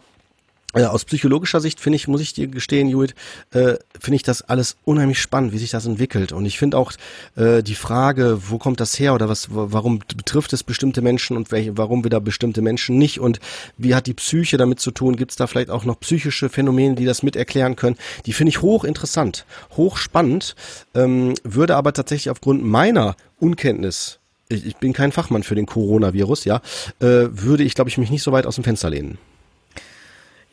ja, 0.76 0.89
aus 0.89 1.05
psychologischer 1.05 1.59
Sicht 1.59 1.80
finde 1.80 1.97
ich, 1.97 2.07
muss 2.07 2.22
ich 2.22 2.34
dir 2.34 2.47
gestehen, 2.47 2.88
Judith, 2.88 3.13
äh, 3.51 3.76
finde 3.99 4.15
ich 4.15 4.24
das 4.24 4.41
alles 4.41 4.78
unheimlich 4.86 5.19
spannend, 5.19 5.51
wie 5.51 5.57
sich 5.57 5.72
das 5.72 5.86
entwickelt. 5.86 6.32
Und 6.32 6.45
ich 6.45 6.57
finde 6.57 6.78
auch 6.78 6.93
äh, 7.36 7.61
die 7.61 7.76
Frage, 7.76 8.39
wo 8.49 8.57
kommt 8.57 8.80
das 8.80 8.97
her 8.97 9.13
oder 9.13 9.28
was, 9.28 9.47
warum 9.49 9.99
betrifft 9.99 10.53
es 10.53 10.63
bestimmte 10.63 11.01
Menschen 11.01 11.36
und 11.36 11.51
welche, 11.51 11.78
warum 11.78 12.03
wieder 12.03 12.22
bestimmte 12.22 12.61
Menschen 12.61 12.97
nicht 12.97 13.19
und 13.19 13.39
wie 13.78 13.95
hat 13.95 14.07
die 14.07 14.13
Psyche 14.13 14.57
damit 14.57 14.80
zu 14.80 14.91
tun? 14.91 15.17
Gibt 15.17 15.32
es 15.32 15.38
da 15.38 15.47
vielleicht 15.47 15.69
auch 15.69 15.84
noch 15.84 15.99
psychische 15.99 16.49
Phänomene, 16.49 16.95
die 16.95 17.05
das 17.05 17.24
mit 17.24 17.36
erklären 17.36 17.76
können? 17.76 17.97
Die 18.26 18.34
finde 18.34 18.49
ich 18.49 18.61
hochinteressant, 18.61 19.45
hochspannend, 19.76 20.55
ähm, 20.95 21.34
würde 21.43 21.76
aber 21.76 21.91
tatsächlich 21.93 22.30
aufgrund 22.30 22.63
meiner 22.63 23.15
Unkenntnis 23.39 24.19
ich, 24.51 24.65
ich 24.65 24.76
bin 24.76 24.93
kein 24.93 25.11
Fachmann 25.11 25.43
für 25.43 25.55
den 25.55 25.65
Coronavirus, 25.65 26.43
ja, 26.43 26.57
äh, 26.99 27.28
würde 27.32 27.63
ich, 27.63 27.74
glaube 27.74 27.89
ich, 27.89 27.97
mich 27.97 28.11
nicht 28.11 28.24
so 28.24 28.34
weit 28.34 28.45
aus 28.45 28.55
dem 28.55 28.65
Fenster 28.65 28.89
lehnen. 28.89 29.17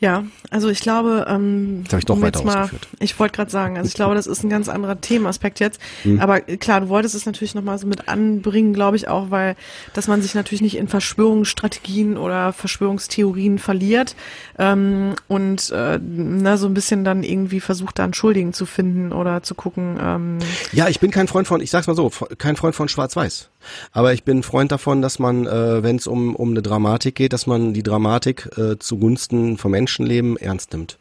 Ja, 0.01 0.23
also 0.49 0.69
ich 0.69 0.79
glaube, 0.79 1.25
ähm, 1.27 1.83
das 1.89 1.99
ich 1.99 2.05
doch 2.05 2.15
um 2.15 2.21
weiter 2.21 2.41
mal. 2.45 2.69
Ich 2.99 3.19
wollte 3.19 3.35
gerade 3.35 3.51
sagen, 3.51 3.77
also 3.77 3.89
ich 3.89 3.95
glaube, 3.95 4.15
das 4.15 4.27
ist 4.27 4.43
ein 4.43 4.49
ganz 4.49 4.69
anderer 4.69 5.01
Themenaspekt 5.01 5.59
jetzt. 5.59 5.81
Mhm. 6.05 6.21
Aber 6.21 6.39
klar, 6.39 6.79
du 6.79 6.87
wolltest 6.87 7.15
es 7.15 7.25
natürlich 7.25 7.53
nochmal 7.53 7.77
so 7.77 7.85
mit 7.85 8.07
anbringen, 8.07 8.73
glaube 8.73 8.95
ich 8.95 9.09
auch, 9.09 9.29
weil, 9.29 9.57
dass 9.93 10.07
man 10.07 10.21
sich 10.21 10.35
natürlich 10.35 10.61
nicht 10.61 10.77
in 10.77 10.87
Verschwörungsstrategien 10.87 12.15
oder 12.15 12.53
Verschwörungstheorien 12.53 13.59
verliert 13.59 14.15
ähm, 14.57 15.15
und 15.27 15.69
äh, 15.71 15.99
na, 16.01 16.55
so 16.55 16.67
ein 16.67 16.73
bisschen 16.73 17.03
dann 17.03 17.23
irgendwie 17.23 17.59
versucht, 17.59 17.99
da 17.99 18.05
einen 18.05 18.13
Schuldigen 18.13 18.53
zu 18.53 18.65
finden 18.65 19.11
oder 19.11 19.43
zu 19.43 19.53
gucken. 19.53 19.97
Ähm, 20.01 20.37
ja, 20.71 20.87
ich 20.87 21.01
bin 21.01 21.11
kein 21.11 21.27
Freund 21.27 21.45
von, 21.45 21.59
ich 21.59 21.71
sag's 21.71 21.87
mal 21.87 21.95
so, 21.95 22.09
kein 22.37 22.55
Freund 22.55 22.73
von 22.73 22.87
Schwarz-Weiß. 22.87 23.49
Aber 23.91 24.13
ich 24.13 24.23
bin 24.23 24.43
Freund 24.43 24.71
davon, 24.71 25.01
dass 25.01 25.19
man, 25.19 25.45
äh, 25.45 25.83
wenn 25.83 25.97
es 25.97 26.07
um, 26.07 26.35
um 26.35 26.51
eine 26.51 26.61
Dramatik 26.61 27.15
geht, 27.15 27.33
dass 27.33 27.47
man 27.47 27.73
die 27.73 27.83
Dramatik 27.83 28.49
äh, 28.57 28.77
zugunsten 28.79 29.57
vom 29.57 29.71
Menschenleben 29.71 30.37
ernst 30.37 30.73
nimmt. 30.73 30.97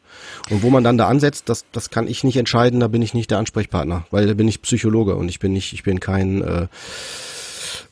Und 0.50 0.62
wo 0.62 0.70
man 0.70 0.84
dann 0.84 0.98
da 0.98 1.08
ansetzt, 1.08 1.48
das, 1.48 1.64
das 1.72 1.90
kann 1.90 2.06
ich 2.06 2.24
nicht 2.24 2.36
entscheiden, 2.36 2.80
da 2.80 2.88
bin 2.88 3.02
ich 3.02 3.14
nicht 3.14 3.30
der 3.30 3.38
Ansprechpartner, 3.38 4.06
weil 4.10 4.26
da 4.26 4.34
bin 4.34 4.48
ich 4.48 4.62
Psychologe 4.62 5.16
und 5.16 5.28
ich 5.28 5.38
bin 5.38 5.52
nicht, 5.52 5.72
ich 5.72 5.82
bin 5.82 6.00
kein 6.00 6.42
äh, 6.42 6.66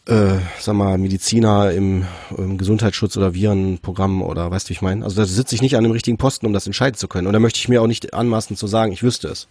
äh, 0.06 0.38
sag 0.60 0.74
mal, 0.74 0.98
Mediziner 0.98 1.72
im, 1.72 2.04
im 2.36 2.58
Gesundheitsschutz 2.58 3.16
oder 3.16 3.34
Virenprogramm 3.34 4.22
oder 4.22 4.50
weißt 4.50 4.66
du, 4.66 4.70
wie 4.70 4.74
ich 4.74 4.82
meine? 4.82 5.04
Also 5.04 5.16
da 5.16 5.26
sitze 5.26 5.54
ich 5.54 5.62
nicht 5.62 5.76
an 5.76 5.82
dem 5.82 5.92
richtigen 5.92 6.16
Posten, 6.16 6.46
um 6.46 6.52
das 6.52 6.66
entscheiden 6.66 6.96
zu 6.96 7.08
können. 7.08 7.26
Und 7.26 7.32
da 7.32 7.40
möchte 7.40 7.58
ich 7.58 7.68
mir 7.68 7.82
auch 7.82 7.86
nicht 7.86 8.14
anmaßen 8.14 8.56
zu 8.56 8.66
sagen, 8.66 8.92
ich 8.92 9.02
wüsste 9.02 9.28
es. 9.28 9.48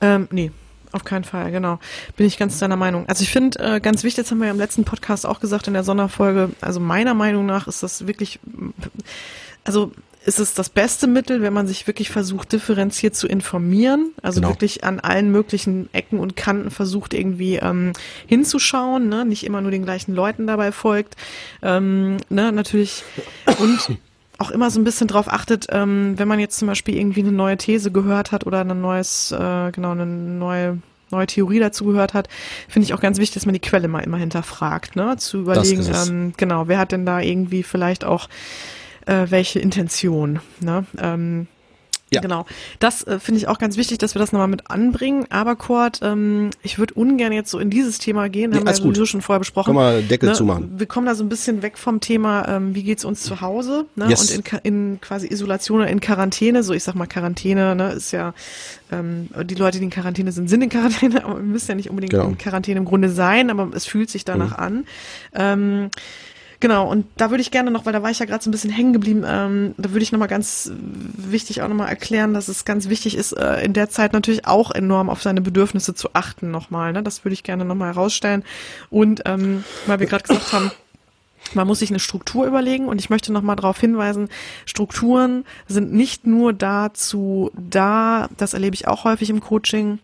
Ähm, 0.00 0.28
nee, 0.30 0.50
auf 0.92 1.04
keinen 1.04 1.24
Fall, 1.24 1.50
genau. 1.50 1.78
Bin 2.16 2.26
ich 2.26 2.38
ganz 2.38 2.58
deiner 2.58 2.76
Meinung. 2.76 3.08
Also 3.08 3.22
ich 3.22 3.30
finde 3.30 3.58
äh, 3.58 3.80
ganz 3.80 4.04
wichtig, 4.04 4.24
das 4.24 4.30
haben 4.30 4.38
wir 4.38 4.46
ja 4.46 4.52
im 4.52 4.58
letzten 4.58 4.84
Podcast 4.84 5.26
auch 5.26 5.40
gesagt 5.40 5.66
in 5.66 5.74
der 5.74 5.84
Sonderfolge, 5.84 6.50
also 6.60 6.80
meiner 6.80 7.14
Meinung 7.14 7.46
nach 7.46 7.68
ist 7.68 7.82
das 7.82 8.06
wirklich, 8.06 8.40
also 9.64 9.92
ist 10.24 10.40
es 10.40 10.52
das 10.52 10.68
beste 10.68 11.06
Mittel, 11.06 11.40
wenn 11.40 11.54
man 11.54 11.66
sich 11.66 11.86
wirklich 11.86 12.10
versucht, 12.10 12.52
differenziert 12.52 13.16
zu 13.16 13.26
informieren, 13.26 14.12
also 14.20 14.40
genau. 14.40 14.52
wirklich 14.52 14.84
an 14.84 15.00
allen 15.00 15.30
möglichen 15.30 15.88
Ecken 15.94 16.18
und 16.18 16.36
Kanten 16.36 16.70
versucht, 16.70 17.14
irgendwie 17.14 17.56
ähm, 17.56 17.92
hinzuschauen, 18.26 19.08
ne? 19.08 19.24
nicht 19.24 19.44
immer 19.44 19.62
nur 19.62 19.70
den 19.70 19.84
gleichen 19.84 20.14
Leuten 20.14 20.46
dabei 20.46 20.70
folgt. 20.70 21.16
Ähm, 21.62 22.18
ne? 22.28 22.52
Natürlich 22.52 23.04
und 23.58 23.98
auch 24.38 24.50
immer 24.50 24.70
so 24.70 24.80
ein 24.80 24.84
bisschen 24.84 25.08
drauf 25.08 25.28
achtet, 25.28 25.66
ähm, 25.70 26.14
wenn 26.16 26.28
man 26.28 26.38
jetzt 26.40 26.58
zum 26.58 26.68
Beispiel 26.68 26.96
irgendwie 26.96 27.20
eine 27.20 27.32
neue 27.32 27.56
These 27.56 27.90
gehört 27.90 28.32
hat 28.32 28.46
oder 28.46 28.60
ein 28.60 28.80
neues, 28.80 29.32
äh, 29.32 29.70
genau, 29.72 29.90
eine 29.90 30.06
neue 30.06 30.78
neue 31.10 31.26
Theorie 31.26 31.58
dazu 31.58 31.86
gehört 31.86 32.14
hat, 32.14 32.28
finde 32.68 32.84
ich 32.84 32.94
auch 32.94 33.00
ganz 33.00 33.18
wichtig, 33.18 33.34
dass 33.34 33.46
man 33.46 33.54
die 33.54 33.60
Quelle 33.60 33.88
mal 33.88 34.00
immer 34.00 34.18
hinterfragt, 34.18 34.94
ne? 34.94 35.16
Zu 35.16 35.38
überlegen, 35.38 35.86
ähm, 36.06 36.34
genau, 36.36 36.68
wer 36.68 36.78
hat 36.78 36.92
denn 36.92 37.06
da 37.06 37.20
irgendwie 37.20 37.62
vielleicht 37.62 38.04
auch 38.04 38.28
äh, 39.06 39.26
welche 39.28 39.58
Intention, 39.58 40.40
ne? 40.60 40.84
Ähm, 40.98 41.46
ja. 42.12 42.20
Genau. 42.20 42.46
Das 42.78 43.06
äh, 43.06 43.18
finde 43.18 43.38
ich 43.38 43.48
auch 43.48 43.58
ganz 43.58 43.76
wichtig, 43.76 43.98
dass 43.98 44.14
wir 44.14 44.20
das 44.20 44.32
nochmal 44.32 44.48
mit 44.48 44.70
anbringen. 44.70 45.26
Aber 45.30 45.56
Kurt, 45.56 46.00
ähm, 46.02 46.50
ich 46.62 46.78
würde 46.78 46.94
ungern 46.94 47.32
jetzt 47.32 47.50
so 47.50 47.58
in 47.58 47.68
dieses 47.68 47.98
Thema 47.98 48.28
gehen, 48.28 48.52
haben 48.54 48.60
nee, 48.60 48.66
wir 48.66 48.72
ja 48.72 48.76
sowieso 48.76 49.04
schon 49.04 49.20
vorher 49.20 49.40
besprochen. 49.40 49.74
Können 49.74 50.00
wir 50.00 50.02
Deckel 50.02 50.30
ne? 50.30 50.34
zumachen. 50.34 50.72
Wir 50.78 50.86
kommen 50.86 51.06
da 51.06 51.14
so 51.14 51.22
ein 51.22 51.28
bisschen 51.28 51.62
weg 51.62 51.76
vom 51.76 52.00
Thema, 52.00 52.48
ähm, 52.48 52.74
wie 52.74 52.82
geht's 52.82 53.04
uns 53.04 53.22
zu 53.22 53.40
Hause 53.40 53.86
ne? 53.94 54.08
Yes. 54.08 54.34
und 54.34 54.52
in, 54.52 54.58
in 54.62 55.00
quasi 55.00 55.26
Isolation 55.28 55.80
oder 55.80 55.90
in 55.90 56.00
Quarantäne. 56.00 56.62
So, 56.62 56.72
ich 56.72 56.82
sag 56.82 56.94
mal 56.94 57.06
Quarantäne, 57.06 57.74
ne, 57.74 57.92
ist 57.92 58.12
ja 58.12 58.32
ähm, 58.90 59.28
die 59.44 59.54
Leute, 59.54 59.78
die 59.78 59.84
in 59.84 59.90
Quarantäne 59.90 60.32
sind, 60.32 60.48
sind 60.48 60.62
in 60.62 60.70
Quarantäne, 60.70 61.24
aber 61.24 61.36
wir 61.36 61.42
müssen 61.42 61.68
ja 61.68 61.74
nicht 61.74 61.90
unbedingt 61.90 62.12
genau. 62.12 62.28
in 62.28 62.38
Quarantäne 62.38 62.78
im 62.78 62.86
Grunde 62.86 63.10
sein, 63.10 63.50
aber 63.50 63.70
es 63.74 63.84
fühlt 63.84 64.08
sich 64.08 64.24
danach 64.24 64.56
mhm. 64.56 64.64
an. 64.64 64.86
Ähm, 65.34 65.90
Genau, 66.60 66.90
und 66.90 67.06
da 67.16 67.30
würde 67.30 67.40
ich 67.40 67.52
gerne 67.52 67.70
noch, 67.70 67.86
weil 67.86 67.92
da 67.92 68.02
war 68.02 68.10
ich 68.10 68.18
ja 68.18 68.26
gerade 68.26 68.42
so 68.42 68.50
ein 68.50 68.52
bisschen 68.52 68.70
hängen 68.70 68.92
geblieben, 68.92 69.24
ähm, 69.24 69.74
da 69.78 69.90
würde 69.90 70.02
ich 70.02 70.10
nochmal 70.10 70.26
ganz 70.26 70.72
wichtig 70.74 71.62
auch 71.62 71.68
nochmal 71.68 71.88
erklären, 71.88 72.34
dass 72.34 72.48
es 72.48 72.64
ganz 72.64 72.88
wichtig 72.88 73.16
ist, 73.16 73.32
äh, 73.32 73.62
in 73.62 73.74
der 73.74 73.90
Zeit 73.90 74.12
natürlich 74.12 74.46
auch 74.46 74.72
enorm 74.72 75.08
auf 75.08 75.22
seine 75.22 75.40
Bedürfnisse 75.40 75.94
zu 75.94 76.14
achten 76.14 76.50
nochmal. 76.50 76.92
Ne? 76.92 77.04
Das 77.04 77.24
würde 77.24 77.34
ich 77.34 77.44
gerne 77.44 77.64
nochmal 77.64 77.94
herausstellen. 77.94 78.42
Und 78.90 79.22
ähm, 79.24 79.62
weil 79.86 80.00
wir 80.00 80.08
gerade 80.08 80.24
gesagt 80.24 80.52
haben, 80.52 80.72
man 81.54 81.66
muss 81.66 81.78
sich 81.78 81.90
eine 81.90 82.00
Struktur 82.00 82.46
überlegen 82.46 82.86
und 82.86 83.00
ich 83.00 83.08
möchte 83.08 83.32
nochmal 83.32 83.56
darauf 83.56 83.78
hinweisen, 83.78 84.28
Strukturen 84.66 85.44
sind 85.68 85.92
nicht 85.92 86.26
nur 86.26 86.52
dazu 86.52 87.52
da, 87.54 88.28
das 88.36 88.52
erlebe 88.52 88.74
ich 88.74 88.88
auch 88.88 89.04
häufig 89.04 89.30
im 89.30 89.40
Coaching, 89.40 90.00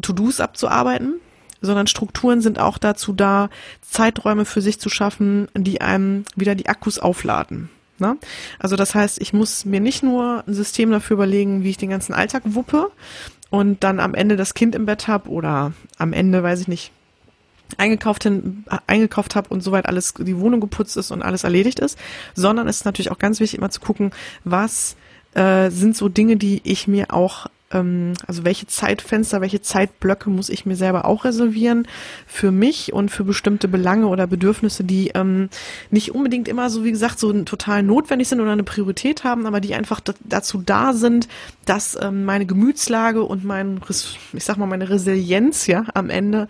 To-Dos 0.00 0.40
abzuarbeiten, 0.40 1.14
sondern 1.60 1.86
Strukturen 1.86 2.40
sind 2.40 2.58
auch 2.58 2.78
dazu 2.78 3.12
da, 3.12 3.50
Zeiträume 3.82 4.44
für 4.44 4.60
sich 4.60 4.78
zu 4.80 4.88
schaffen, 4.88 5.48
die 5.54 5.80
einem 5.80 6.24
wieder 6.36 6.54
die 6.54 6.68
Akkus 6.68 6.98
aufladen. 6.98 7.70
Ne? 7.98 8.16
Also 8.58 8.76
das 8.76 8.94
heißt, 8.94 9.20
ich 9.20 9.32
muss 9.32 9.64
mir 9.64 9.80
nicht 9.80 10.02
nur 10.02 10.44
ein 10.46 10.54
System 10.54 10.90
dafür 10.90 11.14
überlegen, 11.14 11.64
wie 11.64 11.70
ich 11.70 11.78
den 11.78 11.90
ganzen 11.90 12.14
Alltag 12.14 12.42
wuppe 12.46 12.90
und 13.50 13.82
dann 13.82 14.00
am 14.00 14.14
Ende 14.14 14.36
das 14.36 14.54
Kind 14.54 14.74
im 14.74 14.86
Bett 14.86 15.08
habe 15.08 15.28
oder 15.30 15.72
am 15.96 16.12
Ende, 16.12 16.42
weiß 16.42 16.60
ich 16.60 16.68
nicht, 16.68 16.92
eingekauft, 17.76 18.22
hin, 18.22 18.64
eingekauft 18.86 19.36
habe 19.36 19.50
und 19.50 19.62
soweit 19.62 19.86
alles, 19.86 20.14
die 20.14 20.38
Wohnung 20.38 20.60
geputzt 20.60 20.96
ist 20.96 21.10
und 21.10 21.22
alles 21.22 21.44
erledigt 21.44 21.80
ist, 21.80 21.98
sondern 22.34 22.68
es 22.68 22.78
ist 22.78 22.84
natürlich 22.84 23.10
auch 23.10 23.18
ganz 23.18 23.40
wichtig, 23.40 23.58
immer 23.58 23.70
zu 23.70 23.80
gucken, 23.80 24.12
was 24.44 24.96
äh, 25.34 25.70
sind 25.70 25.96
so 25.96 26.08
Dinge, 26.08 26.36
die 26.36 26.60
ich 26.64 26.88
mir 26.88 27.12
auch 27.12 27.46
ähm, 27.72 28.14
also 28.26 28.44
welche 28.44 28.66
Zeitfenster, 28.66 29.40
welche 29.40 29.60
Zeitblöcke 29.60 30.30
muss 30.30 30.48
ich 30.48 30.66
mir 30.66 30.76
selber 30.76 31.04
auch 31.04 31.24
reservieren 31.24 31.86
für 32.26 32.50
mich 32.50 32.92
und 32.92 33.10
für 33.10 33.24
bestimmte 33.24 33.68
Belange 33.68 34.06
oder 34.06 34.26
Bedürfnisse, 34.26 34.84
die 34.84 35.08
ähm, 35.14 35.48
nicht 35.90 36.14
unbedingt 36.14 36.48
immer 36.48 36.70
so, 36.70 36.84
wie 36.84 36.92
gesagt, 36.92 37.18
so 37.18 37.32
total 37.44 37.82
notwendig 37.82 38.28
sind 38.28 38.40
oder 38.40 38.52
eine 38.52 38.64
Priorität 38.64 39.24
haben, 39.24 39.46
aber 39.46 39.60
die 39.60 39.74
einfach 39.74 40.00
dazu 40.24 40.62
da 40.64 40.92
sind, 40.92 41.28
dass 41.64 41.98
ähm, 42.00 42.24
meine 42.24 42.46
Gemütslage 42.46 43.22
und 43.22 43.44
mein, 43.44 43.80
ich 43.88 44.44
sag 44.44 44.56
mal, 44.56 44.66
meine 44.66 44.88
Resilienz 44.88 45.66
ja 45.66 45.84
am 45.94 46.10
Ende 46.10 46.48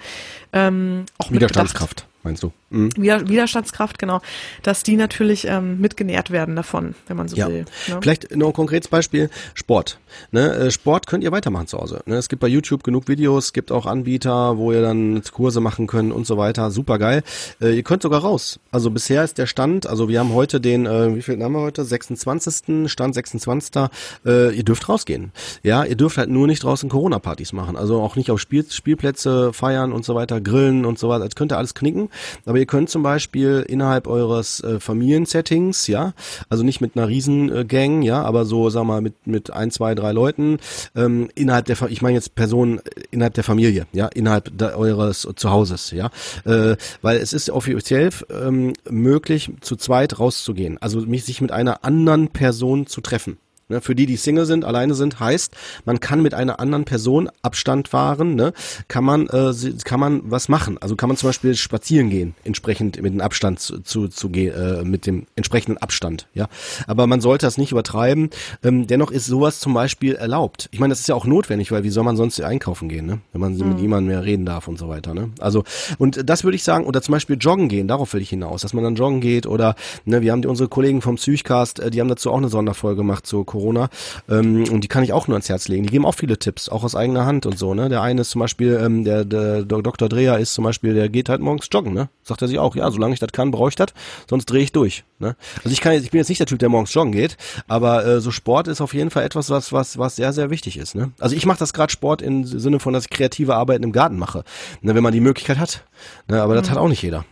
ähm, 0.52 1.06
auch 1.18 1.30
Widerstandskraft 1.30 2.06
meinst 2.28 2.42
du? 2.42 2.52
Mhm. 2.70 2.90
Widerstandskraft, 2.96 3.98
genau, 3.98 4.20
dass 4.62 4.82
die 4.82 4.96
natürlich 4.96 5.46
ähm, 5.46 5.80
mitgenährt 5.80 6.30
werden 6.30 6.54
davon, 6.54 6.94
wenn 7.06 7.16
man 7.16 7.28
so 7.28 7.36
ja. 7.36 7.48
will. 7.48 7.64
Ne? 7.88 7.98
Vielleicht 8.02 8.36
noch 8.36 8.48
ein 8.48 8.52
konkretes 8.52 8.88
Beispiel, 8.88 9.30
Sport. 9.54 9.98
Ne? 10.32 10.52
Äh, 10.54 10.70
Sport 10.70 11.06
könnt 11.06 11.24
ihr 11.24 11.32
weitermachen 11.32 11.66
zu 11.66 11.78
Hause. 11.78 12.02
Ne? 12.04 12.16
Es 12.16 12.28
gibt 12.28 12.40
bei 12.40 12.48
YouTube 12.48 12.84
genug 12.84 13.08
Videos, 13.08 13.46
es 13.46 13.52
gibt 13.52 13.72
auch 13.72 13.86
Anbieter, 13.86 14.58
wo 14.58 14.72
ihr 14.72 14.82
dann 14.82 15.22
Kurse 15.32 15.60
machen 15.60 15.86
könnt 15.86 16.12
und 16.12 16.26
so 16.26 16.36
weiter. 16.36 16.70
Super 16.70 16.98
geil. 16.98 17.22
Äh, 17.60 17.74
ihr 17.74 17.82
könnt 17.82 18.02
sogar 18.02 18.20
raus. 18.20 18.60
Also 18.70 18.90
bisher 18.90 19.24
ist 19.24 19.38
der 19.38 19.46
Stand, 19.46 19.86
also 19.86 20.08
wir 20.08 20.20
haben 20.20 20.34
heute 20.34 20.60
den, 20.60 20.84
äh, 20.84 21.14
wie 21.14 21.22
viel 21.22 21.42
haben 21.42 21.52
wir 21.52 21.60
heute? 21.60 21.84
26. 21.84 22.90
Stand 22.90 23.14
26. 23.14 23.88
Äh, 24.26 24.54
ihr 24.54 24.64
dürft 24.64 24.88
rausgehen. 24.88 25.32
Ja, 25.62 25.84
ihr 25.84 25.96
dürft 25.96 26.18
halt 26.18 26.28
nur 26.28 26.46
nicht 26.46 26.62
draußen 26.62 26.88
Corona-Partys 26.88 27.52
machen. 27.54 27.76
Also 27.76 28.02
auch 28.02 28.16
nicht 28.16 28.30
auf 28.30 28.40
Spiel 28.40 28.66
Spielplätze 28.68 29.52
feiern 29.52 29.92
und 29.92 30.04
so 30.04 30.14
weiter, 30.14 30.40
grillen 30.40 30.84
und 30.84 30.98
so 30.98 31.08
weiter. 31.08 31.24
Das 31.24 31.34
könnt 31.34 31.52
ihr 31.52 31.58
alles 31.58 31.74
knicken. 31.74 32.10
Aber 32.44 32.57
Aber 32.58 32.62
ihr 32.62 32.66
könnt 32.66 32.90
zum 32.90 33.04
Beispiel 33.04 33.64
innerhalb 33.68 34.08
eures 34.08 34.60
äh, 34.64 34.80
Familiensettings, 34.80 35.86
ja, 35.86 36.12
also 36.48 36.64
nicht 36.64 36.80
mit 36.80 36.96
einer 36.96 37.06
Riesengang, 37.06 38.02
ja, 38.02 38.20
aber 38.20 38.46
so, 38.46 38.68
sag 38.68 38.82
mal, 38.82 39.00
mit, 39.00 39.28
mit 39.28 39.52
ein, 39.52 39.70
zwei, 39.70 39.94
drei 39.94 40.10
Leuten, 40.10 40.58
ähm, 40.96 41.28
innerhalb 41.36 41.66
der, 41.66 41.80
ich 41.88 42.02
meine 42.02 42.16
jetzt 42.16 42.34
Personen 42.34 42.78
äh, 42.78 42.82
innerhalb 43.12 43.34
der 43.34 43.44
Familie, 43.44 43.86
ja, 43.92 44.08
innerhalb 44.08 44.58
de, 44.58 44.72
eures 44.72 45.28
Zuhauses, 45.36 45.92
ja, 45.92 46.10
äh, 46.46 46.74
weil 47.00 47.18
es 47.18 47.32
ist 47.32 47.48
offiziell 47.48 48.10
ähm, 48.28 48.72
möglich, 48.90 49.52
zu 49.60 49.76
zweit 49.76 50.18
rauszugehen, 50.18 50.78
also 50.78 51.02
mich 51.02 51.26
sich 51.26 51.40
mit 51.40 51.52
einer 51.52 51.84
anderen 51.84 52.26
Person 52.30 52.88
zu 52.88 53.00
treffen. 53.00 53.38
Ne, 53.68 53.82
für 53.82 53.94
die, 53.94 54.06
die 54.06 54.16
Single 54.16 54.46
sind, 54.46 54.64
alleine 54.64 54.94
sind, 54.94 55.20
heißt, 55.20 55.54
man 55.84 56.00
kann 56.00 56.22
mit 56.22 56.32
einer 56.32 56.58
anderen 56.58 56.84
Person 56.84 57.28
Abstand 57.42 57.92
wahren, 57.92 58.34
ne, 58.34 58.54
kann 58.88 59.04
man, 59.04 59.26
äh, 59.26 59.52
kann 59.84 60.00
man 60.00 60.22
was 60.24 60.48
machen. 60.48 60.78
Also 60.80 60.96
kann 60.96 61.08
man 61.08 61.18
zum 61.18 61.28
Beispiel 61.28 61.54
spazieren 61.54 62.08
gehen, 62.08 62.34
entsprechend 62.44 63.00
mit 63.02 63.12
dem 63.12 63.20
Abstand 63.20 63.60
zu, 63.60 63.80
zu, 63.80 64.08
zu 64.08 64.28
äh, 64.32 64.84
mit 64.84 65.06
dem 65.06 65.26
entsprechenden 65.36 65.76
Abstand, 65.78 66.28
ja. 66.32 66.48
Aber 66.86 67.06
man 67.06 67.20
sollte 67.20 67.44
das 67.44 67.58
nicht 67.58 67.72
übertreiben. 67.72 68.30
Ähm, 68.62 68.86
dennoch 68.86 69.10
ist 69.10 69.26
sowas 69.26 69.60
zum 69.60 69.74
Beispiel 69.74 70.14
erlaubt. 70.14 70.68
Ich 70.72 70.80
meine, 70.80 70.92
das 70.92 71.00
ist 71.00 71.08
ja 71.08 71.14
auch 71.14 71.26
notwendig, 71.26 71.70
weil 71.70 71.84
wie 71.84 71.90
soll 71.90 72.04
man 72.04 72.16
sonst 72.16 72.40
einkaufen 72.40 72.88
gehen, 72.88 73.04
ne? 73.04 73.20
Wenn 73.32 73.40
man 73.40 73.54
mhm. 73.54 73.68
mit 73.68 73.80
niemandem 73.80 74.08
mehr 74.14 74.24
reden 74.24 74.46
darf 74.46 74.68
und 74.68 74.78
so 74.78 74.88
weiter, 74.88 75.12
ne? 75.12 75.30
Also, 75.40 75.64
und 75.98 76.28
das 76.28 76.42
würde 76.42 76.56
ich 76.56 76.64
sagen, 76.64 76.84
oder 76.84 77.02
zum 77.02 77.12
Beispiel 77.12 77.36
joggen 77.38 77.68
gehen, 77.68 77.86
darauf 77.86 78.14
will 78.14 78.22
ich 78.22 78.30
hinaus, 78.30 78.62
dass 78.62 78.72
man 78.72 78.84
dann 78.84 78.94
joggen 78.94 79.20
geht 79.20 79.46
oder, 79.46 79.74
ne, 80.06 80.22
wir 80.22 80.32
haben 80.32 80.40
die, 80.40 80.48
unsere 80.48 80.70
Kollegen 80.70 81.02
vom 81.02 81.16
Psychcast, 81.16 81.80
äh, 81.80 81.90
die 81.90 82.00
haben 82.00 82.08
dazu 82.08 82.30
auch 82.30 82.38
eine 82.38 82.48
Sonderfolge 82.48 82.96
gemacht 82.96 83.26
zur 83.26 83.44
Corona. 83.58 83.88
Ähm, 84.28 84.64
und 84.70 84.82
die 84.82 84.88
kann 84.88 85.02
ich 85.02 85.12
auch 85.12 85.26
nur 85.26 85.34
ans 85.34 85.48
Herz 85.48 85.68
legen. 85.68 85.84
Die 85.84 85.90
geben 85.90 86.06
auch 86.06 86.14
viele 86.14 86.38
Tipps, 86.38 86.68
auch 86.68 86.84
aus 86.84 86.94
eigener 86.94 87.26
Hand 87.26 87.44
und 87.44 87.58
so. 87.58 87.74
Ne? 87.74 87.88
Der 87.88 88.02
eine 88.02 88.20
ist 88.20 88.30
zum 88.30 88.40
Beispiel, 88.40 88.78
ähm, 88.80 89.04
der, 89.04 89.24
der 89.24 89.64
Dr. 89.64 90.08
Dreher 90.08 90.38
ist 90.38 90.54
zum 90.54 90.64
Beispiel, 90.64 90.94
der 90.94 91.08
geht 91.08 91.28
halt 91.28 91.40
morgens 91.40 91.68
joggen. 91.70 91.92
Ne? 91.92 92.08
Sagt 92.22 92.42
er 92.42 92.48
sich 92.48 92.58
auch, 92.58 92.76
ja, 92.76 92.90
solange 92.90 93.14
ich 93.14 93.20
das 93.20 93.32
kann, 93.32 93.50
brauche 93.50 93.70
ich 93.70 93.74
das, 93.74 93.88
sonst 94.28 94.46
drehe 94.46 94.62
ich 94.62 94.72
durch. 94.72 95.04
Ne? 95.18 95.34
Also 95.64 95.70
ich 95.70 95.80
kann 95.80 95.92
jetzt, 95.92 96.04
ich 96.04 96.10
bin 96.10 96.18
jetzt 96.18 96.28
nicht 96.28 96.38
der 96.38 96.46
Typ, 96.46 96.60
der 96.60 96.68
morgens 96.68 96.94
joggen 96.94 97.12
geht, 97.12 97.36
aber 97.66 98.06
äh, 98.06 98.20
so 98.20 98.30
Sport 98.30 98.68
ist 98.68 98.80
auf 98.80 98.94
jeden 98.94 99.10
Fall 99.10 99.24
etwas, 99.24 99.50
was 99.50 99.72
was 99.72 99.98
was 99.98 100.16
sehr 100.16 100.32
sehr 100.32 100.50
wichtig 100.50 100.76
ist. 100.76 100.94
Ne? 100.94 101.10
Also 101.18 101.34
ich 101.34 101.46
mache 101.46 101.58
das 101.58 101.72
gerade 101.72 101.90
Sport 101.90 102.22
im 102.22 102.44
Sinne 102.44 102.78
von, 102.78 102.92
dass 102.92 103.04
ich 103.04 103.10
kreative 103.10 103.56
Arbeiten 103.56 103.82
im 103.82 103.92
Garten 103.92 104.18
mache, 104.18 104.44
ne, 104.80 104.94
wenn 104.94 105.02
man 105.02 105.12
die 105.12 105.20
Möglichkeit 105.20 105.58
hat. 105.58 105.84
Ne? 106.28 106.40
Aber 106.40 106.54
mhm. 106.54 106.58
das 106.58 106.70
hat 106.70 106.78
auch 106.78 106.88
nicht 106.88 107.02
jeder. 107.02 107.24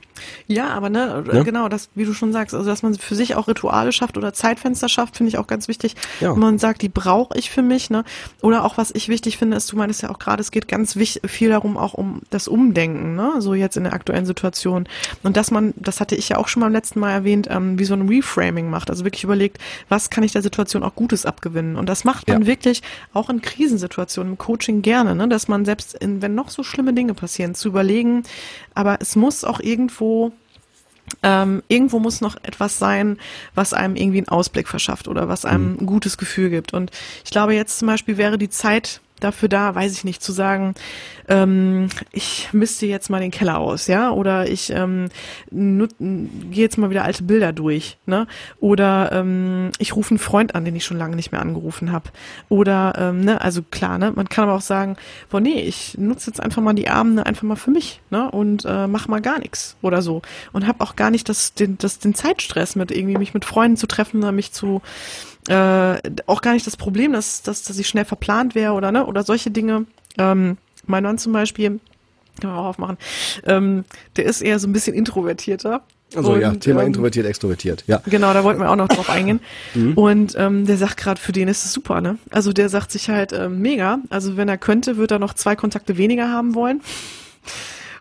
Ja, 0.46 0.68
aber 0.68 0.90
ne, 0.90 1.24
ja? 1.32 1.42
genau, 1.42 1.68
das, 1.68 1.88
wie 1.94 2.04
du 2.04 2.12
schon 2.12 2.32
sagst, 2.32 2.54
also 2.54 2.68
dass 2.68 2.82
man 2.82 2.94
für 2.94 3.14
sich 3.14 3.34
auch 3.34 3.48
Rituale 3.48 3.92
schafft 3.92 4.16
oder 4.16 4.32
Zeitfenster 4.32 4.88
schafft, 4.88 5.16
finde 5.16 5.28
ich 5.28 5.38
auch 5.38 5.46
ganz 5.46 5.68
wichtig. 5.68 5.96
Ja. 6.20 6.32
Wenn 6.32 6.40
man 6.40 6.58
sagt, 6.58 6.82
die 6.82 6.88
brauche 6.88 7.36
ich 7.38 7.50
für 7.50 7.62
mich, 7.62 7.90
ne? 7.90 8.04
Oder 8.42 8.64
auch 8.64 8.78
was 8.78 8.90
ich 8.94 9.08
wichtig 9.08 9.38
finde, 9.38 9.56
ist, 9.56 9.70
du 9.72 9.76
meinst 9.76 10.02
ja 10.02 10.10
auch 10.10 10.18
gerade, 10.18 10.40
es 10.40 10.50
geht 10.50 10.68
ganz 10.68 10.96
wichtig, 10.96 11.30
viel 11.30 11.50
darum, 11.50 11.76
auch 11.76 11.94
um 11.94 12.22
das 12.30 12.48
Umdenken, 12.48 13.14
ne? 13.14 13.34
So 13.38 13.54
jetzt 13.54 13.76
in 13.76 13.84
der 13.84 13.92
aktuellen 13.92 14.26
Situation. 14.26 14.88
Und 15.22 15.36
dass 15.36 15.50
man, 15.50 15.74
das 15.76 16.00
hatte 16.00 16.14
ich 16.14 16.28
ja 16.28 16.38
auch 16.38 16.48
schon 16.48 16.62
beim 16.62 16.72
letzten 16.72 17.00
Mal 17.00 17.12
erwähnt, 17.12 17.48
ähm, 17.50 17.78
wie 17.78 17.84
so 17.84 17.94
ein 17.94 18.08
Reframing 18.08 18.70
macht. 18.70 18.90
Also 18.90 19.04
wirklich 19.04 19.24
überlegt, 19.24 19.58
was 19.88 20.10
kann 20.10 20.24
ich 20.24 20.32
der 20.32 20.42
Situation 20.42 20.82
auch 20.82 20.94
Gutes 20.94 21.26
abgewinnen? 21.26 21.76
Und 21.76 21.88
das 21.88 22.04
macht 22.04 22.28
man 22.28 22.42
ja. 22.42 22.46
wirklich 22.46 22.82
auch 23.12 23.30
in 23.30 23.42
Krisensituationen, 23.42 24.32
im 24.32 24.38
Coaching 24.38 24.82
gerne, 24.82 25.14
ne? 25.14 25.28
Dass 25.28 25.48
man 25.48 25.64
selbst 25.64 25.94
in, 25.94 26.22
wenn 26.22 26.34
noch 26.34 26.50
so 26.50 26.62
schlimme 26.62 26.92
Dinge 26.92 27.14
passieren, 27.14 27.54
zu 27.54 27.68
überlegen, 27.68 28.22
aber 28.74 28.98
es 29.00 29.16
muss 29.16 29.44
auch 29.44 29.60
irgendwo 29.60 30.15
ähm, 31.22 31.62
irgendwo 31.68 31.98
muss 31.98 32.20
noch 32.20 32.36
etwas 32.42 32.78
sein, 32.78 33.18
was 33.54 33.72
einem 33.72 33.96
irgendwie 33.96 34.18
einen 34.18 34.28
Ausblick 34.28 34.68
verschafft 34.68 35.08
oder 35.08 35.28
was 35.28 35.44
einem 35.44 35.72
mhm. 35.72 35.78
ein 35.80 35.86
gutes 35.86 36.18
Gefühl 36.18 36.50
gibt. 36.50 36.74
Und 36.74 36.90
ich 37.24 37.30
glaube, 37.30 37.54
jetzt 37.54 37.78
zum 37.78 37.88
Beispiel 37.88 38.16
wäre 38.16 38.38
die 38.38 38.50
Zeit 38.50 39.00
dafür 39.20 39.48
da, 39.48 39.74
weiß 39.74 39.92
ich 39.92 40.04
nicht, 40.04 40.22
zu 40.22 40.32
sagen, 40.32 40.74
ähm, 41.28 41.88
ich 42.12 42.50
misste 42.52 42.86
jetzt 42.86 43.10
mal 43.10 43.20
den 43.20 43.30
Keller 43.30 43.58
aus, 43.58 43.86
ja, 43.86 44.10
oder 44.10 44.48
ich 44.48 44.70
ähm, 44.70 45.08
gehe 45.50 45.88
jetzt 46.50 46.78
mal 46.78 46.90
wieder 46.90 47.04
alte 47.04 47.22
Bilder 47.22 47.52
durch, 47.52 47.98
ne, 48.06 48.26
oder 48.60 49.10
ähm, 49.12 49.70
ich 49.78 49.96
rufe 49.96 50.10
einen 50.10 50.18
Freund 50.18 50.54
an, 50.54 50.64
den 50.64 50.76
ich 50.76 50.84
schon 50.84 50.98
lange 50.98 51.16
nicht 51.16 51.32
mehr 51.32 51.40
angerufen 51.40 51.92
habe, 51.92 52.10
oder 52.48 52.94
ähm, 52.98 53.20
ne, 53.20 53.40
also 53.40 53.62
klar, 53.62 53.98
ne, 53.98 54.12
man 54.14 54.28
kann 54.28 54.44
aber 54.44 54.54
auch 54.54 54.60
sagen, 54.60 54.96
boah, 55.30 55.40
nee, 55.40 55.60
ich 55.60 55.96
nutze 55.98 56.30
jetzt 56.30 56.40
einfach 56.40 56.62
mal 56.62 56.74
die 56.74 56.88
Abende 56.88 57.26
einfach 57.26 57.44
mal 57.44 57.56
für 57.56 57.70
mich, 57.70 58.00
ne, 58.10 58.30
und 58.30 58.64
äh, 58.64 58.86
mach 58.86 59.08
mal 59.08 59.20
gar 59.20 59.38
nichts 59.38 59.76
oder 59.82 60.02
so. 60.02 60.22
Und 60.52 60.66
habe 60.66 60.82
auch 60.82 60.96
gar 60.96 61.10
nicht 61.10 61.28
das 61.28 61.54
den 61.54 61.78
das 61.78 61.98
den 61.98 62.14
Zeitstress 62.14 62.76
mit 62.76 62.90
irgendwie 62.90 63.18
mich 63.18 63.34
mit 63.34 63.44
Freunden 63.44 63.76
zu 63.76 63.86
treffen 63.86 64.18
oder 64.18 64.32
mich 64.32 64.52
zu 64.52 64.82
äh, 65.48 66.00
auch 66.26 66.40
gar 66.40 66.52
nicht 66.52 66.66
das 66.66 66.76
Problem, 66.76 67.12
dass, 67.12 67.42
dass, 67.42 67.62
dass 67.62 67.78
ich 67.78 67.88
schnell 67.88 68.04
verplant 68.04 68.54
wäre 68.54 68.72
oder 68.72 68.92
ne 68.92 69.06
oder 69.06 69.22
solche 69.22 69.50
Dinge. 69.50 69.86
Ähm, 70.18 70.56
mein 70.86 71.04
Mann 71.04 71.18
zum 71.18 71.32
Beispiel, 71.32 71.80
kann 72.40 72.50
man 72.50 72.58
auch 72.58 72.66
aufmachen, 72.66 72.98
ähm, 73.44 73.84
der 74.16 74.26
ist 74.26 74.42
eher 74.42 74.58
so 74.58 74.68
ein 74.68 74.72
bisschen 74.72 74.94
introvertierter. 74.94 75.82
Also 76.14 76.34
und, 76.34 76.40
ja, 76.40 76.54
Thema 76.54 76.82
ähm, 76.82 76.88
introvertiert, 76.88 77.26
extrovertiert, 77.26 77.84
ja. 77.86 78.00
Genau, 78.06 78.32
da 78.32 78.44
wollten 78.44 78.60
wir 78.60 78.70
auch 78.70 78.76
noch 78.76 78.88
drauf 78.88 79.10
eingehen. 79.10 79.40
Mhm. 79.74 79.94
Und 79.94 80.34
ähm, 80.38 80.64
der 80.64 80.78
sagt 80.78 80.96
gerade, 80.96 81.20
für 81.20 81.32
den 81.32 81.48
ist 81.48 81.64
es 81.64 81.72
super, 81.72 82.00
ne? 82.00 82.18
Also 82.30 82.52
der 82.52 82.68
sagt 82.68 82.92
sich 82.92 83.10
halt 83.10 83.32
ähm, 83.32 83.60
mega. 83.60 83.98
Also 84.08 84.36
wenn 84.36 84.48
er 84.48 84.56
könnte, 84.56 84.96
würde 84.96 85.16
er 85.16 85.18
noch 85.18 85.34
zwei 85.34 85.54
Kontakte 85.54 85.98
weniger 85.98 86.30
haben 86.30 86.54
wollen. 86.54 86.80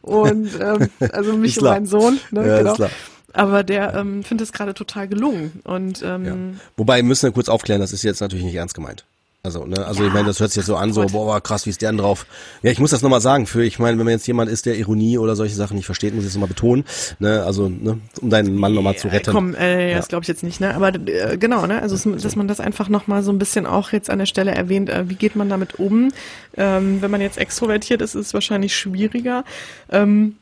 Und 0.02 0.52
ähm, 0.62 0.90
also 1.12 1.34
mich 1.34 1.58
und 1.58 1.66
meinen 1.66 1.86
Sohn, 1.86 2.20
ne? 2.32 2.48
Ja, 2.48 2.58
genau. 2.60 2.72
Ist 2.72 2.78
klar 2.78 2.90
aber 3.36 3.64
der 3.64 3.94
ähm, 3.94 4.24
findet 4.24 4.46
es 4.46 4.54
gerade 4.54 4.74
total 4.74 5.08
gelungen. 5.08 5.62
Und 5.64 6.02
ähm, 6.04 6.26
ja. 6.26 6.36
wobei 6.78 7.04
müssen 7.04 7.24
wir 7.24 7.32
kurz 7.34 7.50
aufklären, 7.50 7.82
das 7.82 7.94
ist 7.94 8.04
jetzt 8.04 8.22
natürlich 8.22 8.46
nicht 8.46 8.56
ernst 8.56 8.76
gemeint. 8.76 9.06
Also, 9.46 9.64
ne, 9.66 9.86
also 9.86 10.02
ja, 10.02 10.08
ich 10.08 10.14
meine, 10.14 10.26
das 10.26 10.40
hört 10.40 10.50
sich 10.50 10.58
jetzt 10.58 10.66
so 10.66 10.76
an, 10.76 10.92
so, 10.92 11.06
boah, 11.06 11.40
krass, 11.40 11.68
wie 11.68 11.70
ist 11.70 11.82
der 11.82 11.92
denn 11.92 12.00
drauf? 12.00 12.26
Ja, 12.64 12.72
ich 12.72 12.80
muss 12.80 12.90
das 12.90 13.04
nochmal 13.04 13.22
sagen, 13.22 13.46
für, 13.46 13.64
ich 13.64 13.78
meine, 13.78 13.98
wenn 14.00 14.06
man 14.06 14.14
jetzt 14.14 14.26
jemand 14.26 14.50
ist, 14.50 14.66
der 14.66 14.76
Ironie 14.76 15.20
oder 15.20 15.36
solche 15.36 15.54
Sachen 15.54 15.78
nicht 15.78 15.86
versteht, 15.86 16.16
muss 16.16 16.24
ich 16.24 16.30
das 16.30 16.36
nochmal 16.36 16.50
betonen, 16.50 16.84
ne, 17.20 17.44
also, 17.44 17.70
ne, 17.70 18.00
um 18.22 18.30
deinen 18.32 18.56
Mann 18.56 18.74
nochmal 18.74 18.98
zu 18.98 19.08
retten. 19.08 19.32
Komm, 19.32 19.54
äh, 19.54 19.92
ja. 19.92 19.98
das 19.98 20.08
glaube 20.08 20.24
ich 20.24 20.28
jetzt 20.28 20.42
nicht, 20.42 20.62
ne, 20.62 20.74
aber 20.74 20.96
äh, 20.96 21.38
genau, 21.38 21.68
ne, 21.68 21.80
also, 21.80 21.96
dass 22.16 22.36
man 22.36 22.48
das 22.48 22.60
einfach 22.60 22.90
nochmal 22.90 23.22
so 23.22 23.32
ein 23.32 23.38
bisschen 23.38 23.68
auch 23.68 23.92
jetzt 23.92 24.10
an 24.10 24.18
der 24.18 24.26
Stelle 24.26 24.56
erwähnt, 24.56 24.90
äh, 24.90 25.08
wie 25.10 25.16
geht 25.16 25.36
man 25.36 25.48
damit 25.48 25.76
um? 25.80 26.12
Ähm, 26.58 27.04
wenn 27.04 27.12
man 27.12 27.22
jetzt 27.22 27.38
extrovertiert 27.38 28.02
ist, 28.02 28.16
ist 28.16 28.28
es 28.28 28.34
wahrscheinlich 28.34 28.76
schwieriger. 28.76 29.44
Ähm, 29.92 30.38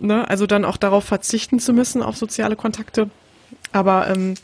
ne, 0.00 0.28
also 0.28 0.46
dann 0.46 0.64
auch 0.64 0.76
darauf 0.76 1.04
verzichten 1.04 1.58
zu 1.58 1.72
müssen, 1.72 2.02
auf 2.02 2.16
soziale 2.16 2.56
Kontakte. 2.56 3.10
Aber 3.72 4.08
ähm, 4.08 4.34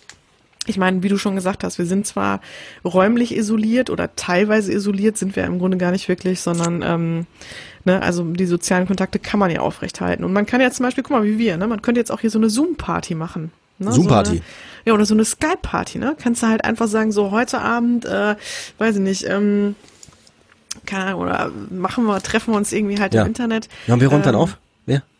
ich 0.66 0.76
meine, 0.76 1.03
wie 1.03 1.09
du 1.09 1.16
schon 1.16 1.34
gesagt 1.34 1.64
hast, 1.64 1.78
wir 1.78 1.86
sind 1.86 2.07
zwar 2.07 2.41
räumlich 2.84 3.34
isoliert 3.34 3.91
oder 3.91 4.14
teilweise 4.16 4.72
isoliert, 4.72 5.16
sind 5.16 5.34
wir 5.34 5.45
im 5.45 5.59
Grunde 5.59 5.78
gar 5.78 5.91
nicht 5.91 6.09
wirklich, 6.09 6.41
sondern 6.41 6.82
ähm, 6.82 7.26
ne, 7.84 8.03
also 8.03 8.24
die 8.24 8.47
sozialen 8.47 8.86
Kontakte 8.86 9.18
kann 9.18 9.41
man 9.41 9.51
ja 9.51 9.61
aufrechthalten. 9.61 10.24
Und 10.24 10.32
man 10.32 10.47
kann 10.47 10.61
ja 10.61 10.70
zum 10.70 10.84
Beispiel, 10.84 11.03
guck 11.03 11.12
mal, 11.12 11.24
wie 11.24 11.39
wir, 11.39 11.57
ne, 11.57 11.66
man 11.66 11.82
könnte 11.82 12.01
jetzt 12.01 12.11
auch 12.11 12.20
hier 12.20 12.30
so 12.30 12.39
eine 12.39 12.51
Zoom-Party 12.51 13.14
machen. 13.14 13.51
Ne, 13.78 13.93
Zoom-Party. 13.93 14.36
So 14.36 14.43
ja, 14.84 14.95
oder 14.95 15.07
so 15.07 15.14
eine 15.14 15.24
Skype-Party, 15.24 15.99
ne? 15.99 16.16
Kannst 16.18 16.43
du 16.43 16.47
halt 16.47 16.64
einfach 16.64 16.89
sagen, 16.89 17.12
so 17.12 17.30
heute 17.30 17.61
Abend, 17.61 18.05
äh, 18.07 18.36
weiß 18.78 18.97
ich 18.97 19.03
nicht, 19.03 19.24
ähm, 19.28 19.74
keine 20.86 21.07
Ahnung, 21.07 21.20
oder 21.22 21.51
machen 21.70 22.05
wir, 22.05 22.20
treffen 22.22 22.53
wir 22.55 22.57
uns 22.57 22.72
irgendwie 22.72 22.99
halt 22.99 23.12
ja. 23.12 23.22
im 23.22 23.28
Internet. 23.28 23.68
Ja, 23.86 23.95
und 23.95 24.01
wir 24.01 24.09
räumen 24.09 24.22
ähm, 24.22 24.26
dann 24.26 24.34
auf? 24.34 24.59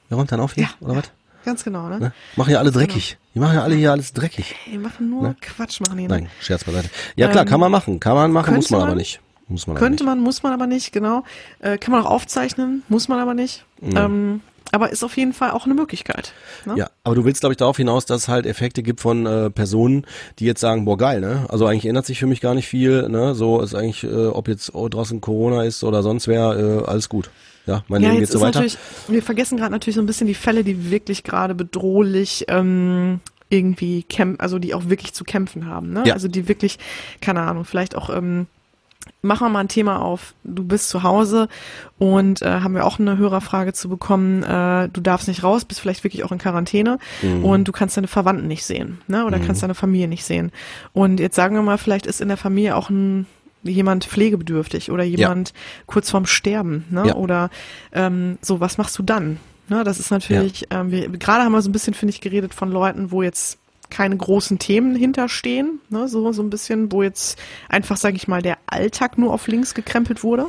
Wer 0.09 0.19
räumt 0.19 0.33
dann 0.33 0.41
auf 0.41 0.55
hier? 0.55 0.65
Ja, 0.65 0.71
oder 0.81 0.97
was? 0.97 1.11
Ganz 1.45 1.65
genau, 1.65 1.89
ne? 1.89 1.99
ne? 1.99 2.13
Machen 2.37 2.53
ja 2.53 2.59
alle 2.59 2.73
dreckig. 2.73 3.11
Genau. 3.11 3.33
Die 3.35 3.39
machen 3.41 3.55
ja 3.55 3.63
alle 3.63 3.75
hier 3.75 3.93
alles 3.93 4.13
dreckig. 4.13 4.55
Die 4.71 4.79
machen 4.79 5.09
nur 5.09 5.23
ne? 5.23 5.37
Quatsch, 5.41 5.81
machen 5.81 5.97
die. 5.97 6.03
Ne? 6.05 6.09
Nein, 6.09 6.29
Scherz 6.41 6.65
beiseite. 6.65 6.91
Ja 7.17 7.29
klar, 7.29 7.45
ähm, 7.45 7.49
kann 7.49 7.61
man 7.61 7.71
machen. 7.71 8.01
Kann 8.01 8.15
man 8.15 8.33
machen, 8.33 8.55
muss 8.57 8.71
man, 8.71 8.81
man, 8.81 8.89
aber 8.89 8.97
nicht. 8.97 9.21
Muss 9.49 9.67
man 9.67 9.77
könnte 9.77 10.05
man, 10.05 10.21
muss 10.21 10.43
man 10.43 10.53
aber 10.53 10.67
nicht, 10.67 10.93
genau. 10.93 11.25
Äh, 11.61 11.79
kann 11.79 11.93
man 11.93 12.05
auch 12.05 12.11
aufzeichnen, 12.11 12.83
muss 12.89 13.09
man 13.09 13.19
aber 13.19 13.35
nicht. 13.35 13.65
Mhm. 13.81 13.97
Ähm, 13.97 14.41
aber 14.73 14.91
ist 14.91 15.03
auf 15.03 15.17
jeden 15.17 15.33
Fall 15.33 15.53
auch 15.53 15.65
eine 15.65 15.75
Möglichkeit. 15.75 16.33
Ne? 16.67 16.75
Ja, 16.77 16.91
aber 17.03 17.15
du 17.15 17.25
willst, 17.25 17.41
glaube 17.41 17.55
ich, 17.55 17.57
darauf 17.57 17.79
hinaus, 17.79 18.05
dass 18.05 18.23
es 18.23 18.29
halt 18.29 18.45
Effekte 18.45 18.83
gibt 18.83 19.01
von 19.01 19.25
äh, 19.25 19.49
Personen, 19.49 20.05
die 20.39 20.45
jetzt 20.45 20.61
sagen, 20.61 20.85
boah, 20.85 20.99
geil, 20.99 21.21
ne? 21.21 21.47
Also 21.49 21.67
eigentlich 21.67 21.87
ändert 21.87 22.05
sich 22.05 22.19
für 22.19 22.27
mich 22.27 22.43
gar 22.43 22.55
nicht 22.55 22.69
viel, 22.69 23.09
ne? 23.09 23.35
So 23.35 23.61
ist 23.61 23.75
eigentlich, 23.75 24.05
äh, 24.05 24.27
ob 24.27 24.49
jetzt 24.49 24.73
draußen 24.75 25.23
Corona 25.23 25.63
ist 25.63 25.85
oder 25.85 26.03
sonst 26.03 26.29
wer, 26.29 26.57
äh, 26.59 26.85
alles 26.87 27.09
gut. 27.09 27.31
Ja, 27.69 27.85
mein 27.89 28.03
ja, 28.03 28.09
Leben 28.09 28.21
geht 28.21 28.31
so 28.31 28.41
weiter. 28.41 28.65
Wir 29.09 29.23
vergessen 29.23 29.59
gerade 29.59 29.73
natürlich 29.73 29.97
so 29.97 30.01
ein 30.01 30.07
bisschen 30.07 30.27
die 30.27 30.35
Fälle, 30.35 30.65
die 30.65 30.91
wirklich 30.91 31.23
gerade 31.23 31.55
bedrohlich 31.55 32.47
ähm, 32.49 33.21
irgendwie 33.51 34.03
kämpfen, 34.03 34.41
also 34.41 34.59
die 34.59 34.75
auch 34.75 34.89
wirklich 34.89 35.13
zu 35.13 35.25
kämpfen 35.25 35.67
haben. 35.67 35.93
Ne? 35.93 36.05
Ja. 36.07 36.15
Also 36.15 36.29
die 36.29 36.49
wirklich, 36.49 36.79
keine 37.21 37.43
Ahnung, 37.43 37.65
vielleicht 37.65 37.95
auch 37.95 38.09
ähm, 38.09 38.47
machen 39.21 39.47
wir 39.47 39.51
mal 39.51 39.61
ein 39.61 39.69
Thema 39.69 40.01
auf. 40.01 40.35
Du 40.45 40.65
bist 40.65 40.89
zu 40.89 41.03
Hause 41.03 41.49
und 41.99 42.41
äh, 42.43 42.61
haben 42.61 42.75
wir 42.75 42.87
auch 42.87 42.99
eine 42.99 43.19
Hörerfrage 43.19 43.75
zu 43.75 43.89
bekommen. 43.89 44.43
Äh, 44.43 44.89
du 44.89 45.01
darfst 45.01 45.29
nicht 45.29 45.43
raus, 45.43 45.65
bist 45.65 45.81
vielleicht 45.81 46.05
wirklich 46.05 46.25
auch 46.25 46.33
in 46.33 46.39
Quarantäne 46.39 46.99
mhm. 47.23 47.45
und 47.45 47.69
du 47.69 47.73
kannst 47.73 47.97
deine 47.97 48.09
Verwandten 48.09 48.49
nicht 48.49 48.65
sehen, 48.65 49.01
ne? 49.09 49.25
Oder 49.27 49.39
mhm. 49.39 49.47
kannst 49.47 49.63
deine 49.63 49.75
Familie 49.75 50.09
nicht 50.09 50.25
sehen. 50.25 50.53
Und 50.93 51.21
jetzt 51.21 51.37
sagen 51.37 51.55
wir 51.55 51.63
mal, 51.63 51.79
vielleicht 51.79 52.07
ist 52.07 52.21
in 52.21 52.29
der 52.29 52.37
Familie 52.37 52.77
auch 52.77 52.91
ein 52.91 53.27
jemand 53.63 54.05
pflegebedürftig 54.05 54.91
oder 54.91 55.05
jemand 55.05 55.51
ja. 55.51 55.55
kurz 55.87 56.11
vorm 56.11 56.27
Sterben, 56.27 56.85
ne? 56.91 57.09
Ja. 57.09 57.15
Oder 57.17 57.51
ähm, 57.93 58.39
so, 58.41 58.61
was 58.61 58.79
machst 58.79 58.99
du 58.99 59.03
dann? 59.03 59.39
Ne, 59.69 59.85
das 59.85 60.01
ist 60.01 60.11
natürlich, 60.11 60.67
ja. 60.71 60.81
ähm, 60.81 60.91
wir, 60.91 61.09
gerade 61.11 61.45
haben 61.45 61.53
wir 61.53 61.61
so 61.61 61.69
ein 61.69 61.73
bisschen, 61.73 61.95
finde 61.95 62.15
ich, 62.15 62.21
geredet 62.21 62.55
von 62.55 62.71
Leuten, 62.71 63.11
wo 63.11 63.23
jetzt 63.23 63.59
keine 63.91 64.17
großen 64.17 64.59
Themen 64.59 64.95
hinterstehen, 64.95 65.81
ne, 65.91 66.09
so, 66.09 66.33
so 66.33 66.43
ein 66.43 66.51
bisschen, 66.51 66.91
wo 66.93 67.03
jetzt 67.03 67.39
einfach, 67.69 67.97
sage 67.97 68.17
ich 68.17 68.29
mal, 68.29 68.43
der 68.43 68.59
Alltag 68.67 69.19
nur 69.19 69.33
auf 69.33 69.47
links 69.47 69.75
gekrempelt 69.75 70.23
wurde. 70.23 70.47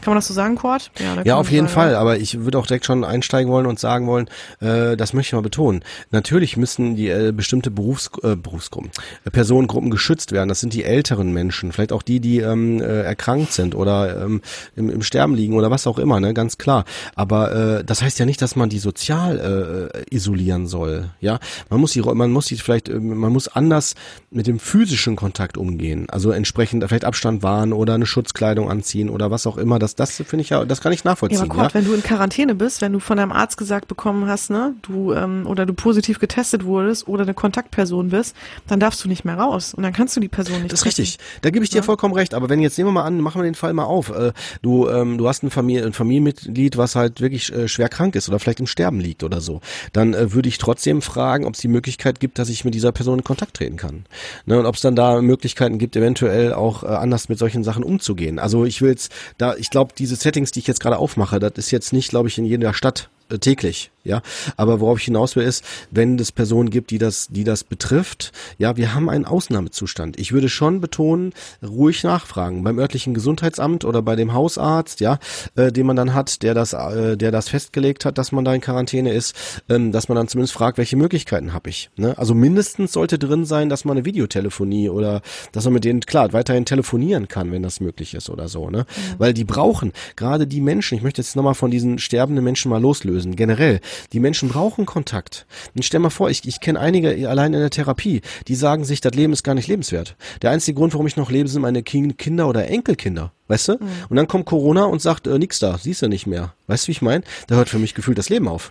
Kann 0.00 0.12
man 0.12 0.16
das 0.16 0.28
so 0.28 0.34
sagen, 0.34 0.56
Cord? 0.56 0.90
Ja, 0.98 1.22
ja 1.22 1.36
auf 1.36 1.50
jeden 1.50 1.66
sagen, 1.68 1.74
Fall. 1.74 1.94
Aber 1.96 2.18
ich 2.18 2.40
würde 2.40 2.58
auch 2.58 2.66
direkt 2.66 2.86
schon 2.86 3.04
einsteigen 3.04 3.50
wollen 3.50 3.66
und 3.66 3.78
sagen 3.78 4.06
wollen, 4.06 4.28
äh, 4.60 4.96
das 4.96 5.12
möchte 5.12 5.28
ich 5.28 5.32
mal 5.34 5.42
betonen. 5.42 5.84
Natürlich 6.10 6.56
müssen 6.56 6.96
die 6.96 7.08
äh, 7.08 7.32
bestimmte 7.32 7.70
Berufs 7.70 8.10
äh, 8.22 8.36
Berufsgruppen, 8.36 8.90
äh, 9.24 9.30
Personengruppen 9.30 9.90
geschützt 9.90 10.32
werden. 10.32 10.48
Das 10.48 10.60
sind 10.60 10.72
die 10.72 10.84
älteren 10.84 11.32
Menschen, 11.32 11.72
vielleicht 11.72 11.92
auch 11.92 12.02
die, 12.02 12.20
die 12.20 12.38
ähm, 12.38 12.80
äh, 12.80 13.02
erkrankt 13.02 13.52
sind 13.52 13.74
oder 13.74 14.24
ähm, 14.24 14.40
im, 14.76 14.90
im 14.90 15.02
Sterben 15.02 15.34
liegen 15.34 15.54
oder 15.54 15.70
was 15.70 15.86
auch 15.86 15.98
immer, 15.98 16.20
ne, 16.20 16.34
ganz 16.34 16.58
klar. 16.58 16.84
Aber 17.14 17.52
äh, 17.78 17.84
das 17.84 18.02
heißt 18.02 18.18
ja 18.18 18.26
nicht, 18.26 18.40
dass 18.42 18.56
man 18.56 18.68
die 18.68 18.78
sozial 18.78 19.90
äh, 19.94 20.14
isolieren 20.14 20.66
soll. 20.66 21.10
Ja, 21.20 21.38
man 21.68 21.80
muss 21.80 21.92
die, 21.92 22.00
man 22.00 22.30
muss 22.30 22.46
die 22.46 22.56
vielleicht, 22.56 22.88
äh, 22.88 22.98
man 22.98 23.32
muss 23.32 23.48
anders 23.48 23.94
mit 24.30 24.46
dem 24.46 24.58
physischen 24.58 25.16
Kontakt 25.16 25.56
umgehen. 25.56 26.08
Also 26.10 26.30
entsprechend 26.30 26.84
vielleicht 26.84 27.04
Abstand 27.04 27.42
wahren 27.42 27.72
oder 27.72 27.94
eine 27.94 28.06
Schutzkleidung 28.06 28.70
anziehen 28.70 29.10
oder 29.10 29.30
was 29.30 29.46
auch 29.46 29.56
immer. 29.56 29.78
Das 29.78 29.89
das, 29.94 30.16
das 30.16 30.26
finde 30.26 30.42
ich 30.42 30.50
ja, 30.50 30.64
das 30.64 30.80
kann 30.80 30.92
ich 30.92 31.04
nachvollziehen. 31.04 31.38
Ja, 31.38 31.44
aber 31.44 31.54
Gott, 31.54 31.72
ja? 31.72 31.74
wenn 31.74 31.84
du 31.84 31.94
in 31.94 32.02
Quarantäne 32.02 32.54
bist, 32.54 32.80
wenn 32.80 32.92
du 32.92 33.00
von 33.00 33.16
deinem 33.16 33.32
Arzt 33.32 33.56
gesagt 33.56 33.88
bekommen 33.88 34.26
hast, 34.28 34.50
ne, 34.50 34.74
du 34.82 35.12
ähm, 35.12 35.46
oder 35.46 35.66
du 35.66 35.74
positiv 35.74 36.18
getestet 36.18 36.64
wurdest 36.64 37.08
oder 37.08 37.22
eine 37.22 37.34
Kontaktperson 37.34 38.10
bist, 38.10 38.36
dann 38.66 38.80
darfst 38.80 39.04
du 39.04 39.08
nicht 39.08 39.24
mehr 39.24 39.36
raus 39.36 39.74
und 39.74 39.82
dann 39.82 39.92
kannst 39.92 40.16
du 40.16 40.20
die 40.20 40.28
Person 40.28 40.60
nicht. 40.62 40.72
Das 40.72 40.80
ist 40.80 40.86
richtig. 40.86 41.18
Da 41.42 41.50
gebe 41.50 41.64
ich 41.64 41.70
dir 41.70 41.78
ja? 41.78 41.82
vollkommen 41.82 42.14
recht. 42.14 42.34
Aber 42.34 42.48
wenn 42.48 42.60
jetzt 42.60 42.78
nehmen 42.78 42.88
wir 42.88 42.92
mal 42.92 43.04
an, 43.04 43.20
machen 43.20 43.40
wir 43.40 43.44
den 43.44 43.54
Fall 43.54 43.72
mal 43.72 43.84
auf. 43.84 44.10
Äh, 44.10 44.32
du 44.62 44.88
ähm, 44.88 45.18
du 45.18 45.28
hast 45.28 45.42
ein, 45.42 45.50
Familie, 45.50 45.84
ein 45.84 45.92
Familienmitglied, 45.92 46.76
was 46.76 46.96
halt 46.96 47.20
wirklich 47.20 47.52
äh, 47.52 47.68
schwer 47.68 47.88
krank 47.88 48.14
ist 48.14 48.28
oder 48.28 48.38
vielleicht 48.38 48.60
im 48.60 48.66
Sterben 48.66 49.00
liegt 49.00 49.22
oder 49.22 49.40
so, 49.40 49.60
dann 49.92 50.14
äh, 50.14 50.32
würde 50.32 50.48
ich 50.48 50.58
trotzdem 50.58 51.02
fragen, 51.02 51.44
ob 51.44 51.54
es 51.54 51.60
die 51.60 51.68
Möglichkeit 51.68 52.20
gibt, 52.20 52.38
dass 52.38 52.48
ich 52.48 52.64
mit 52.64 52.74
dieser 52.74 52.92
Person 52.92 53.18
in 53.18 53.24
Kontakt 53.24 53.54
treten 53.54 53.76
kann. 53.76 54.04
Ne, 54.46 54.58
und 54.58 54.66
ob 54.66 54.74
es 54.74 54.80
dann 54.80 54.96
da 54.96 55.20
Möglichkeiten 55.22 55.78
gibt, 55.78 55.96
eventuell 55.96 56.52
auch 56.52 56.82
äh, 56.82 56.86
anders 56.86 57.28
mit 57.28 57.38
solchen 57.38 57.64
Sachen 57.64 57.82
umzugehen. 57.82 58.38
Also 58.38 58.64
ich 58.64 58.82
will 58.82 58.90
jetzt 58.90 59.12
da, 59.38 59.54
ich 59.56 59.70
glaube 59.70 59.79
glaube, 59.80 59.94
diese 59.96 60.14
Settings, 60.14 60.50
die 60.50 60.58
ich 60.58 60.66
jetzt 60.66 60.80
gerade 60.80 60.98
aufmache, 60.98 61.40
das 61.40 61.52
ist 61.56 61.70
jetzt 61.70 61.94
nicht, 61.94 62.10
glaube 62.10 62.28
ich, 62.28 62.36
in 62.36 62.44
jeder 62.44 62.74
Stadt 62.74 63.08
täglich, 63.38 63.90
ja. 64.04 64.22
Aber 64.56 64.80
worauf 64.80 64.98
ich 64.98 65.04
hinaus 65.04 65.36
will, 65.36 65.44
ist, 65.44 65.64
wenn 65.90 66.18
es 66.18 66.32
Personen 66.32 66.70
gibt, 66.70 66.90
die 66.90 66.98
das, 66.98 67.28
die 67.28 67.44
das 67.44 67.64
betrifft, 67.64 68.32
ja, 68.58 68.76
wir 68.76 68.94
haben 68.94 69.08
einen 69.08 69.24
Ausnahmezustand. 69.24 70.18
Ich 70.18 70.32
würde 70.32 70.48
schon 70.48 70.80
betonen, 70.80 71.32
ruhig 71.62 72.02
nachfragen 72.02 72.64
beim 72.64 72.78
örtlichen 72.78 73.14
Gesundheitsamt 73.14 73.84
oder 73.84 74.02
bei 74.02 74.16
dem 74.16 74.32
Hausarzt, 74.32 75.00
ja, 75.00 75.18
äh, 75.56 75.70
den 75.70 75.86
man 75.86 75.96
dann 75.96 76.14
hat, 76.14 76.42
der 76.42 76.54
das, 76.54 76.72
äh, 76.72 77.16
der 77.16 77.30
das 77.30 77.48
festgelegt 77.48 78.04
hat, 78.04 78.18
dass 78.18 78.32
man 78.32 78.44
da 78.44 78.54
in 78.54 78.60
Quarantäne 78.60 79.12
ist, 79.12 79.34
ähm, 79.68 79.92
dass 79.92 80.08
man 80.08 80.16
dann 80.16 80.28
zumindest 80.28 80.54
fragt, 80.54 80.78
welche 80.78 80.96
Möglichkeiten 80.96 81.52
habe 81.52 81.70
ich. 81.70 81.90
Ne? 81.96 82.16
Also 82.16 82.34
mindestens 82.34 82.92
sollte 82.92 83.18
drin 83.18 83.44
sein, 83.44 83.68
dass 83.68 83.84
man 83.84 83.96
eine 83.96 84.06
Videotelefonie 84.06 84.88
oder 84.88 85.20
dass 85.52 85.64
man 85.64 85.74
mit 85.74 85.84
denen 85.84 86.00
klar 86.00 86.32
weiterhin 86.32 86.64
telefonieren 86.64 87.28
kann, 87.28 87.52
wenn 87.52 87.62
das 87.62 87.80
möglich 87.80 88.14
ist 88.14 88.30
oder 88.30 88.48
so, 88.48 88.70
ne? 88.70 88.80
Mhm. 88.80 89.14
Weil 89.18 89.34
die 89.34 89.44
brauchen 89.44 89.92
gerade 90.16 90.46
die 90.46 90.60
Menschen. 90.60 90.96
Ich 90.96 91.02
möchte 91.02 91.20
jetzt 91.20 91.36
nochmal 91.36 91.54
von 91.54 91.70
diesen 91.70 91.98
sterbenden 91.98 92.44
Menschen 92.44 92.70
mal 92.70 92.80
loslösen 92.80 93.19
lösen, 93.20 93.36
generell. 93.36 93.80
Die 94.12 94.20
Menschen 94.20 94.48
brauchen 94.48 94.86
Kontakt. 94.86 95.46
Und 95.74 95.84
stell 95.84 96.00
mal 96.00 96.10
vor, 96.10 96.30
ich, 96.30 96.46
ich 96.46 96.60
kenne 96.60 96.80
einige 96.80 97.28
allein 97.28 97.54
in 97.54 97.60
der 97.60 97.70
Therapie, 97.70 98.22
die 98.48 98.54
sagen 98.54 98.84
sich, 98.84 99.00
das 99.00 99.14
Leben 99.14 99.32
ist 99.32 99.44
gar 99.44 99.54
nicht 99.54 99.68
lebenswert. 99.68 100.16
Der 100.42 100.50
einzige 100.50 100.78
Grund, 100.78 100.94
warum 100.94 101.06
ich 101.06 101.16
noch 101.16 101.30
lebe, 101.30 101.48
sind 101.48 101.62
meine 101.62 101.82
Kinder 101.82 102.48
oder 102.48 102.66
Enkelkinder. 102.68 103.32
Weißt 103.50 103.66
du? 103.66 103.72
Mhm. 103.72 103.88
Und 104.08 104.16
dann 104.16 104.28
kommt 104.28 104.46
Corona 104.46 104.84
und 104.84 105.02
sagt, 105.02 105.26
äh, 105.26 105.36
nix 105.36 105.58
da, 105.58 105.76
siehst 105.76 106.02
du 106.02 106.08
nicht 106.08 106.24
mehr. 106.24 106.54
Weißt 106.68 106.84
du, 106.84 106.88
wie 106.88 106.92
ich 106.92 107.02
meine? 107.02 107.24
Da 107.48 107.56
hört 107.56 107.68
für 107.68 107.80
mich 107.80 107.96
gefühlt 107.96 108.16
das 108.16 108.28
Leben 108.28 108.46
auf. 108.46 108.70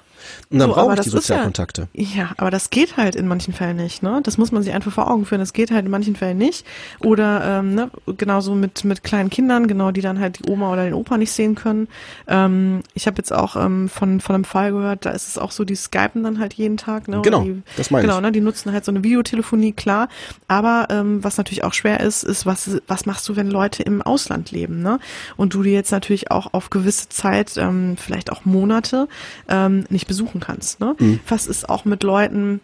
Und 0.49 0.59
dann 0.59 0.69
so, 0.69 0.75
brauche 0.75 0.93
ich 0.93 1.01
die 1.01 1.09
Sozialkontakte. 1.09 1.89
Ja, 1.93 2.07
ja, 2.15 2.29
aber 2.37 2.49
das 2.49 2.69
geht 2.69 2.95
halt 2.95 3.15
in 3.15 3.27
manchen 3.27 3.53
Fällen 3.53 3.75
nicht, 3.75 4.03
ne? 4.03 4.21
Das 4.23 4.37
muss 4.37 4.53
man 4.53 4.63
sich 4.63 4.73
einfach 4.73 4.91
vor 4.91 5.11
Augen 5.11 5.25
führen. 5.25 5.39
Das 5.39 5.51
geht 5.51 5.71
halt 5.71 5.83
in 5.85 5.91
manchen 5.91 6.15
Fällen 6.15 6.37
nicht. 6.37 6.65
Oder 6.99 7.59
ähm, 7.59 7.75
ne, 7.75 7.91
genauso 8.17 8.55
mit, 8.55 8.85
mit 8.85 9.03
kleinen 9.03 9.29
Kindern, 9.29 9.67
genau, 9.67 9.91
die 9.91 9.99
dann 9.99 10.17
halt 10.17 10.39
die 10.39 10.49
Oma 10.49 10.71
oder 10.71 10.85
den 10.85 10.93
Opa 10.93 11.17
nicht 11.17 11.31
sehen 11.33 11.55
können. 11.55 11.89
Ähm, 12.27 12.81
ich 12.93 13.05
habe 13.05 13.17
jetzt 13.17 13.33
auch 13.33 13.57
ähm, 13.57 13.89
von, 13.89 14.21
von 14.21 14.35
einem 14.35 14.45
Fall 14.45 14.71
gehört, 14.71 15.05
da 15.05 15.09
ist 15.09 15.27
es 15.27 15.37
auch 15.37 15.51
so, 15.51 15.65
die 15.65 15.75
skypen 15.75 16.23
dann 16.23 16.39
halt 16.39 16.53
jeden 16.53 16.77
Tag, 16.77 17.09
ne? 17.09 17.21
Genau, 17.21 17.43
die, 17.43 17.61
das 17.75 17.91
meine 17.91 18.03
genau, 18.03 18.13
ich. 18.13 18.17
Genau, 18.17 18.27
ne? 18.27 18.31
Die 18.31 18.41
nutzen 18.41 18.71
halt 18.71 18.85
so 18.85 18.91
eine 18.91 19.03
Videotelefonie, 19.03 19.73
klar. 19.73 20.07
Aber 20.47 20.87
ähm, 20.89 21.21
was 21.21 21.37
natürlich 21.37 21.63
auch 21.65 21.73
schwer 21.73 21.99
ist, 21.99 22.23
ist, 22.23 22.45
was, 22.45 22.79
was 22.87 23.05
machst 23.05 23.27
du, 23.27 23.35
wenn 23.35 23.49
Leute 23.49 23.83
im 23.83 24.01
Ausland 24.01 24.51
leben, 24.51 24.68
ne? 24.69 24.99
Und 25.37 25.53
du 25.53 25.63
die 25.63 25.71
jetzt 25.71 25.91
natürlich 25.91 26.31
auch 26.31 26.53
auf 26.53 26.69
gewisse 26.69 27.09
Zeit, 27.09 27.57
ähm, 27.57 27.97
vielleicht 27.97 28.31
auch 28.31 28.45
Monate, 28.45 29.07
ähm, 29.47 29.85
nicht 29.89 30.07
besuchen 30.07 30.39
kannst, 30.39 30.79
ne? 30.79 30.95
Mhm. 30.99 31.19
Was 31.27 31.47
ist 31.47 31.69
auch 31.69 31.85
mit 31.85 32.03
Leuten, 32.03 32.61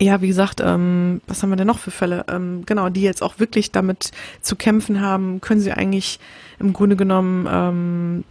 ja, 0.00 0.20
wie 0.20 0.28
gesagt, 0.28 0.60
ähm, 0.64 1.20
was 1.26 1.42
haben 1.42 1.50
wir 1.50 1.56
denn 1.56 1.66
noch 1.66 1.78
für 1.78 1.90
Fälle? 1.90 2.24
Ähm, 2.28 2.64
genau, 2.66 2.88
die 2.88 3.02
jetzt 3.02 3.22
auch 3.22 3.38
wirklich 3.38 3.70
damit 3.70 4.10
zu 4.40 4.56
kämpfen 4.56 5.00
haben, 5.00 5.40
können 5.40 5.60
sie 5.60 5.72
eigentlich 5.72 6.20
im 6.60 6.72
Grunde 6.72 6.96
genommen 6.96 7.48
ähm, 7.50 8.24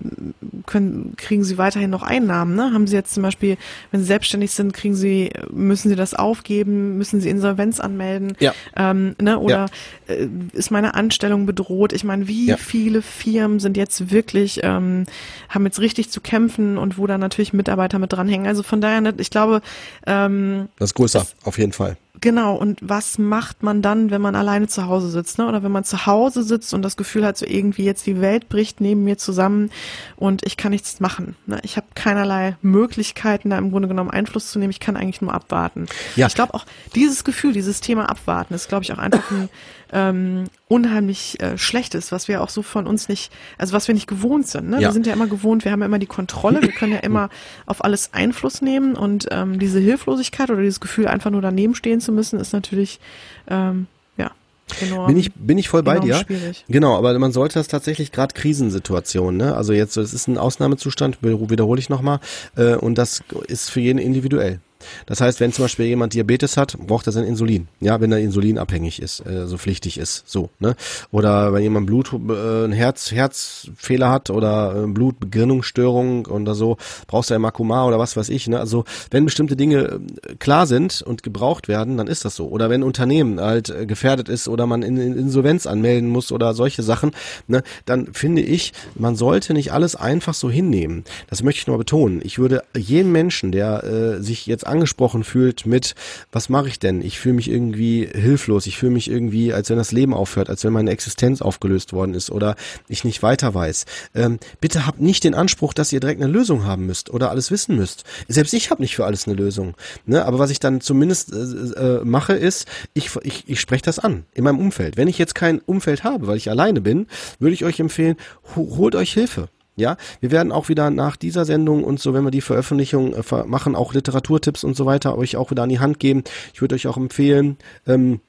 können, 0.65 1.15
kriegen 1.17 1.43
sie 1.43 1.57
weiterhin 1.57 1.89
noch 1.89 2.03
Einnahmen. 2.03 2.55
Ne? 2.55 2.71
Haben 2.73 2.87
sie 2.87 2.95
jetzt 2.95 3.13
zum 3.13 3.23
Beispiel, 3.23 3.57
wenn 3.91 3.99
sie 4.01 4.05
selbstständig 4.05 4.51
sind, 4.51 4.73
kriegen 4.73 4.95
sie, 4.95 5.31
müssen 5.51 5.89
sie 5.89 5.95
das 5.95 6.13
aufgeben, 6.13 6.97
müssen 6.97 7.21
sie 7.21 7.29
Insolvenz 7.29 7.79
anmelden, 7.79 8.33
ja. 8.39 8.53
ähm, 8.75 9.15
ne? 9.19 9.39
oder 9.39 9.67
ja. 10.07 10.13
äh, 10.13 10.29
ist 10.53 10.71
meine 10.71 10.93
Anstellung 10.93 11.45
bedroht? 11.45 11.91
Ich 11.91 12.03
meine, 12.03 12.27
wie 12.27 12.47
ja. 12.47 12.57
viele 12.57 13.01
Firmen 13.01 13.59
sind 13.59 13.77
jetzt 13.77 14.11
wirklich, 14.11 14.59
ähm, 14.63 15.05
haben 15.49 15.65
jetzt 15.65 15.79
richtig 15.79 16.11
zu 16.11 16.21
kämpfen 16.21 16.77
und 16.77 16.97
wo 16.97 17.07
da 17.07 17.17
natürlich 17.17 17.53
Mitarbeiter 17.53 17.99
mit 17.99 18.13
dranhängen. 18.13 18.47
Also 18.47 18.63
von 18.63 18.81
daher, 18.81 19.01
ne, 19.01 19.13
ich 19.17 19.31
glaube, 19.31 19.61
ähm, 20.05 20.69
das 20.77 20.91
ist 20.91 20.95
größer, 20.95 21.19
das, 21.19 21.35
auf 21.43 21.57
jeden 21.57 21.73
Fall. 21.73 21.97
Genau, 22.21 22.55
und 22.55 22.79
was 22.81 23.17
macht 23.17 23.63
man 23.63 23.81
dann, 23.81 24.09
wenn 24.11 24.21
man 24.21 24.35
alleine 24.35 24.67
zu 24.67 24.87
Hause 24.87 25.09
sitzt, 25.09 25.37
ne? 25.37 25.47
Oder 25.47 25.63
wenn 25.63 25.71
man 25.71 25.83
zu 25.83 26.05
Hause 26.05 26.43
sitzt 26.43 26.73
und 26.73 26.81
das 26.81 26.97
Gefühl 26.97 27.25
hat, 27.25 27.37
so 27.37 27.45
irgendwie 27.45 27.83
jetzt 27.83 28.05
die 28.07 28.19
Welt 28.19 28.49
bricht 28.49 28.81
neben 28.81 29.03
mir 29.03 29.17
zusammen 29.17 29.69
und 30.15 30.45
ich 30.45 30.57
kann 30.57 30.71
nichts 30.71 30.99
machen. 30.99 31.35
Ne? 31.45 31.59
Ich 31.63 31.77
habe 31.77 31.87
keinerlei 31.95 32.57
Möglichkeiten, 32.61 33.49
da 33.49 33.57
im 33.57 33.71
Grunde 33.71 33.87
genommen 33.87 34.09
Einfluss 34.09 34.51
zu 34.51 34.59
nehmen. 34.59 34.71
Ich 34.71 34.79
kann 34.79 34.97
eigentlich 34.97 35.21
nur 35.21 35.33
abwarten. 35.33 35.85
Ja. 36.15 36.27
Ich 36.27 36.35
glaube 36.35 36.53
auch, 36.53 36.65
dieses 36.95 37.23
Gefühl, 37.23 37.53
dieses 37.53 37.81
Thema 37.81 38.09
Abwarten 38.09 38.53
ist, 38.53 38.69
glaube 38.69 38.83
ich, 38.83 38.91
auch 38.91 38.97
einfach 38.97 39.29
ein 39.31 39.49
ähm, 39.91 40.45
unheimlich 40.69 41.41
äh, 41.41 41.57
schlecht 41.57 41.95
ist, 41.95 42.11
was 42.11 42.27
wir 42.27 42.41
auch 42.41 42.49
so 42.49 42.61
von 42.61 42.87
uns 42.87 43.09
nicht, 43.09 43.31
also 43.57 43.73
was 43.73 43.87
wir 43.87 43.95
nicht 43.95 44.07
gewohnt 44.07 44.47
sind. 44.47 44.69
Ne? 44.69 44.75
Ja. 44.75 44.89
Wir 44.89 44.91
sind 44.93 45.07
ja 45.07 45.13
immer 45.13 45.27
gewohnt, 45.27 45.65
wir 45.65 45.71
haben 45.71 45.79
ja 45.79 45.87
immer 45.87 45.99
die 45.99 46.05
Kontrolle, 46.05 46.61
wir 46.61 46.71
können 46.71 46.93
ja 46.93 46.99
immer 46.99 47.29
auf 47.65 47.83
alles 47.83 48.13
Einfluss 48.13 48.61
nehmen 48.61 48.95
und 48.95 49.27
ähm, 49.31 49.57
diese 49.57 49.79
Hilflosigkeit 49.79 50.49
oder 50.51 50.61
dieses 50.61 50.79
Gefühl, 50.79 51.07
einfach 51.07 51.31
nur 51.31 51.41
daneben 51.41 51.73
stehen 51.73 51.99
zu 52.01 52.11
müssen, 52.11 52.39
ist 52.39 52.53
natürlich 52.53 52.99
ähm, 53.47 53.87
ja 54.15 54.31
Enorm, 54.79 55.07
bin 55.07 55.17
ich 55.17 55.33
bin 55.33 55.57
ich 55.57 55.69
voll 55.69 55.81
bei 55.81 55.97
dir. 55.97 56.13
Schwierig. 56.15 56.63
Genau, 56.67 56.95
aber 56.95 57.17
man 57.17 57.31
sollte 57.31 57.55
das 57.55 57.67
tatsächlich 57.67 58.11
gerade 58.11 58.35
Krisensituationen, 58.35 59.37
ne? 59.37 59.55
Also 59.55 59.73
jetzt 59.73 59.97
es 59.97 60.13
ist 60.13 60.27
ein 60.27 60.37
Ausnahmezustand, 60.37 61.17
wiederhole 61.23 61.79
ich 61.79 61.89
nochmal, 61.89 62.19
äh, 62.55 62.75
und 62.75 62.99
das 62.99 63.23
ist 63.47 63.71
für 63.71 63.79
jeden 63.79 63.97
individuell. 63.97 64.59
Das 65.05 65.21
heißt, 65.21 65.39
wenn 65.39 65.51
zum 65.51 65.65
Beispiel 65.65 65.85
jemand 65.85 66.13
Diabetes 66.13 66.57
hat, 66.57 66.77
braucht 66.77 67.07
er 67.07 67.11
sein 67.11 67.25
Insulin. 67.25 67.67
Ja, 67.79 67.99
wenn 68.01 68.11
er 68.11 68.19
insulinabhängig 68.19 69.01
ist, 69.01 69.25
äh, 69.25 69.47
so 69.47 69.57
pflichtig 69.57 69.97
ist, 69.97 70.23
so. 70.27 70.49
Ne? 70.59 70.75
Oder 71.11 71.53
wenn 71.53 71.63
jemand 71.63 71.87
Blut, 71.87 72.11
äh, 72.13 72.65
ein 72.65 72.71
Herz, 72.71 73.11
Herzfehler 73.11 74.09
hat 74.09 74.29
oder 74.29 74.83
äh, 74.83 74.87
Blutbegerinnungsstörung 74.87 76.25
oder 76.27 76.55
so, 76.55 76.77
brauchst 77.07 77.29
du 77.29 77.35
ein 77.35 77.41
Makuma 77.41 77.85
oder 77.85 77.99
was 77.99 78.15
weiß 78.15 78.29
ich. 78.29 78.47
Ne? 78.47 78.59
Also 78.59 78.85
wenn 79.11 79.25
bestimmte 79.25 79.55
Dinge 79.55 79.99
äh, 80.27 80.35
klar 80.35 80.67
sind 80.67 81.01
und 81.01 81.23
gebraucht 81.23 81.67
werden, 81.67 81.97
dann 81.97 82.07
ist 82.07 82.25
das 82.25 82.35
so. 82.35 82.47
Oder 82.47 82.69
wenn 82.69 82.81
ein 82.81 82.83
Unternehmen 82.83 83.39
halt 83.39 83.69
äh, 83.69 83.85
gefährdet 83.85 84.29
ist 84.29 84.47
oder 84.47 84.65
man 84.65 84.83
in, 84.83 84.97
in 84.97 85.17
Insolvenz 85.17 85.67
anmelden 85.67 86.09
muss 86.09 86.31
oder 86.31 86.53
solche 86.53 86.83
Sachen, 86.83 87.11
ne, 87.47 87.63
dann 87.85 88.13
finde 88.13 88.41
ich, 88.41 88.73
man 88.95 89.15
sollte 89.15 89.53
nicht 89.53 89.73
alles 89.73 89.95
einfach 89.95 90.33
so 90.33 90.49
hinnehmen. 90.49 91.03
Das 91.29 91.43
möchte 91.43 91.61
ich 91.61 91.67
nur 91.67 91.77
betonen. 91.77 92.21
Ich 92.23 92.39
würde 92.39 92.63
jedem 92.75 93.11
Menschen, 93.11 93.51
der 93.51 93.83
äh, 93.83 94.21
sich 94.21 94.45
jetzt 94.45 94.65
angesprochen 94.69 95.23
fühlt 95.23 95.65
mit, 95.65 95.95
was 96.31 96.49
mache 96.49 96.67
ich 96.67 96.79
denn? 96.79 97.01
Ich 97.01 97.19
fühle 97.19 97.35
mich 97.35 97.49
irgendwie 97.49 98.07
hilflos, 98.11 98.67
ich 98.67 98.77
fühle 98.77 98.93
mich 98.93 99.09
irgendwie, 99.09 99.53
als 99.53 99.69
wenn 99.69 99.77
das 99.77 99.91
Leben 99.91 100.13
aufhört, 100.13 100.49
als 100.49 100.63
wenn 100.63 100.73
meine 100.73 100.91
Existenz 100.91 101.41
aufgelöst 101.41 101.93
worden 101.93 102.13
ist 102.13 102.31
oder 102.31 102.55
ich 102.87 103.03
nicht 103.03 103.23
weiter 103.23 103.53
weiß. 103.53 103.85
Ähm, 104.15 104.39
bitte 104.61 104.85
habt 104.85 105.01
nicht 105.01 105.23
den 105.23 105.35
Anspruch, 105.35 105.73
dass 105.73 105.91
ihr 105.91 105.99
direkt 105.99 106.21
eine 106.21 106.31
Lösung 106.31 106.65
haben 106.65 106.85
müsst 106.85 107.09
oder 107.09 107.29
alles 107.29 107.51
wissen 107.51 107.75
müsst. 107.75 108.03
Selbst 108.27 108.53
ich 108.53 108.71
habe 108.71 108.81
nicht 108.81 108.95
für 108.95 109.05
alles 109.05 109.27
eine 109.27 109.35
Lösung. 109.35 109.75
Ne? 110.05 110.25
Aber 110.25 110.39
was 110.39 110.49
ich 110.49 110.59
dann 110.59 110.81
zumindest 110.81 111.33
äh, 111.33 111.37
äh, 111.37 112.05
mache, 112.05 112.33
ist, 112.33 112.67
ich, 112.93 113.15
ich, 113.23 113.43
ich 113.47 113.59
spreche 113.59 113.83
das 113.83 113.99
an 113.99 114.25
in 114.33 114.43
meinem 114.43 114.59
Umfeld. 114.59 114.97
Wenn 114.97 115.07
ich 115.07 115.17
jetzt 115.17 115.35
kein 115.35 115.59
Umfeld 115.59 116.03
habe, 116.03 116.27
weil 116.27 116.37
ich 116.37 116.49
alleine 116.49 116.81
bin, 116.81 117.07
würde 117.39 117.53
ich 117.53 117.65
euch 117.65 117.79
empfehlen, 117.79 118.15
holt 118.55 118.95
euch 118.95 119.13
Hilfe. 119.13 119.49
Ja, 119.79 119.95
wir 120.19 120.31
werden 120.31 120.51
auch 120.51 120.67
wieder 120.67 120.89
nach 120.89 121.15
dieser 121.15 121.45
Sendung 121.45 121.85
und 121.85 121.99
so, 121.99 122.13
wenn 122.13 122.25
wir 122.25 122.31
die 122.31 122.41
Veröffentlichung 122.41 123.13
äh, 123.13 123.23
machen, 123.45 123.75
auch 123.75 123.93
Literaturtipps 123.93 124.65
und 124.65 124.75
so 124.75 124.85
weiter 124.85 125.17
euch 125.17 125.37
auch 125.37 125.51
wieder 125.51 125.63
an 125.63 125.69
die 125.69 125.79
Hand 125.79 125.99
geben. 125.99 126.23
Ich 126.53 126.61
würde 126.61 126.75
euch 126.75 126.87
auch 126.87 126.97
empfehlen, 126.97 127.57
ähm, 127.87 128.19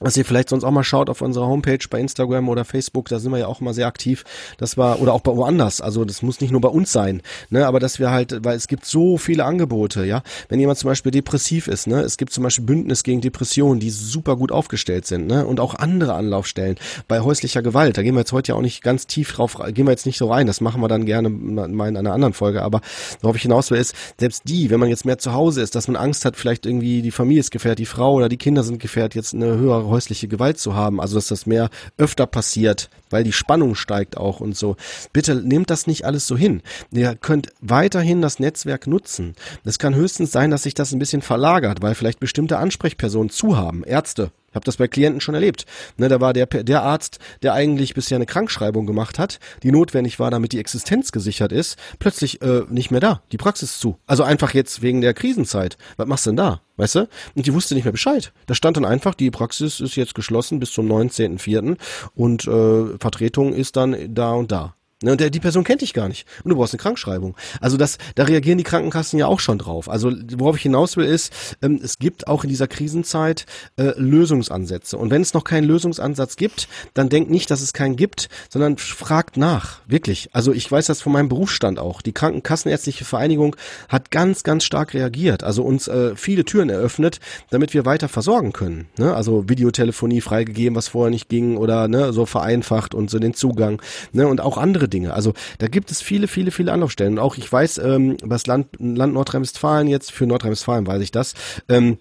dass 0.00 0.14
ihr 0.18 0.26
vielleicht 0.26 0.50
sonst 0.50 0.62
auch 0.62 0.70
mal 0.70 0.84
schaut 0.84 1.08
auf 1.08 1.22
unserer 1.22 1.46
Homepage 1.46 1.78
bei 1.88 1.98
Instagram 1.98 2.50
oder 2.50 2.66
Facebook, 2.66 3.08
da 3.08 3.18
sind 3.18 3.32
wir 3.32 3.38
ja 3.38 3.46
auch 3.46 3.62
immer 3.62 3.72
sehr 3.72 3.86
aktiv. 3.86 4.24
Das 4.58 4.76
war 4.76 5.00
oder 5.00 5.14
auch 5.14 5.22
bei 5.22 5.34
woanders. 5.34 5.80
Also 5.80 6.04
das 6.04 6.20
muss 6.20 6.42
nicht 6.42 6.50
nur 6.50 6.60
bei 6.60 6.68
uns 6.68 6.92
sein, 6.92 7.22
ne? 7.48 7.66
Aber 7.66 7.80
dass 7.80 7.98
wir 7.98 8.10
halt, 8.10 8.44
weil 8.44 8.58
es 8.58 8.68
gibt 8.68 8.84
so 8.84 9.16
viele 9.16 9.46
Angebote, 9.46 10.04
ja. 10.04 10.22
Wenn 10.50 10.60
jemand 10.60 10.78
zum 10.78 10.88
Beispiel 10.88 11.12
depressiv 11.12 11.66
ist, 11.66 11.86
ne, 11.86 12.00
es 12.02 12.18
gibt 12.18 12.32
zum 12.34 12.44
Beispiel 12.44 12.66
Bündnis 12.66 13.04
gegen 13.04 13.22
Depressionen, 13.22 13.80
die 13.80 13.88
super 13.88 14.36
gut 14.36 14.52
aufgestellt 14.52 15.06
sind, 15.06 15.28
ne, 15.28 15.46
und 15.46 15.60
auch 15.60 15.74
andere 15.74 16.12
Anlaufstellen 16.12 16.76
bei 17.08 17.20
häuslicher 17.20 17.62
Gewalt. 17.62 17.96
Da 17.96 18.02
gehen 18.02 18.14
wir 18.14 18.20
jetzt 18.20 18.32
heute 18.32 18.52
ja 18.52 18.54
auch 18.56 18.62
nicht 18.62 18.82
ganz 18.82 19.06
tief 19.06 19.32
drauf, 19.32 19.56
gehen 19.68 19.86
wir 19.86 19.92
jetzt 19.92 20.04
nicht 20.04 20.18
so 20.18 20.30
rein. 20.30 20.46
Das 20.46 20.60
machen 20.60 20.82
wir 20.82 20.88
dann 20.88 21.06
gerne 21.06 21.30
mal 21.30 21.88
in 21.88 21.96
einer 21.96 22.12
anderen 22.12 22.34
Folge. 22.34 22.62
Aber 22.62 22.82
worauf 23.22 23.36
ich 23.36 23.42
hinaus 23.42 23.70
will, 23.70 23.78
ist 23.78 23.94
selbst 24.20 24.42
die, 24.44 24.68
wenn 24.68 24.78
man 24.78 24.90
jetzt 24.90 25.06
mehr 25.06 25.16
zu 25.16 25.32
Hause 25.32 25.62
ist, 25.62 25.74
dass 25.74 25.88
man 25.88 25.96
Angst 25.96 26.26
hat, 26.26 26.36
vielleicht 26.36 26.66
irgendwie 26.66 27.00
die 27.00 27.10
Familie 27.10 27.40
ist 27.40 27.50
gefährdet, 27.50 27.78
die 27.78 27.86
Frau 27.86 28.12
oder 28.12 28.28
die 28.28 28.36
Kinder 28.36 28.62
sind 28.62 28.78
gefährdet, 28.78 29.14
jetzt 29.14 29.32
eine 29.32 29.56
höhere 29.56 29.85
häusliche 29.88 30.28
Gewalt 30.28 30.58
zu 30.58 30.74
haben, 30.74 31.00
also 31.00 31.16
dass 31.16 31.28
das 31.28 31.46
mehr 31.46 31.70
öfter 31.96 32.26
passiert, 32.26 32.90
weil 33.10 33.24
die 33.24 33.32
Spannung 33.32 33.74
steigt 33.74 34.16
auch 34.16 34.40
und 34.40 34.56
so. 34.56 34.76
Bitte 35.12 35.34
nehmt 35.34 35.70
das 35.70 35.86
nicht 35.86 36.04
alles 36.04 36.26
so 36.26 36.36
hin. 36.36 36.62
Ihr 36.90 37.14
könnt 37.14 37.48
weiterhin 37.60 38.22
das 38.22 38.38
Netzwerk 38.38 38.86
nutzen. 38.86 39.34
Es 39.64 39.78
kann 39.78 39.94
höchstens 39.94 40.32
sein, 40.32 40.50
dass 40.50 40.64
sich 40.64 40.74
das 40.74 40.92
ein 40.92 40.98
bisschen 40.98 41.22
verlagert, 41.22 41.82
weil 41.82 41.94
vielleicht 41.94 42.20
bestimmte 42.20 42.58
Ansprechpersonen 42.58 43.30
zu 43.30 43.56
haben, 43.56 43.84
Ärzte, 43.84 44.30
habe 44.56 44.64
das 44.64 44.76
bei 44.76 44.88
Klienten 44.88 45.20
schon 45.20 45.34
erlebt. 45.34 45.66
Ne, 45.96 46.08
da 46.08 46.20
war 46.20 46.32
der, 46.32 46.46
der 46.46 46.82
Arzt, 46.82 47.20
der 47.42 47.54
eigentlich 47.54 47.94
bisher 47.94 48.16
eine 48.16 48.26
Krankschreibung 48.26 48.86
gemacht 48.86 49.18
hat, 49.18 49.38
die 49.62 49.70
notwendig 49.70 50.18
war, 50.18 50.30
damit 50.30 50.52
die 50.52 50.58
Existenz 50.58 51.12
gesichert 51.12 51.52
ist, 51.52 51.78
plötzlich 51.98 52.42
äh, 52.42 52.62
nicht 52.68 52.90
mehr 52.90 53.00
da. 53.00 53.22
Die 53.30 53.36
Praxis 53.36 53.78
zu. 53.78 53.98
Also 54.06 54.24
einfach 54.24 54.54
jetzt 54.54 54.82
wegen 54.82 55.00
der 55.00 55.14
Krisenzeit. 55.14 55.78
Was 55.96 56.08
machst 56.08 56.26
du 56.26 56.30
denn 56.30 56.36
da? 56.38 56.60
Weißt 56.76 56.96
du? 56.96 57.08
Und 57.34 57.46
die 57.46 57.54
wusste 57.54 57.74
nicht 57.74 57.84
mehr 57.84 57.92
Bescheid. 57.92 58.32
Da 58.46 58.54
stand 58.54 58.76
dann 58.76 58.84
einfach, 58.84 59.14
die 59.14 59.30
Praxis 59.30 59.80
ist 59.80 59.96
jetzt 59.96 60.14
geschlossen 60.14 60.58
bis 60.58 60.72
zum 60.72 60.90
19.04. 60.90 61.76
und 62.14 62.46
äh, 62.46 62.98
Vertretung 62.98 63.52
ist 63.52 63.76
dann 63.76 64.14
da 64.14 64.32
und 64.32 64.52
da. 64.52 64.74
Ne, 65.02 65.12
und 65.12 65.20
der, 65.20 65.28
die 65.28 65.40
Person 65.40 65.62
kennt 65.62 65.82
dich 65.82 65.92
gar 65.92 66.08
nicht. 66.08 66.26
Und 66.42 66.48
du 66.48 66.56
brauchst 66.56 66.72
eine 66.72 66.80
Krankschreibung. 66.80 67.36
Also 67.60 67.76
das, 67.76 67.98
da 68.14 68.24
reagieren 68.24 68.56
die 68.56 68.64
Krankenkassen 68.64 69.18
ja 69.18 69.26
auch 69.26 69.40
schon 69.40 69.58
drauf. 69.58 69.90
Also 69.90 70.10
worauf 70.38 70.56
ich 70.56 70.62
hinaus 70.62 70.96
will 70.96 71.04
ist, 71.04 71.58
ähm, 71.60 71.78
es 71.82 71.98
gibt 71.98 72.28
auch 72.28 72.44
in 72.44 72.48
dieser 72.48 72.66
Krisenzeit 72.66 73.44
äh, 73.76 73.92
Lösungsansätze. 73.98 74.96
Und 74.96 75.10
wenn 75.10 75.20
es 75.20 75.34
noch 75.34 75.44
keinen 75.44 75.64
Lösungsansatz 75.64 76.36
gibt, 76.36 76.68
dann 76.94 77.10
denkt 77.10 77.30
nicht, 77.30 77.50
dass 77.50 77.60
es 77.60 77.74
keinen 77.74 77.96
gibt, 77.96 78.30
sondern 78.48 78.78
fragt 78.78 79.36
nach. 79.36 79.80
Wirklich. 79.86 80.30
Also 80.32 80.54
ich 80.54 80.72
weiß 80.72 80.86
das 80.86 81.02
von 81.02 81.12
meinem 81.12 81.28
Berufsstand 81.28 81.78
auch. 81.78 82.00
Die 82.00 82.12
Krankenkassenärztliche 82.12 83.04
Vereinigung 83.04 83.54
hat 83.90 84.10
ganz, 84.10 84.44
ganz 84.44 84.64
stark 84.64 84.94
reagiert. 84.94 85.44
Also 85.44 85.62
uns 85.62 85.88
äh, 85.88 86.16
viele 86.16 86.46
Türen 86.46 86.70
eröffnet, 86.70 87.20
damit 87.50 87.74
wir 87.74 87.84
weiter 87.84 88.08
versorgen 88.08 88.54
können. 88.54 88.88
Ne? 88.96 89.14
Also 89.14 89.46
Videotelefonie 89.46 90.22
freigegeben, 90.22 90.74
was 90.74 90.88
vorher 90.88 91.10
nicht 91.10 91.28
ging 91.28 91.58
oder 91.58 91.86
ne, 91.86 92.14
so 92.14 92.24
vereinfacht 92.24 92.94
und 92.94 93.10
so 93.10 93.18
den 93.18 93.34
Zugang. 93.34 93.82
Ne? 94.12 94.26
Und 94.26 94.40
auch 94.40 94.56
andere 94.56 94.86
andere 94.86 94.88
Dinge. 94.96 95.12
Also 95.12 95.34
da 95.58 95.68
gibt 95.68 95.90
es 95.90 96.00
viele, 96.00 96.26
viele, 96.26 96.50
viele 96.50 96.72
Anlaufstellen. 96.72 97.14
Und 97.14 97.18
auch 97.18 97.36
ich 97.36 97.50
weiß, 97.50 97.78
ähm, 97.78 98.16
das 98.18 98.46
Land, 98.46 98.68
Land 98.78 99.12
Nordrhein-Westfalen 99.14 99.88
jetzt, 99.88 100.10
für 100.10 100.26
Nordrhein-Westfalen 100.26 100.86
weiß 100.86 101.02
ich 101.02 101.10
das, 101.10 101.34
ähm, 101.68 101.98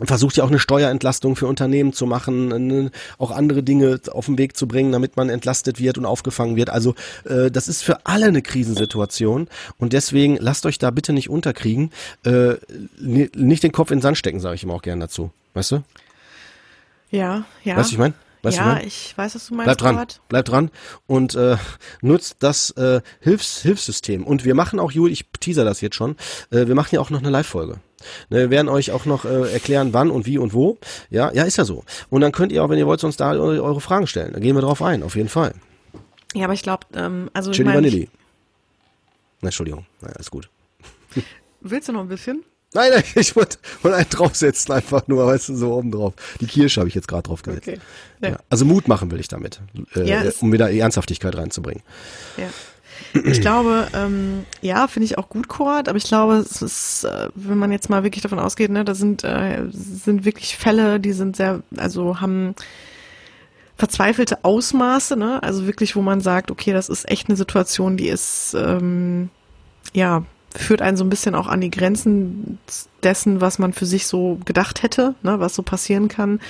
versucht 0.00 0.36
ja 0.36 0.44
auch 0.44 0.48
eine 0.48 0.60
Steuerentlastung 0.60 1.34
für 1.34 1.48
Unternehmen 1.48 1.92
zu 1.92 2.06
machen, 2.06 2.48
ne, 2.68 2.90
auch 3.18 3.32
andere 3.32 3.64
Dinge 3.64 4.00
auf 4.12 4.26
den 4.26 4.38
Weg 4.38 4.56
zu 4.56 4.68
bringen, 4.68 4.92
damit 4.92 5.16
man 5.16 5.28
entlastet 5.28 5.80
wird 5.80 5.98
und 5.98 6.06
aufgefangen 6.06 6.54
wird. 6.54 6.70
Also 6.70 6.94
äh, 7.24 7.50
das 7.50 7.66
ist 7.66 7.82
für 7.82 8.06
alle 8.06 8.26
eine 8.26 8.40
Krisensituation 8.40 9.48
und 9.78 9.92
deswegen 9.92 10.36
lasst 10.36 10.66
euch 10.66 10.78
da 10.78 10.92
bitte 10.92 11.12
nicht 11.12 11.28
unterkriegen, 11.28 11.90
äh, 12.24 12.54
nicht 13.00 13.64
den 13.64 13.72
Kopf 13.72 13.90
in 13.90 13.98
den 13.98 14.02
Sand 14.02 14.18
stecken, 14.18 14.38
sage 14.38 14.54
ich 14.54 14.62
immer 14.62 14.74
auch 14.74 14.82
gern 14.82 15.00
dazu. 15.00 15.32
Weißt 15.54 15.72
du? 15.72 15.82
Ja, 17.10 17.44
ja. 17.64 17.76
Weißt 17.76 17.90
du, 17.90 17.94
ich 17.94 17.98
meine? 17.98 18.14
Weißt 18.42 18.56
ja, 18.56 18.80
ich 18.80 19.16
weiß, 19.16 19.34
was 19.34 19.46
du 19.46 19.54
meinst. 19.54 19.66
Bleib 19.66 19.78
dran, 19.78 20.06
bleib 20.28 20.44
dran 20.44 20.70
und 21.06 21.34
äh, 21.34 21.56
nutzt 22.02 22.36
das 22.40 22.70
äh, 22.72 23.00
Hilfs 23.20 23.62
Hilfssystem. 23.62 24.24
Und 24.24 24.44
wir 24.44 24.54
machen 24.54 24.78
auch, 24.78 24.92
Juli, 24.92 25.12
ich 25.12 25.26
teaser 25.40 25.64
das 25.64 25.80
jetzt 25.80 25.96
schon, 25.96 26.16
äh, 26.50 26.66
wir 26.66 26.74
machen 26.74 26.94
ja 26.94 27.00
auch 27.00 27.10
noch 27.10 27.18
eine 27.18 27.30
Live-Folge. 27.30 27.80
Ne, 28.30 28.38
wir 28.38 28.50
werden 28.50 28.68
euch 28.68 28.92
auch 28.92 29.06
noch 29.06 29.24
äh, 29.24 29.52
erklären, 29.52 29.92
wann 29.92 30.10
und 30.10 30.26
wie 30.26 30.38
und 30.38 30.54
wo. 30.54 30.78
Ja, 31.10 31.32
ja, 31.32 31.42
ist 31.44 31.56
ja 31.56 31.64
so. 31.64 31.84
Und 32.10 32.20
dann 32.20 32.32
könnt 32.32 32.52
ihr 32.52 32.62
auch, 32.62 32.68
wenn 32.68 32.78
ihr 32.78 32.86
wollt, 32.86 33.02
uns 33.02 33.16
da 33.16 33.32
eure, 33.32 33.62
eure 33.62 33.80
Fragen 33.80 34.06
stellen. 34.06 34.32
Da 34.32 34.38
gehen 34.38 34.54
wir 34.54 34.62
drauf 34.62 34.82
ein, 34.82 35.02
auf 35.02 35.16
jeden 35.16 35.28
Fall. 35.28 35.54
Ja, 36.34 36.44
aber 36.44 36.54
ich 36.54 36.62
glaube, 36.62 36.86
ähm, 36.94 37.30
also 37.32 37.50
Chili 37.50 37.62
ich 37.62 37.66
mein, 37.66 37.76
Vanilli. 37.76 38.08
Na, 39.40 39.48
Entschuldigung, 39.48 39.86
naja, 40.00 40.14
ist 40.18 40.30
gut. 40.30 40.48
Willst 41.60 41.88
du 41.88 41.92
noch 41.92 42.02
ein 42.02 42.08
bisschen? 42.08 42.44
Nein, 42.74 42.90
nein, 42.92 43.04
ich 43.14 43.34
wollte 43.36 43.58
wollt 43.82 43.94
einen 43.94 44.10
draufsetzen, 44.10 44.74
einfach 44.74 45.06
nur, 45.08 45.26
weißt 45.26 45.48
du, 45.50 45.56
so 45.56 45.72
oben 45.72 45.90
drauf. 45.90 46.14
Die 46.40 46.46
Kirsche 46.46 46.80
habe 46.80 46.88
ich 46.88 46.94
jetzt 46.94 47.08
gerade 47.08 47.22
drauf 47.22 47.42
gesetzt. 47.42 47.68
Okay. 47.68 47.78
Ja. 48.20 48.28
Ja. 48.30 48.36
Also 48.50 48.64
Mut 48.64 48.88
machen 48.88 49.10
will 49.10 49.20
ich 49.20 49.28
damit, 49.28 49.60
äh, 49.94 50.08
ja, 50.08 50.22
um 50.40 50.52
wieder 50.52 50.70
Ernsthaftigkeit 50.70 51.36
reinzubringen. 51.36 51.82
Ja. 52.36 52.48
Ich 53.24 53.40
glaube, 53.40 53.86
ähm, 53.94 54.44
ja, 54.60 54.88
finde 54.88 55.04
ich 55.04 55.18
auch 55.18 55.28
gut, 55.28 55.48
Kurt, 55.48 55.88
aber 55.88 55.96
ich 55.96 56.04
glaube, 56.04 56.34
es 56.34 56.60
ist, 56.62 57.04
äh, 57.04 57.28
wenn 57.34 57.56
man 57.56 57.70
jetzt 57.70 57.88
mal 57.88 58.02
wirklich 58.02 58.22
davon 58.22 58.40
ausgeht, 58.40 58.70
ne, 58.70 58.84
da 58.84 58.94
sind, 58.94 59.22
äh, 59.24 59.66
sind 59.70 60.24
wirklich 60.24 60.56
Fälle, 60.56 60.98
die 60.98 61.12
sind 61.12 61.36
sehr, 61.36 61.62
also 61.76 62.20
haben 62.20 62.54
verzweifelte 63.76 64.44
Ausmaße, 64.44 65.16
ne? 65.16 65.40
Also 65.42 65.66
wirklich, 65.66 65.94
wo 65.94 66.02
man 66.02 66.20
sagt, 66.20 66.50
okay, 66.50 66.72
das 66.72 66.88
ist 66.88 67.08
echt 67.08 67.28
eine 67.28 67.36
Situation, 67.36 67.96
die 67.96 68.08
ist 68.08 68.54
ähm, 68.58 69.30
ja 69.94 70.24
führt 70.56 70.82
einen 70.82 70.96
so 70.96 71.04
ein 71.04 71.10
bisschen 71.10 71.34
auch 71.34 71.46
an 71.46 71.60
die 71.60 71.70
Grenzen 71.70 72.58
dessen, 73.02 73.40
was 73.40 73.58
man 73.58 73.72
für 73.72 73.86
sich 73.86 74.06
so 74.06 74.38
gedacht 74.44 74.82
hätte, 74.82 75.14
ne, 75.22 75.38
was 75.40 75.54
so 75.54 75.62
passieren 75.62 76.08
kann 76.08 76.40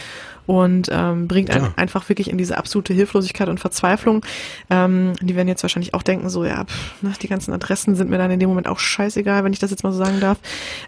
und 0.47 0.89
ähm, 0.91 1.29
bringt 1.29 1.51
einen 1.51 1.67
ja. 1.67 1.73
einfach 1.77 2.09
wirklich 2.09 2.31
in 2.31 2.39
diese 2.39 2.57
absolute 2.57 2.95
Hilflosigkeit 2.95 3.51
und 3.51 3.61
Verzweiflung. 3.61 4.25
Ähm, 4.71 5.13
die 5.21 5.37
werden 5.37 5.47
jetzt 5.47 5.63
wahrscheinlich 5.63 5.93
auch 5.93 6.03
denken, 6.03 6.31
so 6.31 6.45
ja, 6.45 6.65
pff, 6.65 7.03
ne, 7.03 7.13
die 7.21 7.29
ganzen 7.29 7.53
Adressen 7.53 7.97
sind 7.97 8.09
mir 8.09 8.17
dann 8.17 8.31
in 8.31 8.41
dem 8.41 8.49
Moment 8.49 8.67
auch 8.67 8.79
scheißegal, 8.79 9.45
wenn 9.45 9.53
ich 9.53 9.59
das 9.59 9.71
jetzt 9.71 9.83
mal 9.83 9.93
so 9.93 9.99
sagen 9.99 10.21
darf. 10.21 10.39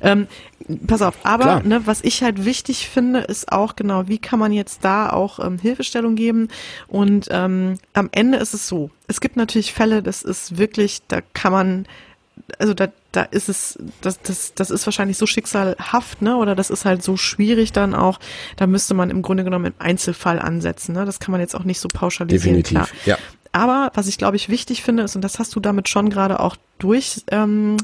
Ähm, 0.01 0.29
pass 0.87 1.03
auf, 1.03 1.15
aber 1.25 1.61
ne, 1.63 1.83
was 1.85 2.03
ich 2.03 2.23
halt 2.23 2.47
wichtig 2.47 2.89
finde, 2.89 3.21
ist 3.21 3.53
auch 3.53 3.77
genau, 3.77 4.09
wie 4.09 4.19
kann 4.19 4.39
man 4.39 4.53
jetzt 4.53 4.83
da 4.83 5.11
auch 5.11 5.45
ähm, 5.45 5.59
Hilfestellung 5.59 6.15
geben 6.15 6.49
und 6.89 7.29
ähm, 7.31 7.75
am 7.93 8.09
Ende 8.13 8.39
ist 8.39 8.55
es 8.55 8.67
so, 8.67 8.91
es 9.09 9.21
gibt 9.21 9.37
natürlich 9.37 9.75
Fälle, 9.75 10.03
das 10.03 10.23
ist 10.23 10.57
wirklich, 10.57 11.03
da 11.09 11.21
kann 11.35 11.53
man 11.53 11.87
also 12.59 12.75
da, 12.75 12.89
da 13.13 13.23
ist 13.23 13.49
es, 13.49 13.79
das, 14.01 14.21
das, 14.23 14.55
das 14.55 14.71
ist 14.71 14.87
wahrscheinlich 14.87 15.19
so 15.19 15.27
schicksalhaft, 15.27 16.23
ne? 16.23 16.37
Oder 16.37 16.55
das 16.55 16.71
ist 16.71 16.85
halt 16.85 17.03
so 17.03 17.17
schwierig 17.17 17.73
dann 17.73 17.95
auch. 17.95 18.21
Da 18.57 18.67
müsste 18.67 18.95
man 18.95 19.11
im 19.11 19.23
Grunde 19.23 19.45
genommen 19.45 19.67
im 19.67 19.75
Einzelfall 19.79 20.39
ansetzen. 20.39 20.95
Ne? 20.95 21.05
Das 21.05 21.19
kann 21.19 21.33
man 21.33 21.41
jetzt 21.41 21.55
auch 21.55 21.65
nicht 21.65 21.81
so 21.81 21.89
pauschalisieren. 21.89 22.63
Definitiv, 22.63 22.71
klar. 22.71 22.89
ja. 23.07 23.19
Aber 23.53 23.91
was 23.95 24.07
ich 24.07 24.17
glaube 24.17 24.37
ich 24.37 24.49
wichtig 24.49 24.83
finde, 24.83 25.03
ist, 25.03 25.17
und 25.17 25.23
das 25.23 25.39
hast 25.39 25.57
du 25.57 25.61
damit 25.61 25.89
schon 25.89 26.09
gerade 26.09 26.39
auch 26.39 26.57
durch 26.79 27.25
ähm, 27.33 27.77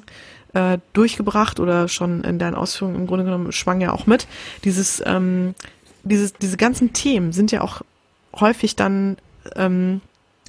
äh, 0.54 0.78
durchgebracht 0.92 1.60
oder 1.60 1.88
schon 1.88 2.22
in 2.24 2.38
deinen 2.38 2.54
Ausführungen 2.54 2.96
im 2.96 3.06
Grunde 3.06 3.24
genommen 3.24 3.52
schwang 3.52 3.80
ja 3.80 3.92
auch 3.92 4.06
mit, 4.06 4.26
dieses, 4.64 5.02
ähm, 5.04 5.54
dieses, 6.02 6.32
diese 6.34 6.56
ganzen 6.56 6.92
Themen 6.92 7.32
sind 7.32 7.52
ja 7.52 7.60
auch 7.62 7.82
häufig 8.34 8.76
dann 8.76 9.16
ähm, 9.56 10.00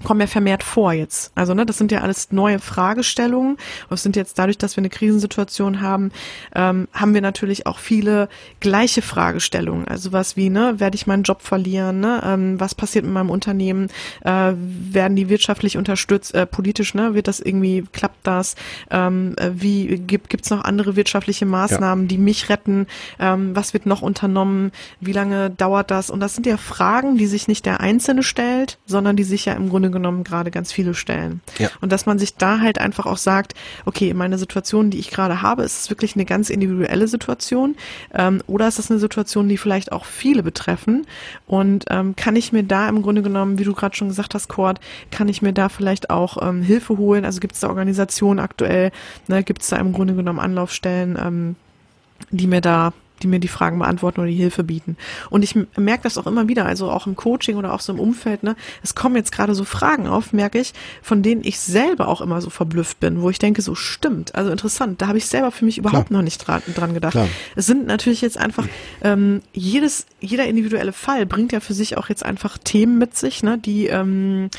kommen 0.03 0.21
ja 0.21 0.27
vermehrt 0.27 0.63
vor 0.63 0.93
jetzt. 0.93 1.31
Also 1.35 1.53
ne, 1.53 1.65
das 1.65 1.77
sind 1.77 1.91
ja 1.91 2.01
alles 2.01 2.31
neue 2.31 2.59
Fragestellungen. 2.59 3.57
Und 3.89 3.97
sind 3.99 4.15
jetzt 4.15 4.37
dadurch, 4.39 4.57
dass 4.57 4.75
wir 4.75 4.81
eine 4.81 4.89
Krisensituation 4.89 5.81
haben, 5.81 6.11
ähm, 6.55 6.87
haben 6.93 7.13
wir 7.13 7.21
natürlich 7.21 7.65
auch 7.65 7.79
viele 7.79 8.29
gleiche 8.59 9.01
Fragestellungen. 9.01 9.87
Also 9.87 10.11
was 10.11 10.37
wie, 10.37 10.49
ne, 10.49 10.79
werde 10.79 10.95
ich 10.95 11.07
meinen 11.07 11.23
Job 11.23 11.41
verlieren? 11.41 11.99
Ne? 11.99 12.21
Ähm, 12.23 12.59
was 12.59 12.75
passiert 12.75 13.05
mit 13.05 13.13
meinem 13.13 13.29
Unternehmen? 13.29 13.89
Äh, 14.21 14.53
werden 14.55 15.15
die 15.15 15.29
wirtschaftlich 15.29 15.77
unterstützt? 15.77 16.33
Äh, 16.33 16.45
politisch, 16.45 16.93
ne? 16.93 17.13
Wird 17.13 17.27
das 17.27 17.39
irgendwie, 17.39 17.83
klappt 17.91 18.25
das? 18.25 18.55
Ähm, 18.91 19.35
äh, 19.37 19.51
wie 19.53 19.97
gibt 19.97 20.29
gibt's 20.29 20.49
noch 20.49 20.63
andere 20.63 20.95
wirtschaftliche 20.95 21.45
Maßnahmen, 21.45 22.05
ja. 22.05 22.07
die 22.07 22.17
mich 22.17 22.49
retten? 22.49 22.87
Ähm, 23.19 23.55
was 23.55 23.73
wird 23.73 23.85
noch 23.85 24.01
unternommen? 24.01 24.71
Wie 24.99 25.13
lange 25.13 25.49
dauert 25.49 25.91
das? 25.91 26.09
Und 26.09 26.19
das 26.19 26.35
sind 26.35 26.45
ja 26.45 26.57
Fragen, 26.57 27.17
die 27.17 27.27
sich 27.27 27.47
nicht 27.47 27.65
der 27.65 27.81
Einzelne 27.81 28.23
stellt, 28.23 28.77
sondern 28.85 29.15
die 29.15 29.23
sich 29.23 29.45
ja 29.45 29.53
im 29.53 29.69
Grunde 29.69 29.86
Grunde 29.91 29.97
genommen 29.97 30.23
gerade 30.23 30.51
ganz 30.51 30.71
viele 30.71 30.93
stellen. 30.93 31.41
Ja. 31.57 31.69
Und 31.81 31.91
dass 31.91 32.05
man 32.05 32.19
sich 32.19 32.35
da 32.35 32.59
halt 32.59 32.79
einfach 32.79 33.05
auch 33.05 33.17
sagt, 33.17 33.53
okay, 33.85 34.13
meine 34.13 34.38
Situation, 34.38 34.89
die 34.89 34.99
ich 34.99 35.09
gerade 35.09 35.41
habe, 35.41 35.63
ist 35.63 35.81
es 35.81 35.89
wirklich 35.89 36.15
eine 36.15 36.25
ganz 36.25 36.49
individuelle 36.49 37.07
Situation 37.07 37.75
ähm, 38.13 38.41
oder 38.47 38.67
ist 38.67 38.79
das 38.79 38.91
eine 38.91 38.99
Situation, 38.99 39.49
die 39.49 39.57
vielleicht 39.57 39.91
auch 39.91 40.05
viele 40.05 40.43
betreffen 40.43 41.05
und 41.45 41.85
ähm, 41.89 42.15
kann 42.15 42.35
ich 42.35 42.51
mir 42.51 42.63
da 42.63 42.89
im 42.89 43.01
Grunde 43.01 43.21
genommen, 43.21 43.59
wie 43.59 43.63
du 43.63 43.73
gerade 43.73 43.95
schon 43.95 44.09
gesagt 44.09 44.33
hast, 44.33 44.47
Cord, 44.47 44.79
kann 45.11 45.27
ich 45.27 45.41
mir 45.41 45.53
da 45.53 45.69
vielleicht 45.69 46.09
auch 46.09 46.38
ähm, 46.41 46.61
Hilfe 46.61 46.97
holen? 46.97 47.25
Also 47.25 47.39
gibt 47.39 47.53
es 47.53 47.61
da 47.61 47.69
Organisationen 47.69 48.39
aktuell, 48.39 48.91
ne, 49.27 49.43
gibt 49.43 49.61
es 49.61 49.69
da 49.69 49.77
im 49.77 49.93
Grunde 49.93 50.15
genommen 50.15 50.39
Anlaufstellen, 50.39 51.17
ähm, 51.21 51.55
die 52.31 52.47
mir 52.47 52.61
da 52.61 52.93
die 53.24 53.28
mir 53.28 53.39
die 53.39 53.47
Fragen 53.47 53.80
beantworten 53.80 54.22
oder 54.22 54.30
die 54.30 54.36
Hilfe 54.36 54.63
bieten. 54.63 54.97
Und 55.30 55.43
ich 55.43 55.55
merke 55.76 56.03
das 56.03 56.18
auch 56.18 56.28
immer 56.28 56.47
wieder, 56.47 56.65
also 56.65 56.89
auch 56.89 57.07
im 57.07 57.15
Coaching 57.15 57.57
oder 57.57 57.74
auch 57.74 57.80
so 57.80 57.93
im 57.93 57.99
Umfeld, 57.99 58.43
ne, 58.43 58.55
es 58.84 58.95
kommen 58.95 59.15
jetzt 59.15 59.32
gerade 59.32 59.55
so 59.55 59.63
Fragen 59.63 60.07
auf, 60.07 60.34
merke 60.34 60.59
ich, 60.59 60.74
von 61.01 61.24
denen 61.24 61.41
ich 61.43 61.59
selber 61.59 62.07
auch 62.07 62.22
immer 62.22 62.41
so 62.41 62.49
verblüfft 62.49 62.99
bin, 62.99 63.22
wo 63.22 63.30
ich 63.30 63.39
denke, 63.39 63.61
so 63.61 63.76
stimmt, 63.76 64.36
also 64.36 64.51
interessant, 64.51 65.01
da 65.01 65.07
habe 65.07 65.18
ich 65.18 65.26
selber 65.26 65.51
für 65.51 65.65
mich 65.65 65.78
überhaupt 65.78 66.07
Klar. 66.07 66.20
noch 66.20 66.24
nicht 66.24 66.39
dran, 66.39 66.61
dran 66.76 66.93
gedacht. 66.93 67.13
Klar. 67.13 67.28
Es 67.55 67.65
sind 67.65 67.88
natürlich 67.88 68.22
jetzt 68.22 68.38
einfach, 68.38 68.68
ähm, 69.03 69.41
jedes, 69.53 70.05
jeder 70.20 70.45
individuelle 70.45 70.93
Fall 70.93 71.26
bringt 71.26 71.51
ja 71.51 71.59
für 71.59 71.74
sich 71.74 71.97
auch 71.97 72.09
jetzt 72.09 72.26
einfach 72.26 72.57
Themen 72.57 72.97
mit 72.97 73.15
sich, 73.15 73.43
ne, 73.43 73.57
die 73.57 73.88
ähm, 73.88 74.49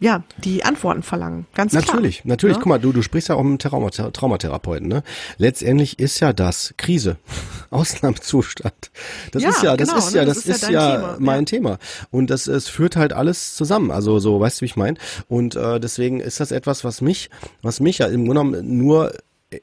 ja, 0.00 0.22
die 0.44 0.64
Antworten 0.64 1.02
verlangen. 1.02 1.46
Ganz 1.54 1.72
klar. 1.72 1.84
Natürlich, 1.84 2.24
natürlich. 2.24 2.56
Ja? 2.56 2.62
Guck 2.62 2.68
mal, 2.68 2.78
du, 2.78 2.92
du 2.92 3.02
sprichst 3.02 3.28
ja 3.28 3.34
auch 3.34 3.42
mit 3.42 3.60
Trauma 3.60 3.90
Traumatherapeuten, 3.90 4.86
ne? 4.86 5.02
Letztendlich 5.38 5.98
ist 5.98 6.20
ja 6.20 6.32
das 6.32 6.74
Krise, 6.76 7.16
Ausnahmezustand. 7.70 8.90
Das 9.32 9.42
ja, 9.42 9.50
ist 9.50 9.62
ja, 9.62 9.76
das 9.76 9.88
genau, 9.88 9.98
ist 9.98 10.14
ja, 10.14 10.20
ne? 10.22 10.26
das, 10.28 10.36
das 10.44 10.46
ist, 10.46 10.62
ist 10.62 10.70
ja, 10.70 10.96
Thema. 10.96 11.16
mein 11.18 11.40
ja. 11.40 11.44
Thema. 11.44 11.78
Und 12.10 12.30
das, 12.30 12.46
es 12.46 12.68
führt 12.68 12.96
halt 12.96 13.12
alles 13.12 13.56
zusammen. 13.56 13.90
Also 13.90 14.18
so, 14.20 14.38
weißt 14.38 14.60
du, 14.60 14.62
wie 14.62 14.66
ich 14.66 14.76
meine? 14.76 14.98
Und 15.28 15.56
äh, 15.56 15.80
deswegen 15.80 16.20
ist 16.20 16.40
das 16.40 16.52
etwas, 16.52 16.84
was 16.84 17.00
mich, 17.00 17.30
was 17.62 17.80
mich 17.80 17.98
ja 17.98 18.06
im 18.06 18.24
Grunde 18.24 18.58
genommen 18.58 18.78
nur 18.78 19.12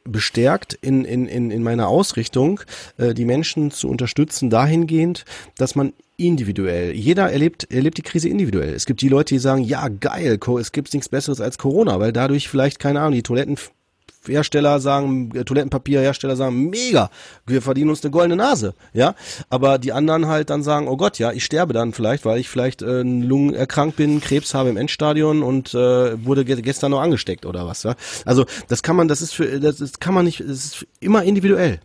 bestärkt 0.04 0.74
in, 0.74 1.06
in, 1.06 1.28
in, 1.28 1.52
in 1.52 1.64
meiner 1.64 1.88
Ausrichtung, 1.88 2.62
äh, 2.98 3.14
die 3.14 3.26
Menschen 3.26 3.72
zu 3.72 3.88
unterstützen 3.88 4.50
dahingehend, 4.50 5.26
dass 5.58 5.76
man 5.76 5.94
individuell, 6.18 6.94
jeder 6.94 7.32
erlebt, 7.32 7.72
erlebt 7.72 7.98
die 7.98 8.02
Krise 8.02 8.30
individuell. 8.30 8.74
Es 8.74 8.86
gibt 8.86 9.02
die 9.02 9.10
Leute, 9.10 9.36
die 9.36 9.40
sagen, 9.40 9.64
ja 9.64 9.88
geil, 9.90 10.40
es 10.60 10.72
gibt 10.72 10.94
nichts 10.94 11.10
Besseres 11.10 11.42
als 11.42 11.58
Corona, 11.58 12.00
weil 12.00 12.14
dadurch 12.14 12.48
vielleicht, 12.48 12.80
keine 12.80 13.02
Ahnung, 13.02 13.14
die 13.14 13.24
Toiletten 13.24 13.58
Hersteller 14.28 14.80
sagen, 14.80 15.32
äh, 15.36 15.43
Toilettenpapierhersteller 15.43 16.36
sagen, 16.36 16.69
mega, 16.69 17.09
wir 17.45 17.61
verdienen 17.61 17.89
uns 17.89 18.03
eine 18.03 18.11
goldene 18.11 18.36
Nase, 18.36 18.73
ja. 18.93 19.15
Aber 19.49 19.78
die 19.78 19.91
anderen 19.91 20.28
halt 20.28 20.49
dann 20.49 20.63
sagen, 20.63 20.88
oh 20.88 20.97
Gott, 20.97 21.19
ja, 21.19 21.32
ich 21.32 21.45
sterbe 21.45 21.73
dann 21.73 21.93
vielleicht, 21.93 22.26
weil 22.26 22.39
ich 22.39 22.49
vielleicht 22.49 22.82
äh, 22.82 23.01
Lungen 23.01 23.53
erkrankt 23.53 23.97
bin, 23.97 24.21
Krebs 24.21 24.53
habe 24.53 24.69
im 24.69 24.78
Endstadion 24.78 25.43
und 25.43 25.73
äh, 25.73 26.26
wurde 26.26 26.45
gestern 26.45 26.91
noch 26.91 27.01
angesteckt 27.01 27.45
oder 27.45 27.67
was, 27.67 27.84
ja. 27.84 27.95
Also 28.26 28.45
das 28.67 28.84
kann 28.84 28.95
man, 28.95 29.07
das 29.07 29.21
ist 29.21 29.34
für, 29.34 29.59
das, 29.59 29.78
das 29.78 29.99
kann 29.99 30.13
man 30.13 30.26
nicht, 30.26 30.41
das 30.41 30.65
ist 30.65 30.88
immer 30.99 31.23
individuell. 31.23 31.80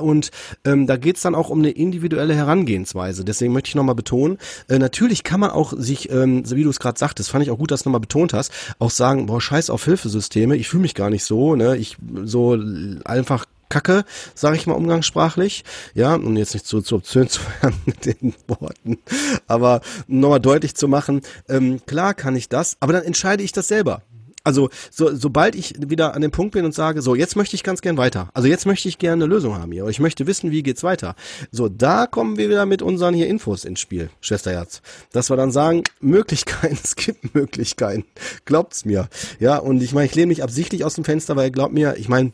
Und 0.00 0.30
ähm, 0.64 0.86
da 0.86 0.96
geht's 0.96 1.22
dann 1.22 1.34
auch 1.34 1.50
um 1.50 1.58
eine 1.58 1.70
individuelle 1.70 2.34
Herangehensweise. 2.34 3.24
Deswegen 3.24 3.52
möchte 3.52 3.68
ich 3.68 3.74
nochmal 3.74 3.94
betonen, 3.94 4.38
äh, 4.68 4.78
natürlich 4.78 5.24
kann 5.24 5.40
man 5.40 5.50
auch 5.50 5.72
sich, 5.76 6.10
ähm, 6.10 6.48
wie 6.50 6.62
du 6.62 6.70
es 6.70 6.80
gerade 6.80 6.98
sagtest, 6.98 7.30
fand 7.30 7.44
ich 7.44 7.50
auch 7.50 7.58
gut, 7.58 7.70
dass 7.70 7.82
du 7.82 7.88
nochmal 7.88 8.00
betont 8.00 8.32
hast, 8.32 8.52
auch 8.78 8.90
sagen, 8.90 9.26
boah, 9.26 9.40
scheiß 9.40 9.70
auf 9.70 9.84
Hilfesysteme, 9.84 10.56
ich 10.56 10.68
fühle 10.68 10.82
mich 10.82 10.94
gar 10.94 11.10
nicht 11.10 11.24
so, 11.24 11.54
ne? 11.56 11.76
Ich 11.76 11.96
so 12.24 12.58
einfach 13.04 13.46
Kacke, 13.68 14.04
sage 14.34 14.56
ich 14.56 14.66
mal 14.66 14.74
umgangssprachlich. 14.74 15.64
Ja, 15.94 16.14
und 16.14 16.36
jetzt 16.36 16.54
nicht 16.54 16.66
zu, 16.66 16.80
zu 16.80 16.96
obszön 16.96 17.28
zu 17.28 17.40
werden 17.60 17.80
mit 17.86 18.06
den 18.06 18.34
Worten, 18.46 18.98
aber 19.46 19.80
nochmal 20.06 20.40
deutlich 20.40 20.74
zu 20.74 20.88
machen, 20.88 21.22
ähm, 21.48 21.80
klar 21.86 22.14
kann 22.14 22.36
ich 22.36 22.48
das, 22.48 22.76
aber 22.80 22.92
dann 22.92 23.02
entscheide 23.02 23.42
ich 23.42 23.52
das 23.52 23.68
selber. 23.68 24.02
Also 24.44 24.68
so, 24.90 25.14
sobald 25.14 25.54
ich 25.54 25.74
wieder 25.78 26.14
an 26.14 26.22
dem 26.22 26.30
Punkt 26.30 26.52
bin 26.52 26.64
und 26.64 26.74
sage, 26.74 27.02
so 27.02 27.14
jetzt 27.14 27.34
möchte 27.34 27.56
ich 27.56 27.64
ganz 27.64 27.80
gern 27.80 27.96
weiter. 27.96 28.28
Also 28.34 28.46
jetzt 28.46 28.66
möchte 28.66 28.88
ich 28.88 28.98
gerne 28.98 29.24
eine 29.24 29.32
Lösung 29.32 29.56
haben 29.56 29.72
hier. 29.72 29.86
Ich 29.88 30.00
möchte 30.00 30.26
wissen, 30.26 30.50
wie 30.50 30.62
geht's 30.62 30.82
weiter. 30.82 31.16
So, 31.50 31.68
da 31.68 32.06
kommen 32.06 32.36
wir 32.36 32.50
wieder 32.50 32.66
mit 32.66 32.82
unseren 32.82 33.14
hier 33.14 33.26
Infos 33.26 33.64
ins 33.64 33.80
Spiel, 33.80 34.10
Schwesterherz. 34.20 34.82
Dass 35.12 35.30
wir 35.30 35.36
dann 35.36 35.50
sagen, 35.50 35.82
Möglichkeiten, 36.00 36.78
es 36.84 36.94
gibt 36.94 37.34
Möglichkeiten. 37.34 38.04
Glaubt's 38.44 38.84
mir. 38.84 39.08
Ja, 39.40 39.56
und 39.56 39.82
ich 39.82 39.94
meine, 39.94 40.06
ich 40.06 40.14
lehne 40.14 40.28
mich 40.28 40.42
absichtlich 40.42 40.84
aus 40.84 40.94
dem 40.94 41.04
Fenster, 41.04 41.36
weil 41.36 41.50
glaubt 41.50 41.72
mir, 41.72 41.96
ich 41.96 42.08
meine, 42.08 42.32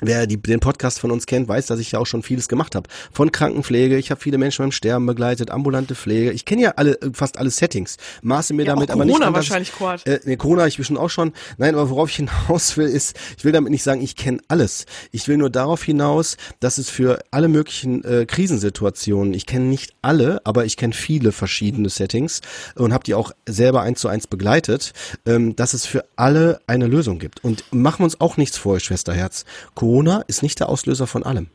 Wer 0.00 0.26
die, 0.26 0.38
den 0.38 0.60
Podcast 0.60 0.98
von 0.98 1.10
uns 1.10 1.26
kennt, 1.26 1.48
weiß, 1.48 1.66
dass 1.66 1.78
ich 1.78 1.92
ja 1.92 1.98
auch 1.98 2.06
schon 2.06 2.22
vieles 2.22 2.48
gemacht 2.48 2.74
habe. 2.74 2.88
Von 3.12 3.32
Krankenpflege, 3.32 3.98
ich 3.98 4.10
habe 4.10 4.20
viele 4.20 4.38
Menschen 4.38 4.62
beim 4.62 4.72
Sterben 4.72 5.04
begleitet, 5.06 5.50
ambulante 5.50 5.94
Pflege. 5.94 6.32
Ich 6.32 6.44
kenne 6.44 6.62
ja 6.62 6.72
alle, 6.76 6.98
fast 7.12 7.38
alle 7.38 7.50
Settings. 7.50 7.96
Maße 8.22 8.54
mir 8.54 8.64
ja, 8.64 8.74
damit 8.74 8.90
aber 8.90 9.04
nicht. 9.04 9.14
Corona 9.14 9.34
wahrscheinlich, 9.34 9.72
Quad. 9.72 10.06
Äh, 10.06 10.20
nee, 10.24 10.36
Corona 10.36 10.66
ich 10.66 10.78
bestimmt 10.78 10.98
auch 10.98 11.10
schon. 11.10 11.32
Nein, 11.58 11.74
aber 11.74 11.90
worauf 11.90 12.08
ich 12.08 12.16
hinaus 12.16 12.76
will, 12.76 12.86
ist, 12.86 13.16
ich 13.36 13.44
will 13.44 13.52
damit 13.52 13.70
nicht 13.70 13.82
sagen, 13.82 14.00
ich 14.00 14.16
kenne 14.16 14.38
alles. 14.48 14.86
Ich 15.12 15.28
will 15.28 15.36
nur 15.36 15.50
darauf 15.50 15.82
hinaus, 15.82 16.36
dass 16.60 16.78
es 16.78 16.88
für 16.88 17.18
alle 17.30 17.48
möglichen 17.48 18.02
äh, 18.04 18.24
Krisensituationen, 18.26 19.34
ich 19.34 19.46
kenne 19.46 19.66
nicht 19.66 19.94
alle, 20.00 20.40
aber 20.44 20.64
ich 20.64 20.76
kenne 20.76 20.94
viele 20.94 21.32
verschiedene 21.32 21.90
Settings 21.90 22.40
und 22.74 22.92
habe 22.92 23.04
die 23.04 23.14
auch 23.14 23.32
selber 23.46 23.82
eins 23.82 24.00
zu 24.00 24.08
eins 24.08 24.26
begleitet, 24.26 24.92
ähm, 25.26 25.56
dass 25.56 25.74
es 25.74 25.84
für 25.84 26.04
alle 26.16 26.60
eine 26.66 26.86
Lösung 26.86 27.18
gibt. 27.18 27.44
Und 27.44 27.64
machen 27.70 28.00
wir 28.00 28.04
uns 28.04 28.20
auch 28.20 28.36
nichts 28.36 28.56
vor, 28.56 28.80
Schwesterherz. 28.80 29.44
Corona 29.80 30.22
ist 30.26 30.42
nicht 30.42 30.60
der 30.60 30.68
Auslöser 30.68 31.06
von 31.06 31.22
allem. 31.22 31.46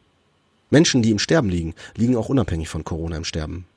Menschen, 0.72 1.04
die 1.04 1.12
im 1.12 1.20
Sterben 1.20 1.48
liegen, 1.48 1.76
liegen 1.96 2.16
auch 2.16 2.28
unabhängig 2.28 2.70
von 2.70 2.84
Corona 2.84 3.18
im 3.18 3.24
Sterben. 3.24 3.68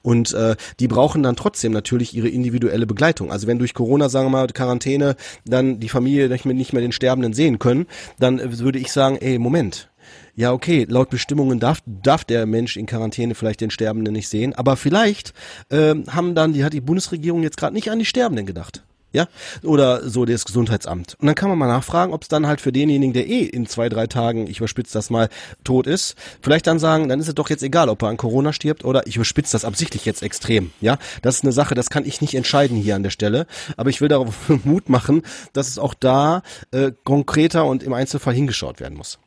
Und 0.00 0.32
äh, 0.32 0.56
die 0.80 0.88
brauchen 0.88 1.22
dann 1.22 1.36
trotzdem 1.36 1.70
natürlich 1.72 2.16
ihre 2.16 2.30
individuelle 2.30 2.86
Begleitung. 2.86 3.30
Also 3.30 3.46
wenn 3.46 3.58
durch 3.58 3.74
Corona, 3.74 4.08
sagen 4.08 4.28
wir 4.28 4.30
mal, 4.30 4.46
Quarantäne, 4.46 5.16
dann 5.44 5.80
die 5.80 5.90
Familie 5.90 6.30
nicht 6.30 6.46
mehr, 6.46 6.54
nicht 6.54 6.72
mehr 6.72 6.80
den 6.80 6.92
Sterbenden 6.92 7.34
sehen 7.34 7.58
können, 7.58 7.86
dann 8.18 8.38
äh, 8.38 8.58
würde 8.58 8.78
ich 8.78 8.90
sagen, 8.90 9.18
ey, 9.18 9.38
Moment. 9.38 9.90
Ja, 10.34 10.54
okay, 10.54 10.86
laut 10.88 11.10
Bestimmungen 11.10 11.60
darf, 11.60 11.80
darf 11.84 12.24
der 12.24 12.46
Mensch 12.46 12.78
in 12.78 12.86
Quarantäne 12.86 13.34
vielleicht 13.34 13.60
den 13.60 13.70
Sterbenden 13.70 14.14
nicht 14.14 14.30
sehen, 14.30 14.54
aber 14.54 14.78
vielleicht 14.78 15.34
äh, 15.68 15.94
haben 16.08 16.34
dann, 16.34 16.54
die 16.54 16.64
hat 16.64 16.72
die 16.72 16.80
Bundesregierung 16.80 17.42
jetzt 17.42 17.58
gerade 17.58 17.74
nicht 17.74 17.90
an 17.90 17.98
die 17.98 18.06
Sterbenden 18.06 18.46
gedacht 18.46 18.82
ja, 19.12 19.26
oder 19.62 20.08
so 20.08 20.24
das 20.24 20.44
Gesundheitsamt. 20.44 21.16
Und 21.18 21.26
dann 21.26 21.34
kann 21.34 21.48
man 21.48 21.58
mal 21.58 21.66
nachfragen, 21.66 22.12
ob 22.12 22.22
es 22.22 22.28
dann 22.28 22.46
halt 22.46 22.60
für 22.60 22.72
denjenigen, 22.72 23.12
der 23.12 23.26
eh 23.26 23.44
in 23.44 23.66
zwei, 23.66 23.88
drei 23.88 24.06
Tagen, 24.06 24.46
ich 24.46 24.58
überspitze 24.58 24.92
das 24.92 25.10
mal, 25.10 25.28
tot 25.64 25.86
ist, 25.86 26.16
vielleicht 26.42 26.66
dann 26.66 26.78
sagen, 26.78 27.08
dann 27.08 27.20
ist 27.20 27.28
es 27.28 27.34
doch 27.34 27.50
jetzt 27.50 27.62
egal, 27.62 27.88
ob 27.88 28.02
er 28.02 28.08
an 28.08 28.16
Corona 28.16 28.52
stirbt 28.52 28.84
oder 28.84 29.06
ich 29.06 29.16
überspitze 29.16 29.52
das 29.52 29.64
absichtlich 29.64 30.04
jetzt 30.04 30.22
extrem, 30.22 30.70
ja. 30.80 30.98
Das 31.22 31.36
ist 31.36 31.44
eine 31.44 31.52
Sache, 31.52 31.74
das 31.74 31.90
kann 31.90 32.04
ich 32.04 32.20
nicht 32.20 32.34
entscheiden 32.34 32.76
hier 32.76 32.96
an 32.96 33.02
der 33.02 33.10
Stelle, 33.10 33.46
aber 33.76 33.90
ich 33.90 34.00
will 34.00 34.08
darauf 34.08 34.48
Mut 34.64 34.88
machen, 34.88 35.22
dass 35.52 35.68
es 35.68 35.78
auch 35.78 35.94
da 35.94 36.42
äh, 36.70 36.92
konkreter 37.04 37.64
und 37.64 37.82
im 37.82 37.92
Einzelfall 37.92 38.34
hingeschaut 38.34 38.80
werden 38.80 38.96
muss. 38.96 39.18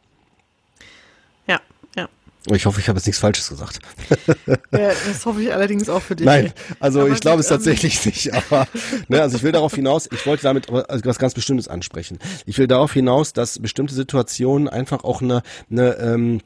Ich 2.51 2.65
hoffe, 2.65 2.81
ich 2.81 2.89
habe 2.89 2.97
jetzt 2.97 3.05
nichts 3.05 3.21
Falsches 3.21 3.47
gesagt. 3.47 3.79
Ja, 4.47 4.91
das 5.07 5.25
hoffe 5.25 5.41
ich 5.41 5.53
allerdings 5.53 5.87
auch 5.87 6.01
für 6.01 6.15
dich. 6.15 6.25
Nein, 6.25 6.51
also 6.79 7.01
aber 7.01 7.09
ich 7.09 7.21
glaube 7.21 7.39
es 7.39 7.47
tatsächlich 7.47 8.05
nicht. 8.05 8.33
Aber 8.33 8.67
ne, 9.07 9.21
also 9.21 9.37
ich 9.37 9.43
will 9.43 9.53
darauf 9.53 9.75
hinaus, 9.75 10.09
ich 10.11 10.25
wollte 10.25 10.43
damit 10.43 10.69
also 10.69 11.05
was 11.05 11.19
ganz 11.19 11.33
Bestimmtes 11.33 11.67
ansprechen. 11.67 12.19
Ich 12.45 12.57
will 12.57 12.67
darauf 12.67 12.91
hinaus, 12.91 13.31
dass 13.33 13.59
bestimmte 13.59 13.93
Situationen 13.93 14.67
einfach 14.67 15.03
auch 15.03 15.21
eine, 15.21 15.41
eine 15.69 15.97
ähm, 15.99 16.41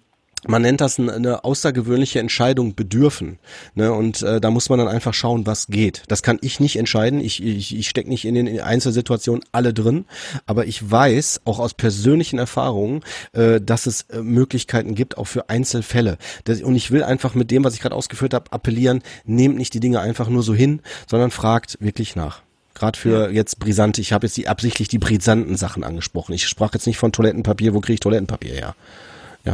man 0.48 0.62
nennt 0.62 0.82
das 0.82 1.00
eine 1.00 1.44
außergewöhnliche 1.44 2.20
Entscheidung 2.20 2.76
bedürfen. 2.76 3.40
Ne? 3.76 3.92
Und 3.92 4.22
äh, 4.22 4.42
da 4.42 4.52
muss 4.52 4.70
man 4.70 4.80
dann 4.80 4.88
einfach 4.88 5.14
schauen, 5.14 5.46
was 5.46 5.68
geht. 5.68 6.04
Das 6.08 6.24
kann 6.24 6.40
ich 6.42 6.60
nicht 6.60 6.78
entscheiden. 6.78 7.20
Ich, 7.20 7.44
ich, 7.44 7.76
ich 7.76 7.90
stecke 7.90 8.10
nicht 8.10 8.26
in 8.26 8.36
den 8.36 8.60
Einzelsituationen 8.60 9.44
alle 9.52 9.74
drin. 9.74 10.06
Aber 10.46 10.66
ich 10.66 10.90
weiß 10.90 11.42
auch 11.46 11.60
aus 11.60 11.74
persönlichen 11.74 12.40
Erfahrungen, 12.40 13.02
äh, 13.34 13.62
dass 13.62 13.86
es 13.86 14.02
äh, 14.04 14.22
Möglichkeiten 14.22 14.96
gibt, 14.96 15.18
auch 15.18 15.28
für 15.28 15.50
Einzelfälle. 15.50 16.18
Das, 16.46 16.62
und 16.62 16.76
ich 16.76 16.92
will 16.92 17.04
einfach 17.04 17.36
mit 17.36 17.52
dem, 17.52 17.64
was 17.64 17.74
ich 17.74 17.82
gerade 17.82 17.96
ausgeführt 17.96 18.34
habe, 18.34 18.52
appellieren, 18.52 19.02
nehmt 19.26 19.58
nicht 19.58 19.74
die 19.74 19.80
Dinge 19.80 20.00
einfach 20.00 20.30
nur 20.30 20.44
so 20.44 20.54
hin, 20.54 20.82
sondern 21.08 21.32
fragt 21.32 21.78
wirklich 21.80 22.16
nach. 22.16 22.42
Gerade 22.74 23.00
für 23.00 23.32
jetzt 23.32 23.58
brisante, 23.58 24.02
ich 24.02 24.14
habe 24.14 24.28
jetzt 24.28 24.38
die 24.38 24.48
absichtlich 24.48 24.88
die 24.88 25.00
brisanten 25.00 25.58
Sachen 25.58 25.84
angesprochen. 25.84 26.34
Ich 26.34 26.48
sprach 26.48 26.74
jetzt 26.74 26.86
nicht 26.86 26.98
von 26.98 27.12
Toilettenpapier, 27.12 27.74
wo 27.74 27.80
kriege 27.80 27.96
ich 27.96 28.00
Toilettenpapier 28.02 28.54
her? 28.54 28.60
Ja. 28.60 28.76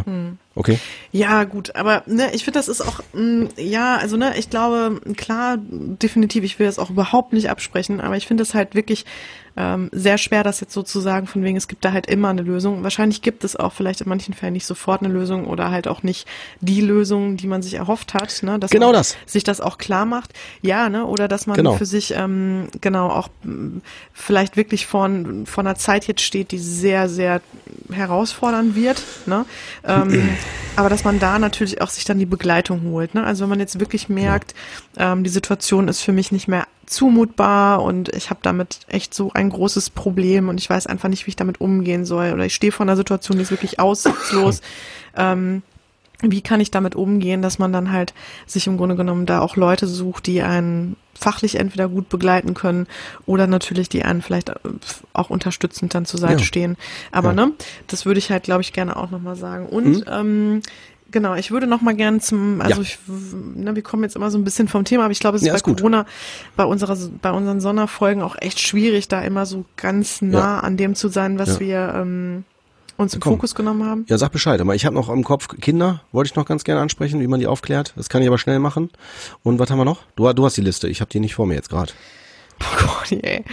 Hm. 0.05 0.37
Okay. 0.55 0.79
Ja, 1.11 1.43
gut, 1.43 1.75
aber 1.75 2.03
ne, 2.05 2.33
ich 2.33 2.43
finde, 2.43 2.59
das 2.59 2.67
ist 2.67 2.81
auch, 2.81 2.99
mh, 3.13 3.19
hm, 3.19 3.49
ja, 3.57 3.97
also 3.97 4.17
ne, 4.17 4.33
ich 4.37 4.49
glaube, 4.49 4.99
klar, 5.15 5.57
definitiv, 5.59 6.43
ich 6.43 6.59
will 6.59 6.65
das 6.65 6.79
auch 6.79 6.89
überhaupt 6.89 7.33
nicht 7.33 7.49
absprechen, 7.49 8.01
aber 8.01 8.17
ich 8.17 8.27
finde 8.27 8.43
es 8.43 8.53
halt 8.53 8.75
wirklich 8.75 9.05
ähm, 9.55 9.89
sehr 9.91 10.17
schwer, 10.17 10.43
das 10.43 10.59
jetzt 10.59 10.73
sozusagen 10.73 11.27
von 11.27 11.43
wegen, 11.43 11.57
es 11.57 11.67
gibt 11.67 11.85
da 11.85 11.91
halt 11.91 12.07
immer 12.07 12.29
eine 12.29 12.41
Lösung. 12.41 12.81
Wahrscheinlich 12.83 13.21
gibt 13.21 13.43
es 13.43 13.55
auch 13.55 13.73
vielleicht 13.73 14.01
in 14.01 14.09
manchen 14.09 14.33
Fällen 14.33 14.53
nicht 14.53 14.65
sofort 14.65 15.03
eine 15.03 15.13
Lösung 15.13 15.45
oder 15.45 15.69
halt 15.69 15.87
auch 15.87 16.01
nicht 16.01 16.27
die 16.61 16.81
Lösung, 16.81 17.37
die 17.37 17.47
man 17.47 17.61
sich 17.61 17.75
erhofft 17.75 18.13
hat, 18.15 18.41
ne, 18.41 18.57
dass 18.57 18.71
genau 18.71 18.87
man 18.87 18.95
das. 18.95 19.15
sich 19.25 19.43
das 19.43 19.61
auch 19.61 19.77
klar 19.77 20.05
macht. 20.05 20.33
Ja, 20.61 20.89
ne, 20.89 21.05
oder 21.05 21.27
dass 21.27 21.45
man 21.45 21.55
genau. 21.55 21.73
für 21.75 21.85
sich 21.85 22.13
ähm, 22.15 22.67
genau 22.81 23.09
auch 23.09 23.29
ähm, 23.45 23.81
vielleicht 24.11 24.57
wirklich 24.57 24.87
von 24.87 25.45
von 25.45 25.67
einer 25.67 25.75
Zeit 25.75 26.07
jetzt 26.07 26.21
steht, 26.21 26.51
die 26.51 26.59
sehr 26.59 27.07
sehr 27.07 27.41
herausfordern 27.91 28.75
wird, 28.75 29.03
ne? 29.27 29.45
Ähm, 29.85 30.29
aber 30.75 30.89
dass 30.89 31.03
man 31.03 31.19
da 31.19 31.37
natürlich 31.37 31.79
auch 31.81 31.89
sich 31.89 32.05
dann 32.05 32.17
die 32.17 32.25
Begleitung 32.25 32.81
holt, 32.85 33.13
ne? 33.13 33.23
Also 33.23 33.43
wenn 33.43 33.49
man 33.49 33.59
jetzt 33.59 33.79
wirklich 33.79 34.09
merkt, 34.09 34.55
ja. 34.97 35.13
ähm, 35.13 35.23
die 35.23 35.29
Situation 35.29 35.87
ist 35.87 36.01
für 36.01 36.11
mich 36.11 36.31
nicht 36.31 36.47
mehr 36.47 36.65
zumutbar 36.85 37.81
und 37.81 38.09
ich 38.09 38.29
habe 38.29 38.39
damit 38.43 38.81
echt 38.87 39.13
so 39.13 39.31
ein 39.33 39.49
großes 39.49 39.89
Problem 39.89 40.49
und 40.49 40.59
ich 40.59 40.69
weiß 40.69 40.87
einfach 40.87 41.09
nicht, 41.09 41.25
wie 41.25 41.29
ich 41.29 41.35
damit 41.35 41.61
umgehen 41.61 42.05
soll 42.05 42.33
oder 42.33 42.45
ich 42.45 42.55
stehe 42.55 42.71
vor 42.71 42.85
einer 42.85 42.97
Situation, 42.97 43.37
die 43.37 43.43
ist 43.43 43.51
wirklich 43.51 43.79
aussichtslos. 43.79 44.61
ähm, 45.15 45.61
wie 46.21 46.41
kann 46.41 46.61
ich 46.61 46.71
damit 46.71 46.95
umgehen, 46.95 47.41
dass 47.41 47.59
man 47.59 47.73
dann 47.73 47.91
halt 47.91 48.13
sich 48.45 48.67
im 48.67 48.77
Grunde 48.77 48.95
genommen 48.95 49.25
da 49.25 49.41
auch 49.41 49.55
Leute 49.55 49.87
sucht, 49.87 50.25
die 50.27 50.41
einen 50.41 50.95
fachlich 51.13 51.59
entweder 51.59 51.87
gut 51.87 52.09
begleiten 52.09 52.53
können 52.53 52.87
oder 53.25 53.47
natürlich 53.47 53.89
die 53.89 54.03
einen 54.03 54.21
vielleicht 54.21 54.49
äh, 54.49 54.55
auch 55.13 55.29
unterstützend 55.29 55.93
dann 55.93 56.05
zur 56.05 56.19
Seite 56.19 56.39
ja. 56.39 56.45
stehen. 56.45 56.77
Aber 57.11 57.29
ja. 57.29 57.45
ne, 57.45 57.51
das 57.87 58.05
würde 58.05 58.19
ich 58.19 58.31
halt, 58.31 58.43
glaube 58.43 58.61
ich, 58.61 58.73
gerne 58.73 58.95
auch 58.95 59.11
nochmal 59.11 59.35
sagen. 59.35 59.67
Und 59.67 59.85
mhm. 59.85 60.03
ähm, 60.09 60.61
genau, 61.13 61.35
ich 61.35 61.51
würde 61.51 61.65
noch 61.67 61.79
mal 61.81 61.95
gern 61.95 62.19
zum, 62.19 62.59
also 62.59 62.81
Ja. 62.81 62.81
ich, 62.81 62.99
ne, 63.07 63.73
wir 63.73 63.81
kommen 63.83 64.03
jetzt 64.03 64.17
immer 64.17 64.29
so 64.29 64.37
ein 64.37 64.43
bisschen 64.43 64.67
vom 64.67 64.83
Thema, 64.83 65.03
aber 65.05 65.13
ich 65.13 65.19
glaube, 65.21 65.37
es 65.37 65.43
ist 65.43 65.47
Ja, 65.47 65.53
bei 65.53 65.57
ist. 65.57 65.63
Corona, 65.63 66.05
bei 66.57 66.65
unserer, 66.65 66.97
bei 67.21 67.31
unseren 67.31 67.61
Sonderfolgen 67.61 68.21
auch 68.21 68.35
echt 68.37 68.59
schwierig, 68.59 69.07
da 69.07 69.21
immer 69.21 69.45
so 69.45 69.63
ganz 69.77 70.21
nah 70.21 70.59
an 70.59 70.75
dem 70.75 70.95
zu 70.95 71.07
sein, 71.07 71.39
was 71.39 71.53
Ja. 71.55 71.59
wir 71.61 71.93
ähm, 71.95 72.43
uns 72.97 73.13
im 73.13 73.21
Komm. 73.21 73.33
Fokus 73.35 73.55
genommen 73.55 73.85
haben. 73.85 74.05
Ja, 74.09 74.17
sag 74.17 74.31
Bescheid. 74.33 74.59
Aber 74.59 74.75
ich 74.75 74.85
habe 74.85 74.95
noch 74.95 75.09
im 75.09 75.23
Kopf 75.23 75.47
Kinder, 75.61 76.01
wollte 76.11 76.27
ich 76.29 76.35
noch 76.35 76.45
ganz 76.45 76.63
gerne 76.63 76.81
ansprechen, 76.81 77.21
wie 77.21 77.27
man 77.27 77.39
die 77.39 77.47
aufklärt. 77.47 77.93
Das 77.95 78.09
kann 78.09 78.21
ich 78.21 78.27
aber 78.27 78.37
schnell 78.37 78.59
machen. 78.59 78.89
Und 79.43 79.57
was 79.59 79.71
haben 79.71 79.77
wir 79.79 79.85
noch? 79.85 80.01
Du, 80.15 80.31
du 80.33 80.45
hast 80.45 80.57
die 80.57 80.61
Liste. 80.61 80.87
Ich 80.89 80.99
habe 81.01 81.09
die 81.09 81.19
nicht 81.19 81.35
vor 81.35 81.47
mir 81.47 81.55
jetzt 81.55 81.69
gerade. 81.69 81.93
Oh 82.61 82.85
Gott, 82.85 83.11
ey. 83.23 83.43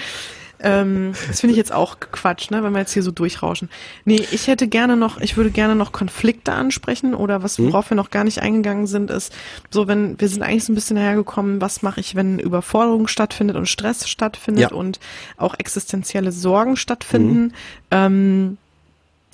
Ähm, 0.62 1.12
das 1.28 1.40
finde 1.40 1.52
ich 1.52 1.56
jetzt 1.56 1.72
auch 1.72 1.98
Quatsch, 2.00 2.50
ne, 2.50 2.62
wenn 2.62 2.72
wir 2.72 2.80
jetzt 2.80 2.92
hier 2.92 3.02
so 3.02 3.10
durchrauschen. 3.10 3.70
Nee, 4.04 4.26
ich 4.30 4.46
hätte 4.46 4.68
gerne 4.68 4.96
noch, 4.96 5.18
ich 5.20 5.36
würde 5.38 5.50
gerne 5.50 5.74
noch 5.74 5.92
Konflikte 5.92 6.52
ansprechen 6.52 7.14
oder 7.14 7.42
was, 7.42 7.58
worauf 7.58 7.88
wir 7.90 7.94
noch 7.96 8.10
gar 8.10 8.24
nicht 8.24 8.42
eingegangen 8.42 8.86
sind, 8.86 9.10
ist 9.10 9.32
so, 9.70 9.88
wenn, 9.88 10.20
wir 10.20 10.28
sind 10.28 10.42
eigentlich 10.42 10.64
so 10.64 10.72
ein 10.72 10.74
bisschen 10.74 10.98
hergekommen, 10.98 11.60
was 11.62 11.80
mache 11.82 12.00
ich, 12.00 12.14
wenn 12.14 12.38
Überforderung 12.38 13.08
stattfindet 13.08 13.56
und 13.56 13.68
Stress 13.70 14.06
stattfindet 14.06 14.70
Ja. 14.70 14.76
und 14.76 15.00
auch 15.38 15.54
existenzielle 15.58 16.30
Sorgen 16.30 16.76
stattfinden. 16.76 17.54
Ähm, 17.90 18.58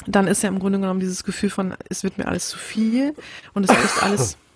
dann 0.07 0.29
ist 0.29 0.45
ja 0.45 0.49
im 0.49 0.61
Grunde 0.61 0.79
genommen 0.79 1.01
dieses 1.01 1.25
Gefühl 1.25 1.51
von, 1.51 1.75
es 1.89 2.05
wird 2.05 2.19
mir 2.19 2.29
alles 2.29 2.49
zu 2.49 2.59
viel 2.59 3.15
und 3.53 3.69
es 3.69 3.75
bricht 3.77 4.03
alles. 4.03 4.37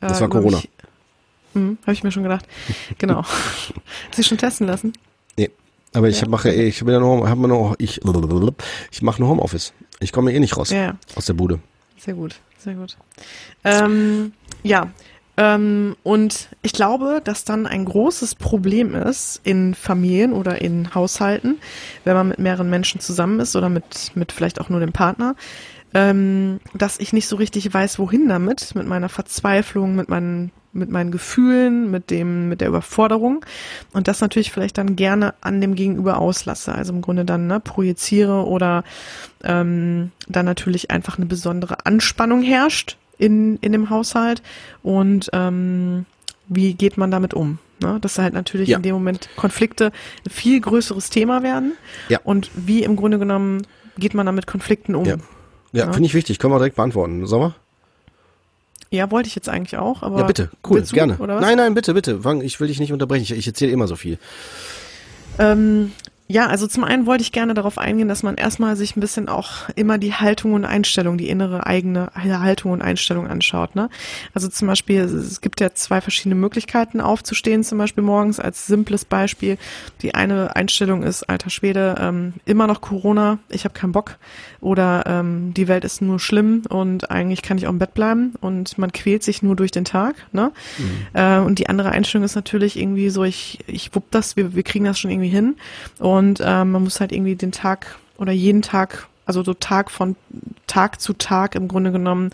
Das 0.00 0.20
war 0.20 0.28
Corona. 0.28 0.60
Hm, 1.54 1.78
Habe 1.82 1.92
ich 1.92 2.02
mir 2.02 2.10
schon 2.10 2.24
gedacht. 2.24 2.44
Genau. 2.98 3.22
Hast 4.08 4.18
du 4.18 4.22
schon 4.24 4.36
testen 4.36 4.66
lassen? 4.66 4.92
Aber 5.94 6.08
ich 6.08 6.20
Ja. 6.22 6.28
mache, 6.28 6.50
ich 6.52 6.80
bin 6.84 6.94
ja 6.94 7.00
nur, 7.00 7.28
hab 7.28 7.38
nur, 7.38 7.74
ich, 7.78 8.00
ich 8.90 9.02
mache 9.02 9.20
nur 9.20 9.28
Homeoffice. 9.28 9.72
Ich 10.00 10.12
komme 10.12 10.32
eh 10.32 10.40
nicht 10.40 10.56
raus 10.56 10.70
Ja, 10.70 10.78
ja. 10.82 10.96
aus 11.14 11.26
der 11.26 11.34
Bude. 11.34 11.58
Sehr 11.98 12.14
gut, 12.14 12.36
sehr 12.58 12.74
gut. 12.74 12.96
Ähm, 13.64 14.32
ja, 14.62 14.90
ähm, 15.36 15.96
und 16.02 16.48
ich 16.62 16.72
glaube, 16.72 17.20
dass 17.22 17.44
dann 17.44 17.66
ein 17.66 17.84
großes 17.84 18.34
Problem 18.34 18.94
ist 18.94 19.40
in 19.44 19.74
Familien 19.74 20.32
oder 20.32 20.60
in 20.60 20.94
Haushalten, 20.94 21.58
wenn 22.04 22.14
man 22.14 22.28
mit 22.28 22.38
mehreren 22.38 22.68
Menschen 22.68 23.00
zusammen 23.00 23.40
ist 23.40 23.54
oder 23.56 23.68
mit, 23.68 24.12
mit 24.14 24.32
vielleicht 24.32 24.60
auch 24.60 24.68
nur 24.68 24.80
dem 24.80 24.92
Partner, 24.92 25.36
ähm, 25.94 26.60
dass 26.74 26.98
ich 26.98 27.12
nicht 27.12 27.28
so 27.28 27.36
richtig 27.36 27.72
weiß, 27.72 27.98
wohin 27.98 28.28
damit, 28.28 28.74
mit 28.74 28.86
meiner 28.86 29.08
Verzweiflung, 29.08 29.94
mit 29.94 30.08
meinen 30.08 30.52
mit 30.74 30.88
meinen 30.90 31.10
Gefühlen, 31.10 31.90
mit 31.90 32.08
dem, 32.08 32.48
mit 32.48 32.62
der 32.62 32.68
Überforderung 32.68 33.44
und 33.92 34.08
das 34.08 34.22
natürlich 34.22 34.50
vielleicht 34.50 34.78
dann 34.78 34.96
gerne 34.96 35.34
an 35.42 35.60
dem 35.60 35.74
Gegenüber 35.74 36.16
auslasse. 36.16 36.74
Also 36.74 36.94
im 36.94 37.02
Grunde 37.02 37.26
dann 37.26 37.46
ne, 37.46 37.60
projiziere 37.60 38.46
oder 38.46 38.82
ähm, 39.44 40.12
dann 40.28 40.46
natürlich 40.46 40.90
einfach 40.90 41.18
eine 41.18 41.26
besondere 41.26 41.84
Anspannung 41.84 42.40
herrscht 42.42 42.96
in, 43.18 43.58
in 43.58 43.72
dem 43.72 43.90
Haushalt 43.90 44.42
und 44.82 45.28
ähm, 45.34 46.06
wie 46.48 46.72
geht 46.72 46.96
man 46.96 47.10
damit 47.10 47.34
um? 47.34 47.58
Ne? 47.82 47.98
Dass 48.00 48.18
halt 48.18 48.32
natürlich 48.32 48.70
Ja. 48.70 48.78
in 48.78 48.82
dem 48.82 48.94
Moment 48.94 49.28
Konflikte 49.36 49.92
ein 50.24 50.30
viel 50.30 50.58
größeres 50.58 51.10
Thema 51.10 51.42
werden 51.42 51.74
Ja. 52.08 52.18
und 52.24 52.50
wie 52.54 52.82
im 52.82 52.96
Grunde 52.96 53.18
genommen 53.18 53.66
geht 53.98 54.14
man 54.14 54.24
damit 54.24 54.46
Konflikten 54.46 54.94
um? 54.94 55.04
Ja. 55.04 55.16
Ja, 55.72 55.86
Ja. 55.86 55.92
finde 55.92 56.06
ich 56.06 56.14
wichtig. 56.14 56.38
Können 56.38 56.52
wir 56.52 56.58
direkt 56.58 56.76
beantworten. 56.76 57.26
Wir? 57.26 57.54
Ja, 58.90 59.10
wollte 59.10 59.26
ich 59.26 59.34
jetzt 59.34 59.48
eigentlich 59.48 59.78
auch, 59.78 60.02
aber 60.02 60.18
Ja, 60.20 60.24
bitte. 60.26 60.50
Cool. 60.68 60.82
du, 60.82 60.94
Gerne. 60.94 61.16
Nein, 61.18 61.56
nein, 61.56 61.72
bitte, 61.74 61.94
bitte. 61.94 62.20
Ich 62.42 62.60
will 62.60 62.68
dich 62.68 62.78
nicht 62.78 62.92
unterbrechen. 62.92 63.22
Ich, 63.22 63.32
ich 63.32 63.46
erzähle 63.46 63.72
immer 63.72 63.86
so 63.88 63.96
viel. 63.96 64.18
Ähm, 65.38 65.92
ja, 66.32 66.46
also 66.46 66.66
zum 66.66 66.82
einen 66.82 67.04
wollte 67.04 67.20
ich 67.20 67.30
gerne 67.30 67.52
darauf 67.52 67.76
eingehen, 67.76 68.08
dass 68.08 68.22
man 68.22 68.36
erstmal 68.36 68.74
sich 68.74 68.96
ein 68.96 69.00
bisschen 69.00 69.28
auch 69.28 69.68
immer 69.76 69.98
die 69.98 70.14
Haltung 70.14 70.54
und 70.54 70.64
Einstellung, 70.64 71.18
die 71.18 71.28
innere 71.28 71.66
eigene 71.66 72.10
Haltung 72.14 72.72
und 72.72 72.80
Einstellung 72.80 73.26
anschaut. 73.26 73.76
Ne? 73.76 73.90
Also 74.32 74.48
zum 74.48 74.66
Beispiel, 74.66 75.00
es 75.00 75.42
gibt 75.42 75.60
ja 75.60 75.74
zwei 75.74 76.00
verschiedene 76.00 76.34
Möglichkeiten 76.34 77.02
aufzustehen, 77.02 77.64
zum 77.64 77.76
Beispiel 77.76 78.02
morgens 78.02 78.40
als 78.40 78.66
simples 78.66 79.04
Beispiel. 79.04 79.58
Die 80.00 80.14
eine 80.14 80.56
Einstellung 80.56 81.02
ist, 81.02 81.24
alter 81.24 81.50
Schwede, 81.50 81.96
ähm, 82.00 82.32
immer 82.46 82.66
noch 82.66 82.80
Corona, 82.80 83.38
ich 83.50 83.64
habe 83.64 83.74
keinen 83.74 83.92
Bock 83.92 84.16
oder 84.62 85.04
ähm, 85.06 85.52
die 85.52 85.68
Welt 85.68 85.84
ist 85.84 86.00
nur 86.00 86.18
schlimm 86.18 86.62
und 86.70 87.10
eigentlich 87.10 87.42
kann 87.42 87.58
ich 87.58 87.66
auch 87.66 87.72
im 87.72 87.78
Bett 87.78 87.92
bleiben 87.92 88.32
und 88.40 88.78
man 88.78 88.90
quält 88.90 89.22
sich 89.22 89.42
nur 89.42 89.54
durch 89.54 89.70
den 89.70 89.84
Tag. 89.84 90.14
Ne? 90.32 90.50
Äh, 91.12 91.40
und 91.40 91.58
die 91.58 91.68
andere 91.68 91.90
Einstellung 91.90 92.24
ist 92.24 92.36
natürlich 92.36 92.78
irgendwie 92.78 93.10
so, 93.10 93.22
ich, 93.22 93.58
ich 93.66 93.94
wupp 93.94 94.04
das, 94.10 94.36
wir, 94.36 94.54
wir 94.54 94.62
kriegen 94.62 94.86
das 94.86 94.98
schon 94.98 95.10
irgendwie 95.10 95.28
hin. 95.28 95.56
Und 95.98 96.21
ähm, 96.40 96.72
man 96.72 96.84
muss 96.84 97.00
halt 97.00 97.12
irgendwie 97.12 97.36
den 97.36 97.52
Tag 97.52 97.98
oder 98.16 98.32
jeden 98.32 98.62
Tag, 98.62 99.08
also 99.26 99.42
so 99.42 99.54
Tag 99.54 99.90
von 99.90 100.16
Tag 100.66 101.00
zu 101.00 101.12
Tag 101.12 101.54
im 101.54 101.68
Grunde 101.68 101.92
genommen 101.92 102.30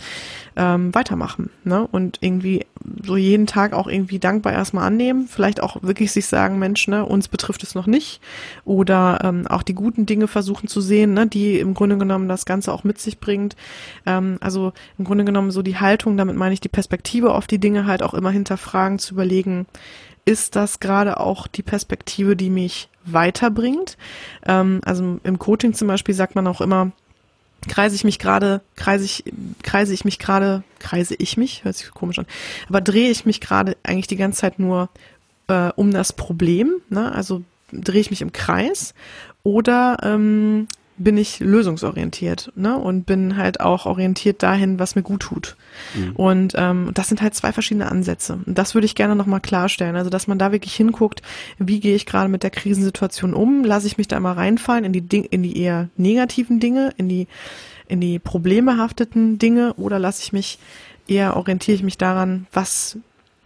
ähm, 0.57 0.95
weitermachen. 0.95 1.51
Ne? 1.64 1.89
Und 1.91 2.18
irgendwie 2.20 2.66
so 3.03 3.16
jeden 3.16 3.47
Tag 3.47 3.72
auch 3.72 3.89
irgendwie 3.89 4.18
dankbar 4.18 4.53
erstmal 4.53 4.86
annehmen. 4.86 5.26
Vielleicht 5.28 5.61
auch 5.61 5.82
wirklich 5.82 6.12
sich 6.12 6.26
sagen, 6.26 6.59
Mensch, 6.59 6.86
ne, 6.89 7.05
uns 7.05 7.28
betrifft 7.28 7.62
es 7.62 7.74
noch 7.74 7.86
nicht. 7.86 8.20
Oder 8.64 9.20
ähm, 9.24 9.47
auch 9.49 9.62
die 9.62 9.74
guten 9.74 10.07
Dinge 10.07 10.28
versuchen 10.28 10.68
zu 10.68 10.80
sehen, 10.80 11.14
ne, 11.14 11.26
die 11.26 11.59
im 11.59 11.74
Grunde 11.74 11.99
genommen 11.99 12.28
das 12.28 12.45
Ganze 12.45 12.72
auch 12.72 12.84
mit 12.84 12.99
sich 12.99 13.18
bringt. 13.18 13.57
Ähm, 14.07 14.39
also 14.41 14.72
im 14.99 15.05
Grunde 15.05 15.24
genommen 15.24 15.51
so 15.51 15.62
die 15.62 15.78
Haltung, 15.78 16.16
damit 16.16 16.36
meine 16.36 16.55
ich 16.55 16.61
die 16.61 16.68
Perspektive 16.68 17.34
auf 17.34 17.47
die 17.47 17.59
Dinge 17.59 17.86
halt 17.86 18.03
auch 18.03 18.14
immer 18.14 18.30
hinterfragen, 18.30 18.99
zu 18.99 19.14
überlegen, 19.14 19.66
ist 20.29 20.57
das 20.57 20.79
gerade 20.79 21.20
auch 21.20 21.47
die 21.47 21.62
Perspektive, 21.62 22.37
die 22.37 22.51
mich 22.51 22.91
weiterbringt? 23.07 23.97
Ähm, 24.47 24.83
also 24.85 25.18
im 25.24 25.39
Coaching 25.39 25.72
zum 25.72 25.89
Beispiel 25.89 26.14
sagt 26.14 26.35
man 26.35 26.47
auch 26.47 26.61
immer, 26.61 26.93
kreise 27.66 27.97
ich 27.97 28.05
mich 28.05 28.18
gerade, 28.18 28.61
kreise 28.76 29.07
ich, 29.07 29.24
kreise 29.62 29.95
ich 29.95 30.05
mich 30.05 30.18
gerade, 30.18 30.64
kreise 30.81 31.14
ich 31.14 31.39
mich, 31.39 31.64
hört 31.64 31.76
sich 31.76 31.91
komisch 31.93 32.18
an, 32.18 32.26
aber 32.68 32.83
drehe 32.83 33.11
ich 33.11 33.24
mich 33.24 33.41
gerade 33.41 33.79
eigentlich 33.83 34.07
die 34.07 34.16
ganze 34.16 34.43
Zeit 34.43 34.59
nur 34.59 34.91
äh, 35.49 35.70
um 35.76 35.93
das 35.93 36.12
Problem, 36.12 36.74
ne? 36.91 37.11
also 37.11 37.43
drehe 37.72 38.03
ich 38.03 38.11
mich 38.11 38.20
im 38.20 38.33
Kreis 38.33 38.93
oder 39.45 39.97
ähm, 40.03 40.68
bin 40.99 41.16
ich 41.16 41.40
lösungsorientiert 41.40 42.53
ne? 42.57 42.76
und 42.76 43.07
bin 43.07 43.36
halt 43.36 43.61
auch 43.61 43.86
orientiert 43.86 44.42
dahin, 44.42 44.78
was 44.78 44.94
mir 44.94 45.03
gut 45.03 45.20
tut. 45.20 45.57
Und 46.14 46.55
ähm, 46.57 46.90
das 46.94 47.09
sind 47.09 47.22
halt 47.22 47.34
zwei 47.34 47.53
verschiedene 47.53 47.90
Ansätze. 47.90 48.38
Und 48.44 48.59
das 48.59 48.74
würde 48.74 48.84
ich 48.84 48.94
gerne 48.94 49.16
nochmal 49.16 49.40
klarstellen. 49.40 49.96
Also, 49.96 50.11
dass 50.11 50.26
man 50.26 50.38
da 50.38 50.53
wirklich 50.53 50.74
hinguckt, 50.74 51.22
wie 51.59 51.80
gehe 51.80 51.94
ich 51.94 52.07
gerade 52.07 52.28
mit 52.28 52.42
der 52.42 52.51
Krisensituation 52.51 53.34
um? 53.34 53.64
Lasse 53.64 53.86
ich 53.86 53.99
mich 53.99 54.09
da 54.09 54.18
mal 54.20 54.32
reinfallen 54.32 54.84
in 54.84 54.92
die, 54.92 55.01
Ding 55.01 55.24
in 55.24 55.42
die 55.42 55.61
eher 55.61 55.88
negativen 55.96 56.61
Dinge, 56.61 56.92
in 56.96 57.09
die, 57.09 57.26
in 57.86 58.01
die 58.01 58.18
problembehafteten 58.18 59.38
Dinge 59.38 59.74
oder 59.74 59.99
lasse 59.99 60.22
ich 60.22 60.32
mich 60.32 60.59
eher, 61.07 61.36
orientiere 61.36 61.76
ich 61.76 61.82
mich 61.82 61.99
daran, 61.99 62.46
was 62.53 62.99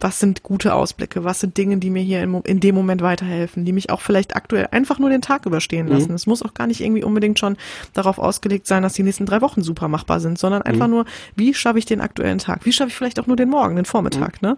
was 0.03 0.19
sind 0.19 0.43
gute 0.43 0.73
Ausblicke, 0.75 1.23
was 1.23 1.39
sind 1.39 1.57
Dinge, 1.57 1.77
die 1.77 1.89
mir 1.89 2.03
hier 2.03 2.21
in, 2.21 2.35
in 2.41 2.59
dem 2.59 2.75
Moment 2.75 3.01
weiterhelfen, 3.01 3.65
die 3.65 3.71
mich 3.71 3.89
auch 3.89 4.01
vielleicht 4.01 4.35
aktuell 4.35 4.67
einfach 4.71 4.99
nur 4.99 5.09
den 5.09 5.21
Tag 5.21 5.45
überstehen 5.45 5.87
lassen. 5.87 6.13
Es 6.13 6.27
muss 6.27 6.43
auch 6.43 6.53
gar 6.53 6.67
nicht 6.67 6.81
irgendwie 6.81 7.03
unbedingt 7.03 7.39
schon 7.39 7.57
darauf 7.93 8.19
ausgelegt 8.19 8.67
sein, 8.67 8.83
dass 8.83 8.93
die 8.93 9.03
nächsten 9.03 9.25
drei 9.25 9.41
Wochen 9.41 9.63
super 9.63 9.87
machbar 9.87 10.19
sind, 10.19 10.37
sondern 10.37 10.61
einfach 10.61 10.87
nur, 10.87 11.05
wie 11.35 11.53
schaffe 11.53 11.79
ich 11.79 11.85
den 11.85 12.01
aktuellen 12.01 12.37
Tag? 12.37 12.65
Wie 12.65 12.73
schaffe 12.73 12.89
ich 12.89 12.95
vielleicht 12.95 13.19
auch 13.19 13.27
nur 13.27 13.37
den 13.37 13.49
Morgen, 13.49 13.75
den 13.75 13.85
Vormittag, 13.85 14.41
ne? 14.41 14.57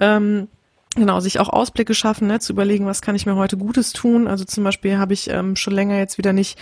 Ähm, 0.00 0.48
Genau, 0.96 1.20
sich 1.20 1.38
auch 1.38 1.50
Ausblicke 1.50 1.94
schaffen, 1.94 2.26
ne, 2.26 2.40
zu 2.40 2.52
überlegen, 2.52 2.86
was 2.86 3.02
kann 3.02 3.14
ich 3.14 3.26
mir 3.26 3.36
heute 3.36 3.56
Gutes 3.56 3.92
tun. 3.92 4.26
Also 4.26 4.44
zum 4.44 4.64
Beispiel 4.64 4.98
habe 4.98 5.12
ich 5.12 5.28
ähm, 5.30 5.54
schon 5.54 5.74
länger 5.74 5.98
jetzt 5.98 6.18
wieder 6.18 6.32
nicht, 6.32 6.58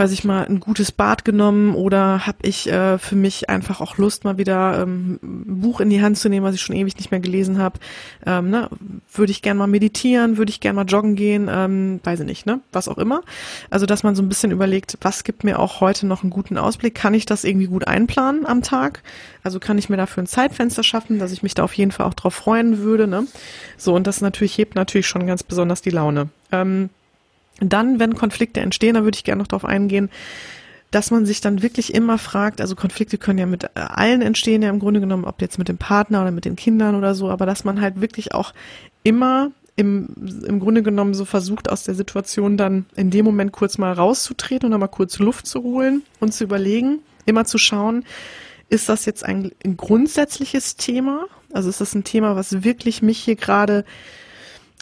weiß 0.00 0.12
ich 0.12 0.24
mal, 0.24 0.46
ein 0.46 0.60
gutes 0.60 0.92
Bad 0.92 1.26
genommen 1.26 1.74
oder 1.74 2.26
habe 2.26 2.38
ich 2.40 2.66
äh, 2.72 2.96
für 2.96 3.16
mich 3.16 3.50
einfach 3.50 3.82
auch 3.82 3.98
Lust, 3.98 4.24
mal 4.24 4.38
wieder 4.38 4.82
ähm, 4.82 5.20
ein 5.22 5.60
Buch 5.60 5.78
in 5.80 5.90
die 5.90 6.00
Hand 6.00 6.16
zu 6.16 6.30
nehmen, 6.30 6.46
was 6.46 6.54
ich 6.54 6.62
schon 6.62 6.74
ewig 6.74 6.96
nicht 6.96 7.10
mehr 7.10 7.20
gelesen 7.20 7.58
habe. 7.58 7.78
Ähm, 8.24 8.48
ne, 8.48 8.70
würde 9.12 9.30
ich 9.30 9.42
gern 9.42 9.58
mal 9.58 9.66
meditieren, 9.66 10.38
würde 10.38 10.48
ich 10.48 10.60
gern 10.60 10.74
mal 10.74 10.86
joggen 10.86 11.16
gehen, 11.16 11.50
ähm, 11.52 12.00
weiß 12.02 12.20
ich 12.20 12.26
nicht, 12.26 12.46
ne, 12.46 12.60
was 12.72 12.88
auch 12.88 12.96
immer. 12.96 13.20
Also 13.68 13.84
dass 13.84 14.02
man 14.02 14.16
so 14.16 14.22
ein 14.22 14.30
bisschen 14.30 14.52
überlegt, 14.52 14.96
was 15.02 15.22
gibt 15.22 15.44
mir 15.44 15.58
auch 15.58 15.82
heute 15.82 16.06
noch 16.06 16.22
einen 16.22 16.30
guten 16.30 16.56
Ausblick? 16.56 16.94
Kann 16.94 17.12
ich 17.12 17.26
das 17.26 17.44
irgendwie 17.44 17.66
gut 17.66 17.86
einplanen 17.86 18.46
am 18.46 18.62
Tag? 18.62 19.02
Also 19.42 19.60
kann 19.60 19.76
ich 19.76 19.90
mir 19.90 19.98
dafür 19.98 20.22
ein 20.22 20.26
Zeitfenster 20.26 20.82
schaffen, 20.82 21.18
dass 21.18 21.30
ich 21.30 21.42
mich 21.42 21.52
da 21.52 21.62
auf 21.62 21.74
jeden 21.74 21.92
Fall 21.92 22.06
auch 22.06 22.14
drauf 22.14 22.34
freuen 22.34 22.78
würde. 22.78 23.06
Ne? 23.06 23.26
So, 23.76 23.94
und 23.94 24.06
das 24.06 24.22
natürlich 24.22 24.56
hebt 24.56 24.76
natürlich 24.76 25.08
schon 25.08 25.26
ganz 25.26 25.42
besonders 25.42 25.82
die 25.82 25.90
Laune. 25.90 26.30
Ähm, 26.52 26.88
dann, 27.60 27.98
wenn 27.98 28.14
Konflikte 28.14 28.60
entstehen, 28.60 28.94
da 28.94 29.04
würde 29.04 29.16
ich 29.16 29.24
gerne 29.24 29.40
noch 29.40 29.48
drauf 29.48 29.64
eingehen, 29.64 30.10
dass 30.90 31.10
man 31.10 31.24
sich 31.24 31.40
dann 31.40 31.62
wirklich 31.62 31.94
immer 31.94 32.18
fragt, 32.18 32.60
also 32.60 32.74
Konflikte 32.74 33.16
können 33.16 33.38
ja 33.38 33.46
mit 33.46 33.64
äh, 33.64 33.68
allen 33.74 34.22
entstehen, 34.22 34.62
ja 34.62 34.70
im 34.70 34.80
Grunde 34.80 35.00
genommen, 35.00 35.24
ob 35.24 35.40
jetzt 35.40 35.58
mit 35.58 35.68
dem 35.68 35.78
Partner 35.78 36.22
oder 36.22 36.32
mit 36.32 36.44
den 36.44 36.56
Kindern 36.56 36.96
oder 36.96 37.14
so, 37.14 37.30
aber 37.30 37.46
dass 37.46 37.64
man 37.64 37.80
halt 37.80 38.00
wirklich 38.00 38.34
auch 38.34 38.52
immer 39.02 39.52
im, 39.76 40.08
im 40.46 40.60
Grunde 40.60 40.82
genommen 40.82 41.14
so 41.14 41.24
versucht, 41.24 41.70
aus 41.70 41.84
der 41.84 41.94
Situation 41.94 42.56
dann 42.56 42.86
in 42.96 43.10
dem 43.10 43.24
Moment 43.24 43.52
kurz 43.52 43.78
mal 43.78 43.92
rauszutreten 43.92 44.66
und 44.66 44.72
dann 44.72 44.80
mal 44.80 44.88
kurz 44.88 45.18
Luft 45.18 45.46
zu 45.46 45.62
holen 45.62 46.02
und 46.18 46.34
zu 46.34 46.44
überlegen, 46.44 46.98
immer 47.24 47.44
zu 47.44 47.56
schauen, 47.56 48.04
ist 48.68 48.88
das 48.88 49.04
jetzt 49.04 49.24
ein, 49.24 49.52
ein 49.64 49.76
grundsätzliches 49.76 50.76
Thema? 50.76 51.26
Also 51.52 51.68
ist 51.68 51.80
das 51.80 51.94
ein 51.94 52.04
Thema, 52.04 52.36
was 52.36 52.62
wirklich 52.62 53.00
mich 53.00 53.18
hier 53.18 53.36
gerade, 53.36 53.84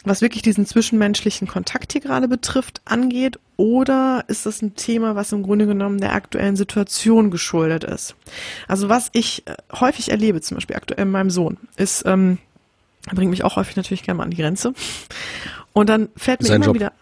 was 0.03 0.21
wirklich 0.21 0.41
diesen 0.41 0.65
zwischenmenschlichen 0.65 1.47
Kontakt 1.47 1.91
hier 1.91 2.01
gerade 2.01 2.27
betrifft, 2.27 2.81
angeht? 2.85 3.39
oder 3.59 4.23
ist 4.29 4.45
das 4.45 4.61
ein 4.61 4.75
Thema, 4.75 5.15
was 5.15 5.33
im 5.33 5.43
Grunde 5.43 5.67
genommen 5.67 5.99
der 5.99 6.13
aktuellen 6.13 6.55
Situation 6.55 7.29
geschuldet 7.29 7.83
ist? 7.83 8.15
Also 8.69 8.87
was 8.87 9.09
ich 9.11 9.45
äh, 9.47 9.55
häufig 9.73 10.11
erlebe, 10.11 10.39
zum 10.39 10.55
Beispiel 10.55 10.77
aktuell 10.77 11.03
in 11.03 11.11
meinem 11.11 11.29
Sohn, 11.29 11.57
ist, 11.75 12.05
ähm, 12.05 12.37
bringt 13.13 13.31
mich 13.31 13.43
auch 13.43 13.57
häufig 13.57 13.75
natürlich 13.75 14.03
gerne 14.03 14.19
mal 14.19 14.23
an 14.23 14.31
die 14.31 14.37
Grenze. 14.37 14.73
Und 15.73 15.89
dann 15.89 16.07
fällt 16.15 16.41
mir 16.41 16.55
immer 16.55 16.67
Job. 16.67 16.75
wieder, 16.75 16.93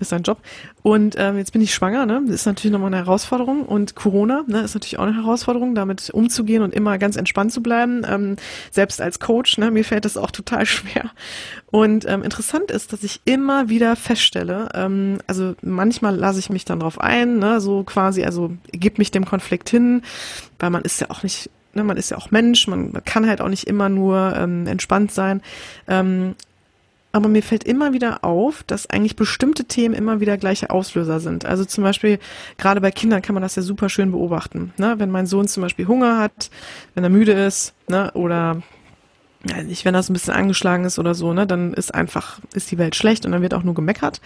ist 0.00 0.12
ein 0.12 0.22
Job. 0.22 0.38
Und 0.82 1.16
ähm, 1.18 1.38
jetzt 1.38 1.52
bin 1.52 1.62
ich 1.62 1.74
schwanger, 1.74 2.06
ne? 2.06 2.22
Das 2.26 2.34
ist 2.34 2.46
natürlich 2.46 2.72
nochmal 2.72 2.88
eine 2.88 3.04
Herausforderung. 3.04 3.62
Und 3.64 3.94
Corona, 3.94 4.44
ne, 4.46 4.60
ist 4.60 4.74
natürlich 4.74 4.98
auch 4.98 5.04
eine 5.04 5.16
Herausforderung, 5.16 5.74
damit 5.74 6.10
umzugehen 6.10 6.62
und 6.62 6.74
immer 6.74 6.98
ganz 6.98 7.16
entspannt 7.16 7.52
zu 7.52 7.62
bleiben. 7.62 8.02
Ähm, 8.08 8.36
selbst 8.70 9.00
als 9.00 9.20
Coach, 9.20 9.58
ne, 9.58 9.70
mir 9.70 9.84
fällt 9.84 10.04
das 10.04 10.16
auch 10.16 10.30
total 10.30 10.66
schwer. 10.66 11.10
Und 11.70 12.06
ähm, 12.08 12.22
interessant 12.22 12.70
ist, 12.70 12.92
dass 12.92 13.02
ich 13.04 13.20
immer 13.24 13.68
wieder 13.68 13.96
feststelle, 13.96 14.68
ähm, 14.74 15.18
also 15.26 15.54
manchmal 15.62 16.16
lasse 16.16 16.38
ich 16.38 16.48
mich 16.50 16.64
dann 16.64 16.80
drauf 16.80 17.00
ein, 17.00 17.38
ne, 17.38 17.60
so 17.60 17.84
quasi, 17.84 18.24
also 18.24 18.52
gib 18.72 18.98
mich 18.98 19.10
dem 19.10 19.26
Konflikt 19.26 19.68
hin, 19.68 20.02
weil 20.58 20.70
man 20.70 20.82
ist 20.82 21.00
ja 21.00 21.10
auch 21.10 21.22
nicht 21.22 21.50
ne, 21.74 21.84
man 21.84 21.96
ist 21.96 22.10
ja 22.10 22.16
auch 22.18 22.30
Mensch, 22.30 22.66
man, 22.68 22.92
man 22.92 23.04
kann 23.04 23.26
halt 23.26 23.40
auch 23.40 23.48
nicht 23.48 23.66
immer 23.66 23.88
nur 23.88 24.34
ähm, 24.36 24.66
entspannt 24.66 25.12
sein. 25.12 25.42
Ähm, 25.86 26.34
aber 27.12 27.28
mir 27.28 27.42
fällt 27.42 27.64
immer 27.64 27.92
wieder 27.92 28.24
auf, 28.24 28.62
dass 28.64 28.88
eigentlich 28.90 29.16
bestimmte 29.16 29.64
Themen 29.64 29.94
immer 29.94 30.20
wieder 30.20 30.36
gleiche 30.36 30.70
Auslöser 30.70 31.20
sind. 31.20 31.44
Also 31.44 31.64
zum 31.64 31.84
Beispiel, 31.84 32.18
gerade 32.58 32.80
bei 32.80 32.90
Kindern 32.90 33.22
kann 33.22 33.34
man 33.34 33.42
das 33.42 33.56
ja 33.56 33.62
super 33.62 33.88
schön 33.88 34.10
beobachten. 34.10 34.72
Ne? 34.76 34.94
Wenn 34.98 35.10
mein 35.10 35.26
Sohn 35.26 35.48
zum 35.48 35.62
Beispiel 35.62 35.86
Hunger 35.86 36.18
hat, 36.18 36.50
wenn 36.94 37.04
er 37.04 37.10
müde 37.10 37.32
ist, 37.32 37.74
ne? 37.88 38.10
oder 38.12 38.62
ja, 39.46 39.62
nicht, 39.62 39.84
wenn 39.84 39.94
das 39.94 40.10
ein 40.10 40.14
bisschen 40.14 40.34
angeschlagen 40.34 40.84
ist 40.84 40.98
oder 40.98 41.14
so, 41.14 41.32
ne, 41.32 41.46
dann 41.46 41.72
ist 41.72 41.94
einfach, 41.94 42.40
ist 42.54 42.72
die 42.72 42.78
Welt 42.78 42.96
schlecht 42.96 43.24
und 43.24 43.30
dann 43.30 43.42
wird 43.42 43.54
auch 43.54 43.62
nur 43.62 43.74
gemeckert. 43.74 44.20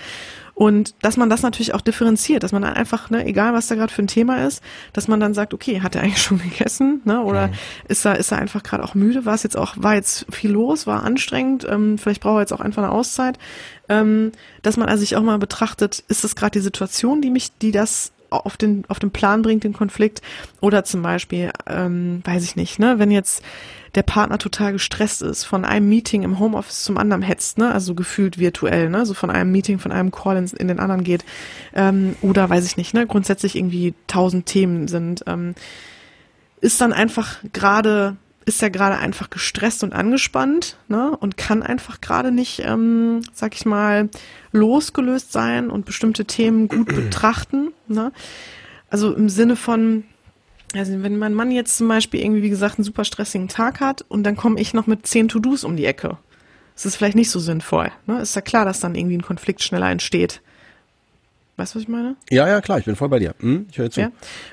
Und 0.55 0.95
dass 1.03 1.19
man 1.19 1.29
das 1.29 1.43
natürlich 1.43 1.75
auch 1.75 1.83
differenziert, 1.83 2.43
dass 2.43 2.53
man 2.53 2.63
dann 2.63 2.75
einfach, 2.75 3.11
ne, 3.11 3.27
egal 3.27 3.53
was 3.53 3.67
da 3.67 3.75
gerade 3.75 3.93
für 3.93 4.03
ein 4.03 4.07
Thema 4.07 4.47
ist, 4.47 4.63
dass 4.95 5.09
man 5.09 5.21
dann 5.21 5.35
sagt, 5.35 5.53
okay, 5.53 5.83
hat 5.83 5.97
er 5.97 6.03
eigentlich 6.03 6.23
schon 6.23 6.39
gegessen, 6.39 7.03
ne? 7.05 7.23
Oder 7.23 7.49
mhm. 7.49 7.55
ist 7.89 8.07
er, 8.07 8.19
ist 8.19 8.33
er 8.33 8.39
einfach 8.39 8.63
gerade 8.63 8.85
auch 8.85 8.95
müde? 8.95 9.27
War 9.27 9.35
es 9.35 9.43
jetzt 9.43 9.57
auch, 9.57 9.75
war 9.77 9.95
jetzt 9.95 10.27
viel 10.31 10.51
los, 10.51 10.87
war 10.87 11.03
anstrengend, 11.03 11.67
ähm, 11.69 11.99
vielleicht 11.99 12.23
braucht 12.23 12.37
er 12.37 12.41
jetzt 12.41 12.53
auch 12.53 12.61
einfach 12.61 12.83
eine 12.83 12.93
Auszeit. 12.93 13.39
Ähm, 13.91 14.33
dass 14.63 14.79
man 14.79 14.89
also 14.89 15.01
sich 15.01 15.17
auch 15.17 15.23
mal 15.23 15.39
betrachtet, 15.39 16.03
ist 16.09 16.25
es 16.25 16.37
gerade 16.37 16.53
die 16.53 16.61
Situation, 16.61 17.21
die 17.21 17.31
mich, 17.31 17.59
die 17.59 17.73
das 17.73 18.13
auf 18.31 18.57
den, 18.57 18.85
auf 18.89 18.99
den 18.99 19.11
Plan 19.11 19.43
bringt, 19.43 19.65
den 19.65 19.75
Konflikt. 19.75 20.23
Oder 20.61 20.85
zum 20.85 21.03
Beispiel, 21.03 21.51
ähm, 21.67 22.23
weiß 22.25 22.45
ich 22.45 22.57
nicht, 22.57 22.79
ne, 22.79 22.99
wenn 22.99 23.11
jetzt 23.11 23.43
der 23.95 24.03
Partner 24.03 24.39
total 24.39 24.73
gestresst 24.73 25.23
ist, 25.23 25.45
von 25.45 25.65
einem 25.65 25.89
Meeting 25.89 26.23
im 26.23 26.39
Homeoffice 26.39 26.85
zum 26.85 26.97
anderen 26.97 27.23
hetzt, 27.23 27.59
ne, 27.59 27.73
also 27.73 27.95
gefühlt 27.95 28.39
virtuell, 28.39 28.89
ne, 28.89 29.05
so 29.05 29.15
von 29.15 29.31
einem 29.31 29.53
Meeting, 29.53 29.79
von 29.79 29.93
einem 29.93 30.11
Call 30.11 30.37
in, 30.37 30.47
in 30.47 30.69
den 30.69 30.81
anderen 30.81 31.05
geht, 31.05 31.25
ähm, 31.75 32.17
oder 32.23 32.49
weiß 32.49 32.65
ich 32.65 32.77
nicht, 32.77 32.95
ne, 32.95 33.07
grundsätzlich 33.07 33.57
irgendwie 33.57 33.95
tausend 34.07 34.47
Themen 34.47 34.89
sind, 34.89 35.25
ähm, 35.27 35.55
ist 36.61 36.81
dann 36.81 36.93
einfach 36.93 37.39
gerade 37.53 38.17
ist 38.45 38.61
ja 38.61 38.69
gerade 38.69 38.99
einfach 38.99 39.31
gestresst 39.31 39.85
und 39.85 39.93
angespannt 39.93 40.77
ne, 40.89 41.17
und 41.17 41.37
kann 41.37 41.63
einfach 41.63 42.01
gerade 42.01 42.33
nicht, 42.33 42.63
ähm, 42.65 43.21
sag 43.33 43.55
ich 43.55 43.65
mal, 43.67 44.09
losgelöst 44.51 45.33
sein 45.33 45.71
und 45.71 45.85
bestimmte 45.85 46.25
Themen 46.25 46.67
gut 46.69 46.89
betrachten. 46.89 47.73
Ne? 47.87 48.13
Also 48.91 49.15
im 49.15 49.29
Sinne 49.29 49.57
von, 49.57 50.05
also 50.75 51.03
wenn 51.03 51.19
mein 51.19 51.35
Mann 51.35 51.51
jetzt 51.51 51.77
zum 51.77 51.89
Beispiel 51.89 52.21
irgendwie, 52.21 52.43
wie 52.43 52.51
gesagt, 52.51 52.79
einen 52.79 52.85
super 52.85 53.05
stressigen 53.05 53.49
Tag 53.49 53.81
hat 53.81 54.05
und 54.09 54.25
dann 54.25 54.37
komme 54.37 54.61
ich 54.61 54.75
noch 54.75 54.87
mit 54.87 55.07
zehn 55.07 55.29
To-Dos 55.29 55.65
um 55.65 55.77
die 55.77 55.87
Ecke. 55.87 56.19
Das 56.75 56.87
ist 56.87 56.97
vielleicht 56.97 57.17
nicht 57.17 57.31
so 57.31 57.39
sinnvoll. 57.39 57.91
Ne? 58.07 58.21
Ist 58.21 58.35
ja 58.35 58.41
klar, 58.41 58.65
dass 58.65 58.81
dann 58.81 58.95
irgendwie 58.95 59.17
ein 59.17 59.23
Konflikt 59.23 59.63
schneller 59.63 59.91
entsteht. 59.91 60.41
Weißt 61.57 61.75
du, 61.75 61.77
was 61.77 61.83
ich 61.83 61.89
meine? 61.89 62.17
Ja, 62.31 62.49
ja, 62.49 62.61
klar, 62.61 62.79
ich 62.79 62.87
bin 62.87 62.97
voll 62.97 63.09
bei 63.09 63.19
dir. 63.19 63.35
Hm, 63.41 63.67
ich 63.71 63.79
höre 63.79 63.91
zu. 63.91 64.01
Ja. 64.01 64.11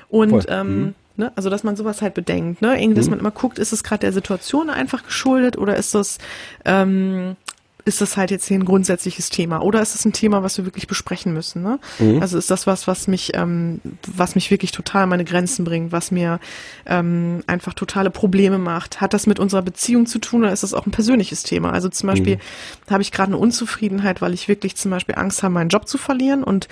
Und 0.08 0.46
ähm, 0.48 0.66
hm. 0.66 0.94
ne, 1.16 1.32
also 1.34 1.48
dass 1.48 1.64
man 1.64 1.76
sowas 1.76 2.02
halt 2.02 2.14
bedenkt, 2.14 2.60
ne? 2.60 2.80
Irgendwie, 2.80 2.96
dass 2.96 3.06
hm. 3.06 3.12
man 3.12 3.20
immer 3.20 3.30
guckt, 3.30 3.58
ist 3.58 3.72
es 3.72 3.82
gerade 3.82 4.00
der 4.00 4.12
Situation 4.12 4.68
einfach 4.68 5.04
geschuldet 5.04 5.56
oder 5.56 5.76
ist 5.76 5.94
das 5.94 6.18
ähm, 6.66 7.36
ist 7.84 8.00
das 8.00 8.16
halt 8.16 8.30
jetzt 8.30 8.46
hier 8.46 8.58
ein 8.58 8.64
grundsätzliches 8.64 9.30
Thema 9.30 9.62
oder 9.62 9.80
ist 9.82 9.94
es 9.94 10.04
ein 10.04 10.12
Thema, 10.12 10.42
was 10.42 10.58
wir 10.58 10.64
wirklich 10.64 10.86
besprechen 10.86 11.32
müssen? 11.32 11.62
Ne? 11.62 11.78
Mhm. 11.98 12.20
Also 12.20 12.38
ist 12.38 12.50
das 12.50 12.66
was, 12.66 12.86
was 12.86 13.06
mich, 13.06 13.32
ähm, 13.34 13.80
was 14.06 14.34
mich 14.34 14.50
wirklich 14.50 14.72
total 14.72 15.04
an 15.04 15.08
meine 15.08 15.24
Grenzen 15.24 15.64
bringt, 15.64 15.92
was 15.92 16.10
mir 16.10 16.40
ähm, 16.86 17.42
einfach 17.46 17.74
totale 17.74 18.10
Probleme 18.10 18.58
macht? 18.58 19.00
Hat 19.00 19.14
das 19.14 19.26
mit 19.26 19.38
unserer 19.38 19.62
Beziehung 19.62 20.06
zu 20.06 20.18
tun 20.18 20.42
oder 20.42 20.52
ist 20.52 20.62
das 20.62 20.74
auch 20.74 20.86
ein 20.86 20.92
persönliches 20.92 21.42
Thema? 21.42 21.72
Also 21.72 21.88
zum 21.88 22.08
Beispiel 22.08 22.36
mhm. 22.36 22.92
habe 22.92 23.02
ich 23.02 23.12
gerade 23.12 23.28
eine 23.28 23.38
Unzufriedenheit, 23.38 24.20
weil 24.20 24.34
ich 24.34 24.48
wirklich 24.48 24.76
zum 24.76 24.90
Beispiel 24.90 25.14
Angst 25.16 25.42
habe, 25.42 25.54
meinen 25.54 25.70
Job 25.70 25.88
zu 25.88 25.98
verlieren 25.98 26.44
und 26.44 26.68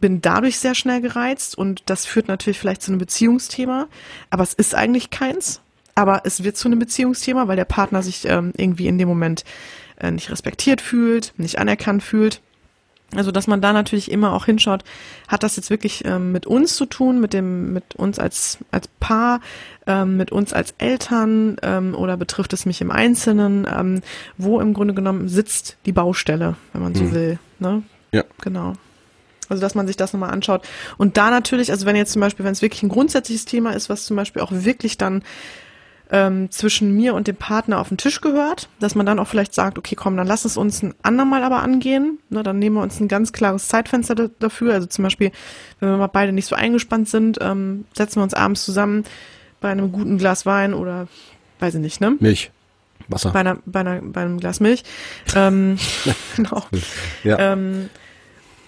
bin 0.00 0.20
dadurch 0.20 0.58
sehr 0.58 0.74
schnell 0.74 1.00
gereizt 1.00 1.56
und 1.56 1.82
das 1.86 2.04
führt 2.04 2.28
natürlich 2.28 2.58
vielleicht 2.58 2.82
zu 2.82 2.90
einem 2.90 2.98
Beziehungsthema, 2.98 3.88
aber 4.30 4.42
es 4.42 4.54
ist 4.54 4.74
eigentlich 4.74 5.10
keins. 5.10 5.60
Aber 5.98 6.22
es 6.24 6.44
wird 6.44 6.58
zu 6.58 6.68
einem 6.68 6.78
Beziehungsthema, 6.78 7.48
weil 7.48 7.56
der 7.56 7.64
Partner 7.64 8.02
sich 8.02 8.26
ähm, 8.26 8.52
irgendwie 8.56 8.86
in 8.86 8.98
dem 8.98 9.08
Moment 9.08 9.44
äh, 9.98 10.10
nicht 10.10 10.30
respektiert 10.30 10.80
fühlt, 10.80 11.32
nicht 11.36 11.58
anerkannt 11.58 12.02
fühlt. 12.02 12.40
Also, 13.14 13.30
dass 13.30 13.46
man 13.46 13.60
da 13.60 13.72
natürlich 13.72 14.10
immer 14.10 14.32
auch 14.32 14.46
hinschaut, 14.46 14.82
hat 15.28 15.44
das 15.44 15.54
jetzt 15.54 15.70
wirklich 15.70 16.04
ähm, 16.04 16.32
mit 16.32 16.44
uns 16.44 16.74
zu 16.74 16.86
tun, 16.86 17.20
mit 17.20 17.32
dem, 17.32 17.72
mit 17.72 17.94
uns 17.94 18.18
als, 18.18 18.58
als 18.72 18.88
Paar, 18.98 19.40
ähm, 19.86 20.16
mit 20.16 20.32
uns 20.32 20.52
als 20.52 20.74
Eltern, 20.78 21.56
ähm, 21.62 21.94
oder 21.94 22.16
betrifft 22.16 22.52
es 22.52 22.66
mich 22.66 22.80
im 22.80 22.90
Einzelnen, 22.90 23.66
ähm, 23.72 24.00
wo 24.38 24.60
im 24.60 24.74
Grunde 24.74 24.92
genommen 24.92 25.28
sitzt 25.28 25.76
die 25.86 25.92
Baustelle, 25.92 26.56
wenn 26.72 26.82
man 26.82 26.94
so 26.96 27.04
mhm. 27.04 27.12
will, 27.12 27.38
ne? 27.60 27.82
Ja. 28.10 28.24
Genau. 28.40 28.72
Also, 29.48 29.60
dass 29.60 29.76
man 29.76 29.86
sich 29.86 29.96
das 29.96 30.12
nochmal 30.12 30.30
anschaut. 30.30 30.66
Und 30.98 31.16
da 31.16 31.30
natürlich, 31.30 31.70
also 31.70 31.86
wenn 31.86 31.94
jetzt 31.94 32.12
zum 32.12 32.20
Beispiel, 32.20 32.44
wenn 32.44 32.52
es 32.52 32.62
wirklich 32.62 32.82
ein 32.82 32.88
grundsätzliches 32.88 33.44
Thema 33.44 33.70
ist, 33.70 33.88
was 33.88 34.04
zum 34.04 34.16
Beispiel 34.16 34.42
auch 34.42 34.50
wirklich 34.50 34.98
dann 34.98 35.22
ähm, 36.10 36.50
zwischen 36.50 36.94
mir 36.94 37.14
und 37.14 37.26
dem 37.26 37.36
Partner 37.36 37.80
auf 37.80 37.88
den 37.88 37.98
Tisch 37.98 38.20
gehört, 38.20 38.68
dass 38.78 38.94
man 38.94 39.06
dann 39.06 39.18
auch 39.18 39.26
vielleicht 39.26 39.54
sagt, 39.54 39.78
okay, 39.78 39.96
komm, 39.96 40.16
dann 40.16 40.26
lass 40.26 40.44
es 40.44 40.56
uns 40.56 40.82
ein 40.82 40.94
andermal 41.02 41.42
aber 41.42 41.62
angehen. 41.62 42.18
Ne, 42.28 42.42
dann 42.42 42.58
nehmen 42.58 42.76
wir 42.76 42.82
uns 42.82 43.00
ein 43.00 43.08
ganz 43.08 43.32
klares 43.32 43.68
Zeitfenster 43.68 44.14
dafür. 44.38 44.74
Also 44.74 44.86
zum 44.86 45.02
Beispiel, 45.02 45.32
wenn 45.80 45.90
wir 45.90 45.96
mal 45.96 46.06
beide 46.06 46.32
nicht 46.32 46.46
so 46.46 46.54
eingespannt 46.54 47.08
sind, 47.08 47.38
ähm, 47.40 47.84
setzen 47.94 48.16
wir 48.16 48.22
uns 48.22 48.34
abends 48.34 48.64
zusammen 48.64 49.04
bei 49.60 49.70
einem 49.70 49.90
guten 49.90 50.18
Glas 50.18 50.46
Wein 50.46 50.74
oder 50.74 51.08
weiß 51.58 51.74
ich 51.74 51.80
nicht, 51.80 52.00
ne? 52.00 52.16
Milch. 52.20 52.50
Wasser. 53.08 53.30
Bei, 53.30 53.40
einer, 53.40 53.58
bei, 53.66 53.80
einer, 53.80 54.00
bei 54.02 54.22
einem 54.22 54.38
Glas 54.38 54.60
Milch. 54.60 54.84
ähm, 55.34 55.78
genau. 56.36 56.64
Ja. 57.24 57.38
Ähm, 57.38 57.88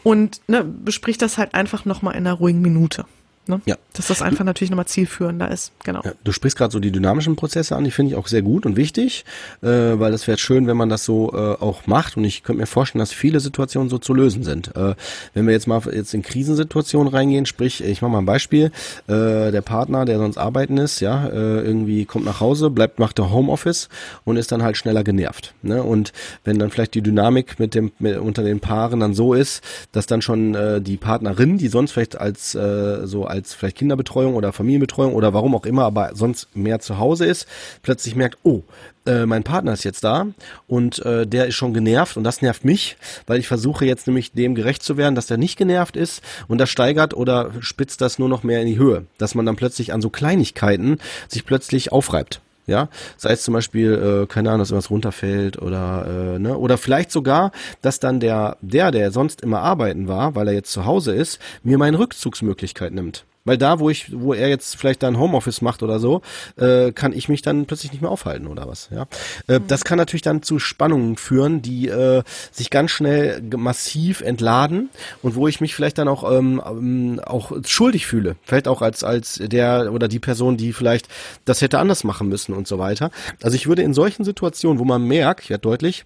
und 0.03 0.41
ne, 0.49 0.65
bespricht 0.65 1.23
das 1.23 1.39
halt 1.39 1.55
einfach 1.55 1.85
nochmal 1.85 2.15
in 2.15 2.27
einer 2.27 2.35
ruhigen 2.35 2.63
Minute. 2.63 3.05
Ne? 3.49 3.61
Ja. 3.67 3.77
Dass 3.95 4.09
das 4.09 4.23
einfach 4.23 4.45
natürlich 4.45 4.71
nochmal 4.71 4.87
zielführender 4.87 5.51
ist, 5.51 5.73
genau. 5.85 6.03
Ja, 6.05 6.13
du 6.23 6.33
sprichst 6.33 6.57
gerade 6.59 6.73
so 6.73 6.81
die 6.81 6.91
dynamischen 6.91 7.37
Prozesse 7.37 7.77
an, 7.77 7.85
die 7.85 7.91
finde 7.91 8.13
ich 8.13 8.19
auch 8.19 8.27
sehr 8.27 8.43
gut 8.43 8.67
und 8.67 8.77
wichtig, 8.77 9.25
äh, 9.63 9.69
weil 9.69 10.13
das 10.13 10.27
wäre 10.27 10.39
schön, 10.39 10.67
wenn 10.67 10.77
man 10.77 10.89
das 10.89 11.05
so 11.05 11.33
äh, 11.33 11.37
auch 11.37 11.87
macht 11.87 12.17
und 12.17 12.25
ich 12.25 12.43
könnte 12.43 12.61
mir 12.61 12.67
vorstellen, 12.67 13.01
dass 13.01 13.13
viele 13.13 13.41
Situationen 13.41 13.89
so 13.89 13.99
zu 13.99 14.15
lösen 14.15 14.43
sind. 14.43 14.77
Äh, 14.77 14.95
wenn 15.35 15.47
wir 15.47 15.53
jetzt 15.53 15.67
mal 15.67 15.83
jetzt 15.93 16.15
in 16.15 16.23
Krisensituationen 16.23 17.13
reingehen, 17.13 17.47
sprich, 17.47 17.83
ich 17.83 18.03
mache 18.03 18.13
mal 18.13 18.19
ein 18.19 18.27
Beispiel, 18.27 18.71
äh, 19.07 19.51
der 19.51 19.63
Partner, 19.63 20.05
der 20.05 20.19
sonst 20.19 20.39
arbeiten 20.39 20.77
ist, 20.77 21.01
ja, 21.01 21.27
äh, 21.27 21.61
irgendwie 21.63 22.05
kommt 22.05 22.25
nach 22.25 22.41
Hause, 22.41 22.71
bleibt, 22.71 22.99
macht 22.99 23.19
der 23.19 23.31
Homeoffice 23.31 23.89
und 24.25 24.37
ist 24.37 24.53
dann 24.53 24.63
halt 24.63 24.77
schneller 24.77 25.05
genervt. 25.05 25.55
Ne? 25.63 25.83
Und 25.83 26.13
wenn 26.45 26.59
dann 26.59 26.71
vielleicht 26.71 26.95
die 26.95 27.03
Dynamik 27.03 27.59
mit 27.59 27.75
dem 27.75 27.93
mit, 27.99 28.19
unter 28.19 28.43
den 28.43 28.61
Paaren 28.61 29.01
dann 29.01 29.15
so 29.15 29.35
ist, 29.35 29.63
dass 29.93 30.07
dann 30.07 30.23
schon 30.23 30.55
äh, 30.55 30.81
die 30.81 30.97
Partnerin, 30.97 31.59
die 31.59 31.69
sonst 31.69 31.93
vielleicht 31.93 32.19
als 32.19 32.55
äh, 32.55 33.07
so 33.07 33.25
als 33.25 33.38
als 33.39 33.55
vielleicht 33.55 33.79
Kinderbetreuung 33.79 34.35
oder 34.35 34.53
Familienbetreuung 34.53 35.15
oder 35.15 35.33
warum 35.33 35.55
auch 35.55 35.65
immer, 35.65 35.85
aber 35.85 36.11
sonst 36.15 36.55
mehr 36.57 36.81
zu 36.81 36.99
Hause 36.99 37.25
ist, 37.25 37.47
plötzlich 37.83 38.15
merkt, 38.15 38.39
oh, 38.43 38.63
äh, 39.07 39.27
mein 39.27 39.45
Partner 39.45 39.73
ist 39.73 39.85
jetzt 39.85 40.05
da 40.05 40.27
und 40.67 41.05
äh, 41.05 41.27
der 41.27 41.47
ist 41.47 41.55
schon 41.55 41.73
genervt 41.73 42.17
und 42.17 42.25
das 42.25 42.43
nervt 42.43 42.65
mich, 42.65 42.97
weil 43.27 43.39
ich 43.39 43.49
versuche 43.49 43.85
jetzt 43.85 44.07
nämlich 44.07 44.33
dem 44.33 44.55
gerecht 44.55 44.83
zu 44.83 44.97
werden, 44.97 45.15
dass 45.15 45.27
der 45.27 45.39
nicht 45.39 45.57
genervt 45.57 45.97
ist 45.97 46.23
und 46.49 46.59
das 46.59 46.69
steigert 46.69 47.15
oder 47.15 47.53
spitzt 47.61 48.01
das 48.01 48.19
nur 48.19 48.29
noch 48.29 48.43
mehr 48.43 48.61
in 48.61 48.67
die 48.67 48.79
Höhe, 48.79 49.07
dass 49.17 49.35
man 49.35 49.47
dann 49.47 49.57
plötzlich 49.57 49.93
an 49.93 50.03
so 50.03 50.11
Kleinigkeiten 50.11 50.99
sich 51.29 51.47
plötzlich 51.47 51.93
aufreibt 51.93 52.41
ja, 52.69 52.89
sei 53.17 53.33
es 53.33 53.43
zum 53.43 53.55
Beispiel, 53.55 54.23
äh, 54.23 54.27
keine 54.27 54.51
Ahnung, 54.51 54.61
dass 54.61 54.71
irgendwas 54.71 54.91
runterfällt 54.91 55.61
oder 55.61 56.35
äh, 56.35 56.39
ne, 56.39 56.57
oder 56.57 56.79
vielleicht 56.79 57.11
sogar, 57.11 57.51
dass 57.83 57.99
dann 57.99 58.21
der 58.21 58.57
der, 58.61 58.91
der 58.91 59.11
sonst 59.11 59.41
immer 59.41 59.61
arbeiten 59.61 60.07
war, 60.07 60.35
weil 60.35 60.49
er 60.49 60.55
jetzt 60.55 60.71
zu 60.71 60.85
Hause 60.85 61.15
ist, 61.15 61.41
mir 61.63 61.79
meine 61.79 61.99
Rückzugsmöglichkeit 61.99 62.93
nimmt. 62.93 63.25
Weil 63.45 63.59
da, 63.59 63.79
wo 63.79 63.89
ich, 63.89 64.13
wo 64.13 64.35
er 64.35 64.49
jetzt 64.49 64.77
vielleicht 64.77 65.03
dann 65.03 65.19
Homeoffice 65.19 65.63
macht 65.63 65.83
oder 65.83 65.99
so, 65.99 66.23
äh, 66.57 66.93
kann 66.93 67.13
ich 67.13 67.29
mich 67.29 67.43
dann 67.43 67.67
plötzlich 67.67 67.93
nicht 67.93 68.03
mehr 68.03 68.11
aufhalten 68.11 68.47
oder 68.47 68.69
was. 68.69 68.91
Ja, 68.93 69.07
äh, 69.47 69.59
mhm. 69.59 69.67
das 69.69 69.85
kann 69.85 69.99
natürlich 69.99 70.23
dann 70.23 70.43
zu 70.43 70.59
Spannungen 70.59 71.17
führen, 71.17 71.63
die 71.63 71.89
äh, 71.89 72.23
sich 72.53 72.71
ganz 72.71 72.91
schnell 72.91 73.43
massiv 73.57 74.21
entladen 74.21 74.91
und 75.23 75.35
wo 75.35 75.49
ich 75.49 75.61
mich 75.61 75.75
vielleicht 75.75 75.99
dann 75.99 76.09
auch 76.09 76.31
ähm, 76.31 76.63
ähm, 76.65 77.21
auch 77.25 77.53
schuldig 77.65 78.07
fühle, 78.07 78.37
vielleicht 78.45 78.69
auch 78.69 78.83
als 78.83 79.05
als 79.05 79.41
der 79.43 79.93
oder 79.93 80.09
die 80.09 80.19
Person, 80.21 80.57
die 80.57 80.73
vielleicht 80.73 81.09
das 81.45 81.63
hätte 81.63 81.79
anders 81.79 82.05
machen 82.05 82.29
müssen 82.29 82.53
und 82.55 82.69
so 82.69 82.79
weiter. 82.79 83.11
Also 83.43 83.57
ich 83.57 83.67
würde 83.67 83.83
in 83.83 83.95
solchen 83.95 84.25
Situationen, 84.25 84.79
wo 84.79 84.85
man 84.85 85.03
merkt, 85.05 85.49
ja 85.49 85.59
deutlich, 85.59 86.05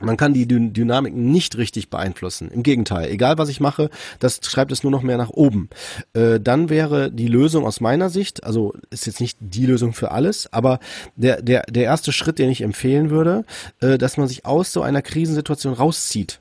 man 0.00 0.16
kann 0.16 0.34
die 0.34 0.46
Dyn 0.46 0.72
Dynamik 0.72 1.14
nicht 1.14 1.56
richtig 1.56 1.88
beeinflussen. 1.88 2.50
Im 2.50 2.62
Gegenteil, 2.62 3.10
egal 3.10 3.38
was 3.38 3.48
ich 3.48 3.60
mache, 3.60 3.90
das 4.18 4.40
schreibt 4.42 4.72
es 4.72 4.82
nur 4.82 4.90
noch 4.90 5.02
mehr 5.02 5.16
nach 5.16 5.30
oben. 5.30 5.68
Äh, 6.14 6.40
dann 6.40 6.68
wäre 6.68 7.10
die 7.10 7.28
Lösung 7.28 7.64
aus 7.64 7.80
meiner 7.80 8.10
Sicht, 8.10 8.44
also 8.44 8.74
ist 8.90 9.06
jetzt 9.06 9.20
nicht 9.20 9.38
die 9.40 9.66
Lösung 9.66 9.92
für 9.92 10.10
alles, 10.10 10.52
aber 10.52 10.80
der, 11.16 11.42
der, 11.42 11.62
der 11.70 11.84
erste 11.84 12.12
Schritt, 12.12 12.38
den 12.38 12.50
ich 12.50 12.62
empfehlen 12.62 13.10
würde, 13.10 13.44
äh, 13.80 13.98
dass 13.98 14.16
man 14.16 14.28
sich 14.28 14.44
aus 14.44 14.72
so 14.72 14.82
einer 14.82 15.02
Krisensituation 15.02 15.74
rauszieht 15.74 16.40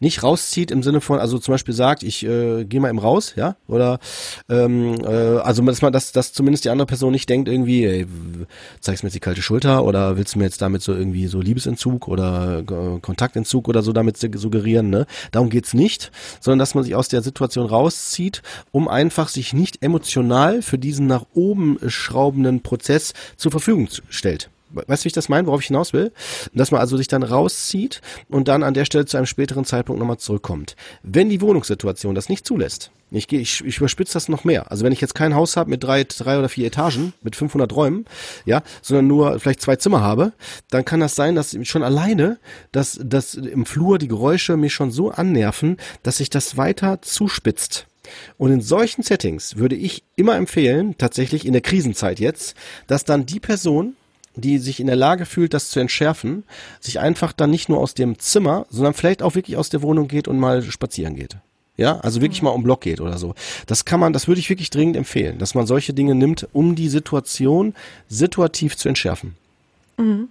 nicht 0.00 0.22
rauszieht 0.22 0.70
im 0.70 0.82
Sinne 0.82 1.00
von, 1.00 1.18
also 1.18 1.38
zum 1.38 1.52
Beispiel 1.52 1.74
sagt, 1.74 2.02
ich 2.02 2.24
äh, 2.24 2.64
gehe 2.64 2.80
mal 2.80 2.90
im 2.90 2.98
raus, 2.98 3.34
ja, 3.36 3.56
oder 3.66 3.98
ähm, 4.48 4.94
äh, 5.04 5.38
also 5.38 5.62
dass 5.62 5.82
man, 5.82 5.92
dass, 5.92 6.12
dass 6.12 6.32
zumindest 6.32 6.64
die 6.64 6.70
andere 6.70 6.86
Person 6.86 7.12
nicht 7.12 7.28
denkt 7.28 7.48
irgendwie, 7.48 7.84
ey, 7.84 8.06
zeigst 8.80 9.02
mir 9.02 9.08
jetzt 9.08 9.14
die 9.14 9.20
kalte 9.20 9.42
Schulter 9.42 9.84
oder 9.84 10.16
willst 10.16 10.34
du 10.34 10.38
mir 10.38 10.44
jetzt 10.44 10.62
damit 10.62 10.82
so 10.82 10.92
irgendwie 10.94 11.26
so 11.26 11.40
Liebesentzug 11.40 12.08
oder 12.08 12.60
äh, 12.60 13.00
Kontaktentzug 13.00 13.68
oder 13.68 13.82
so 13.82 13.92
damit 13.92 14.16
suggerieren, 14.16 14.90
ne? 14.90 15.06
Darum 15.32 15.50
geht's 15.50 15.74
nicht, 15.74 16.10
sondern 16.40 16.58
dass 16.58 16.74
man 16.74 16.84
sich 16.84 16.94
aus 16.94 17.08
der 17.08 17.22
Situation 17.22 17.66
rauszieht, 17.66 18.42
um 18.72 18.88
einfach 18.88 19.28
sich 19.28 19.52
nicht 19.52 19.82
emotional 19.82 20.62
für 20.62 20.78
diesen 20.78 21.06
nach 21.06 21.26
oben 21.34 21.78
schraubenden 21.88 22.62
Prozess 22.62 23.12
zur 23.36 23.50
Verfügung 23.50 23.88
stellt. 24.08 24.50
Weißt 24.74 25.02
du, 25.02 25.04
wie 25.04 25.08
ich 25.08 25.12
das 25.12 25.28
meine, 25.28 25.46
worauf 25.46 25.60
ich 25.60 25.68
hinaus 25.68 25.92
will? 25.92 26.12
Dass 26.52 26.70
man 26.70 26.80
also 26.80 26.96
sich 26.96 27.08
dann 27.08 27.22
rauszieht 27.22 28.00
und 28.28 28.48
dann 28.48 28.62
an 28.62 28.74
der 28.74 28.84
Stelle 28.84 29.06
zu 29.06 29.16
einem 29.16 29.26
späteren 29.26 29.64
Zeitpunkt 29.64 30.00
nochmal 30.00 30.18
zurückkommt. 30.18 30.76
Wenn 31.02 31.28
die 31.28 31.40
Wohnungssituation 31.40 32.14
das 32.14 32.28
nicht 32.28 32.46
zulässt, 32.46 32.90
ich, 33.10 33.30
ich, 33.32 33.64
ich 33.64 33.78
überspitze 33.78 34.14
das 34.14 34.28
noch 34.28 34.44
mehr. 34.44 34.70
Also 34.70 34.84
wenn 34.84 34.92
ich 34.92 35.00
jetzt 35.00 35.14
kein 35.14 35.34
Haus 35.34 35.56
habe 35.56 35.70
mit 35.70 35.84
drei, 35.84 36.04
drei 36.04 36.38
oder 36.38 36.48
vier 36.48 36.66
Etagen, 36.66 37.12
mit 37.22 37.36
500 37.36 37.74
Räumen, 37.74 38.06
ja, 38.44 38.62
sondern 38.82 39.06
nur 39.06 39.38
vielleicht 39.38 39.60
zwei 39.60 39.76
Zimmer 39.76 40.00
habe, 40.00 40.32
dann 40.70 40.84
kann 40.84 41.00
das 41.00 41.14
sein, 41.14 41.34
dass 41.34 41.56
schon 41.62 41.82
alleine, 41.82 42.38
dass, 42.72 42.98
dass 43.02 43.34
im 43.34 43.66
Flur 43.66 43.98
die 43.98 44.08
Geräusche 44.08 44.56
mich 44.56 44.74
schon 44.74 44.90
so 44.90 45.10
annerven, 45.10 45.76
dass 46.02 46.16
sich 46.16 46.30
das 46.30 46.56
weiter 46.56 47.02
zuspitzt. 47.02 47.86
Und 48.36 48.52
in 48.52 48.60
solchen 48.60 49.02
Settings 49.02 49.56
würde 49.56 49.76
ich 49.76 50.02
immer 50.16 50.36
empfehlen, 50.36 50.96
tatsächlich 50.98 51.46
in 51.46 51.52
der 51.52 51.62
Krisenzeit 51.62 52.20
jetzt, 52.20 52.54
dass 52.86 53.04
dann 53.04 53.26
die 53.26 53.40
Person, 53.40 53.96
die 54.36 54.58
sich 54.58 54.80
in 54.80 54.86
der 54.86 54.96
Lage 54.96 55.26
fühlt, 55.26 55.54
das 55.54 55.70
zu 55.70 55.80
entschärfen, 55.80 56.44
sich 56.80 57.00
einfach 57.00 57.32
dann 57.32 57.50
nicht 57.50 57.68
nur 57.68 57.78
aus 57.78 57.94
dem 57.94 58.18
Zimmer, 58.18 58.66
sondern 58.70 58.94
vielleicht 58.94 59.22
auch 59.22 59.34
wirklich 59.34 59.56
aus 59.56 59.70
der 59.70 59.82
Wohnung 59.82 60.08
geht 60.08 60.28
und 60.28 60.38
mal 60.38 60.62
spazieren 60.62 61.16
geht. 61.16 61.36
Ja, 61.76 61.98
also 62.00 62.20
wirklich 62.20 62.40
mhm. 62.40 62.46
mal 62.46 62.52
um 62.52 62.62
Block 62.62 62.82
geht 62.82 63.00
oder 63.00 63.18
so. 63.18 63.34
Das 63.66 63.84
kann 63.84 63.98
man, 63.98 64.12
das 64.12 64.28
würde 64.28 64.40
ich 64.40 64.48
wirklich 64.48 64.70
dringend 64.70 64.96
empfehlen, 64.96 65.38
dass 65.38 65.54
man 65.54 65.66
solche 65.66 65.92
Dinge 65.92 66.14
nimmt, 66.14 66.46
um 66.52 66.76
die 66.76 66.88
Situation 66.88 67.74
situativ 68.08 68.76
zu 68.76 68.88
entschärfen. 68.88 69.36
Mhm. 69.96 70.28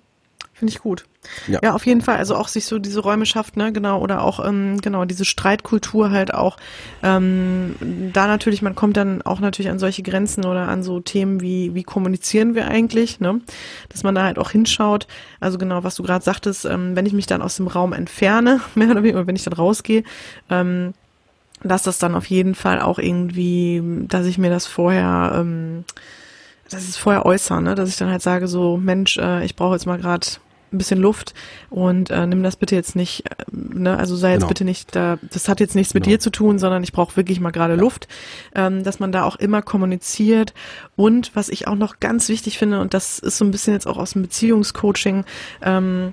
Finde 0.54 0.72
ich 0.72 0.80
gut. 0.80 1.06
Ja. 1.48 1.60
ja, 1.64 1.74
auf 1.74 1.86
jeden 1.86 2.02
Fall. 2.02 2.18
Also 2.18 2.36
auch 2.36 2.48
sich 2.48 2.66
so 2.66 2.78
diese 2.78 3.00
Räume 3.00 3.26
schafft, 3.26 3.58
ne, 3.58 3.72
genau, 3.72 4.00
oder 4.00 4.24
auch 4.24 4.46
ähm, 4.46 4.80
genau 4.82 5.04
diese 5.06 5.26
Streitkultur 5.26 6.12
halt 6.12 6.34
auch. 6.34 6.58
Ähm, 7.02 7.76
da 8.14 8.28
natürlich, 8.28 8.62
man 8.62 8.76
kommt 8.76 8.98
dann 8.98 9.22
auch 9.24 9.40
natürlich 9.40 9.72
an 9.72 9.80
solche 9.80 10.04
Grenzen 10.04 10.46
oder 10.46 10.68
an 10.68 10.84
so 10.84 11.00
Themen 11.00 11.42
wie 11.42 11.74
wie 11.74 11.84
kommunizieren 11.84 12.54
wir 12.54 12.68
eigentlich, 12.68 13.20
ne, 13.20 13.42
dass 13.90 14.04
man 14.04 14.14
da 14.14 14.24
halt 14.24 14.38
auch 14.38 14.52
hinschaut. 14.52 15.08
Also 15.40 15.58
genau, 15.58 15.84
was 15.84 15.96
du 15.96 16.04
gerade 16.04 16.24
sagtest, 16.24 16.66
ähm, 16.66 16.96
wenn 16.96 17.06
ich 17.06 17.14
mich 17.14 17.26
dann 17.26 17.42
aus 17.42 17.56
dem 17.56 17.68
Raum 17.68 17.94
entferne, 17.94 18.62
mehr 18.76 18.92
oder 18.92 19.04
weniger, 19.04 19.26
wenn 19.26 19.36
ich 19.36 19.44
dann 19.44 19.54
rausgehe, 19.54 20.04
ähm, 20.50 20.94
dass 21.64 21.84
das 21.84 21.98
dann 21.98 22.14
auf 22.14 22.26
jeden 22.26 22.56
Fall 22.56 22.80
auch 22.80 23.00
irgendwie, 23.00 23.82
dass 24.08 24.28
ich 24.28 24.38
mir 24.38 24.50
das 24.50 24.68
vorher 24.68 25.34
ähm, 25.36 25.86
das 26.70 26.84
ist 26.84 26.98
vorher 26.98 27.26
äußern, 27.26 27.64
ne? 27.64 27.76
dass 27.76 27.90
ich 27.90 27.98
dann 27.98 28.10
halt 28.10 28.22
sage 28.22 28.48
so, 28.48 28.78
Mensch, 28.78 29.18
äh, 29.18 29.46
ich 29.46 29.56
brauche 29.56 29.74
jetzt 29.74 29.86
mal 29.86 29.98
gerade 29.98 30.26
ein 30.74 30.78
bisschen 30.78 31.00
Luft 31.00 31.34
und 31.70 32.10
äh, 32.10 32.26
nimm 32.26 32.44
das 32.44 32.56
bitte 32.56 32.76
jetzt 32.76 32.96
nicht, 32.96 33.30
äh, 33.30 33.46
ne, 33.52 33.98
also 33.98 34.16
sei 34.16 34.32
jetzt 34.32 34.40
genau. 34.40 34.48
bitte 34.50 34.66
nicht 34.66 34.96
da, 34.96 35.20
das 35.32 35.48
hat 35.48 35.60
jetzt 35.60 35.76
nichts 35.76 35.94
mit 35.94 36.04
genau. 36.04 36.16
dir 36.16 36.20
zu 36.20 36.32
tun, 36.32 36.60
sondern 36.60 36.84
ich 36.84 36.92
brauche 36.92 37.16
wirklich 37.16 37.40
mal 37.40 37.52
gerade 37.52 37.76
ja. 37.76 37.80
Luft, 37.80 38.08
ähm, 38.56 38.84
dass 38.84 39.00
man 39.00 39.12
da 39.12 39.24
auch 39.24 39.36
immer 39.36 39.62
kommuniziert 39.62 40.54
und 40.96 41.36
was 41.36 41.50
ich 41.50 41.68
auch 41.68 41.76
noch 41.76 42.00
ganz 42.00 42.28
wichtig 42.28 42.58
finde 42.58 42.82
und 42.82 42.94
das 42.94 43.20
ist 43.20 43.38
so 43.38 43.46
ein 43.46 43.52
bisschen 43.52 43.74
jetzt 43.74 43.88
auch 43.88 43.98
aus 43.98 44.14
dem 44.14 44.24
Beziehungscoaching, 44.24 45.26
ähm, 45.62 46.12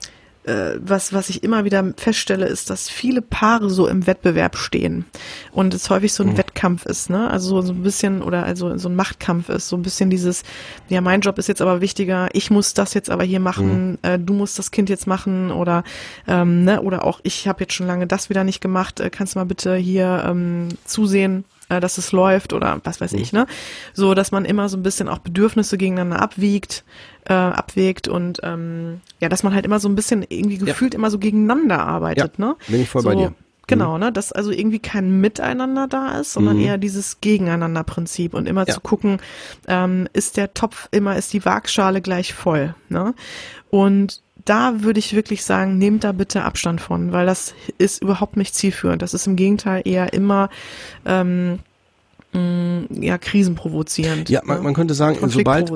äh, 0.50 0.80
was, 0.82 1.12
was 1.12 1.30
ich 1.30 1.44
immer 1.44 1.64
wieder 1.64 1.92
feststelle, 1.96 2.46
ist, 2.46 2.70
dass 2.70 2.88
viele 2.88 3.22
Paare 3.22 3.70
so 3.70 3.86
im 3.86 4.06
Wettbewerb 4.06 4.56
stehen 4.56 5.04
und 5.52 5.74
es 5.74 5.88
häufig 5.90 6.12
so 6.12 6.24
ein 6.24 6.30
mhm. 6.30 6.38
Wettkampf 6.38 6.86
ist, 6.86 7.08
ne? 7.08 7.30
Also 7.30 7.62
so 7.62 7.72
ein 7.72 7.82
bisschen 7.82 8.22
oder 8.22 8.44
also 8.44 8.76
so 8.76 8.88
ein 8.88 8.96
Machtkampf 8.96 9.48
ist, 9.48 9.68
so 9.68 9.76
ein 9.76 9.82
bisschen 9.82 10.10
dieses, 10.10 10.42
ja, 10.88 11.00
mein 11.00 11.20
Job 11.20 11.38
ist 11.38 11.46
jetzt 11.46 11.62
aber 11.62 11.80
wichtiger, 11.80 12.28
ich 12.32 12.50
muss 12.50 12.74
das 12.74 12.94
jetzt 12.94 13.10
aber 13.10 13.22
hier 13.22 13.40
machen, 13.40 13.92
mhm. 13.92 13.98
äh, 14.02 14.18
du 14.18 14.34
musst 14.34 14.58
das 14.58 14.72
Kind 14.72 14.90
jetzt 14.90 15.06
machen 15.06 15.52
oder 15.52 15.84
ähm, 16.26 16.64
ne, 16.64 16.82
oder 16.82 17.04
auch 17.04 17.20
ich 17.22 17.46
habe 17.46 17.60
jetzt 17.60 17.74
schon 17.74 17.86
lange 17.86 18.06
das 18.06 18.28
wieder 18.28 18.44
nicht 18.44 18.60
gemacht, 18.60 18.98
äh, 18.98 19.10
kannst 19.10 19.34
du 19.34 19.38
mal 19.38 19.44
bitte 19.44 19.76
hier 19.76 20.24
ähm, 20.26 20.68
zusehen, 20.84 21.44
äh, 21.70 21.80
dass 21.80 21.96
es 21.96 22.12
läuft 22.12 22.52
oder 22.52 22.80
was 22.84 23.00
weiß 23.00 23.12
mhm. 23.12 23.18
ich, 23.18 23.32
ne? 23.32 23.46
So, 23.94 24.14
dass 24.14 24.32
man 24.32 24.44
immer 24.44 24.68
so 24.68 24.76
ein 24.76 24.82
bisschen 24.82 25.08
auch 25.08 25.18
Bedürfnisse 25.18 25.78
gegeneinander 25.78 26.20
abwiegt, 26.20 26.84
äh, 27.24 27.32
abwägt 27.32 28.08
und 28.08 28.40
ähm, 28.42 29.00
ja, 29.20 29.28
dass 29.28 29.42
man 29.42 29.54
halt 29.54 29.64
immer 29.64 29.80
so 29.80 29.88
ein 29.88 29.94
bisschen 29.94 30.24
irgendwie 30.28 30.58
gefühlt 30.58 30.94
ja. 30.94 30.98
immer 30.98 31.10
so 31.10 31.18
gegeneinander 31.18 31.80
arbeitet, 31.80 32.32
ja, 32.38 32.46
ne? 32.46 32.56
Bin 32.68 32.82
ich 32.82 32.88
voll 32.88 33.02
so, 33.02 33.08
bei 33.08 33.14
dir. 33.14 33.34
Genau, 33.66 33.94
mhm. 33.94 34.00
ne, 34.00 34.12
dass 34.12 34.32
also 34.32 34.50
irgendwie 34.50 34.80
kein 34.80 35.20
Miteinander 35.20 35.86
da 35.86 36.18
ist, 36.18 36.32
sondern 36.32 36.56
mhm. 36.56 36.64
eher 36.64 36.78
dieses 36.78 37.20
Gegeneinander-Prinzip 37.20 38.34
und 38.34 38.48
immer 38.48 38.66
ja. 38.66 38.74
zu 38.74 38.80
gucken, 38.80 39.18
ähm, 39.68 40.08
ist 40.12 40.36
der 40.36 40.54
Topf 40.54 40.88
immer, 40.90 41.16
ist 41.16 41.32
die 41.32 41.44
Waagschale 41.44 42.00
gleich 42.00 42.34
voll, 42.34 42.74
ne? 42.88 43.14
Und 43.70 44.22
da 44.50 44.82
würde 44.82 44.98
ich 44.98 45.14
wirklich 45.14 45.44
sagen, 45.44 45.78
nehmt 45.78 46.02
da 46.02 46.10
bitte 46.10 46.42
Abstand 46.42 46.80
von, 46.80 47.12
weil 47.12 47.24
das 47.24 47.54
ist 47.78 48.02
überhaupt 48.02 48.36
nicht 48.36 48.52
zielführend. 48.52 49.00
Das 49.00 49.14
ist 49.14 49.28
im 49.28 49.36
Gegenteil 49.36 49.82
eher 49.84 50.12
immer 50.12 50.50
ähm, 51.06 51.60
mh, 52.32 52.86
ja 53.00 53.16
krisenprovozierend. 53.16 54.28
Ja, 54.28 54.40
man, 54.44 54.56
ne? 54.56 54.64
man 54.64 54.74
könnte 54.74 54.94
sagen, 54.94 55.18
sobald 55.28 55.70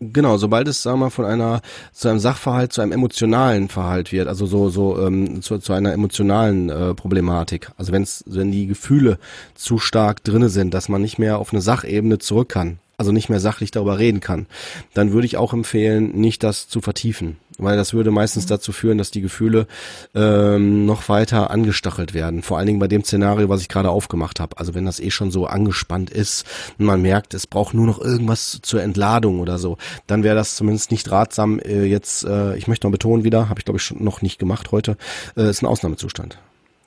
genau, 0.00 0.36
sobald 0.36 0.68
es 0.68 0.82
sagen 0.82 0.98
wir 0.98 1.06
mal 1.06 1.10
von 1.10 1.24
einer 1.24 1.62
zu 1.94 2.08
einem 2.08 2.18
Sachverhalt 2.18 2.74
zu 2.74 2.82
einem 2.82 2.92
emotionalen 2.92 3.70
Verhalt 3.70 4.12
wird, 4.12 4.28
also 4.28 4.44
so 4.44 4.68
so 4.68 5.00
ähm, 5.00 5.40
zu, 5.40 5.56
zu 5.56 5.72
einer 5.72 5.94
emotionalen 5.94 6.68
äh, 6.68 6.92
Problematik. 6.92 7.70
Also 7.78 7.90
wenn 7.90 8.02
es 8.02 8.22
wenn 8.26 8.52
die 8.52 8.66
Gefühle 8.66 9.18
zu 9.54 9.78
stark 9.78 10.22
drinne 10.24 10.50
sind, 10.50 10.74
dass 10.74 10.90
man 10.90 11.00
nicht 11.00 11.18
mehr 11.18 11.38
auf 11.38 11.54
eine 11.54 11.62
Sachebene 11.62 12.18
zurück 12.18 12.50
kann, 12.50 12.80
also 13.00 13.12
nicht 13.12 13.30
mehr 13.30 13.40
sachlich 13.40 13.70
darüber 13.70 13.98
reden 13.98 14.20
kann, 14.20 14.46
dann 14.94 15.12
würde 15.12 15.26
ich 15.26 15.36
auch 15.38 15.52
empfehlen, 15.52 16.12
nicht 16.12 16.42
das 16.42 16.68
zu 16.68 16.80
vertiefen 16.80 17.38
weil 17.62 17.76
das 17.76 17.92
würde 17.92 18.10
meistens 18.10 18.44
mhm. 18.44 18.48
dazu 18.48 18.72
führen, 18.72 18.98
dass 18.98 19.10
die 19.10 19.20
Gefühle 19.20 19.66
ähm, 20.14 20.86
noch 20.86 21.08
weiter 21.08 21.50
angestachelt 21.50 22.14
werden. 22.14 22.42
Vor 22.42 22.58
allen 22.58 22.66
Dingen 22.66 22.78
bei 22.78 22.88
dem 22.88 23.04
Szenario, 23.04 23.48
was 23.48 23.60
ich 23.60 23.68
gerade 23.68 23.90
aufgemacht 23.90 24.40
habe. 24.40 24.58
Also 24.58 24.74
wenn 24.74 24.86
das 24.86 25.00
eh 25.00 25.10
schon 25.10 25.30
so 25.30 25.46
angespannt 25.46 26.10
ist 26.10 26.46
und 26.78 26.86
man 26.86 27.02
merkt, 27.02 27.34
es 27.34 27.46
braucht 27.46 27.74
nur 27.74 27.86
noch 27.86 28.00
irgendwas 28.00 28.60
zur 28.62 28.82
Entladung 28.82 29.40
oder 29.40 29.58
so, 29.58 29.76
dann 30.06 30.22
wäre 30.22 30.36
das 30.36 30.56
zumindest 30.56 30.90
nicht 30.90 31.10
ratsam. 31.10 31.58
Äh, 31.60 31.84
jetzt, 31.84 32.24
äh, 32.24 32.56
ich 32.56 32.66
möchte 32.66 32.86
noch 32.86 32.92
betonen 32.92 33.24
wieder, 33.24 33.48
habe 33.48 33.60
ich 33.60 33.64
glaube 33.64 33.78
ich 33.78 33.84
schon 33.84 34.02
noch 34.02 34.22
nicht 34.22 34.38
gemacht 34.38 34.72
heute, 34.72 34.96
äh, 35.36 35.50
ist 35.50 35.62
ein 35.62 35.66
Ausnahmezustand. 35.66 36.38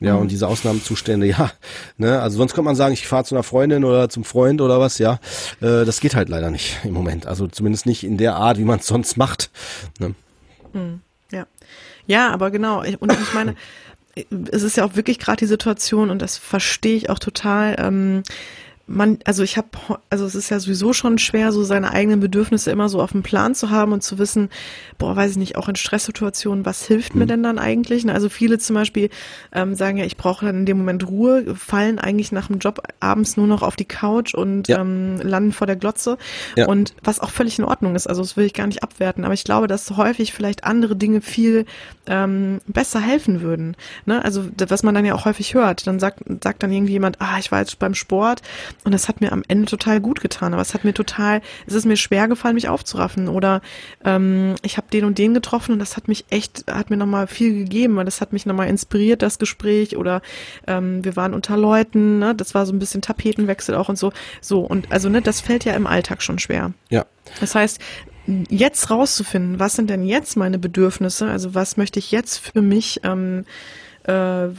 Ja, 0.03 0.15
und 0.15 0.25
mhm. 0.25 0.27
diese 0.27 0.47
Ausnahmezustände, 0.47 1.25
ja, 1.27 1.51
ne, 1.97 2.19
also 2.21 2.37
sonst 2.37 2.53
könnte 2.53 2.65
man 2.65 2.75
sagen, 2.75 2.93
ich 2.93 3.07
fahre 3.07 3.23
zu 3.23 3.35
einer 3.35 3.43
Freundin 3.43 3.85
oder 3.85 4.09
zum 4.09 4.25
Freund 4.25 4.59
oder 4.59 4.79
was, 4.79 4.97
ja. 4.97 5.19
Äh, 5.61 5.85
das 5.85 6.01
geht 6.01 6.15
halt 6.15 6.27
leider 6.27 6.51
nicht 6.51 6.79
im 6.83 6.93
Moment. 6.93 7.25
Also 7.25 7.47
zumindest 7.47 7.85
nicht 7.85 8.03
in 8.03 8.17
der 8.17 8.35
Art, 8.35 8.57
wie 8.57 8.65
man 8.65 8.79
es 8.79 8.87
sonst 8.87 9.15
macht. 9.15 9.49
Ne? 9.99 10.13
Hm, 10.73 11.01
ja. 11.31 11.47
Ja, 12.05 12.31
aber 12.31 12.51
genau. 12.51 12.79
Und 12.99 13.13
ich 13.13 13.33
meine, 13.33 13.55
es 14.51 14.61
ist 14.61 14.75
ja 14.75 14.83
auch 14.83 14.95
wirklich 14.95 15.19
gerade 15.19 15.37
die 15.37 15.45
Situation 15.45 16.09
und 16.09 16.21
das 16.21 16.37
verstehe 16.37 16.97
ich 16.97 17.09
auch 17.09 17.19
total. 17.19 17.75
Ähm, 17.79 18.23
man, 18.85 19.19
also 19.23 19.43
ich 19.43 19.55
habe, 19.55 19.69
also 20.09 20.25
es 20.25 20.35
ist 20.35 20.49
ja 20.49 20.59
sowieso 20.59 20.91
schon 20.91 21.17
schwer, 21.17 21.53
so 21.53 21.63
seine 21.63 21.91
eigenen 21.91 22.19
Bedürfnisse 22.19 22.69
immer 22.69 22.89
so 22.89 23.01
auf 23.01 23.13
dem 23.13 23.23
Plan 23.23 23.55
zu 23.55 23.69
haben 23.69 23.93
und 23.93 24.03
zu 24.03 24.17
wissen, 24.17 24.49
boah, 24.97 25.15
weiß 25.15 25.31
ich 25.31 25.37
nicht, 25.37 25.55
auch 25.55 25.69
in 25.69 25.77
Stresssituationen, 25.77 26.65
was 26.65 26.85
hilft 26.85 27.15
mir 27.15 27.23
mhm. 27.23 27.29
denn 27.29 27.43
dann 27.43 27.59
eigentlich? 27.59 28.07
Also 28.09 28.27
viele 28.27 28.59
zum 28.59 28.73
Beispiel 28.75 29.09
ähm, 29.53 29.75
sagen 29.75 29.97
ja, 29.97 30.05
ich 30.05 30.17
brauche 30.17 30.45
dann 30.45 30.57
in 30.57 30.65
dem 30.65 30.79
Moment 30.79 31.07
Ruhe, 31.07 31.55
fallen 31.55 31.97
eigentlich 31.97 32.33
nach 32.33 32.47
dem 32.47 32.59
Job 32.59 32.81
abends 32.99 33.37
nur 33.37 33.47
noch 33.47 33.61
auf 33.61 33.77
die 33.77 33.85
Couch 33.85 34.33
und 34.33 34.67
ja. 34.67 34.81
ähm, 34.81 35.17
landen 35.21 35.53
vor 35.53 35.65
der 35.65 35.77
Glotze. 35.77 36.17
Ja. 36.57 36.67
Und 36.67 36.93
was 37.03 37.21
auch 37.21 37.29
völlig 37.29 37.57
in 37.59 37.65
Ordnung 37.65 37.95
ist, 37.95 38.07
also 38.07 38.21
das 38.21 38.35
will 38.35 38.45
ich 38.45 38.53
gar 38.53 38.67
nicht 38.67 38.83
abwerten, 38.83 39.23
aber 39.23 39.33
ich 39.33 39.45
glaube, 39.45 39.67
dass 39.67 39.89
häufig 39.91 40.33
vielleicht 40.33 40.65
andere 40.65 40.97
Dinge 40.97 41.21
viel 41.21 41.65
ähm, 42.05 42.59
besser 42.67 42.99
helfen 42.99 43.39
würden. 43.39 43.77
Ne? 44.05 44.23
Also 44.25 44.45
was 44.67 44.83
man 44.83 44.93
dann 44.93 45.05
ja 45.05 45.15
auch 45.15 45.23
häufig 45.23 45.53
hört, 45.53 45.87
dann 45.87 46.01
sagt, 46.01 46.19
sagt 46.43 46.63
dann 46.63 46.71
irgendwie 46.73 46.93
jemand, 46.93 47.21
ah, 47.21 47.37
ich 47.39 47.49
war 47.49 47.59
jetzt 47.59 47.79
beim 47.79 47.95
Sport 47.95 48.41
und 48.83 48.93
das 48.93 49.07
hat 49.07 49.21
mir 49.21 49.31
am 49.31 49.43
Ende 49.47 49.65
total 49.65 49.99
gut 49.99 50.21
getan. 50.21 50.53
Aber 50.53 50.61
es 50.61 50.73
hat 50.73 50.83
mir 50.83 50.93
total, 50.93 51.41
es 51.65 51.73
ist 51.73 51.85
mir 51.85 51.97
schwer 51.97 52.27
gefallen, 52.27 52.55
mich 52.55 52.69
aufzuraffen. 52.69 53.27
Oder 53.27 53.61
ähm, 54.03 54.55
ich 54.61 54.77
habe 54.77 54.87
den 54.91 55.05
und 55.05 55.17
den 55.17 55.33
getroffen 55.33 55.73
und 55.73 55.79
das 55.79 55.97
hat 55.97 56.07
mich 56.07 56.25
echt, 56.29 56.65
hat 56.69 56.89
mir 56.89 56.97
nochmal 56.97 57.27
viel 57.27 57.53
gegeben, 57.53 57.95
weil 57.95 58.05
das 58.05 58.21
hat 58.21 58.33
mich 58.33 58.45
nochmal 58.45 58.67
inspiriert, 58.67 59.21
das 59.21 59.39
Gespräch. 59.39 59.97
Oder 59.97 60.21
ähm, 60.67 61.03
wir 61.03 61.15
waren 61.15 61.33
unter 61.33 61.57
Leuten, 61.57 62.19
ne? 62.19 62.35
das 62.35 62.53
war 62.55 62.65
so 62.65 62.73
ein 62.73 62.79
bisschen 62.79 63.01
Tapetenwechsel 63.01 63.75
auch 63.75 63.89
und 63.89 63.97
so. 63.97 64.11
So, 64.41 64.61
und 64.61 64.91
also, 64.91 65.09
ne, 65.09 65.21
das 65.21 65.41
fällt 65.41 65.65
ja 65.65 65.73
im 65.73 65.87
Alltag 65.87 66.21
schon 66.21 66.39
schwer. 66.39 66.73
Ja. 66.89 67.05
Das 67.39 67.55
heißt, 67.55 67.79
jetzt 68.49 68.89
rauszufinden, 68.89 69.59
was 69.59 69.75
sind 69.75 69.89
denn 69.89 70.03
jetzt 70.03 70.37
meine 70.37 70.59
Bedürfnisse, 70.59 71.27
also 71.27 71.55
was 71.55 71.77
möchte 71.77 71.99
ich 71.99 72.11
jetzt 72.11 72.37
für 72.37 72.61
mich 72.61 73.01
ähm, 73.03 73.45
äh, 74.03 74.13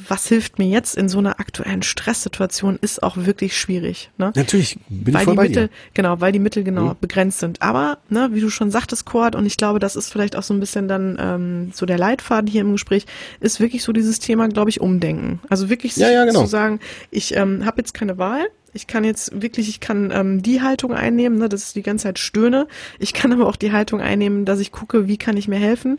was 0.09 0.27
hilft 0.29 0.59
mir 0.59 0.67
jetzt 0.67 0.97
in 0.97 1.09
so 1.09 1.19
einer 1.19 1.39
aktuellen 1.41 1.83
Stresssituation, 1.83 2.79
ist 2.81 3.03
auch 3.03 3.17
wirklich 3.17 3.57
schwierig. 3.59 4.11
Ne? 4.19 4.33
Natürlich, 4.35 4.79
bin 4.89 5.15
weil 5.15 5.21
ich 5.21 5.25
voll 5.25 5.33
die 5.35 5.37
bei 5.37 5.43
Mittel, 5.49 5.69
dir. 5.69 5.75
genau, 5.95 6.21
weil 6.21 6.33
die 6.33 6.39
Mittel 6.39 6.65
genau 6.65 6.91
Mhm. 6.91 6.97
begrenzt 7.01 7.41
sind. 7.41 7.61
Aber, 7.63 7.99
ne, 8.09 8.31
wie 8.33 8.41
du 8.41 8.51
schon 8.51 8.71
sagtest, 8.71 9.05
Cord, 9.07 9.35
und 9.37 9.47
ich 9.47 9.57
glaube, 9.57 9.79
das 9.79 9.97
ist 9.97 10.11
vielleicht 10.11 10.37
auch 10.37 10.43
so 10.43 10.55
ein 10.55 10.61
bisschen 10.61 10.89
dann 10.89 11.17
ähm, 11.21 11.71
so 11.75 11.87
der 11.87 11.99
Leitfaden 11.99 12.49
hier 12.51 12.63
im 12.63 12.73
Gespräch, 12.73 13.07
ist 13.41 13.61
wirklich 13.61 13.83
so 13.83 13.93
dieses 13.93 14.19
Thema, 14.19 14.49
glaube 14.49 14.71
ich, 14.71 14.81
umdenken. 14.81 15.41
Also 15.51 15.69
wirklich 15.69 15.97
Ja, 15.97 16.11
ja, 16.11 16.25
genau. 16.25 16.41
zu 16.43 16.47
sagen, 16.47 16.81
ich 17.11 17.37
ähm, 17.37 17.65
habe 17.67 17.79
jetzt 17.79 17.95
keine 17.95 18.19
Wahl. 18.19 18.47
Ich 18.75 18.87
kann 18.87 19.05
jetzt 19.05 19.41
wirklich, 19.41 19.69
ich 19.69 19.81
kann 19.81 20.11
ähm, 20.13 20.43
die 20.43 20.61
Haltung 20.61 20.93
einnehmen, 20.93 21.39
ne, 21.39 21.49
dass 21.49 21.69
ich 21.69 21.73
die 21.73 21.83
ganze 21.83 22.03
Zeit 22.05 22.19
stöhne. 22.19 22.67
Ich 22.99 23.15
kann 23.15 23.33
aber 23.33 23.47
auch 23.47 23.57
die 23.57 23.73
Haltung 23.73 24.01
einnehmen, 24.01 24.45
dass 24.45 24.59
ich 24.61 24.73
gucke, 24.73 25.09
wie 25.09 25.17
kann 25.17 25.37
ich 25.37 25.49
mir 25.49 25.59
helfen. 25.59 25.99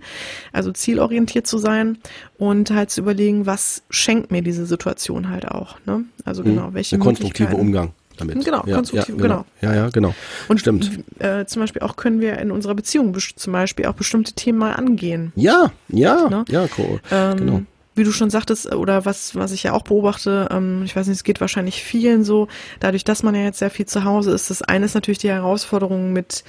Also 0.52 0.72
zielorientiert 0.72 1.47
zu 1.47 1.57
sein 1.57 1.97
und 2.38 2.69
halt 2.72 2.91
zu 2.91 3.02
überlegen, 3.02 3.45
was 3.45 3.84
schenkt 3.89 4.31
mir 4.31 4.41
diese 4.41 4.65
Situation 4.65 5.30
halt 5.30 5.47
auch. 5.47 5.77
Ne? 5.85 6.03
Also 6.26 6.43
genau, 6.43 6.69
welche 6.73 6.91
Der 6.91 6.99
Mhm. 6.99 7.03
konstruktive. 7.03 7.56
Umgang 7.56 7.93
damit. 8.18 8.43
Genau, 8.45 8.64
ja, 8.65 8.76
konstruktiv, 8.76 9.15
ja, 9.15 9.22
genau. 9.22 9.45
Ja, 9.61 9.73
ja, 9.76 9.89
genau. 9.89 10.14
Und 10.47 10.60
Stimmt. 10.60 10.89
Äh, 11.19 11.45
zum 11.45 11.61
Beispiel 11.61 11.81
auch 11.81 11.95
können 11.95 12.22
wir 12.22 12.38
in 12.39 12.52
unserer 12.52 12.76
Beziehung 12.76 13.15
zum 13.35 13.53
Beispiel 13.53 13.85
auch 13.88 13.93
bestimmte 13.93 14.34
Themen 14.34 14.57
mal 14.60 14.73
angehen. 14.73 15.31
Ja, 15.35 15.72
ja, 15.89 16.30
Ne? 16.30 16.45
ja, 16.49 16.68
cool. 16.77 17.02
Ähm, 17.11 17.38
genau. 17.38 17.61
Wie 17.96 18.04
du 18.04 18.12
schon 18.12 18.30
sagtest, 18.30 18.72
äh, 18.72 18.76
oder 18.76 19.06
was, 19.06 19.36
was 19.36 19.52
ich 19.52 19.64
ja 19.64 19.72
auch 19.74 19.84
beobachte, 19.84 20.50
ähm, 20.52 20.84
ich 20.84 20.96
weiß 20.96 21.08
nicht, 21.08 21.18
es 21.18 21.24
geht 21.24 21.42
wahrscheinlich 21.42 21.82
vielen 21.82 22.24
so, 22.24 22.48
dadurch, 22.80 23.04
dass 23.04 23.24
man 23.24 23.36
ja 23.36 23.42
jetzt 23.44 23.60
sehr 23.60 23.70
viel 23.70 23.86
zu 23.86 24.04
Hause 24.04 24.32
ist, 24.32 24.50
das 24.50 24.62
eine 24.62 24.86
ist 24.86 24.94
natürlich 24.96 25.20
die 25.20 25.30
Herausforderung, 25.30 26.12
mit 26.14 26.44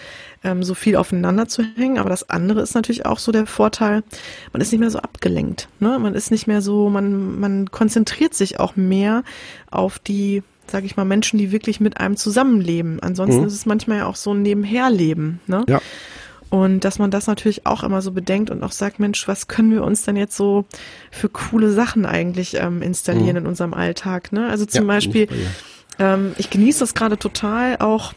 ähm, 0.44 0.62
so 0.62 0.74
viel 0.74 0.96
aufeinander 0.96 1.48
zu 1.48 1.62
hängen, 1.76 1.98
aber 1.98 2.10
das 2.10 2.28
andere 2.30 2.60
ist 2.60 2.74
natürlich 2.74 3.06
auch 3.06 3.18
so 3.18 3.32
der 3.32 3.46
Vorteil, 3.46 4.02
man 4.52 4.60
ist 4.60 4.72
nicht 4.72 4.80
mehr 4.80 4.90
so 4.90 4.98
abgelenkt. 4.98 5.68
Ne? 5.80 5.98
Man 5.98 6.14
ist 6.14 6.30
nicht 6.30 6.46
mehr 6.46 6.60
so, 6.62 6.90
man, 6.90 7.38
man 7.38 7.70
konzentriert 7.70 8.34
sich 8.34 8.60
auch 8.60 8.76
mehr 8.76 9.22
auf 9.70 9.98
die, 9.98 10.42
sag 10.66 10.84
ich 10.84 10.96
mal, 10.96 11.04
Menschen, 11.04 11.38
die 11.38 11.52
wirklich 11.52 11.80
mit 11.80 11.98
einem 12.00 12.16
zusammenleben. 12.16 13.00
Ansonsten 13.00 13.42
Mhm. 13.42 13.46
ist 13.46 13.54
es 13.54 13.66
manchmal 13.66 13.98
ja 13.98 14.06
auch 14.06 14.16
so 14.16 14.32
ein 14.32 14.42
Nebenherleben. 14.42 15.40
Ne? 15.46 15.64
Ja. 15.68 15.80
Und 16.48 16.84
dass 16.84 16.98
man 16.98 17.10
das 17.10 17.26
natürlich 17.26 17.66
auch 17.66 17.82
immer 17.82 18.02
so 18.02 18.12
bedenkt 18.12 18.50
und 18.50 18.62
auch 18.62 18.72
sagt, 18.72 19.00
Mensch, 19.00 19.26
was 19.26 19.48
können 19.48 19.72
wir 19.72 19.82
uns 19.82 20.04
denn 20.04 20.16
jetzt 20.16 20.36
so 20.36 20.64
für 21.10 21.28
coole 21.28 21.70
Sachen 21.72 22.06
eigentlich 22.06 22.54
ähm, 22.54 22.82
installieren 22.82 23.30
Mhm. 23.32 23.36
in 23.42 23.46
unserem 23.46 23.74
Alltag? 23.74 24.32
Ne? 24.32 24.48
Also 24.48 24.64
zum 24.64 24.82
Ja, 24.82 24.86
Beispiel, 24.94 25.28
ähm, 25.98 26.34
ich 26.38 26.48
genieße 26.50 26.80
das 26.80 26.94
gerade 26.94 27.18
total 27.18 27.76
auch, 27.78 28.12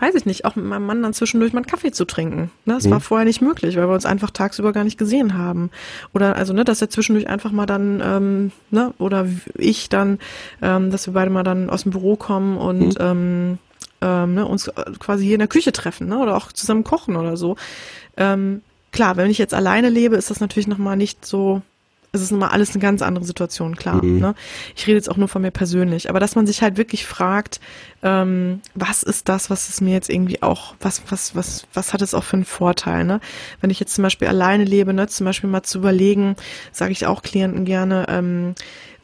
weiß 0.00 0.14
ich 0.14 0.24
nicht, 0.26 0.44
auch 0.46 0.56
mit 0.56 0.64
meinem 0.64 0.86
Mann 0.86 1.02
dann 1.02 1.12
zwischendurch 1.12 1.52
mal 1.52 1.58
einen 1.60 1.66
Kaffee 1.66 1.92
zu 1.92 2.04
trinken. 2.06 2.50
Ne? 2.64 2.74
Das 2.74 2.84
Mhm. 2.86 2.90
war 2.92 3.00
vorher 3.00 3.24
nicht 3.26 3.42
möglich, 3.42 3.76
weil 3.76 3.86
wir 3.88 3.94
uns 3.94 4.06
einfach 4.06 4.30
tagsüber 4.30 4.72
gar 4.72 4.84
nicht 4.84 4.98
gesehen 4.98 5.36
haben. 5.36 5.70
Oder 6.14 6.36
also, 6.36 6.52
ne, 6.54 6.64
dass 6.64 6.80
er 6.80 6.88
zwischendurch 6.90 7.28
einfach 7.28 7.52
mal 7.52 7.66
dann, 7.66 8.00
ähm, 8.04 8.52
ne, 8.70 8.94
oder 8.98 9.26
ich 9.54 9.88
dann, 9.90 10.18
ähm, 10.62 10.90
dass 10.90 11.06
wir 11.06 11.12
beide 11.14 11.30
mal 11.30 11.42
dann 11.44 11.68
aus 11.70 11.82
dem 11.82 11.92
Büro 11.92 12.16
kommen 12.16 12.56
und 12.56 12.78
Mhm. 12.80 12.94
ähm, 13.00 13.58
ähm, 14.00 14.34
ne, 14.34 14.46
uns 14.46 14.70
quasi 14.98 15.24
hier 15.24 15.34
in 15.34 15.40
der 15.40 15.48
Küche 15.48 15.72
treffen, 15.72 16.08
ne? 16.08 16.18
Oder 16.18 16.36
auch 16.36 16.52
zusammen 16.52 16.84
kochen 16.84 17.16
oder 17.16 17.36
so. 17.36 17.56
Ähm, 18.16 18.62
klar, 18.92 19.16
wenn 19.16 19.30
ich 19.30 19.38
jetzt 19.38 19.54
alleine 19.54 19.88
lebe, 19.88 20.16
ist 20.16 20.30
das 20.30 20.40
natürlich 20.40 20.68
nochmal 20.68 20.96
nicht 20.96 21.24
so, 21.24 21.62
es 22.12 22.22
ist 22.22 22.30
nochmal 22.30 22.50
alles 22.50 22.70
eine 22.70 22.80
ganz 22.80 23.02
andere 23.02 23.24
Situation, 23.24 23.76
klar. 23.76 24.02
Mhm. 24.02 24.20
Ne? 24.20 24.34
Ich 24.74 24.86
rede 24.86 24.96
jetzt 24.96 25.10
auch 25.10 25.16
nur 25.16 25.28
von 25.28 25.42
mir 25.42 25.50
persönlich, 25.50 26.08
aber 26.08 26.20
dass 26.20 26.34
man 26.34 26.46
sich 26.46 26.62
halt 26.62 26.76
wirklich 26.76 27.04
fragt, 27.06 27.60
ähm, 28.02 28.60
was 28.74 29.02
ist 29.02 29.28
das, 29.28 29.50
was 29.50 29.68
es 29.68 29.80
mir 29.80 29.92
jetzt 29.92 30.08
irgendwie 30.08 30.42
auch, 30.42 30.74
was, 30.80 31.02
was, 31.08 31.34
was, 31.34 31.66
was 31.74 31.92
hat 31.92 32.02
es 32.02 32.14
auch 32.14 32.24
für 32.24 32.36
einen 32.36 32.44
Vorteil, 32.44 33.04
ne? 33.04 33.20
Wenn 33.60 33.70
ich 33.70 33.80
jetzt 33.80 33.94
zum 33.94 34.02
Beispiel 34.02 34.28
alleine 34.28 34.64
lebe, 34.64 34.92
ne, 34.94 35.06
zum 35.08 35.26
Beispiel 35.26 35.50
mal 35.50 35.62
zu 35.62 35.78
überlegen, 35.78 36.36
sage 36.72 36.92
ich 36.92 37.06
auch 37.06 37.22
Klienten 37.22 37.64
gerne, 37.64 38.06
ähm, 38.08 38.54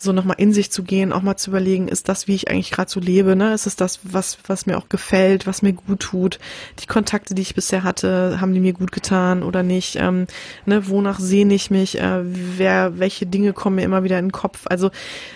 so 0.02 0.12
nochmal 0.12 0.36
in 0.38 0.52
sich 0.52 0.70
zu 0.70 0.82
gehen, 0.82 1.12
auch 1.12 1.22
mal 1.22 1.36
zu 1.36 1.50
überlegen, 1.50 1.88
ist 1.88 2.08
das, 2.08 2.26
wie 2.26 2.34
ich 2.34 2.50
eigentlich 2.50 2.70
gerade 2.70 2.90
so 2.90 3.00
lebe, 3.00 3.36
ne? 3.36 3.54
Ist 3.54 3.66
es 3.66 3.76
das, 3.76 4.00
was, 4.02 4.38
was 4.46 4.66
mir 4.66 4.76
auch 4.76 4.88
gefällt, 4.88 5.46
was 5.46 5.62
mir 5.62 5.72
gut 5.72 6.00
tut? 6.00 6.38
Die 6.80 6.86
Kontakte, 6.86 7.34
die 7.34 7.42
ich 7.42 7.54
bisher 7.54 7.84
hatte, 7.84 8.40
haben 8.40 8.52
die 8.52 8.60
mir 8.60 8.72
gut 8.72 8.92
getan 8.92 9.42
oder 9.42 9.62
nicht? 9.62 9.96
Ähm, 9.96 10.26
ne, 10.66 10.88
wonach 10.88 11.20
sehne 11.20 11.54
ich 11.54 11.70
mich? 11.70 11.98
Äh, 11.98 12.20
wer, 12.22 12.98
welche 12.98 13.26
Dinge 13.26 13.52
kommen 13.52 13.76
mir 13.76 13.84
immer 13.84 14.02
wieder 14.02 14.18
in 14.18 14.26
den 14.26 14.32
Kopf? 14.32 14.62
Also 14.64 14.90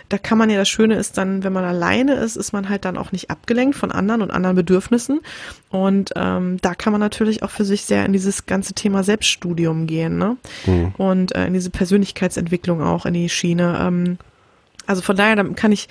da 0.08 0.18
kann 0.18 0.38
man 0.38 0.50
ja, 0.50 0.56
das 0.56 0.68
Schöne 0.68 0.96
ist 0.96 1.16
dann, 1.16 1.44
wenn 1.44 1.52
man 1.52 1.64
alleine 1.64 2.14
ist, 2.14 2.36
ist 2.36 2.52
man 2.52 2.68
halt 2.68 2.84
dann 2.84 2.96
auch 2.96 3.12
nicht 3.12 3.30
abgelenkt 3.30 3.76
von 3.76 3.92
anderen 3.92 4.22
und 4.22 4.30
anderen 4.30 4.56
Bedürfnissen. 4.56 5.20
Und 5.70 6.12
ähm, 6.16 6.58
da 6.60 6.74
kann 6.74 6.92
man 6.92 7.00
natürlich 7.00 7.42
auch 7.42 7.50
für 7.50 7.64
sich 7.64 7.84
sehr 7.84 8.04
in 8.04 8.12
dieses 8.12 8.46
ganze 8.46 8.74
Thema 8.74 9.02
Selbststudium 9.04 9.86
gehen, 9.86 10.18
ne? 10.18 10.36
Mhm. 10.66 10.94
Und 10.96 11.34
äh, 11.34 11.46
in 11.46 11.54
diese 11.54 11.70
Persönlichkeitsentwicklung 11.70 12.82
auch 12.82 13.06
in 13.06 13.14
die 13.14 13.28
Schiene. 13.28 13.78
Ähm, 13.80 14.18
also 14.86 15.02
von 15.02 15.16
daher 15.16 15.36
da 15.36 15.44
kann 15.44 15.72
ich 15.72 15.88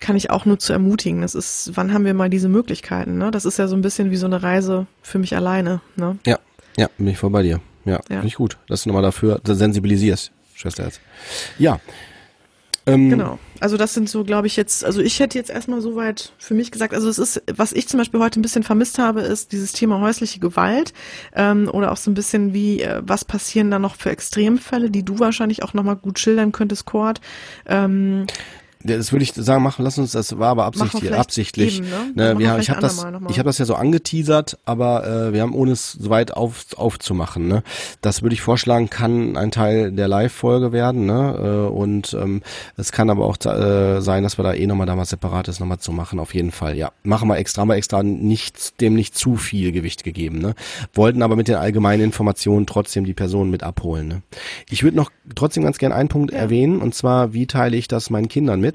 kann 0.00 0.16
ich 0.16 0.30
auch 0.30 0.44
nur 0.44 0.58
zu 0.58 0.72
ermutigen. 0.72 1.22
Das 1.22 1.34
ist, 1.34 1.70
wann 1.74 1.94
haben 1.94 2.04
wir 2.04 2.12
mal 2.14 2.28
diese 2.28 2.48
Möglichkeiten? 2.48 3.16
Ne? 3.16 3.30
Das 3.30 3.44
ist 3.44 3.58
ja 3.58 3.68
so 3.68 3.76
ein 3.76 3.80
bisschen 3.80 4.10
wie 4.10 4.16
so 4.16 4.26
eine 4.26 4.42
Reise 4.42 4.86
für 5.02 5.18
mich 5.18 5.34
alleine. 5.34 5.80
Ne? 5.96 6.18
Ja, 6.26 6.38
ja, 6.76 6.88
bin 6.98 7.06
ich 7.08 7.16
voll 7.18 7.30
bei 7.30 7.42
dir. 7.42 7.60
Ja, 7.84 7.92
Ja. 7.92 8.00
finde 8.08 8.26
ich 8.26 8.34
gut, 8.34 8.58
dass 8.66 8.82
du 8.82 8.88
nochmal 8.90 9.02
dafür 9.02 9.40
sensibilisierst, 9.44 10.32
Schwesterherz. 10.54 11.00
Ja. 11.58 11.80
Ähm, 12.86 13.10
Genau. 13.10 13.38
Also 13.60 13.76
das 13.76 13.94
sind 13.94 14.08
so, 14.08 14.24
glaube 14.24 14.46
ich, 14.46 14.56
jetzt, 14.56 14.84
also 14.84 15.00
ich 15.00 15.20
hätte 15.20 15.38
jetzt 15.38 15.50
erstmal 15.50 15.80
soweit 15.80 16.32
für 16.38 16.54
mich 16.54 16.70
gesagt, 16.70 16.92
also 16.92 17.08
es 17.08 17.18
ist, 17.18 17.42
was 17.54 17.72
ich 17.72 17.88
zum 17.88 17.98
Beispiel 17.98 18.20
heute 18.20 18.38
ein 18.38 18.42
bisschen 18.42 18.62
vermisst 18.62 18.98
habe, 18.98 19.22
ist 19.22 19.52
dieses 19.52 19.72
Thema 19.72 20.00
häusliche 20.00 20.38
Gewalt 20.38 20.92
ähm, 21.34 21.70
oder 21.72 21.92
auch 21.92 21.96
so 21.96 22.10
ein 22.10 22.14
bisschen 22.14 22.52
wie, 22.52 22.82
äh, 22.82 23.00
was 23.04 23.24
passieren 23.24 23.70
da 23.70 23.78
noch 23.78 23.94
für 23.94 24.10
Extremfälle, 24.10 24.90
die 24.90 25.04
du 25.04 25.18
wahrscheinlich 25.18 25.62
auch 25.62 25.72
nochmal 25.72 25.96
gut 25.96 26.18
schildern 26.18 26.52
könntest, 26.52 26.84
Cord. 26.84 27.20
Ähm, 27.66 28.26
Das 28.84 29.12
würde 29.12 29.22
ich 29.22 29.32
sagen, 29.32 29.62
machen, 29.62 29.82
lass 29.84 29.98
uns, 29.98 30.12
das 30.12 30.38
war 30.38 30.48
aber 30.50 30.66
absichtlich. 30.66 31.12
absichtlich. 31.14 31.78
eben, 31.78 31.88
ne? 32.14 32.34
Ne, 32.34 32.38
wir 32.38 32.58
ich 32.58 32.68
habe 32.70 32.80
das, 32.80 33.04
ich 33.28 33.38
habe 33.38 33.48
das 33.48 33.58
ja 33.58 33.64
so 33.64 33.74
angeteasert, 33.74 34.58
aber 34.66 35.06
äh, 35.06 35.32
wir 35.32 35.40
haben 35.42 35.54
ohne 35.54 35.72
es 35.72 35.92
so 35.92 36.10
weit 36.10 36.34
auf, 36.34 36.66
aufzumachen. 36.76 37.48
Ne? 37.48 37.62
Das 38.02 38.22
würde 38.22 38.34
ich 38.34 38.42
vorschlagen, 38.42 38.90
kann 38.90 39.36
ein 39.36 39.50
Teil 39.50 39.90
der 39.90 40.06
Live-Folge 40.06 40.72
werden. 40.72 41.06
Ne? 41.06 41.66
Äh, 41.68 41.72
und 41.72 42.14
ähm, 42.14 42.42
es 42.76 42.92
kann 42.92 43.08
aber 43.08 43.24
auch 43.24 43.36
äh, 43.46 44.00
sein, 44.00 44.22
dass 44.22 44.38
wir 44.38 44.42
da 44.42 44.52
eh 44.52 44.66
nochmal 44.66 44.86
da 44.86 44.98
was 44.98 45.10
Separates 45.10 45.60
nochmal 45.60 45.78
zu 45.78 45.92
machen. 45.92 46.18
Auf 46.18 46.34
jeden 46.34 46.52
Fall, 46.52 46.76
ja. 46.76 46.92
Machen 47.02 47.28
wir 47.28 47.38
extra, 47.38 47.62
haben 47.62 47.68
wir 47.68 47.76
extra 47.76 48.02
nicht, 48.02 48.80
dem 48.80 48.94
nicht 48.94 49.16
zu 49.16 49.36
viel 49.36 49.72
Gewicht 49.72 50.04
gegeben. 50.04 50.38
Ne? 50.40 50.54
Wollten 50.92 51.22
aber 51.22 51.36
mit 51.36 51.48
den 51.48 51.56
allgemeinen 51.56 52.02
Informationen 52.02 52.66
trotzdem 52.66 53.04
die 53.04 53.14
Personen 53.14 53.50
mit 53.50 53.62
abholen. 53.62 54.08
Ne? 54.08 54.22
Ich 54.68 54.82
würde 54.82 54.96
noch 54.96 55.10
trotzdem 55.34 55.64
ganz 55.64 55.78
gern 55.78 55.92
einen 55.92 56.08
Punkt 56.08 56.32
Ja. 56.32 56.38
erwähnen, 56.38 56.80
und 56.82 56.94
zwar, 56.94 57.32
wie 57.32 57.46
teile 57.46 57.76
ich 57.76 57.88
das 57.88 58.10
meinen 58.10 58.28
Kindern 58.28 58.60
mit? 58.60 58.73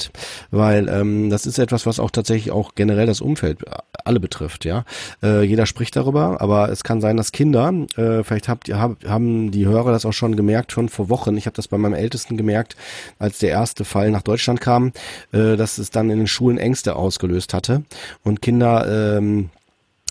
Weil 0.52 0.88
ähm, 0.90 1.30
das 1.30 1.46
ist 1.46 1.60
etwas, 1.60 1.86
was 1.86 2.00
auch 2.00 2.12
tatsächlich 2.12 2.52
auch 2.52 2.76
generell 2.76 3.06
das 3.06 3.22
Umfeld 3.22 3.64
äh, 3.64 3.72
alle 4.06 4.20
betrifft, 4.20 4.66
ja. 4.66 4.86
Äh, 5.22 5.44
jeder 5.44 5.66
spricht 5.66 5.96
darüber, 5.96 6.42
aber 6.42 6.70
es 6.70 6.84
kann 6.84 7.02
sein, 7.02 7.18
dass 7.18 7.32
Kinder, 7.32 7.74
äh, 7.96 8.24
vielleicht 8.24 8.48
habt 8.48 8.68
ihr, 8.68 8.80
hab, 8.80 9.04
haben 9.06 9.52
die 9.52 9.66
Hörer 9.66 9.92
das 9.92 10.06
auch 10.06 10.14
schon 10.14 10.36
gemerkt, 10.36 10.72
schon 10.72 10.90
vor 10.90 11.10
Wochen, 11.10 11.38
ich 11.38 11.46
habe 11.46 11.56
das 11.56 11.68
bei 11.68 11.78
meinem 11.78 11.94
Ältesten 11.94 12.38
gemerkt, 12.38 12.76
als 13.20 13.40
der 13.40 13.50
erste 13.50 13.86
Fall 13.86 14.12
nach 14.12 14.22
Deutschland 14.22 14.62
kam, 14.62 14.92
äh, 15.32 15.56
dass 15.56 15.78
es 15.78 15.92
dann 15.92 16.10
in 16.10 16.18
den 16.18 16.28
Schulen 16.28 16.58
Ängste 16.58 16.96
ausgelöst 16.96 17.54
hatte 17.54 17.84
und 18.24 18.42
Kinder 18.42 19.18
ähm, 19.18 19.50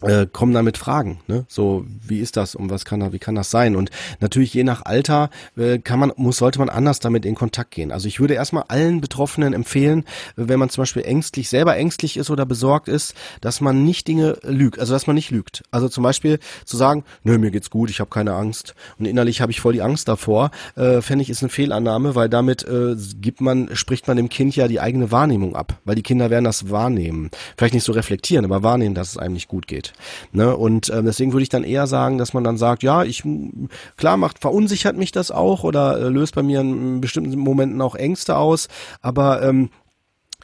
äh, 0.02 0.26
kommen 0.26 0.52
dann 0.52 0.64
mit 0.64 0.78
Fragen, 0.78 1.20
ne? 1.26 1.44
So, 1.48 1.84
wie 2.06 2.20
ist 2.20 2.36
das 2.36 2.54
und 2.54 2.70
was 2.70 2.84
kann 2.84 3.00
da, 3.00 3.12
wie 3.12 3.18
kann 3.18 3.34
das 3.34 3.50
sein? 3.50 3.74
Und 3.74 3.90
natürlich 4.20 4.54
je 4.54 4.64
nach 4.64 4.84
Alter 4.84 5.30
äh, 5.56 5.78
kann 5.78 5.98
man, 5.98 6.12
muss, 6.16 6.36
sollte 6.36 6.58
man 6.58 6.68
anders 6.68 7.00
damit 7.00 7.24
in 7.24 7.34
Kontakt 7.34 7.72
gehen. 7.72 7.90
Also 7.90 8.06
ich 8.06 8.20
würde 8.20 8.34
erstmal 8.34 8.64
allen 8.68 9.00
Betroffenen 9.00 9.54
empfehlen, 9.54 10.04
wenn 10.36 10.58
man 10.58 10.70
zum 10.70 10.82
Beispiel 10.82 11.02
ängstlich, 11.02 11.48
selber 11.48 11.76
ängstlich 11.76 12.16
ist 12.16 12.30
oder 12.30 12.46
besorgt 12.46 12.88
ist, 12.88 13.14
dass 13.40 13.60
man 13.60 13.84
nicht 13.84 14.06
Dinge 14.06 14.38
lügt, 14.42 14.78
also 14.78 14.92
dass 14.92 15.06
man 15.06 15.16
nicht 15.16 15.30
lügt. 15.30 15.64
Also 15.70 15.88
zum 15.88 16.04
Beispiel 16.04 16.38
zu 16.64 16.76
sagen, 16.76 17.04
nö, 17.24 17.38
mir 17.38 17.50
geht's 17.50 17.70
gut, 17.70 17.90
ich 17.90 18.00
habe 18.00 18.10
keine 18.10 18.34
Angst 18.34 18.74
und 18.98 19.06
innerlich 19.06 19.40
habe 19.40 19.50
ich 19.50 19.60
voll 19.60 19.72
die 19.72 19.82
Angst 19.82 20.06
davor, 20.08 20.50
äh, 20.76 21.00
fände 21.02 21.22
ich 21.22 21.30
ist 21.30 21.42
eine 21.42 21.50
Fehlannahme, 21.50 22.14
weil 22.14 22.28
damit 22.28 22.62
äh, 22.64 22.94
gibt 23.20 23.40
man, 23.40 23.74
spricht 23.74 24.06
man 24.06 24.16
dem 24.16 24.28
Kind 24.28 24.54
ja 24.54 24.68
die 24.68 24.80
eigene 24.80 25.10
Wahrnehmung 25.10 25.56
ab, 25.56 25.78
weil 25.84 25.96
die 25.96 26.02
Kinder 26.02 26.30
werden 26.30 26.44
das 26.44 26.70
wahrnehmen. 26.70 27.30
Vielleicht 27.56 27.74
nicht 27.74 27.84
so 27.84 27.92
reflektieren, 27.92 28.44
aber 28.44 28.62
wahrnehmen, 28.62 28.94
dass 28.94 29.10
es 29.10 29.16
einem 29.16 29.34
nicht 29.34 29.48
gut 29.48 29.66
geht. 29.66 29.87
Ne? 30.32 30.56
Und 30.56 30.90
ähm, 30.90 31.04
deswegen 31.04 31.32
würde 31.32 31.42
ich 31.42 31.48
dann 31.48 31.64
eher 31.64 31.86
sagen, 31.86 32.18
dass 32.18 32.34
man 32.34 32.44
dann 32.44 32.56
sagt, 32.56 32.82
ja, 32.82 33.04
ich 33.04 33.22
klar 33.96 34.16
macht, 34.16 34.40
verunsichert 34.40 34.96
mich 34.96 35.12
das 35.12 35.30
auch 35.30 35.64
oder 35.64 35.98
äh, 35.98 36.08
löst 36.08 36.34
bei 36.34 36.42
mir 36.42 36.60
in 36.60 37.00
bestimmten 37.00 37.38
Momenten 37.38 37.80
auch 37.80 37.94
Ängste 37.94 38.36
aus, 38.36 38.68
aber 39.02 39.42
ähm, 39.42 39.70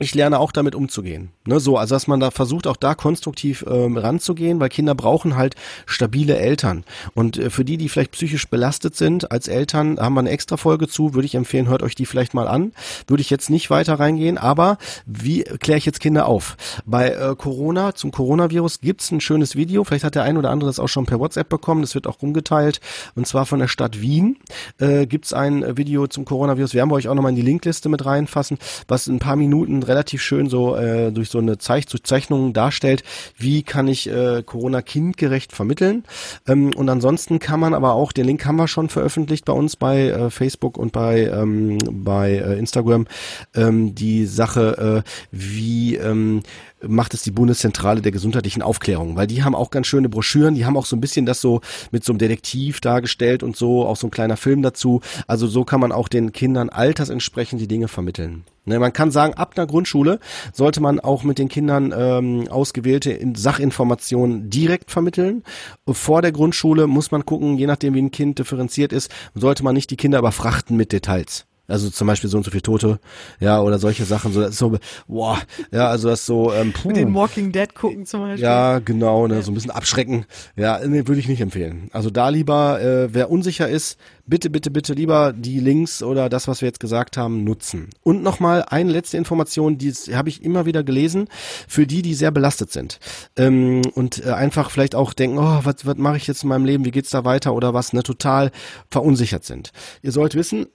ich 0.01 0.13
lerne 0.13 0.41
auch 0.41 0.51
damit 0.51 0.75
umzugehen. 0.75 1.31
Ne, 1.47 1.61
so, 1.61 1.77
also 1.79 1.95
dass 1.95 2.09
man 2.09 2.19
da 2.19 2.33
versucht, 2.33 2.67
auch 2.67 2.77
da 2.77 2.97
konstruktiv 2.97 3.65
ähm, 3.69 3.97
ranzugehen, 3.97 4.59
weil 4.59 4.69
Kinder 4.69 4.97
brauchen 4.97 5.37
halt 5.37 5.55
stabile 5.87 6.37
Eltern. 6.37 6.83
Und 7.15 7.39
äh, 7.39 7.49
für 7.49 7.65
die, 7.65 7.77
die 7.77 7.89
vielleicht 7.89 8.11
psychisch 8.11 8.49
belastet 8.49 8.97
sind, 8.97 9.31
als 9.31 9.47
Eltern 9.47 10.01
haben 10.01 10.15
wir 10.15 10.21
eine 10.21 10.31
extra 10.31 10.57
Folge 10.57 10.89
zu, 10.89 11.15
würde 11.15 11.27
ich 11.27 11.37
empfehlen, 11.37 11.69
hört 11.69 11.85
euch 11.85 11.95
die 11.95 12.07
vielleicht 12.07 12.35
mal 12.35 12.49
an. 12.49 12.73
Würde 13.07 13.21
ich 13.21 13.31
jetzt 13.31 13.51
nicht 13.51 13.71
weiter 13.71 14.01
reingehen, 14.01 14.37
aber 14.37 14.79
wie 15.07 15.45
kläre 15.45 15.79
ich 15.79 15.87
jetzt 15.87 16.01
Kinder 16.01 16.27
auf? 16.27 16.57
Bei 16.87 17.11
äh, 17.11 17.37
Corona, 17.37 17.95
zum 17.95 18.11
Coronavirus 18.11 18.81
gibt's 18.81 19.13
ein 19.13 19.21
schönes 19.21 19.55
Video, 19.55 19.85
vielleicht 19.85 20.05
hat 20.05 20.17
der 20.17 20.25
ein 20.25 20.37
oder 20.37 20.51
andere 20.51 20.71
das 20.71 20.81
auch 20.81 20.89
schon 20.89 21.07
per 21.07 21.21
WhatsApp 21.21 21.49
bekommen, 21.49 21.83
das 21.83 21.95
wird 21.95 22.09
auch 22.09 22.21
rumgeteilt, 22.21 22.81
und 23.15 23.29
zwar 23.29 23.47
von 23.47 23.61
der 23.61 23.69
Stadt 23.69 24.01
Wien 24.01 24.39
äh, 24.79 25.07
gibt's 25.07 25.33
ein 25.33 25.77
Video 25.77 26.09
zum 26.09 26.25
Coronavirus, 26.25 26.75
wir 26.75 26.91
euch 26.91 27.07
auch 27.07 27.15
nochmal 27.15 27.31
in 27.31 27.37
die 27.37 27.43
Linkliste 27.43 27.89
mit 27.89 28.05
reinfassen, 28.05 28.59
was 28.89 29.07
in 29.07 29.17
ein 29.17 29.19
paar 29.21 29.37
Minuten 29.37 29.84
relativ 29.85 30.23
schön 30.23 30.49
so 30.49 30.77
äh, 30.77 31.13
durch 31.13 31.29
so 31.31 31.39
eine 31.39 31.59
Zeich 31.59 31.87
Zeichnung 31.87 32.53
darstellt, 32.53 33.03
wie 33.37 33.63
kann 33.63 33.89
ich 33.89 34.09
äh, 34.09 34.43
Corona 34.45 34.83
kindgerecht 34.83 35.53
vermitteln. 35.53 36.05
Ähm, 36.47 36.73
und 36.75 36.89
ansonsten 36.89 37.39
kann 37.39 37.61
man 37.61 37.75
aber 37.75 37.93
auch, 37.93 38.13
den 38.13 38.27
Link 38.27 38.45
haben 38.45 38.57
wir 38.57 38.69
schon 38.69 38.89
veröffentlicht 38.89 39.45
bei 39.45 39.53
uns 39.53 39.77
bei 39.77 40.09
äh, 40.09 40.31
Facebook 40.31 40.79
und 40.79 40.93
bei, 40.93 41.27
ähm, 41.27 41.79
bei 41.91 42.33
äh, 42.33 42.59
Instagram, 42.59 43.07
ähm, 43.55 43.95
die 43.95 44.27
Sache, 44.27 45.05
äh, 45.05 45.11
wie 45.31 45.97
ähm, 45.97 46.43
macht 46.89 47.15
es 47.15 47.23
die 47.23 47.31
Bundeszentrale 47.31 48.01
der 48.01 48.13
gesundheitlichen 48.13 48.63
Aufklärung, 48.63 49.17
weil 49.17 49.27
die 49.27 49.43
haben 49.43 49.55
auch 49.55 49.71
ganz 49.71 49.87
schöne 49.87 50.09
Broschüren, 50.09 50.55
die 50.55 50.67
haben 50.67 50.77
auch 50.77 50.87
so 50.87 50.97
ein 50.97 51.01
bisschen 51.01 51.27
das 51.27 51.41
so 51.41 51.61
mit 51.91 52.05
so 52.05 52.13
einem 52.13 52.19
Detektiv 52.19 52.81
dargestellt 52.81 53.43
und 53.43 53.57
so, 53.57 53.87
auch 53.87 53.97
so 53.97 54.07
ein 54.07 54.11
kleiner 54.11 54.37
Film 54.37 54.63
dazu. 54.63 55.01
Also 55.27 55.47
so 55.47 55.65
kann 55.65 55.81
man 55.81 55.93
auch 55.93 56.09
den 56.09 56.33
Kindern 56.33 56.69
altersentsprechend 56.69 57.61
die 57.61 57.69
Dinge 57.69 57.89
vermitteln. 57.89 58.45
Ne, 58.67 58.79
man 58.79 58.95
kann 58.95 59.11
sagen, 59.11 59.35
ab 59.35 59.53
einer 59.57 59.67
Grundschule 59.67 60.21
sollte 60.55 60.81
man 60.81 60.99
auch 60.99 61.23
mit 61.23 61.39
den 61.39 61.49
Kindern 61.49 61.93
ähm, 61.97 62.49
ausgewählte 62.49 63.19
Sachinformationen 63.35 64.49
direkt 64.49 64.91
vermitteln. 64.91 65.43
Vor 65.87 66.23
der 66.23 66.33
Grundschule 66.33 66.87
muss 66.87 67.11
man 67.11 67.27
gucken, 67.27 67.59
je 67.59 67.67
nachdem 67.67 67.93
wie 67.93 68.01
ein 68.01 68.11
Kind 68.11 68.39
differenziert 68.39 68.93
ist, 68.93 69.11
sollte 69.35 69.65
man 69.65 69.75
nicht 69.75 69.91
die 69.91 69.97
Kinder 69.97 70.19
überfrachten 70.19 70.79
mit 70.79 70.93
Details. 70.93 71.47
Also 71.67 71.89
zum 71.89 72.07
Beispiel 72.07 72.29
so 72.29 72.37
und 72.37 72.45
so 72.45 72.51
viel 72.51 72.61
Tote, 72.61 73.01
ja, 73.41 73.61
oder 73.61 73.79
solche 73.79 74.05
Sachen. 74.05 74.33
So, 74.33 74.51
so, 74.51 74.79
boah, 75.09 75.39
ja, 75.73 75.89
also 75.89 76.09
das 76.09 76.27
so, 76.27 76.53
ähm, 76.53 76.73
puh. 76.73 76.89
Mit 76.89 76.99
den 76.99 77.15
Walking 77.15 77.53
Dead 77.53 77.75
gucken 77.75 78.05
zum 78.05 78.21
Beispiel. 78.21 78.45
Ja, 78.45 78.81
genau, 78.81 79.27
ne, 79.27 79.43
so 79.43 79.51
ein 79.51 79.55
bisschen 79.55 79.71
abschrecken. 79.71 80.27
Ja, 80.57 80.81
nee, 80.87 81.07
würde 81.07 81.21
ich 81.21 81.29
nicht 81.29 81.41
empfehlen. 81.41 81.89
Also 81.93 82.11
da 82.11 82.29
lieber, 82.29 82.81
äh, 82.83 83.15
wer 83.15 83.31
unsicher 83.31 83.69
ist, 83.69 83.99
bitte, 84.27 84.51
bitte, 84.51 84.71
bitte 84.71 84.95
lieber 84.95 85.33
die 85.33 85.61
Links 85.61 86.03
oder 86.03 86.29
das, 86.29 86.49
was 86.49 86.61
wir 86.61 86.69
jetzt 86.69 86.81
gesagt 86.81 87.17
haben, 87.17 87.45
nutzen. 87.45 87.91
Und 88.03 88.23
nochmal 88.23 88.65
eine 88.69 88.91
letzte 88.91 89.17
Information, 89.17 89.79
die 89.79 89.93
habe 89.93 90.29
ich 90.29 90.43
immer 90.43 90.67
wieder 90.67 90.83
gelesen, 90.83 91.29
für 91.69 91.87
die, 91.87 92.03
die 92.03 92.15
sehr 92.15 92.31
belastet 92.31 92.73
sind. 92.73 92.99
Ähm, 93.37 93.83
und 93.95 94.25
äh, 94.25 94.31
einfach 94.31 94.71
vielleicht 94.71 94.95
auch 94.95 95.13
denken, 95.13 95.39
oh, 95.39 95.61
was, 95.63 95.87
was 95.87 95.97
mache 95.97 96.17
ich 96.17 96.27
jetzt 96.27 96.43
in 96.43 96.49
meinem 96.49 96.65
Leben, 96.65 96.85
wie 96.85 96.91
geht's 96.91 97.11
da 97.11 97.25
weiter 97.25 97.55
oder 97.55 97.75
was, 97.75 97.93
ne, 97.93 98.03
total 98.03 98.51
verunsichert 98.91 99.45
sind. 99.45 99.73
Ihr 100.03 100.13
sollt 100.13 100.35
wissen, 100.35 100.67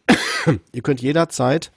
Ihr 0.73 0.81
könnt 0.81 1.01
jederzeit 1.01 1.71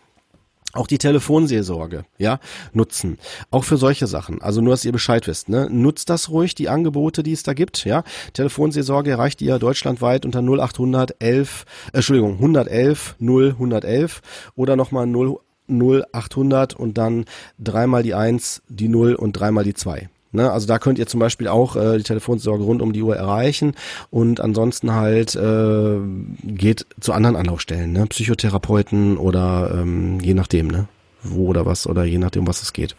auch 0.73 0.87
die 0.87 0.99
Telefonseelsorge, 0.99 2.05
ja, 2.19 2.39
nutzen. 2.73 3.19
Auch 3.51 3.65
für 3.65 3.77
solche 3.77 4.07
Sachen. 4.07 4.41
Also 4.41 4.61
nur, 4.61 4.73
dass 4.73 4.85
ihr 4.85 4.93
Bescheid 4.93 5.27
wisst, 5.27 5.49
ne? 5.49 5.69
Nutzt 5.71 6.11
das 6.11 6.31
ruhig, 6.31 6.55
die 6.55 6.69
Angebote, 6.69 7.23
die 7.23 7.33
es 7.33 7.43
da 7.43 7.53
gibt, 7.53 7.85
ja. 7.85 8.05
Telefonseelsorge 8.33 9.11
erreicht 9.11 9.43
ihr 9.43 9.59
deutschlandweit 9.59 10.25
unter 10.25 10.41
0800 10.41 11.17
11, 11.19 11.65
äh, 11.93 11.97
Entschuldigung, 11.97 12.35
111 12.35 13.17
0 13.19 13.51
111 13.51 14.23
oder 14.57 14.77
nochmal 14.77 15.07
0 15.07 15.39
0800 15.69 16.75
und 16.75 16.99
dann 16.99 17.25
dreimal 17.59 18.03
die 18.03 18.15
1, 18.15 18.63
die 18.69 18.89
0 18.89 19.15
und 19.15 19.33
dreimal 19.33 19.65
die 19.65 19.75
2. 19.75 20.09
Ne, 20.35 20.51
also 20.51 20.67
da 20.67 20.79
könnt 20.79 20.99
ihr 20.99 21.07
zum 21.07 21.21
Beispiel 21.21 21.47
auch 21.47 21.77
äh, 21.77 21.99
die 21.99 22.05
Telefonsorge 22.05 22.65
rund 22.65 22.81
um 22.81 22.95
die 22.95 23.03
Uhr 23.03 23.15
erreichen 23.15 23.75
und 24.11 24.41
ansonsten 24.41 24.95
halt 24.95 25.37
äh, 25.37 25.99
geht 26.43 26.87
zu 27.01 27.13
anderen 27.13 27.37
Anlaufstellen, 27.37 27.93
ne? 27.93 28.07
Psychotherapeuten 28.07 29.19
oder 29.19 29.71
ähm, 29.75 30.21
je 30.21 30.33
nachdem, 30.33 30.69
ne? 30.69 30.89
Wo 31.23 31.49
oder 31.49 31.67
was 31.67 31.87
oder 31.87 32.05
je 32.05 32.17
nachdem, 32.17 32.47
was 32.47 32.63
es 32.63 32.73
geht. 32.73 32.97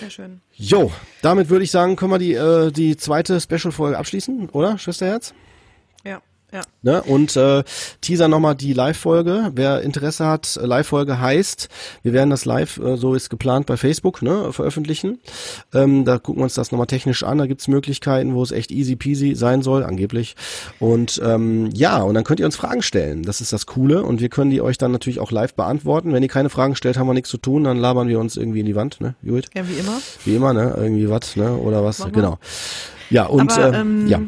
Sehr 0.00 0.10
schön. 0.10 0.40
Jo, 0.54 0.90
damit 1.22 1.50
würde 1.50 1.64
ich 1.64 1.70
sagen, 1.70 1.94
können 1.94 2.10
wir 2.10 2.18
die, 2.18 2.34
äh, 2.34 2.72
die 2.72 2.96
zweite 2.96 3.40
Special-Folge 3.40 3.96
abschließen, 3.96 4.48
oder, 4.50 4.76
Schwesterherz? 4.76 5.34
Ja. 6.52 6.62
Ne? 6.80 7.02
Und 7.02 7.36
äh, 7.36 7.62
Teaser 8.00 8.26
nochmal 8.28 8.54
die 8.54 8.72
Live-Folge. 8.72 9.52
Wer 9.54 9.82
Interesse 9.82 10.26
hat, 10.26 10.58
Live-Folge 10.62 11.20
heißt, 11.20 11.68
wir 12.02 12.12
werden 12.14 12.30
das 12.30 12.46
live, 12.46 12.78
äh, 12.78 12.96
so 12.96 13.14
ist 13.14 13.28
geplant, 13.28 13.66
bei 13.66 13.76
Facebook 13.76 14.22
ne, 14.22 14.52
veröffentlichen. 14.52 15.20
Ähm, 15.74 16.06
da 16.06 16.18
gucken 16.18 16.40
wir 16.40 16.44
uns 16.44 16.54
das 16.54 16.72
nochmal 16.72 16.86
technisch 16.86 17.22
an. 17.22 17.36
Da 17.36 17.46
gibt's 17.46 17.68
Möglichkeiten, 17.68 18.34
wo 18.34 18.42
es 18.42 18.52
echt 18.52 18.70
easy 18.70 18.96
peasy 18.96 19.34
sein 19.34 19.60
soll, 19.60 19.84
angeblich. 19.84 20.36
Und 20.80 21.20
ähm, 21.22 21.68
ja, 21.74 22.00
und 22.00 22.14
dann 22.14 22.24
könnt 22.24 22.40
ihr 22.40 22.46
uns 22.46 22.56
Fragen 22.56 22.80
stellen. 22.80 23.24
Das 23.24 23.42
ist 23.42 23.52
das 23.52 23.66
Coole. 23.66 24.02
Und 24.02 24.20
wir 24.20 24.30
können 24.30 24.50
die 24.50 24.62
euch 24.62 24.78
dann 24.78 24.92
natürlich 24.92 25.20
auch 25.20 25.30
live 25.30 25.52
beantworten. 25.52 26.14
Wenn 26.14 26.22
ihr 26.22 26.30
keine 26.30 26.48
Fragen 26.48 26.76
stellt, 26.76 26.96
haben 26.96 27.06
wir 27.06 27.14
nichts 27.14 27.30
zu 27.30 27.38
tun, 27.38 27.64
dann 27.64 27.76
labern 27.76 28.08
wir 28.08 28.18
uns 28.20 28.38
irgendwie 28.38 28.60
in 28.60 28.66
die 28.66 28.74
Wand, 28.74 29.02
ne? 29.02 29.16
Gut? 29.22 29.50
Ja, 29.54 29.68
wie 29.68 29.74
immer. 29.74 29.98
Wie 30.24 30.34
immer, 30.34 30.54
ne? 30.54 30.74
Irgendwie 30.78 31.10
was, 31.10 31.36
ne? 31.36 31.54
Oder 31.56 31.84
was? 31.84 32.06
Genau. 32.10 32.38
Ja, 33.10 33.26
und 33.26 33.52
Aber, 33.52 33.74
äh, 33.74 33.80
ähm, 33.80 34.06
ja. 34.06 34.20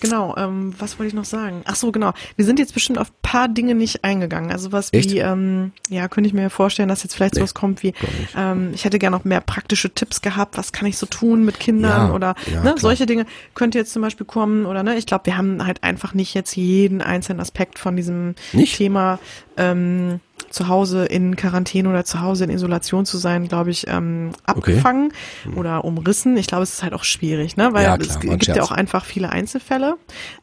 Genau, 0.00 0.34
ähm, 0.36 0.74
was 0.78 0.98
wollte 0.98 1.08
ich 1.08 1.14
noch 1.14 1.24
sagen? 1.24 1.62
Ach 1.66 1.76
so, 1.76 1.92
genau. 1.92 2.12
Wir 2.36 2.44
sind 2.44 2.58
jetzt 2.58 2.74
bestimmt 2.74 2.98
auf 2.98 3.12
paar 3.22 3.48
Dinge 3.48 3.74
nicht 3.74 4.02
eingegangen. 4.04 4.50
Also 4.50 4.72
was 4.72 4.92
Echt? 4.92 5.10
wie, 5.12 5.18
ähm, 5.18 5.72
ja, 5.88 6.08
könnte 6.08 6.28
ich 6.28 6.34
mir 6.34 6.50
vorstellen, 6.50 6.88
dass 6.88 7.02
jetzt 7.02 7.14
vielleicht 7.14 7.34
Nee, 7.34 7.40
sowas 7.40 7.54
kommt 7.54 7.82
wie, 7.82 7.94
ähm, 8.36 8.70
ich 8.74 8.84
hätte 8.84 8.98
gerne 8.98 9.16
noch 9.16 9.24
mehr 9.24 9.40
praktische 9.40 9.90
Tipps 9.90 10.20
gehabt, 10.22 10.56
was 10.58 10.72
kann 10.72 10.86
ich 10.88 10.96
so 10.98 11.06
tun 11.06 11.44
mit 11.44 11.60
Kindern 11.60 12.08
Ja, 12.08 12.14
oder 12.14 12.34
ja, 12.46 12.56
ne, 12.56 12.62
klar. 12.62 12.78
solche 12.78 13.06
Dinge 13.06 13.26
könnte 13.54 13.78
jetzt 13.78 13.92
zum 13.92 14.02
Beispiel 14.02 14.26
kommen 14.26 14.66
oder 14.66 14.82
ne, 14.82 14.96
ich 14.96 15.06
glaube, 15.06 15.26
wir 15.26 15.36
haben 15.36 15.66
halt 15.66 15.82
einfach 15.82 16.14
nicht 16.14 16.34
jetzt 16.34 16.56
jeden 16.56 17.02
einzelnen 17.02 17.40
Aspekt 17.40 17.78
von 17.78 17.96
diesem 17.96 18.34
Nicht? 18.52 18.76
Thema 18.76 19.18
ähm, 19.60 20.20
zu 20.48 20.66
Hause 20.66 21.04
in 21.04 21.36
Quarantäne 21.36 21.88
oder 21.88 22.04
zu 22.04 22.20
Hause 22.22 22.42
in 22.44 22.50
Isolation 22.50 23.06
zu 23.06 23.18
sein, 23.18 23.46
glaube 23.46 23.70
ich, 23.70 23.86
ähm, 23.86 24.30
Okay. 24.48 24.72
abgefangen 24.72 25.12
oder 25.54 25.84
umrissen. 25.84 26.36
Ich 26.36 26.48
glaube, 26.48 26.64
es 26.64 26.72
ist 26.72 26.82
halt 26.82 26.92
auch 26.92 27.04
schwierig, 27.04 27.56
ne? 27.56 27.72
Weil 27.72 27.84
Ja, 27.84 27.94
es 27.96 28.08
klar, 28.08 28.22
ein 28.22 28.30
gibt 28.30 28.46
ja 28.46 28.54
Scherz. 28.54 28.66
auch 28.66 28.72
einfach 28.72 29.04
viele 29.04 29.30
Einzelfälle. 29.30 29.94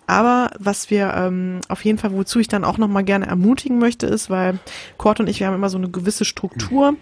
Aber 0.06 0.52
was 0.60 0.90
wir 0.90 1.14
ähm, 1.14 1.60
auf 1.68 1.84
jeden 1.84 1.98
Fall, 1.98 2.14
wozu 2.14 2.40
ich 2.40 2.48
dann 2.48 2.64
auch 2.64 2.78
nochmal 2.78 3.04
gerne 3.04 3.28
ermutigen 3.28 3.80
möchte, 3.80 4.08
ist, 4.08 4.30
weil 4.30 4.60
Kurt 4.98 5.20
und 5.20 5.28
ich, 5.28 5.42
wir 5.42 5.48
haben 5.48 5.56
immer 5.56 5.70
so 5.70 5.78
eine 5.78 5.90
gewisse 5.90 6.24
Struktur. 6.24 6.94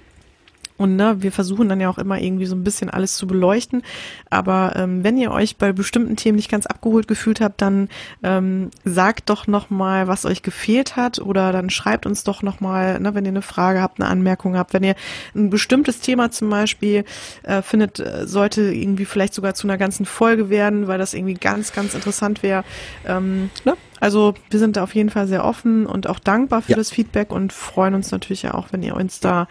Und 0.77 0.97
ne, 0.97 1.15
wir 1.19 1.31
versuchen 1.31 1.69
dann 1.69 1.79
ja 1.79 1.89
auch 1.89 1.97
immer 1.97 2.19
irgendwie 2.19 2.45
so 2.45 2.55
ein 2.55 2.63
bisschen 2.63 2.89
alles 2.89 3.15
zu 3.15 3.27
beleuchten. 3.27 3.81
Aber 4.29 4.73
ähm, 4.75 5.03
wenn 5.03 5.17
ihr 5.17 5.31
euch 5.31 5.55
bei 5.55 5.71
bestimmten 5.71 6.17
Themen 6.17 6.35
nicht 6.35 6.51
ganz 6.51 6.65
abgeholt 6.65 7.07
gefühlt 7.07 7.39
habt, 7.39 7.61
dann 7.61 7.87
ähm, 8.23 8.71
sagt 8.83 9.29
doch 9.29 9.47
noch 9.47 9.69
mal, 9.69 10.07
was 10.07 10.25
euch 10.25 10.41
gefehlt 10.43 10.95
hat, 10.97 11.19
oder 11.19 11.53
dann 11.53 11.69
schreibt 11.69 12.05
uns 12.05 12.23
doch 12.25 12.41
noch 12.43 12.59
mal, 12.59 12.99
ne, 12.99 13.15
wenn 13.15 13.23
ihr 13.25 13.29
eine 13.29 13.41
Frage 13.41 13.81
habt, 13.81 14.01
eine 14.01 14.09
Anmerkung 14.09 14.57
habt, 14.57 14.73
wenn 14.73 14.83
ihr 14.83 14.95
ein 15.33 15.49
bestimmtes 15.49 16.01
Thema 16.01 16.29
zum 16.31 16.49
Beispiel 16.49 17.05
äh, 17.43 17.61
findet, 17.61 17.99
äh, 17.99 18.27
sollte 18.27 18.61
irgendwie 18.63 19.05
vielleicht 19.05 19.33
sogar 19.33 19.53
zu 19.53 19.67
einer 19.67 19.77
ganzen 19.77 20.05
Folge 20.05 20.49
werden, 20.49 20.87
weil 20.87 20.97
das 20.97 21.13
irgendwie 21.13 21.35
ganz, 21.35 21.71
ganz 21.71 21.93
interessant 21.93 22.43
wäre. 22.43 22.65
Ähm, 23.07 23.49
ne? 23.63 23.75
Also 24.01 24.33
wir 24.49 24.59
sind 24.59 24.75
da 24.75 24.83
auf 24.83 24.93
jeden 24.93 25.09
Fall 25.09 25.27
sehr 25.27 25.45
offen 25.45 25.85
und 25.85 26.07
auch 26.07 26.19
dankbar 26.19 26.61
für 26.63 26.71
Ja. 26.71 26.77
das 26.77 26.91
Feedback 26.91 27.31
und 27.31 27.53
freuen 27.53 27.93
uns 27.95 28.11
natürlich 28.11 28.43
ja 28.43 28.53
auch, 28.53 28.67
wenn 28.71 28.83
ihr 28.83 28.95
uns 28.95 29.21
da 29.21 29.47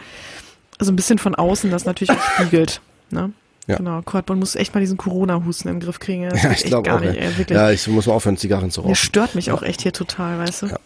so 0.85 0.93
ein 0.93 0.97
bisschen 0.97 1.19
von 1.19 1.35
außen 1.35 1.71
das 1.71 1.85
natürlich 1.85 2.11
auch 2.17 2.23
spiegelt. 2.35 2.81
Ne? 3.11 3.33
Ja. 3.67 3.77
Genau, 3.77 4.03
Kurt, 4.03 4.29
man 4.29 4.39
muss 4.39 4.57
echt 4.57 4.75
mal 4.75 4.81
diesen 4.81 4.99
Corona-Husten 4.99 5.69
den 5.69 5.81
Griff 5.81 5.99
kriegen. 5.99 6.29
Das 6.29 6.43
Ja, 6.43 6.51
ich 6.53 6.65
glaube 6.65 6.93
auch. 6.95 7.01
nicht, 7.01 7.19
ey. 7.19 7.31
Ja, 7.55 7.71
ich 7.71 7.87
muss 7.89 8.07
mal 8.07 8.13
aufhören, 8.13 8.37
Zigarren 8.37 8.71
zu 8.71 8.83
Der 8.83 8.91
rauchen. 8.91 8.95
stört 8.97 9.35
mich 9.35 9.51
auch 9.53 9.63
echt 9.63 9.81
hier 9.81 9.93
total, 9.93 10.39
weißt 10.39 10.63
du? 10.63 10.67
Ja. 10.67 10.77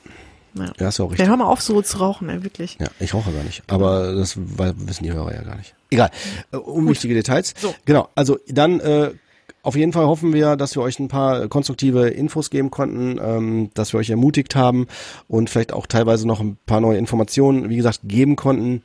Ja. 0.55 0.73
Ja, 0.79 0.89
ist 0.89 0.99
ja 0.99 1.05
auch 1.05 1.09
Ja, 1.09 1.13
richtig. 1.13 1.29
hör 1.29 1.37
mal 1.37 1.45
auf, 1.47 1.61
so 1.61 1.83
zu 1.83 1.99
rauchen, 1.99 2.29
ey, 2.29 2.43
wirklich. 2.43 2.79
Ja, 2.81 2.87
ich 3.01 3.13
rauche 3.15 3.31
gar 3.33 3.43
nicht. 3.45 3.63
Aber 3.67 4.15
das 4.15 4.37
wissen 4.37 5.05
die 5.05 5.13
Hörer 5.13 5.35
ja 5.35 5.43
gar 5.43 5.57
nicht. 5.57 5.75
Egal. 5.91 6.11
Äh, 6.53 6.57
unwichtige 6.57 7.15
Details. 7.15 7.55
So. 7.61 7.75
Genau. 7.85 8.09
Also 8.15 8.39
dann 8.49 8.81
äh, 8.81 9.11
auf 9.63 9.77
jeden 9.77 9.93
Fall 9.93 10.07
hoffen 10.07 10.33
wir, 10.33 10.57
dass 10.57 10.75
wir 10.75 10.83
euch 10.83 10.99
ein 11.01 11.09
paar 11.09 11.49
konstruktive 11.49 12.09
Infos 12.09 12.49
geben 12.51 12.71
konnten, 12.71 13.21
ähm, 13.23 13.71
dass 13.75 13.93
wir 13.93 13.99
euch 14.01 14.11
ermutigt 14.11 14.55
haben 14.57 14.87
und 15.29 15.51
vielleicht 15.51 15.73
auch 15.73 15.87
teilweise 15.87 16.27
noch 16.27 16.41
ein 16.41 16.57
paar 16.67 16.81
neue 16.81 16.97
Informationen, 16.99 17.69
wie 17.69 17.77
gesagt, 17.77 18.01
geben 18.05 18.35
konnten. 18.37 18.83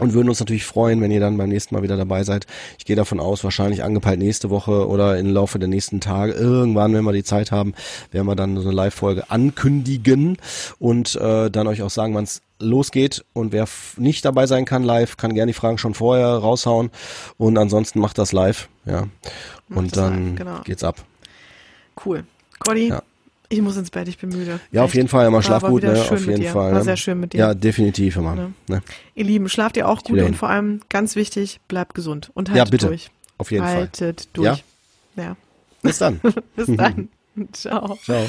Und 0.00 0.14
würden 0.14 0.28
uns 0.28 0.40
natürlich 0.40 0.64
freuen, 0.64 1.00
wenn 1.00 1.10
ihr 1.10 1.20
dann 1.20 1.36
beim 1.36 1.48
nächsten 1.48 1.74
Mal 1.74 1.82
wieder 1.82 1.96
dabei 1.96 2.24
seid. 2.24 2.46
Ich 2.78 2.84
gehe 2.84 2.96
davon 2.96 3.20
aus, 3.20 3.44
wahrscheinlich 3.44 3.82
angepeilt 3.82 4.18
nächste 4.18 4.50
Woche 4.50 4.88
oder 4.88 5.18
im 5.18 5.32
Laufe 5.32 5.58
der 5.58 5.68
nächsten 5.68 6.00
Tage, 6.00 6.32
irgendwann, 6.32 6.94
wenn 6.94 7.04
wir 7.04 7.12
die 7.12 7.24
Zeit 7.24 7.52
haben, 7.52 7.74
werden 8.10 8.26
wir 8.26 8.36
dann 8.36 8.56
so 8.56 8.62
eine 8.68 8.72
Live-Folge 8.72 9.30
ankündigen 9.30 10.38
und 10.78 11.16
äh, 11.16 11.50
dann 11.50 11.66
euch 11.66 11.82
auch 11.82 11.90
sagen, 11.90 12.14
wann 12.14 12.24
es 12.24 12.42
losgeht. 12.60 13.24
Und 13.32 13.52
wer 13.52 13.66
nicht 13.96 14.24
dabei 14.24 14.46
sein 14.46 14.64
kann 14.64 14.82
live, 14.82 15.16
kann 15.16 15.34
gerne 15.34 15.50
die 15.50 15.58
Fragen 15.58 15.78
schon 15.78 15.94
vorher 15.94 16.28
raushauen. 16.28 16.90
Und 17.38 17.58
ansonsten 17.58 18.00
macht 18.00 18.18
das 18.18 18.32
live. 18.32 18.68
Ja. 18.84 19.08
Macht 19.68 19.78
Und 19.78 19.96
dann 19.96 20.26
live, 20.28 20.38
genau. 20.38 20.60
geht's 20.64 20.84
ab. 20.84 21.04
Cool. 22.04 22.24
Cordy, 22.58 22.88
Ja. 22.88 23.02
Ich 23.52 23.60
muss 23.60 23.76
ins 23.76 23.90
Bett, 23.90 24.06
ich 24.06 24.16
bin 24.16 24.30
müde. 24.30 24.60
Ja, 24.70 24.84
auf 24.84 24.94
jeden 24.94 25.08
Fall, 25.08 25.32
War 25.32 25.42
schlaf 25.42 25.64
gut, 25.64 25.82
ne? 25.82 26.00
Auf 26.00 26.24
jeden 26.24 26.40
dir. 26.40 26.50
Fall. 26.52 26.70
War 26.70 26.78
ne? 26.78 26.84
sehr 26.84 26.96
schön 26.96 27.18
mit 27.18 27.32
dir. 27.32 27.38
Ja, 27.38 27.54
definitiv 27.54 28.16
immer. 28.16 28.36
Ne. 28.36 28.52
Ne? 28.68 28.80
Ihr 29.16 29.24
Lieben, 29.24 29.48
schlaft 29.48 29.76
ihr 29.76 29.88
auch 29.88 30.04
gut 30.04 30.20
und 30.20 30.36
vor 30.36 30.48
allem 30.48 30.80
ganz 30.88 31.16
wichtig, 31.16 31.58
bleibt 31.66 31.94
gesund 31.94 32.30
und 32.34 32.48
Ja, 32.48 32.54
haltet 32.54 32.70
bitte. 32.70 32.86
durch. 32.86 33.10
Auf 33.38 33.50
jeden 33.50 33.64
Fall. 33.64 33.74
haltet 33.74 34.28
durch. 34.34 34.62
Ja. 35.16 35.36
Bis 35.82 35.98
dann. 35.98 36.20
Bis 36.56 36.66
dann. 36.76 37.08
Ciao. 37.52 37.98
Ciao. 38.04 38.26